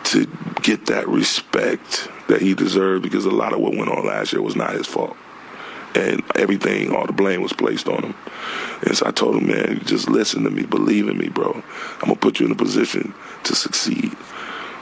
to 0.05 0.25
get 0.61 0.85
that 0.85 1.07
respect 1.07 2.09
that 2.29 2.41
he 2.41 2.53
deserved 2.53 3.03
because 3.03 3.25
a 3.25 3.29
lot 3.29 3.53
of 3.53 3.59
what 3.59 3.75
went 3.75 3.89
on 3.89 4.05
last 4.05 4.31
year 4.31 4.41
was 4.41 4.55
not 4.55 4.73
his 4.73 4.87
fault. 4.87 5.17
And 5.95 6.23
everything, 6.35 6.95
all 6.95 7.05
the 7.05 7.13
blame 7.13 7.41
was 7.41 7.53
placed 7.53 7.87
on 7.87 8.03
him. 8.03 8.15
And 8.85 8.95
so 8.95 9.07
I 9.07 9.11
told 9.11 9.35
him, 9.35 9.47
man, 9.47 9.81
just 9.83 10.09
listen 10.09 10.43
to 10.43 10.49
me, 10.49 10.63
believe 10.63 11.07
in 11.07 11.17
me, 11.17 11.29
bro. 11.29 11.51
I'm 11.53 11.99
going 11.99 12.13
to 12.13 12.19
put 12.19 12.39
you 12.39 12.45
in 12.45 12.51
a 12.51 12.55
position 12.55 13.13
to 13.43 13.55
succeed 13.55 14.15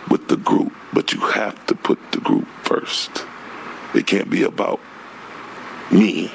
with 0.10 0.28
the 0.28 0.38
group, 0.38 0.74
but 0.94 1.14
you 1.14 1.20
have 1.22 1.66
to 1.68 1.76
put 1.76 2.00
the 2.12 2.20
group 2.20 2.48
first. 2.64 3.26
It 3.94 4.06
can't 4.06 4.30
be 4.30 4.44
about 4.44 4.80
me 5.92 6.32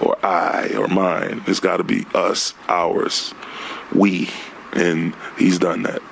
or 0.00 0.16
I 0.24 0.74
or 0.76 0.88
mine. 0.88 1.42
It's 1.46 1.60
got 1.60 1.78
to 1.78 1.84
be 1.84 2.06
us, 2.14 2.54
ours, 2.68 3.34
we. 3.94 4.28
And 4.74 5.14
he's 5.38 5.58
done 5.58 5.82
that. 5.84 6.02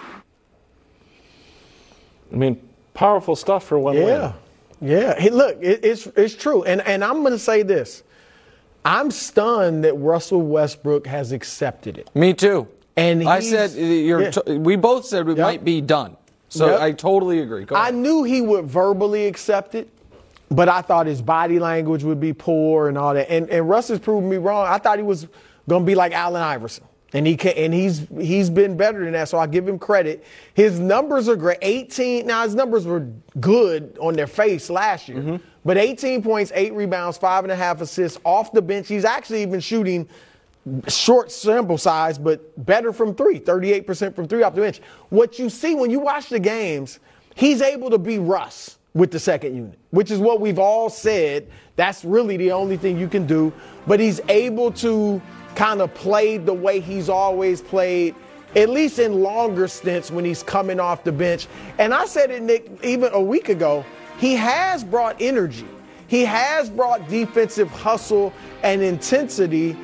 I 2.33 2.37
mean, 2.37 2.61
powerful 2.95 3.37
stuff 3.37 3.65
for 3.65 3.79
one 3.79 3.97
Yeah. 3.97 4.33
win. 4.81 4.91
Yeah. 4.91 5.19
Hey, 5.19 5.31
look, 5.31 5.57
it, 5.63 5.85
it's 5.85 6.07
it's 6.09 6.35
true. 6.35 6.63
And 6.65 6.81
and 6.83 7.03
I'm 7.05 7.21
going 7.21 7.33
to 7.33 7.39
say 7.39 7.63
this. 7.63 8.03
I'm 8.85 9.11
stunned 9.11 9.85
that 9.85 9.95
Russell 9.95 10.43
Westbrook 10.43 11.07
has 11.07 11.33
accepted 11.33 11.99
it. 11.99 12.09
Me 12.15 12.33
too. 12.35 12.69
And 12.97 13.29
I 13.29 13.41
said 13.41 13.71
uh, 13.77 13.81
you're. 13.81 14.23
yeah. 14.23 14.31
t- 14.31 14.59
we 14.59 14.77
both 14.77 15.05
said 15.07 15.27
we 15.27 15.35
Yep. 15.35 15.43
might 15.43 15.65
be 15.65 15.81
done. 15.81 16.17
So 16.49 16.71
Yep. 16.71 16.81
I 16.81 16.93
totally 16.93 17.41
agree. 17.41 17.65
Go 17.65 17.75
I 17.75 17.85
ahead. 17.89 17.95
knew 17.97 18.23
he 18.23 18.41
would 18.41 18.67
verbally 18.67 19.27
accept 19.27 19.75
it, 19.75 19.89
but 20.51 20.69
I 20.69 20.83
thought 20.83 21.07
his 21.07 21.23
body 21.23 21.59
language 21.59 22.05
would 22.05 22.21
be 22.21 22.33
poor 22.33 22.89
and 22.89 22.97
all 22.97 23.15
that. 23.15 23.31
And 23.31 23.49
and 23.51 23.69
Russ 23.69 23.89
has 23.89 23.99
proven 23.99 24.29
me 24.29 24.37
wrong. 24.37 24.67
I 24.67 24.79
thought 24.79 24.99
he 24.99 25.05
was 25.05 25.27
going 25.69 25.83
to 25.83 25.87
be 25.87 25.95
like 25.95 26.13
Allen 26.13 26.43
Iverson. 26.43 26.85
And 27.13 27.27
he 27.27 27.37
can, 27.37 27.53
and 27.53 27.73
he's 27.73 28.07
he's 28.21 28.51
been 28.51 28.77
better 28.77 29.05
than 29.05 29.13
that, 29.13 29.29
so 29.29 29.39
I 29.39 29.47
give 29.47 29.67
him 29.67 29.79
credit. 29.79 30.25
His 30.55 30.81
numbers 30.81 31.29
are 31.29 31.37
great. 31.37 31.59
18 31.63 32.27
now 32.27 32.43
his 32.43 32.55
numbers 32.55 32.85
were 32.85 33.09
good 33.41 33.97
on 34.01 34.15
their 34.15 34.27
face 34.27 34.69
last 34.69 35.09
year, 35.09 35.19
mm-hmm. 35.19 35.37
but 35.65 35.79
18 35.79 36.23
points, 36.23 36.51
eight 36.55 36.73
rebounds, 36.75 37.17
five 37.17 37.45
and 37.45 37.53
a 37.53 37.57
half 37.57 37.81
assists 37.81 38.19
off 38.25 38.53
the 38.53 38.61
bench. 38.61 38.89
He's 38.89 39.05
actually 39.05 39.43
even 39.43 39.61
shooting 39.61 40.09
short 40.89 41.31
sample 41.31 41.79
size, 41.79 42.19
but 42.19 42.65
better 42.67 42.93
from 42.93 43.15
three, 43.15 43.39
38% 43.39 44.15
from 44.15 44.27
three 44.27 44.43
off 44.43 44.55
the 44.55 44.63
bench. 44.63 44.81
What 45.11 45.39
you 45.39 45.49
see 45.49 45.75
when 45.75 45.91
you 45.91 46.01
watch 46.01 46.29
the 46.29 46.41
games, 46.41 46.99
he's 47.37 47.63
able 47.63 47.91
to 47.91 47.99
be 47.99 48.19
Russ 48.19 48.76
with 48.97 49.11
the 49.13 49.21
second 49.21 49.55
unit, 49.55 49.79
which 49.91 50.11
is 50.11 50.19
what 50.19 50.41
we've 50.41 50.59
all 50.59 50.91
said. 50.91 51.49
That's 51.77 52.05
really 52.05 52.37
the 52.37 52.51
only 52.51 52.77
thing 52.77 52.99
you 52.99 53.09
can 53.09 53.27
do. 53.27 53.53
But 53.87 54.01
he's 54.01 54.21
able 54.29 54.73
to 54.73 55.23
kind 55.55 55.81
of 55.81 55.95
play 55.95 56.39
the 56.39 56.55
way 56.55 56.81
he's 56.81 57.09
always 57.09 57.61
played, 57.61 58.15
at 58.57 58.69
least 58.69 58.99
in 58.99 59.23
longer 59.23 59.69
stints 59.69 60.11
when 60.11 60.25
he's 60.25 60.43
coming 60.43 60.81
off 60.81 61.05
the 61.05 61.13
bench. 61.13 61.47
And 61.79 61.95
I 61.95 62.07
said 62.07 62.31
it, 62.31 62.43
Nick, 62.43 62.71
even 62.83 63.13
a 63.13 63.23
week 63.23 63.49
ago, 63.49 63.85
he 64.19 64.35
has 64.35 64.83
brought 64.83 65.21
energy. 65.21 65.69
He 66.09 66.25
has 66.25 66.71
brought 66.71 67.09
defensive 67.09 67.69
hustle 67.69 68.33
and 68.63 68.83
intensity 68.83 69.77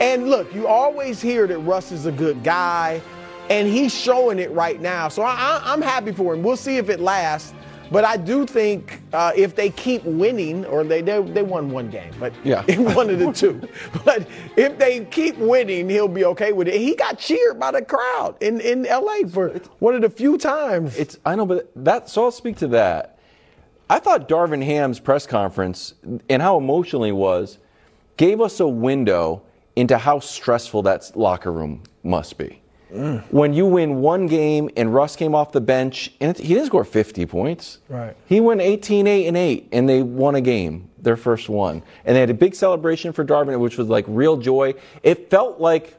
and 0.00 0.30
look, 0.30 0.52
you 0.54 0.66
always 0.66 1.20
hear 1.20 1.46
that 1.46 1.58
Russ 1.58 1.92
is 1.92 2.06
a 2.06 2.12
good 2.12 2.42
guy, 2.42 3.02
and 3.50 3.68
he's 3.68 3.94
showing 3.94 4.38
it 4.38 4.50
right 4.52 4.80
now. 4.80 5.08
So 5.08 5.22
I, 5.22 5.60
am 5.66 5.82
happy 5.82 6.12
for 6.12 6.34
him. 6.34 6.42
We'll 6.42 6.56
see 6.56 6.78
if 6.78 6.88
it 6.88 7.00
lasts. 7.00 7.52
But 7.90 8.04
I 8.04 8.16
do 8.16 8.46
think 8.46 9.00
uh, 9.12 9.32
if 9.34 9.56
they 9.56 9.70
keep 9.70 10.04
winning, 10.04 10.64
or 10.66 10.84
they, 10.84 11.02
they 11.02 11.20
they 11.22 11.42
won 11.42 11.70
one 11.70 11.90
game, 11.90 12.12
but 12.20 12.32
Yeah. 12.44 12.62
one 12.94 13.10
of 13.10 13.18
the 13.18 13.32
two. 13.32 13.60
But 14.04 14.26
if 14.56 14.78
they 14.78 15.04
keep 15.06 15.36
winning, 15.38 15.88
he'll 15.88 16.06
be 16.08 16.24
okay 16.26 16.52
with 16.52 16.68
it. 16.68 16.74
He 16.74 16.94
got 16.94 17.18
cheered 17.18 17.58
by 17.58 17.72
the 17.72 17.82
crowd 17.82 18.36
in, 18.40 18.60
in 18.60 18.84
LA 18.84 19.28
for 19.28 19.48
one 19.80 19.94
of 19.96 20.02
the 20.02 20.10
few 20.10 20.38
times. 20.38 20.96
It's 20.96 21.18
I 21.26 21.34
know, 21.34 21.46
but 21.46 21.70
that 21.76 22.08
so 22.08 22.24
I'll 22.24 22.30
speak 22.30 22.56
to 22.58 22.68
that. 22.68 23.18
I 23.88 23.98
thought 23.98 24.28
Darvin 24.28 24.64
Ham's 24.64 25.00
press 25.00 25.26
conference 25.26 25.94
and 26.28 26.40
how 26.40 26.58
emotional 26.58 27.02
he 27.02 27.10
was 27.12 27.58
gave 28.16 28.40
us 28.40 28.60
a 28.60 28.68
window 28.68 29.42
into 29.74 29.98
how 29.98 30.20
stressful 30.20 30.82
that 30.82 31.10
locker 31.16 31.50
room 31.50 31.82
must 32.04 32.38
be. 32.38 32.59
When 33.30 33.52
you 33.54 33.66
win 33.66 34.00
one 34.00 34.26
game 34.26 34.70
and 34.76 34.92
Russ 34.94 35.16
came 35.16 35.34
off 35.34 35.52
the 35.52 35.60
bench 35.60 36.12
and 36.20 36.30
it, 36.30 36.38
he 36.44 36.54
didn't 36.54 36.66
score 36.66 36.84
50 36.84 37.26
points. 37.26 37.78
Right. 37.88 38.16
He 38.26 38.40
went 38.40 38.60
18 38.60 39.06
8 39.06 39.26
and 39.28 39.36
8 39.36 39.68
and 39.72 39.88
they 39.88 40.02
won 40.02 40.34
a 40.34 40.40
game, 40.40 40.88
their 40.98 41.16
first 41.16 41.48
one. 41.48 41.82
And 42.04 42.16
they 42.16 42.20
had 42.20 42.30
a 42.30 42.34
big 42.34 42.54
celebration 42.54 43.12
for 43.12 43.24
Darvin 43.24 43.58
which 43.60 43.78
was 43.78 43.88
like 43.88 44.04
real 44.08 44.36
joy. 44.36 44.74
It 45.02 45.30
felt 45.30 45.60
like 45.60 45.96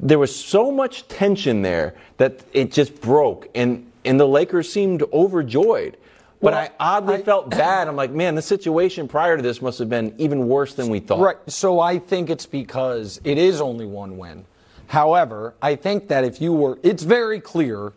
there 0.00 0.18
was 0.18 0.34
so 0.34 0.70
much 0.70 1.08
tension 1.08 1.62
there 1.62 1.94
that 2.18 2.40
it 2.52 2.72
just 2.72 3.00
broke 3.00 3.48
and 3.54 3.90
and 4.04 4.18
the 4.20 4.28
Lakers 4.28 4.72
seemed 4.72 5.02
overjoyed. 5.12 5.96
But 6.40 6.52
Well, 6.52 6.54
I 6.62 6.70
oddly 6.78 7.16
I- 7.16 7.22
felt 7.22 7.50
bad. 7.50 7.88
I'm 7.88 7.96
like, 7.96 8.12
man, 8.12 8.36
the 8.36 8.42
situation 8.42 9.08
prior 9.08 9.36
to 9.36 9.42
this 9.42 9.60
must 9.60 9.78
have 9.80 9.88
been 9.88 10.14
even 10.18 10.46
worse 10.48 10.74
than 10.74 10.88
we 10.88 11.00
thought. 11.00 11.18
Right. 11.20 11.36
So 11.48 11.80
I 11.80 11.98
think 11.98 12.30
it's 12.30 12.46
because 12.46 13.20
it 13.24 13.38
is 13.38 13.60
only 13.60 13.86
one 13.86 14.16
win. 14.18 14.44
However, 14.88 15.54
I 15.62 15.76
think 15.76 16.08
that 16.08 16.24
if 16.24 16.40
you 16.40 16.52
were, 16.52 16.78
it's 16.82 17.02
very 17.02 17.40
clear. 17.40 17.92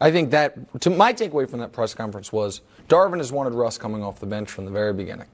I 0.00 0.12
think 0.12 0.30
that 0.30 0.80
to 0.82 0.90
my 0.90 1.12
takeaway 1.12 1.48
from 1.48 1.60
that 1.60 1.72
press 1.72 1.94
conference 1.94 2.32
was 2.32 2.60
Darvin 2.88 3.18
has 3.18 3.32
wanted 3.32 3.54
Russ 3.54 3.78
coming 3.78 4.02
off 4.02 4.20
the 4.20 4.26
bench 4.26 4.50
from 4.50 4.66
the 4.66 4.70
very 4.70 4.92
beginning, 4.92 5.28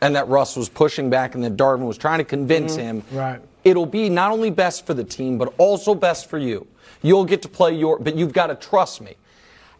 and 0.00 0.14
that 0.16 0.28
Russ 0.28 0.54
was 0.56 0.68
pushing 0.68 1.08
back, 1.08 1.34
and 1.34 1.42
that 1.44 1.56
Darvin 1.56 1.86
was 1.86 1.96
trying 1.96 2.18
to 2.18 2.24
convince 2.24 2.72
mm-hmm. 2.72 2.98
him. 2.98 3.02
Right. 3.12 3.40
It'll 3.64 3.86
be 3.86 4.10
not 4.10 4.32
only 4.32 4.50
best 4.50 4.86
for 4.86 4.92
the 4.92 5.04
team, 5.04 5.38
but 5.38 5.54
also 5.56 5.94
best 5.94 6.28
for 6.28 6.38
you. 6.38 6.66
You'll 7.00 7.24
get 7.24 7.40
to 7.42 7.48
play 7.48 7.74
your, 7.74 7.98
but 7.98 8.14
you've 8.14 8.34
got 8.34 8.48
to 8.48 8.54
trust 8.54 9.00
me. 9.00 9.16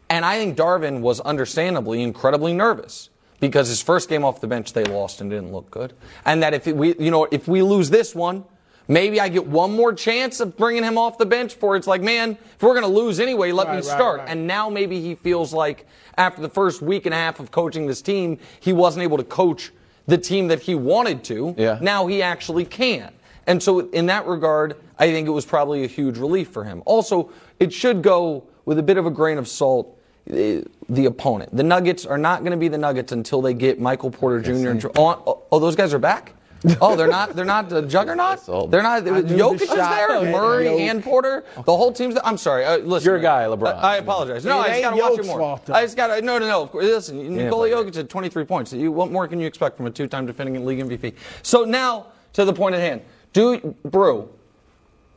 And 0.08 0.24
I 0.24 0.38
think 0.38 0.56
Darvin 0.56 1.00
was 1.00 1.20
understandably 1.20 2.02
incredibly 2.02 2.54
nervous 2.54 3.10
because 3.40 3.68
his 3.68 3.82
first 3.82 4.08
game 4.08 4.24
off 4.24 4.40
the 4.40 4.46
bench 4.46 4.72
they 4.72 4.84
lost 4.84 5.20
and 5.20 5.30
didn't 5.30 5.52
look 5.52 5.70
good. 5.70 5.92
And 6.24 6.42
that 6.42 6.54
if 6.54 6.66
we, 6.66 6.94
you 6.98 7.10
know, 7.10 7.26
if 7.30 7.46
we 7.46 7.60
lose 7.62 7.90
this 7.90 8.14
one, 8.14 8.44
maybe 8.88 9.20
I 9.20 9.28
get 9.28 9.46
one 9.46 9.72
more 9.74 9.92
chance 9.92 10.40
of 10.40 10.56
bringing 10.56 10.82
him 10.84 10.98
off 10.98 11.18
the 11.18 11.26
bench 11.26 11.54
for 11.54 11.76
it's 11.76 11.86
like, 11.86 12.02
man, 12.02 12.32
if 12.54 12.62
we're 12.62 12.78
going 12.78 12.82
to 12.82 13.00
lose 13.00 13.20
anyway, 13.20 13.52
let 13.52 13.66
me 13.68 13.74
Right, 13.74 13.76
right, 13.76 13.84
start. 13.84 14.18
right. 14.20 14.28
And 14.28 14.46
now 14.46 14.68
maybe 14.70 15.00
he 15.00 15.14
feels 15.14 15.52
like 15.52 15.86
after 16.16 16.42
the 16.42 16.48
first 16.48 16.82
week 16.82 17.06
and 17.06 17.14
a 17.14 17.18
half 17.18 17.40
of 17.40 17.50
coaching 17.50 17.86
this 17.86 18.02
team, 18.02 18.38
he 18.60 18.72
wasn't 18.72 19.02
able 19.02 19.16
to 19.16 19.24
coach 19.24 19.72
the 20.06 20.18
team 20.18 20.48
that 20.48 20.60
he 20.60 20.74
wanted 20.74 21.24
to. 21.24 21.54
Yeah. 21.56 21.78
Now 21.80 22.06
he 22.06 22.22
actually 22.22 22.64
can. 22.64 23.12
And 23.46 23.62
so, 23.62 23.80
in 23.90 24.06
that 24.06 24.26
regard, 24.26 24.76
I 24.98 25.10
think 25.12 25.26
it 25.28 25.30
was 25.30 25.44
probably 25.44 25.84
a 25.84 25.86
huge 25.86 26.16
relief 26.16 26.48
for 26.48 26.64
him. 26.64 26.82
Also, 26.86 27.30
it 27.60 27.72
should 27.74 28.00
go 28.02 28.44
with 28.64 28.78
a 28.78 28.82
bit 28.82 28.96
of 28.96 29.04
a 29.04 29.10
grain 29.10 29.36
of 29.36 29.46
salt. 29.48 29.98
eh, 30.30 30.62
The 30.88 31.04
opponent, 31.04 31.54
the 31.54 31.62
Nuggets, 31.62 32.06
are 32.06 32.16
not 32.16 32.40
going 32.40 32.52
to 32.52 32.56
be 32.56 32.68
the 32.68 32.78
Nuggets 32.78 33.12
until 33.12 33.42
they 33.42 33.52
get 33.52 33.78
Michael 33.78 34.10
Porter 34.10 34.40
Jr. 34.40 34.68
and 34.70 34.86
oh, 34.96 35.42
oh, 35.52 35.58
those 35.58 35.76
guys 35.76 35.92
are 35.92 35.98
back. 35.98 36.32
Oh, 36.80 36.96
they're 36.96 37.08
not. 37.08 37.36
They're 37.36 37.44
not 37.44 37.68
the 37.68 37.82
juggernaut. 37.82 38.70
They're 38.70 38.82
not. 38.82 39.04
knew 39.04 39.22
the 39.22 39.34
Jokic 39.34 39.62
is 39.62 39.68
there. 39.68 40.24
Yeah, 40.24 40.32
Murray 40.32 40.66
Jokic. 40.66 40.90
and 40.90 41.02
Porter. 41.04 41.44
The 41.56 41.76
whole 41.76 41.92
team's 41.92 42.14
there. 42.14 42.26
I'm 42.26 42.38
sorry. 42.38 42.64
Uh, 42.64 42.78
listen, 42.78 43.06
Your 43.10 43.18
guy, 43.18 43.44
LeBron. 43.44 43.76
I, 43.76 43.94
I 43.94 43.96
apologize. 43.98 44.44
No, 44.44 44.60
It 44.60 44.64
I 44.64 44.68
just 44.68 44.82
got 44.82 44.90
to 44.90 44.96
watch 44.96 45.18
it 45.18 45.26
more. 45.26 45.38
fault. 45.38 45.70
I 45.70 45.82
just 45.82 45.96
got 45.96 46.08
to. 46.08 46.22
No, 46.22 46.38
no, 46.38 46.46
no. 46.48 46.62
Of 46.62 46.70
course. 46.70 46.84
Listen, 46.84 47.36
Nikola 47.36 47.68
Jokic 47.68 47.94
had 47.94 48.08
23 48.08 48.44
points. 48.44 48.72
You, 48.72 48.92
what 48.92 49.10
more 49.10 49.28
can 49.28 49.40
you 49.40 49.46
expect 49.46 49.76
from 49.76 49.86
a 49.86 49.90
two-time 49.90 50.26
defending 50.26 50.64
league 50.64 50.80
MVP? 50.80 51.14
So 51.42 51.64
now 51.64 52.06
to 52.34 52.44
the 52.44 52.52
point 52.52 52.74
at 52.74 52.80
hand. 52.80 53.02
Do 53.32 53.74
Brew? 53.84 54.28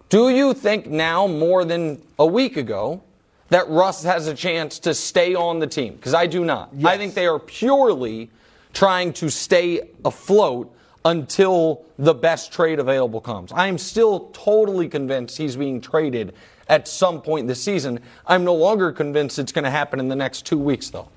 Do 0.10 0.30
you 0.30 0.54
think 0.54 0.88
now 0.88 1.28
more 1.28 1.66
than 1.66 2.02
a 2.18 2.26
week 2.26 2.58
ago 2.58 3.04
that 3.50 3.70
Russ 3.70 4.04
has 4.04 4.28
a 4.28 4.34
chance 4.34 4.80
to 4.80 4.94
stay 4.94 5.36
on 5.36 5.60
the 5.60 5.68
team? 5.68 5.96
Because 5.96 6.14
I 6.14 6.28
do 6.28 6.44
not. 6.44 6.72
I 6.84 6.98
think 6.98 7.14
they 7.14 7.28
are 7.28 7.40
purely 7.40 8.30
trying 8.74 9.14
to 9.14 9.30
stay 9.30 9.90
afloat 10.06 10.74
until 11.06 11.86
the 11.98 12.14
best 12.14 12.52
trade 12.52 12.80
available 12.80 13.22
comes. 13.22 13.52
I 13.52 13.68
am 13.68 13.78
still 13.78 14.30
totally 14.34 14.88
convinced 14.90 15.38
he's 15.38 15.56
being 15.56 15.82
traded 15.82 16.34
at 16.68 16.88
some 16.88 17.22
point 17.22 17.48
this 17.48 17.64
season. 17.64 18.00
I'm 18.26 18.44
no 18.44 18.56
longer 18.56 18.92
convinced 18.92 19.40
it's 19.40 19.52
going 19.52 19.64
to 19.64 19.70
happen 19.72 20.00
in 20.00 20.10
the 20.10 20.16
next 20.16 20.46
two 20.46 20.58
weeks, 20.58 20.90
though. 20.90 21.08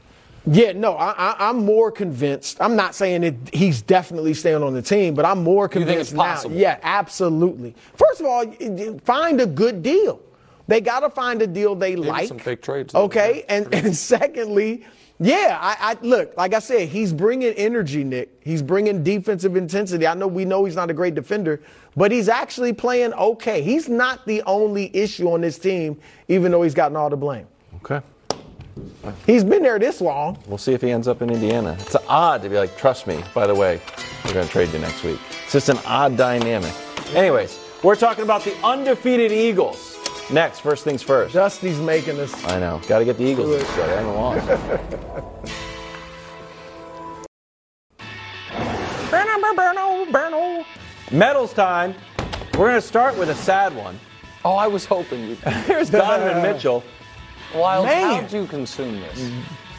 Yeah, 0.46 0.72
no, 0.72 0.94
I, 0.94 1.10
I, 1.10 1.48
I'm 1.48 1.64
more 1.64 1.92
convinced. 1.92 2.62
I'm 2.62 2.74
not 2.74 2.94
saying 2.94 3.20
that 3.22 3.34
he's 3.52 3.82
definitely 3.82 4.32
staying 4.32 4.62
on 4.62 4.72
the 4.72 4.80
team, 4.80 5.14
but 5.14 5.24
I'm 5.24 5.42
more 5.42 5.68
think 5.68 5.86
convinced 5.86 6.14
now. 6.14 6.42
Yeah, 6.48 6.78
absolutely. 6.82 7.74
First 7.94 8.20
of 8.20 8.26
all, 8.26 8.46
find 9.04 9.40
a 9.40 9.46
good 9.46 9.82
deal. 9.82 10.20
They 10.66 10.80
got 10.80 11.00
to 11.00 11.10
find 11.10 11.42
a 11.42 11.46
deal 11.46 11.74
they 11.74 11.96
like. 11.96 12.28
some 12.28 12.38
fake 12.38 12.62
trades. 12.62 12.94
Okay, 12.94 13.44
and 13.48 13.74
and 13.74 13.94
secondly, 13.96 14.86
yeah, 15.22 15.58
I, 15.60 15.92
I 15.92 15.96
look 16.00 16.34
like 16.38 16.54
I 16.54 16.60
said, 16.60 16.88
he's 16.88 17.12
bringing 17.12 17.52
energy, 17.52 18.04
Nick. 18.04 18.40
He's 18.42 18.62
bringing 18.62 19.04
defensive 19.04 19.54
intensity. 19.54 20.06
I 20.06 20.14
know 20.14 20.26
we 20.26 20.46
know 20.46 20.64
he's 20.64 20.76
not 20.76 20.88
a 20.90 20.94
great 20.94 21.14
defender, 21.14 21.60
but 21.94 22.10
he's 22.10 22.30
actually 22.30 22.72
playing 22.72 23.12
okay. 23.12 23.60
He's 23.60 23.86
not 23.86 24.26
the 24.26 24.42
only 24.42 24.90
issue 24.96 25.30
on 25.30 25.42
this 25.42 25.58
team, 25.58 26.00
even 26.28 26.50
though 26.50 26.62
he's 26.62 26.72
gotten 26.72 26.96
all 26.96 27.10
the 27.10 27.18
blame. 27.18 27.46
Okay. 27.84 28.00
He's 29.26 29.44
been 29.44 29.62
there 29.62 29.78
this 29.78 30.00
long. 30.00 30.38
We'll 30.46 30.56
see 30.56 30.72
if 30.72 30.80
he 30.80 30.90
ends 30.90 31.06
up 31.06 31.20
in 31.20 31.28
Indiana. 31.28 31.76
It's 31.80 31.96
odd 32.08 32.42
to 32.42 32.48
be 32.48 32.56
like, 32.56 32.76
trust 32.78 33.06
me, 33.06 33.22
by 33.34 33.46
the 33.46 33.54
way, 33.54 33.80
we're 34.24 34.32
going 34.32 34.46
to 34.46 34.52
trade 34.52 34.72
you 34.72 34.78
next 34.78 35.04
week. 35.04 35.18
It's 35.42 35.52
just 35.52 35.68
an 35.68 35.78
odd 35.84 36.16
dynamic. 36.16 36.72
Anyways, 37.14 37.60
we're 37.82 37.96
talking 37.96 38.24
about 38.24 38.42
the 38.42 38.54
undefeated 38.64 39.32
Eagles. 39.32 39.89
Next, 40.32 40.60
first 40.60 40.84
things 40.84 41.02
first. 41.02 41.34
Dusty's 41.34 41.80
making 41.80 42.18
us. 42.20 42.44
I 42.44 42.60
know. 42.60 42.80
Got 42.86 43.00
to 43.00 43.04
get 43.04 43.18
the 43.18 43.24
Eagles 43.24 43.48
this 43.50 43.68
show. 43.74 43.86
They 43.86 43.96
haven't 43.96 44.14
lost. 44.14 45.60
Medals 51.12 51.52
time. 51.52 51.94
We're 52.54 52.68
going 52.68 52.74
to 52.76 52.80
start 52.80 53.18
with 53.18 53.30
a 53.30 53.34
sad 53.34 53.74
one. 53.74 53.98
Oh, 54.44 54.54
I 54.54 54.68
was 54.68 54.84
hoping 54.84 55.28
you. 55.28 55.34
Here's 55.66 55.90
Donovan 55.90 56.40
Mitchell 56.42 56.84
Wild, 57.54 57.86
Man. 57.86 58.22
how'd 58.22 58.32
you 58.32 58.46
consume 58.46 59.00
this? 59.00 59.32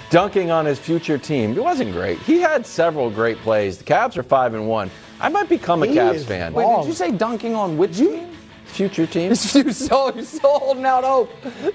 dunking 0.09 0.51
on 0.51 0.65
his 0.65 0.77
future 0.77 1.17
team. 1.17 1.51
It 1.53 1.63
wasn't 1.63 1.93
great. 1.93 2.19
He 2.19 2.41
had 2.41 2.65
several 2.65 3.09
great 3.09 3.37
plays. 3.37 3.77
The 3.77 3.85
Cavs 3.85 4.17
are 4.17 4.23
five 4.23 4.53
and 4.53 4.67
one. 4.67 4.91
I 5.21 5.29
might 5.29 5.47
become 5.47 5.83
a 5.83 5.87
He 5.87 5.95
Cavs 5.95 6.25
fan. 6.25 6.51
Wait, 6.51 6.65
did 6.65 6.87
you 6.87 6.93
say 6.93 7.11
dunking 7.11 7.55
on 7.55 7.77
which 7.77 7.97
team? 7.97 8.27
Future 8.71 9.05
team. 9.05 9.27
You're 9.29 9.35
still, 9.35 10.13
you're 10.15 10.25
holding 10.41 10.85
out 10.85 11.03
hope 11.03 11.29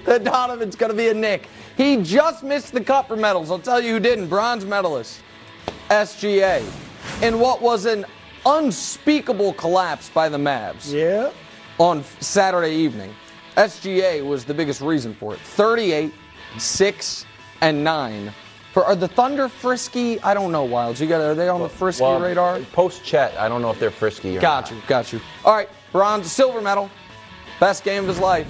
that 0.05 0.23
Donovan's 0.23 0.75
going 0.75 0.91
to 0.91 0.97
be 0.97 1.07
a 1.09 1.13
Nick. 1.13 1.47
He 1.77 1.97
just 1.97 2.43
missed 2.43 2.73
the 2.73 2.81
cup 2.83 3.07
for 3.07 3.15
medals. 3.15 3.51
I'll 3.51 3.59
tell 3.59 3.79
you 3.79 3.93
who 3.93 3.99
didn't. 3.99 4.27
Bronze 4.27 4.65
medalist, 4.65 5.21
SGA, 5.89 6.63
in 7.21 7.39
what 7.39 7.61
was 7.61 7.85
an 7.85 8.05
unspeakable 8.45 9.53
collapse 9.53 10.09
by 10.09 10.27
the 10.29 10.37
Mavs 10.37 10.91
Yeah. 10.91 11.31
on 11.77 12.03
Saturday 12.19 12.73
evening. 12.73 13.13
SGA 13.55 14.25
was 14.25 14.43
the 14.45 14.53
biggest 14.53 14.81
reason 14.81 15.13
for 15.13 15.33
it. 15.33 15.39
38, 15.39 16.13
6, 16.57 17.25
and 17.61 17.83
9. 17.83 18.33
For, 18.73 18.85
are 18.85 18.95
the 18.95 19.07
Thunder 19.07 19.49
frisky? 19.49 20.21
I 20.21 20.33
don't 20.33 20.51
know, 20.51 20.67
Wildes. 20.67 20.99
You 20.99 21.07
got 21.07 21.21
are 21.21 21.33
they 21.35 21.47
on 21.49 21.61
the 21.61 21.69
frisky 21.69 22.03
Well, 22.03 22.19
radar? 22.19 22.59
Post 22.73 23.03
Chet, 23.03 23.35
I 23.37 23.47
don't 23.49 23.61
know 23.61 23.71
if 23.71 23.79
they're 23.79 23.89
frisky 23.91 24.37
or 24.37 24.41
Got 24.41 24.65
not. 24.65 24.71
you, 24.71 24.81
got 24.87 25.13
you. 25.13 25.21
All 25.45 25.55
right, 25.55 25.69
bronze, 25.91 26.31
silver 26.31 26.61
medal, 26.61 26.89
best 27.59 27.83
game 27.83 28.03
of 28.03 28.07
his 28.09 28.19
life. 28.19 28.47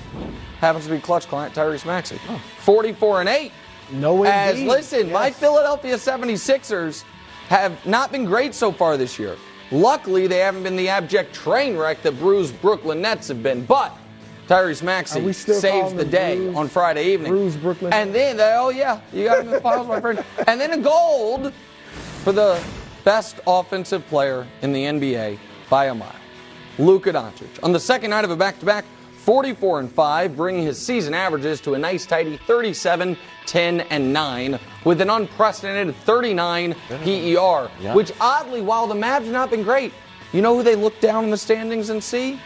Happens 0.60 0.86
to 0.86 0.92
be 0.92 1.00
clutch 1.00 1.28
client 1.28 1.54
Tyrese 1.54 1.86
Maxey. 1.86 2.20
44 2.60 3.22
and 3.22 3.30
8. 3.30 3.52
No, 3.92 4.16
way. 4.16 4.28
As 4.30 4.56
indeed. 4.56 4.70
listen, 4.70 5.12
my 5.12 5.32
Philadelphia 5.32 5.96
76ers 5.96 7.04
have 7.48 7.86
not 7.86 8.12
been 8.12 8.26
great 8.26 8.54
so 8.54 8.72
far 8.72 8.98
this 8.98 9.18
year. 9.20 9.38
Luckily, 9.72 10.28
they 10.28 10.40
haven't 10.40 10.64
been 10.64 10.76
the 10.76 10.90
abject 10.90 11.34
train 11.34 11.78
wreck 11.78 12.02
that 12.02 12.14
bruised 12.20 12.60
Brooklyn 12.62 13.02
Nets 13.02 13.28
have 13.28 13.44
been. 13.44 13.66
But 13.66 13.96
Tyrese 14.48 14.82
Maxey 14.82 15.32
saves 15.34 15.94
the 15.94 16.06
day 16.06 16.54
on 16.54 16.68
Friday 16.70 17.14
evening. 17.14 17.32
bruised 17.32 17.62
Brooklyn 17.62 17.92
And 17.94 18.16
then, 18.16 18.38
they, 18.38 18.54
oh 18.56 18.70
yeah, 18.70 19.02
you 19.12 19.26
got 19.26 19.40
him 19.40 19.48
in 19.48 19.52
the 19.52 19.62
finals, 19.62 19.88
my 19.88 20.00
friend. 20.00 20.24
And 20.48 20.60
then 20.60 20.72
a 20.74 20.78
gold 20.78 21.54
for 22.24 22.32
the 22.32 22.62
best 23.04 23.40
offensive 23.46 24.06
player 24.08 24.48
in 24.62 24.72
the 24.72 24.84
NBA 24.84 25.38
by 25.70 25.86
a 25.86 25.96
mile, 25.96 26.16
Luka 26.78 27.12
Doncic. 27.12 27.48
On 27.64 27.72
the 27.72 27.80
second 27.80 28.12
night 28.12 28.24
of 28.26 28.32
a 28.32 28.36
back-to-back, 28.36 28.86
44 29.24 29.80
and 29.82 29.92
5, 29.92 30.38
bringing 30.38 30.64
his 30.64 30.78
season 30.84 31.14
averages 31.14 31.60
to 31.62 31.74
a 31.74 31.78
nice 31.78 32.06
tidy 32.06 32.38
37, 32.38 33.18
10 33.46 33.82
and 33.82 34.14
9 34.14 34.60
with 34.86 35.02
an 35.02 35.10
unprecedented 35.10 35.96
39 35.98 36.76
PER, 36.90 37.70
Yeah. 37.82 37.94
which 37.94 38.12
oddly 38.22 38.62
while 38.62 38.88
the 38.88 38.96
Mavs 38.96 39.24
have 39.26 39.32
not 39.32 39.50
been 39.50 39.64
great, 39.64 39.92
you 40.32 40.42
know 40.42 40.56
who 40.56 40.64
they 40.64 40.76
look 40.76 41.00
down 41.02 41.26
in 41.26 41.30
the 41.32 41.38
standings 41.38 41.90
and 41.90 42.02
see? 42.04 42.40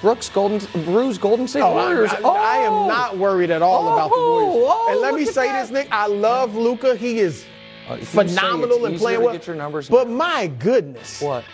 Brooks 0.00 0.28
Golden 0.28 0.58
Bruce 0.84 1.16
Golden 1.16 1.46
State 1.46 1.62
Oh, 1.62 1.72
I, 1.76 1.86
Warriors. 1.86 2.10
I- 2.12 2.16
I 2.16 2.66
Oh! 2.66 2.82
am 2.82 2.88
not 2.88 3.16
worried 3.18 3.50
at 3.52 3.62
all 3.62 3.92
about 3.92 4.10
the 4.10 4.16
Oh, 4.16 4.30
Warriors. 4.46 4.64
oh, 4.68 4.88
and 4.90 5.00
let 5.00 5.14
me 5.14 5.24
say 5.24 5.46
that. 5.46 5.62
this, 5.62 5.70
Nick. 5.70 5.88
I 5.92 6.06
love 6.08 6.56
Luka. 6.56 6.96
He 6.96 7.20
is 7.20 7.44
Uh, 7.88 7.94
if 7.94 8.00
you 8.00 8.06
say 8.06 8.28
phenomenal 8.28 8.78
it's 8.78 8.86
and 8.86 8.98
playing 8.98 9.22
well. 9.22 9.32
get 9.32 9.46
your 9.46 9.54
numbers- 9.56 9.88
But 9.88 10.08
my 10.10 10.48
goodness, 10.58 11.20
What? 11.20 11.44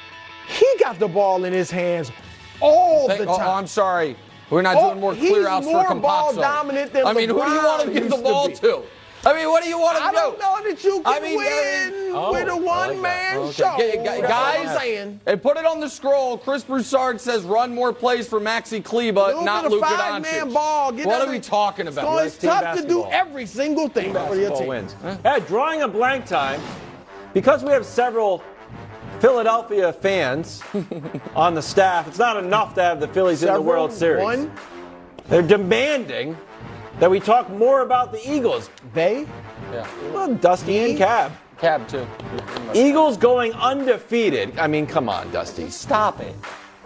He 0.48 0.66
got 0.80 0.98
the 0.98 1.08
ball 1.08 1.44
in 1.44 1.52
his 1.52 1.70
hands 1.70 2.10
all 2.60 3.06
Thank- 3.08 3.20
the 3.20 3.28
oh, 3.28 3.36
time. 3.36 3.48
oh. 3.48 3.52
I'm 3.52 3.66
sorry. 3.66 4.16
We're 4.50 4.62
not 4.62 4.76
Oh, 4.76 4.88
doing 4.88 5.00
more 5.00 5.14
clear 5.14 5.46
outs 5.46 5.66
more 5.66 5.84
for 5.86 5.94
ball 5.94 6.32
Campazzo. 6.32 6.40
dominant 6.40 6.92
than 6.92 7.06
I 7.06 7.12
mean, 7.12 7.28
who 7.28 7.44
do 7.44 7.50
you 7.50 7.56
want 7.64 7.82
to 7.82 7.88
LeBron 7.88 7.92
give 7.94 8.02
the 8.10 8.16
used 8.16 8.16
to 8.16 8.22
ball 8.22 8.48
to? 8.50 8.82
I 9.26 9.34
mean, 9.34 9.48
what 9.50 9.62
do 9.64 9.68
you 9.68 9.78
want 9.78 9.98
to 9.98 10.02
I 10.04 10.10
do? 10.10 10.16
don't 10.16 10.38
know 10.38 10.56
that 10.70 10.84
you 10.84 11.02
can 11.02 11.06
I 11.06 11.20
mean, 11.20 11.36
win 11.36 12.12
oh, 12.14 12.32
with 12.32 12.48
a 12.48 12.56
one-man 12.56 13.34
that. 13.34 13.38
Okay. 13.40 13.52
show. 13.52 13.74
G- 13.76 13.92
g- 13.98 14.22
guys, 14.22 15.18
and 15.26 15.42
put 15.42 15.56
it 15.56 15.66
on 15.66 15.80
the 15.80 15.88
scroll. 15.88 16.38
Chris 16.38 16.62
Broussard 16.64 17.20
says 17.20 17.42
run 17.42 17.74
more 17.74 17.92
plays 17.92 18.26
for 18.28 18.40
Maxi 18.40 18.82
Kleber, 18.82 19.26
Luka 19.34 19.44
not 19.44 19.64
the 19.64 19.70
Luka 19.70 19.86
five-man 19.86 20.52
ball. 20.52 20.92
Get 20.92 21.06
what 21.06 21.28
are 21.28 21.30
we 21.30 21.40
talking 21.40 21.88
about? 21.88 22.04
So 22.06 22.18
it's 22.24 22.38
team 22.38 22.50
tough 22.50 22.76
to 22.80 22.86
do 22.88 23.04
every 23.06 23.44
single 23.44 23.88
thing 23.88 24.12
for 24.14 24.34
your 24.36 24.50
Basketball 24.50 24.58
team. 24.60 24.68
wins. 24.68 24.94
Hey, 25.24 25.40
drawing 25.46 25.82
a 25.82 25.88
blank 25.88 26.24
time, 26.24 26.60
because 27.34 27.62
we 27.64 27.70
have 27.72 27.84
several 27.84 28.42
Philadelphia 29.20 29.92
fans 29.92 30.62
on 31.36 31.54
the 31.54 31.62
staff, 31.62 32.06
it's 32.08 32.18
not 32.18 32.36
enough 32.36 32.74
to 32.74 32.82
have 32.82 33.00
the 33.00 33.08
Phillies 33.08 33.42
in 33.42 33.52
the 33.52 33.60
World 33.60 33.92
Series. 33.92 34.22
One? 34.22 34.52
They're 35.28 35.42
demanding 35.42 36.36
that 37.00 37.10
we 37.10 37.20
talk 37.20 37.50
more 37.50 37.80
about 37.82 38.12
the 38.12 38.20
Eagles. 38.30 38.70
They? 38.94 39.26
Yeah. 39.72 39.86
Well, 40.12 40.34
Dusty 40.34 40.78
and 40.78 40.96
Cab. 40.98 41.32
Cab 41.58 41.86
too. 41.88 42.06
Eagles 42.74 43.16
going 43.16 43.52
undefeated. 43.54 44.58
I 44.58 44.66
mean, 44.68 44.86
come 44.86 45.08
on, 45.08 45.30
Dusty. 45.32 45.70
Stop 45.70 46.20
it. 46.20 46.34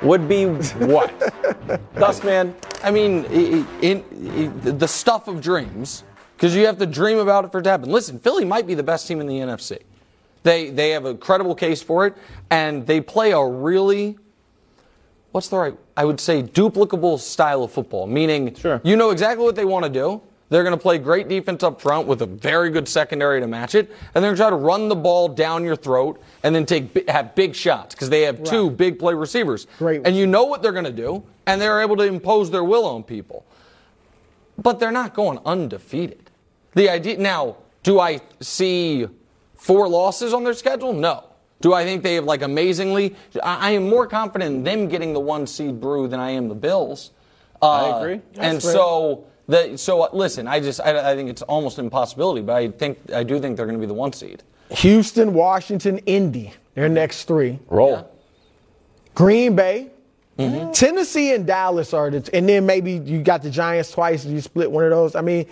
Would 0.01 0.29
be 0.29 0.47
what? 0.47 1.13
Dustman. 1.95 2.55
I 2.83 2.91
mean, 2.91 3.25
i- 3.27 3.63
i- 3.63 3.85
in, 3.85 4.61
the 4.79 4.89
stuff 4.89 5.29
of 5.29 5.41
dreams, 5.41 6.03
because 6.37 6.57
you 6.57 6.67
have 6.67 6.79
to 6.79 6.87
dream 6.87 7.19
about 7.19 7.45
it 7.45 7.53
for 7.53 7.61
it 7.61 7.63
to 7.65 7.71
happen. 7.71 7.91
Listen, 7.91 8.19
Philly 8.19 8.45
might 8.45 8.67
be 8.67 8.75
the 8.75 8.83
best 8.83 9.07
team 9.07 9.21
in 9.21 9.27
the 9.29 9.39
NFC. 9.39 9.79
They 10.43 10.71
they 10.71 10.91
have 10.91 11.05
a 11.05 11.15
credible 11.15 11.55
case 11.55 11.83
for 11.83 12.07
it, 12.07 12.15
and 12.51 12.87
they 12.87 13.01
play 13.01 13.33
a 13.33 13.45
really, 13.45 14.19
what's 15.31 15.49
the 15.49 15.57
right? 15.59 15.79
I 15.97 16.05
would 16.05 16.21
say 16.21 16.43
duplicable 16.43 17.19
style 17.19 17.63
of 17.63 17.71
football. 17.73 18.07
Meaning, 18.07 18.55
Sure. 18.55 18.81
you 18.83 18.97
know 18.97 19.11
exactly 19.11 19.45
what 19.45 19.55
they 19.55 19.65
want 19.65 19.85
to 19.85 19.91
do. 19.91 20.21
They're 20.49 20.65
going 20.65 20.77
to 20.77 20.83
play 20.83 20.99
great 20.99 21.29
defense 21.29 21.63
up 21.63 21.81
front 21.81 22.07
with 22.07 22.21
a 22.21 22.27
very 22.27 22.69
good 22.69 22.87
secondary 22.87 23.41
to 23.41 23.47
match 23.47 23.75
it, 23.75 23.91
and 24.15 24.23
they're 24.23 24.35
going 24.35 24.37
to 24.37 24.43
try 24.43 24.51
to 24.51 24.57
run 24.57 24.89
the 24.89 24.95
ball 24.97 25.29
down 25.29 25.65
your 25.65 25.77
throat 25.77 26.21
and 26.43 26.55
then 26.55 26.67
take 26.67 27.09
have 27.09 27.35
big 27.35 27.55
shots 27.55 27.95
because 27.95 28.11
they 28.11 28.21
have 28.23 28.43
two 28.45 28.69
big 28.71 28.99
play 28.99 29.15
receivers. 29.15 29.67
Great 29.79 30.03
And 30.05 30.15
you 30.15 30.27
know 30.27 30.45
what 30.45 30.61
they're 30.63 30.73
going 30.73 30.85
to 30.85 30.93
do, 30.93 31.23
and 31.47 31.59
they're 31.59 31.81
able 31.81 31.97
to 31.97 32.03
impose 32.03 32.51
their 32.51 32.65
will 32.65 32.85
on 32.85 33.03
people. 33.03 33.47
But 34.59 34.79
they're 34.79 34.93
not 34.93 35.15
going 35.15 35.39
undefeated. 35.47 36.31
The 36.75 36.91
idea 36.91 37.17
now, 37.17 37.57
do 37.83 37.99
I 37.99 38.21
see 38.41 39.07
four 39.63 39.89
losses 39.89 40.35
on 40.35 40.43
their 40.45 40.55
schedule? 40.55 40.93
No. 40.93 41.25
Do 41.61 41.73
I 41.73 41.85
think 41.85 42.03
they 42.03 42.17
have 42.17 42.25
like 42.25 42.43
amazingly? 42.43 43.15
I, 43.43 43.69
I 43.69 43.71
am 43.73 43.89
more 43.89 44.07
confident 44.07 44.55
in 44.57 44.65
them 44.65 44.89
getting 44.89 45.13
the 45.13 45.21
one 45.21 45.47
seed 45.47 45.81
brew 45.81 46.09
than 46.09 46.19
I 46.19 46.31
am 46.31 46.49
the 46.49 46.57
Bills. 46.57 47.13
Uh, 47.63 47.71
I 47.71 47.99
agree. 48.01 48.15
and 48.35 48.57
That's 48.57 48.65
fair. 48.65 48.75
so 48.75 49.25
the 49.47 49.77
so 49.79 50.03
uh, 50.03 50.09
listen, 50.13 50.49
I 50.49 50.59
just 50.59 50.81
I, 50.81 51.13
I 51.13 51.15
think 51.15 51.31
it's 51.31 51.43
almost 51.43 51.79
an 51.79 51.85
impossibility, 51.85 52.43
but 52.43 52.57
I 52.57 52.69
think 52.69 52.99
I 53.15 53.23
do 53.23 53.39
think 53.39 53.57
they're 53.57 53.67
going 53.67 53.79
to 53.79 53.81
be 53.81 53.87
the 53.87 53.95
one 53.95 54.13
seed. 54.13 54.43
Houston, 54.71 55.35
Washington, 55.35 55.99
Indy. 55.99 56.53
Their 56.75 56.89
next 56.89 57.25
three. 57.25 57.59
Roll. 57.69 58.11
Green 59.15 59.55
Bay. 59.55 59.91
Mm-hmm. 60.39 60.73
Tennessee 60.73 61.35
and 61.35 61.47
Dallas 61.47 61.93
are 61.93 62.11
the, 62.11 62.29
and 62.35 62.49
then 62.49 62.65
maybe 62.67 62.93
you 62.93 63.23
got 63.23 63.43
the 63.43 63.51
Giants 63.51 63.93
twice. 63.93 64.25
You 64.25 64.41
split 64.41 64.71
one 64.71 64.83
of 64.83 64.91
those. 64.91 65.15
I 65.15 65.21
mean, 65.21 65.47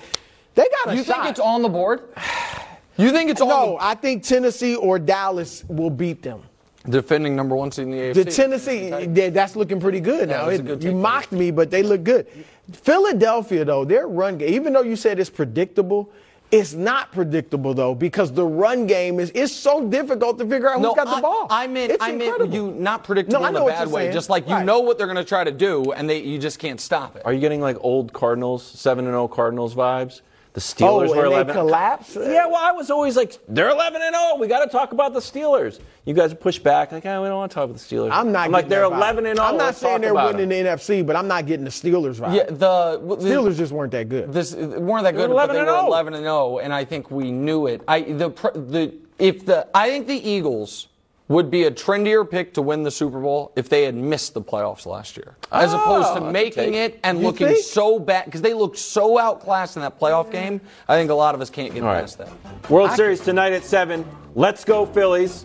they 0.54 0.66
got 0.84 0.94
a 0.94 0.96
You 0.96 1.04
shot. 1.04 1.16
think 1.16 1.30
it's 1.32 1.40
on 1.40 1.62
the 1.62 1.68
board? 1.68 2.00
You 3.00 3.10
think 3.12 3.30
it's 3.30 3.40
on 3.40 3.48
no, 3.48 3.78
I 3.80 3.94
think 3.94 4.22
Tennessee 4.22 4.74
or 4.76 4.98
Dallas 4.98 5.64
will 5.68 5.90
beat 5.90 6.22
them. 6.22 6.42
defending 6.88 7.36
number 7.36 7.54
one 7.56 7.70
seed 7.72 7.84
in 7.84 7.90
the 7.90 7.98
AFC? 7.98 8.14
The 8.14 8.24
Tennessee, 8.24 8.88
yeah, 8.88 9.30
that's 9.30 9.54
looking 9.56 9.80
pretty 9.80 10.00
good 10.00 10.28
Yeah, 10.28 10.36
now. 10.38 10.46
that's 10.46 10.60
It- 10.60 10.66
good 10.66 10.82
you 10.84 10.92
mocked 10.92 11.32
me, 11.32 11.50
but 11.50 11.70
they 11.70 11.82
look 11.82 12.02
good. 12.04 12.26
Philadelphia, 12.72 13.64
though, 13.64 13.84
their 13.84 14.06
run 14.06 14.38
game, 14.38 14.52
even 14.54 14.72
though 14.72 14.82
you 14.82 14.96
said 14.96 15.18
it's 15.18 15.28
predictable, 15.30 16.10
it's 16.50 16.72
not 16.74 17.12
predictable 17.12 17.74
though 17.74 17.94
because 17.94 18.32
the 18.32 18.44
run 18.44 18.84
game 18.86 19.20
is 19.20 19.30
it's 19.36 19.52
so 19.52 19.86
difficult 19.86 20.36
to 20.38 20.44
figure 20.46 20.68
out 20.68 20.80
who's 20.80 20.94
got 20.96 21.14
the 21.14 21.20
ball. 21.22 21.46
I 21.48 21.66
mean, 21.68 21.90
It's 21.92 22.02
I 22.02 22.08
meant 22.10 22.22
incredible. 22.22 22.54
you 22.54 22.70
not 22.72 23.04
predictable 23.04 23.40
No, 23.42 23.46
in 23.48 23.56
a 23.56 23.66
bad 23.66 23.88
way. 23.88 24.02
saying. 24.04 24.12
Just 24.12 24.30
like 24.30 24.48
you 24.48 24.54
Right. 24.54 24.64
know 24.66 24.80
what 24.80 24.98
they're 24.98 25.06
going 25.06 25.16
to 25.16 25.22
try 25.24 25.44
to 25.44 25.52
do, 25.52 25.92
and 25.92 26.10
they 26.10 26.18
you 26.18 26.38
just 26.38 26.58
can't 26.58 26.80
stop 26.80 27.14
it. 27.14 27.22
Are 27.24 27.32
you 27.32 27.38
getting 27.40 27.60
like 27.60 27.76
old 27.82 28.12
Cardinals, 28.12 28.64
seven 28.64 29.04
and 29.04 29.12
zero 29.12 29.28
Cardinals 29.28 29.74
vibes? 29.76 30.22
The 30.52 30.60
Steelers 30.60 30.82
Oh, 30.82 31.14
were 31.14 31.24
and 31.26 31.32
they 31.32 31.36
eleven. 31.36 31.54
collapse? 31.54 32.16
Yeah, 32.16 32.46
well, 32.46 32.56
I 32.56 32.72
was 32.72 32.90
always 32.90 33.16
like, 33.16 33.38
they're 33.48 33.68
eleven 33.70 34.02
and 34.02 34.12
zero. 34.14 34.36
We 34.36 34.48
got 34.48 34.64
to 34.64 34.70
talk 34.70 34.90
about 34.92 35.12
the 35.12 35.20
Steelers. 35.20 35.78
You 36.04 36.12
guys 36.12 36.34
push 36.34 36.58
back 36.58 36.90
like, 36.90 37.06
oh, 37.06 37.22
we 37.22 37.28
don't 37.28 37.36
want 37.36 37.52
to 37.52 37.54
talk 37.54 37.64
about 37.70 37.76
the 37.78 37.82
Steelers. 37.96 38.10
I'm 38.12 38.32
not. 38.32 38.46
I'm 38.46 38.50
like, 38.50 38.68
they're 38.68 38.82
eleven 38.82 39.26
and 39.26 39.36
zero. 39.36 39.46
I'm 39.48 39.56
not 39.56 39.66
Let's 39.66 39.78
saying 39.78 40.00
they're 40.00 40.12
winning 40.12 40.48
them. 40.48 40.64
the 40.66 40.70
NFC, 40.70 41.06
but 41.06 41.14
I'm 41.14 41.28
not 41.28 41.46
getting 41.46 41.64
the 41.64 41.70
Steelers 41.70 42.20
right. 42.20 42.34
Yeah, 42.34 42.44
the, 42.46 42.98
the 43.00 43.16
Steelers 43.28 43.56
just 43.56 43.72
weren't 43.72 43.92
that 43.92 44.08
good. 44.08 44.32
This 44.32 44.52
weren't 44.54 45.04
that 45.04 45.14
good, 45.14 45.28
but 45.28 45.34
11 45.34 45.54
they 45.54 45.60
and 45.60 45.68
were 45.68 45.74
0. 45.74 45.86
11 45.86 46.14
and 46.14 46.22
0, 46.24 46.58
and 46.58 46.74
I 46.74 46.84
think 46.84 47.12
we 47.12 47.30
knew 47.30 47.68
it. 47.68 47.82
I 47.86 48.00
the 48.02 48.30
the 48.54 48.92
if 49.20 49.46
the 49.46 49.68
I 49.72 49.88
think 49.88 50.08
the 50.08 50.28
Eagles 50.28 50.88
would 51.30 51.48
be 51.48 51.62
a 51.62 51.70
trendier 51.70 52.28
pick 52.28 52.52
to 52.54 52.60
win 52.60 52.82
the 52.82 52.90
Super 52.90 53.20
Bowl 53.20 53.52
if 53.54 53.68
they 53.68 53.84
had 53.84 53.94
missed 53.94 54.34
the 54.34 54.42
playoffs 54.42 54.84
last 54.84 55.16
year, 55.16 55.36
as 55.52 55.72
ah, 55.72 55.80
opposed 55.80 56.08
Oh, 56.10 56.14
to 56.16 56.32
making 56.32 56.74
it 56.74 56.98
and 57.04 57.22
looking 57.22 57.46
think? 57.46 57.64
so 57.64 58.00
bad 58.00 58.24
because 58.24 58.42
they 58.42 58.52
looked 58.52 58.76
so 58.78 59.16
outclassed 59.16 59.76
in 59.76 59.82
that 59.82 60.00
playoff 60.00 60.32
game. 60.32 60.60
I 60.88 60.98
think 60.98 61.08
a 61.08 61.14
lot 61.14 61.36
of 61.36 61.40
us 61.40 61.48
can't 61.48 61.72
get 61.72 61.84
All 61.84 61.88
right. 61.88 62.00
past 62.00 62.18
that. 62.18 62.30
World 62.68 62.90
Series 62.92 63.20
tonight 63.20 63.52
at 63.52 63.62
seven. 63.62 64.04
Let's 64.34 64.64
go 64.64 64.84
Phillies. 64.84 65.38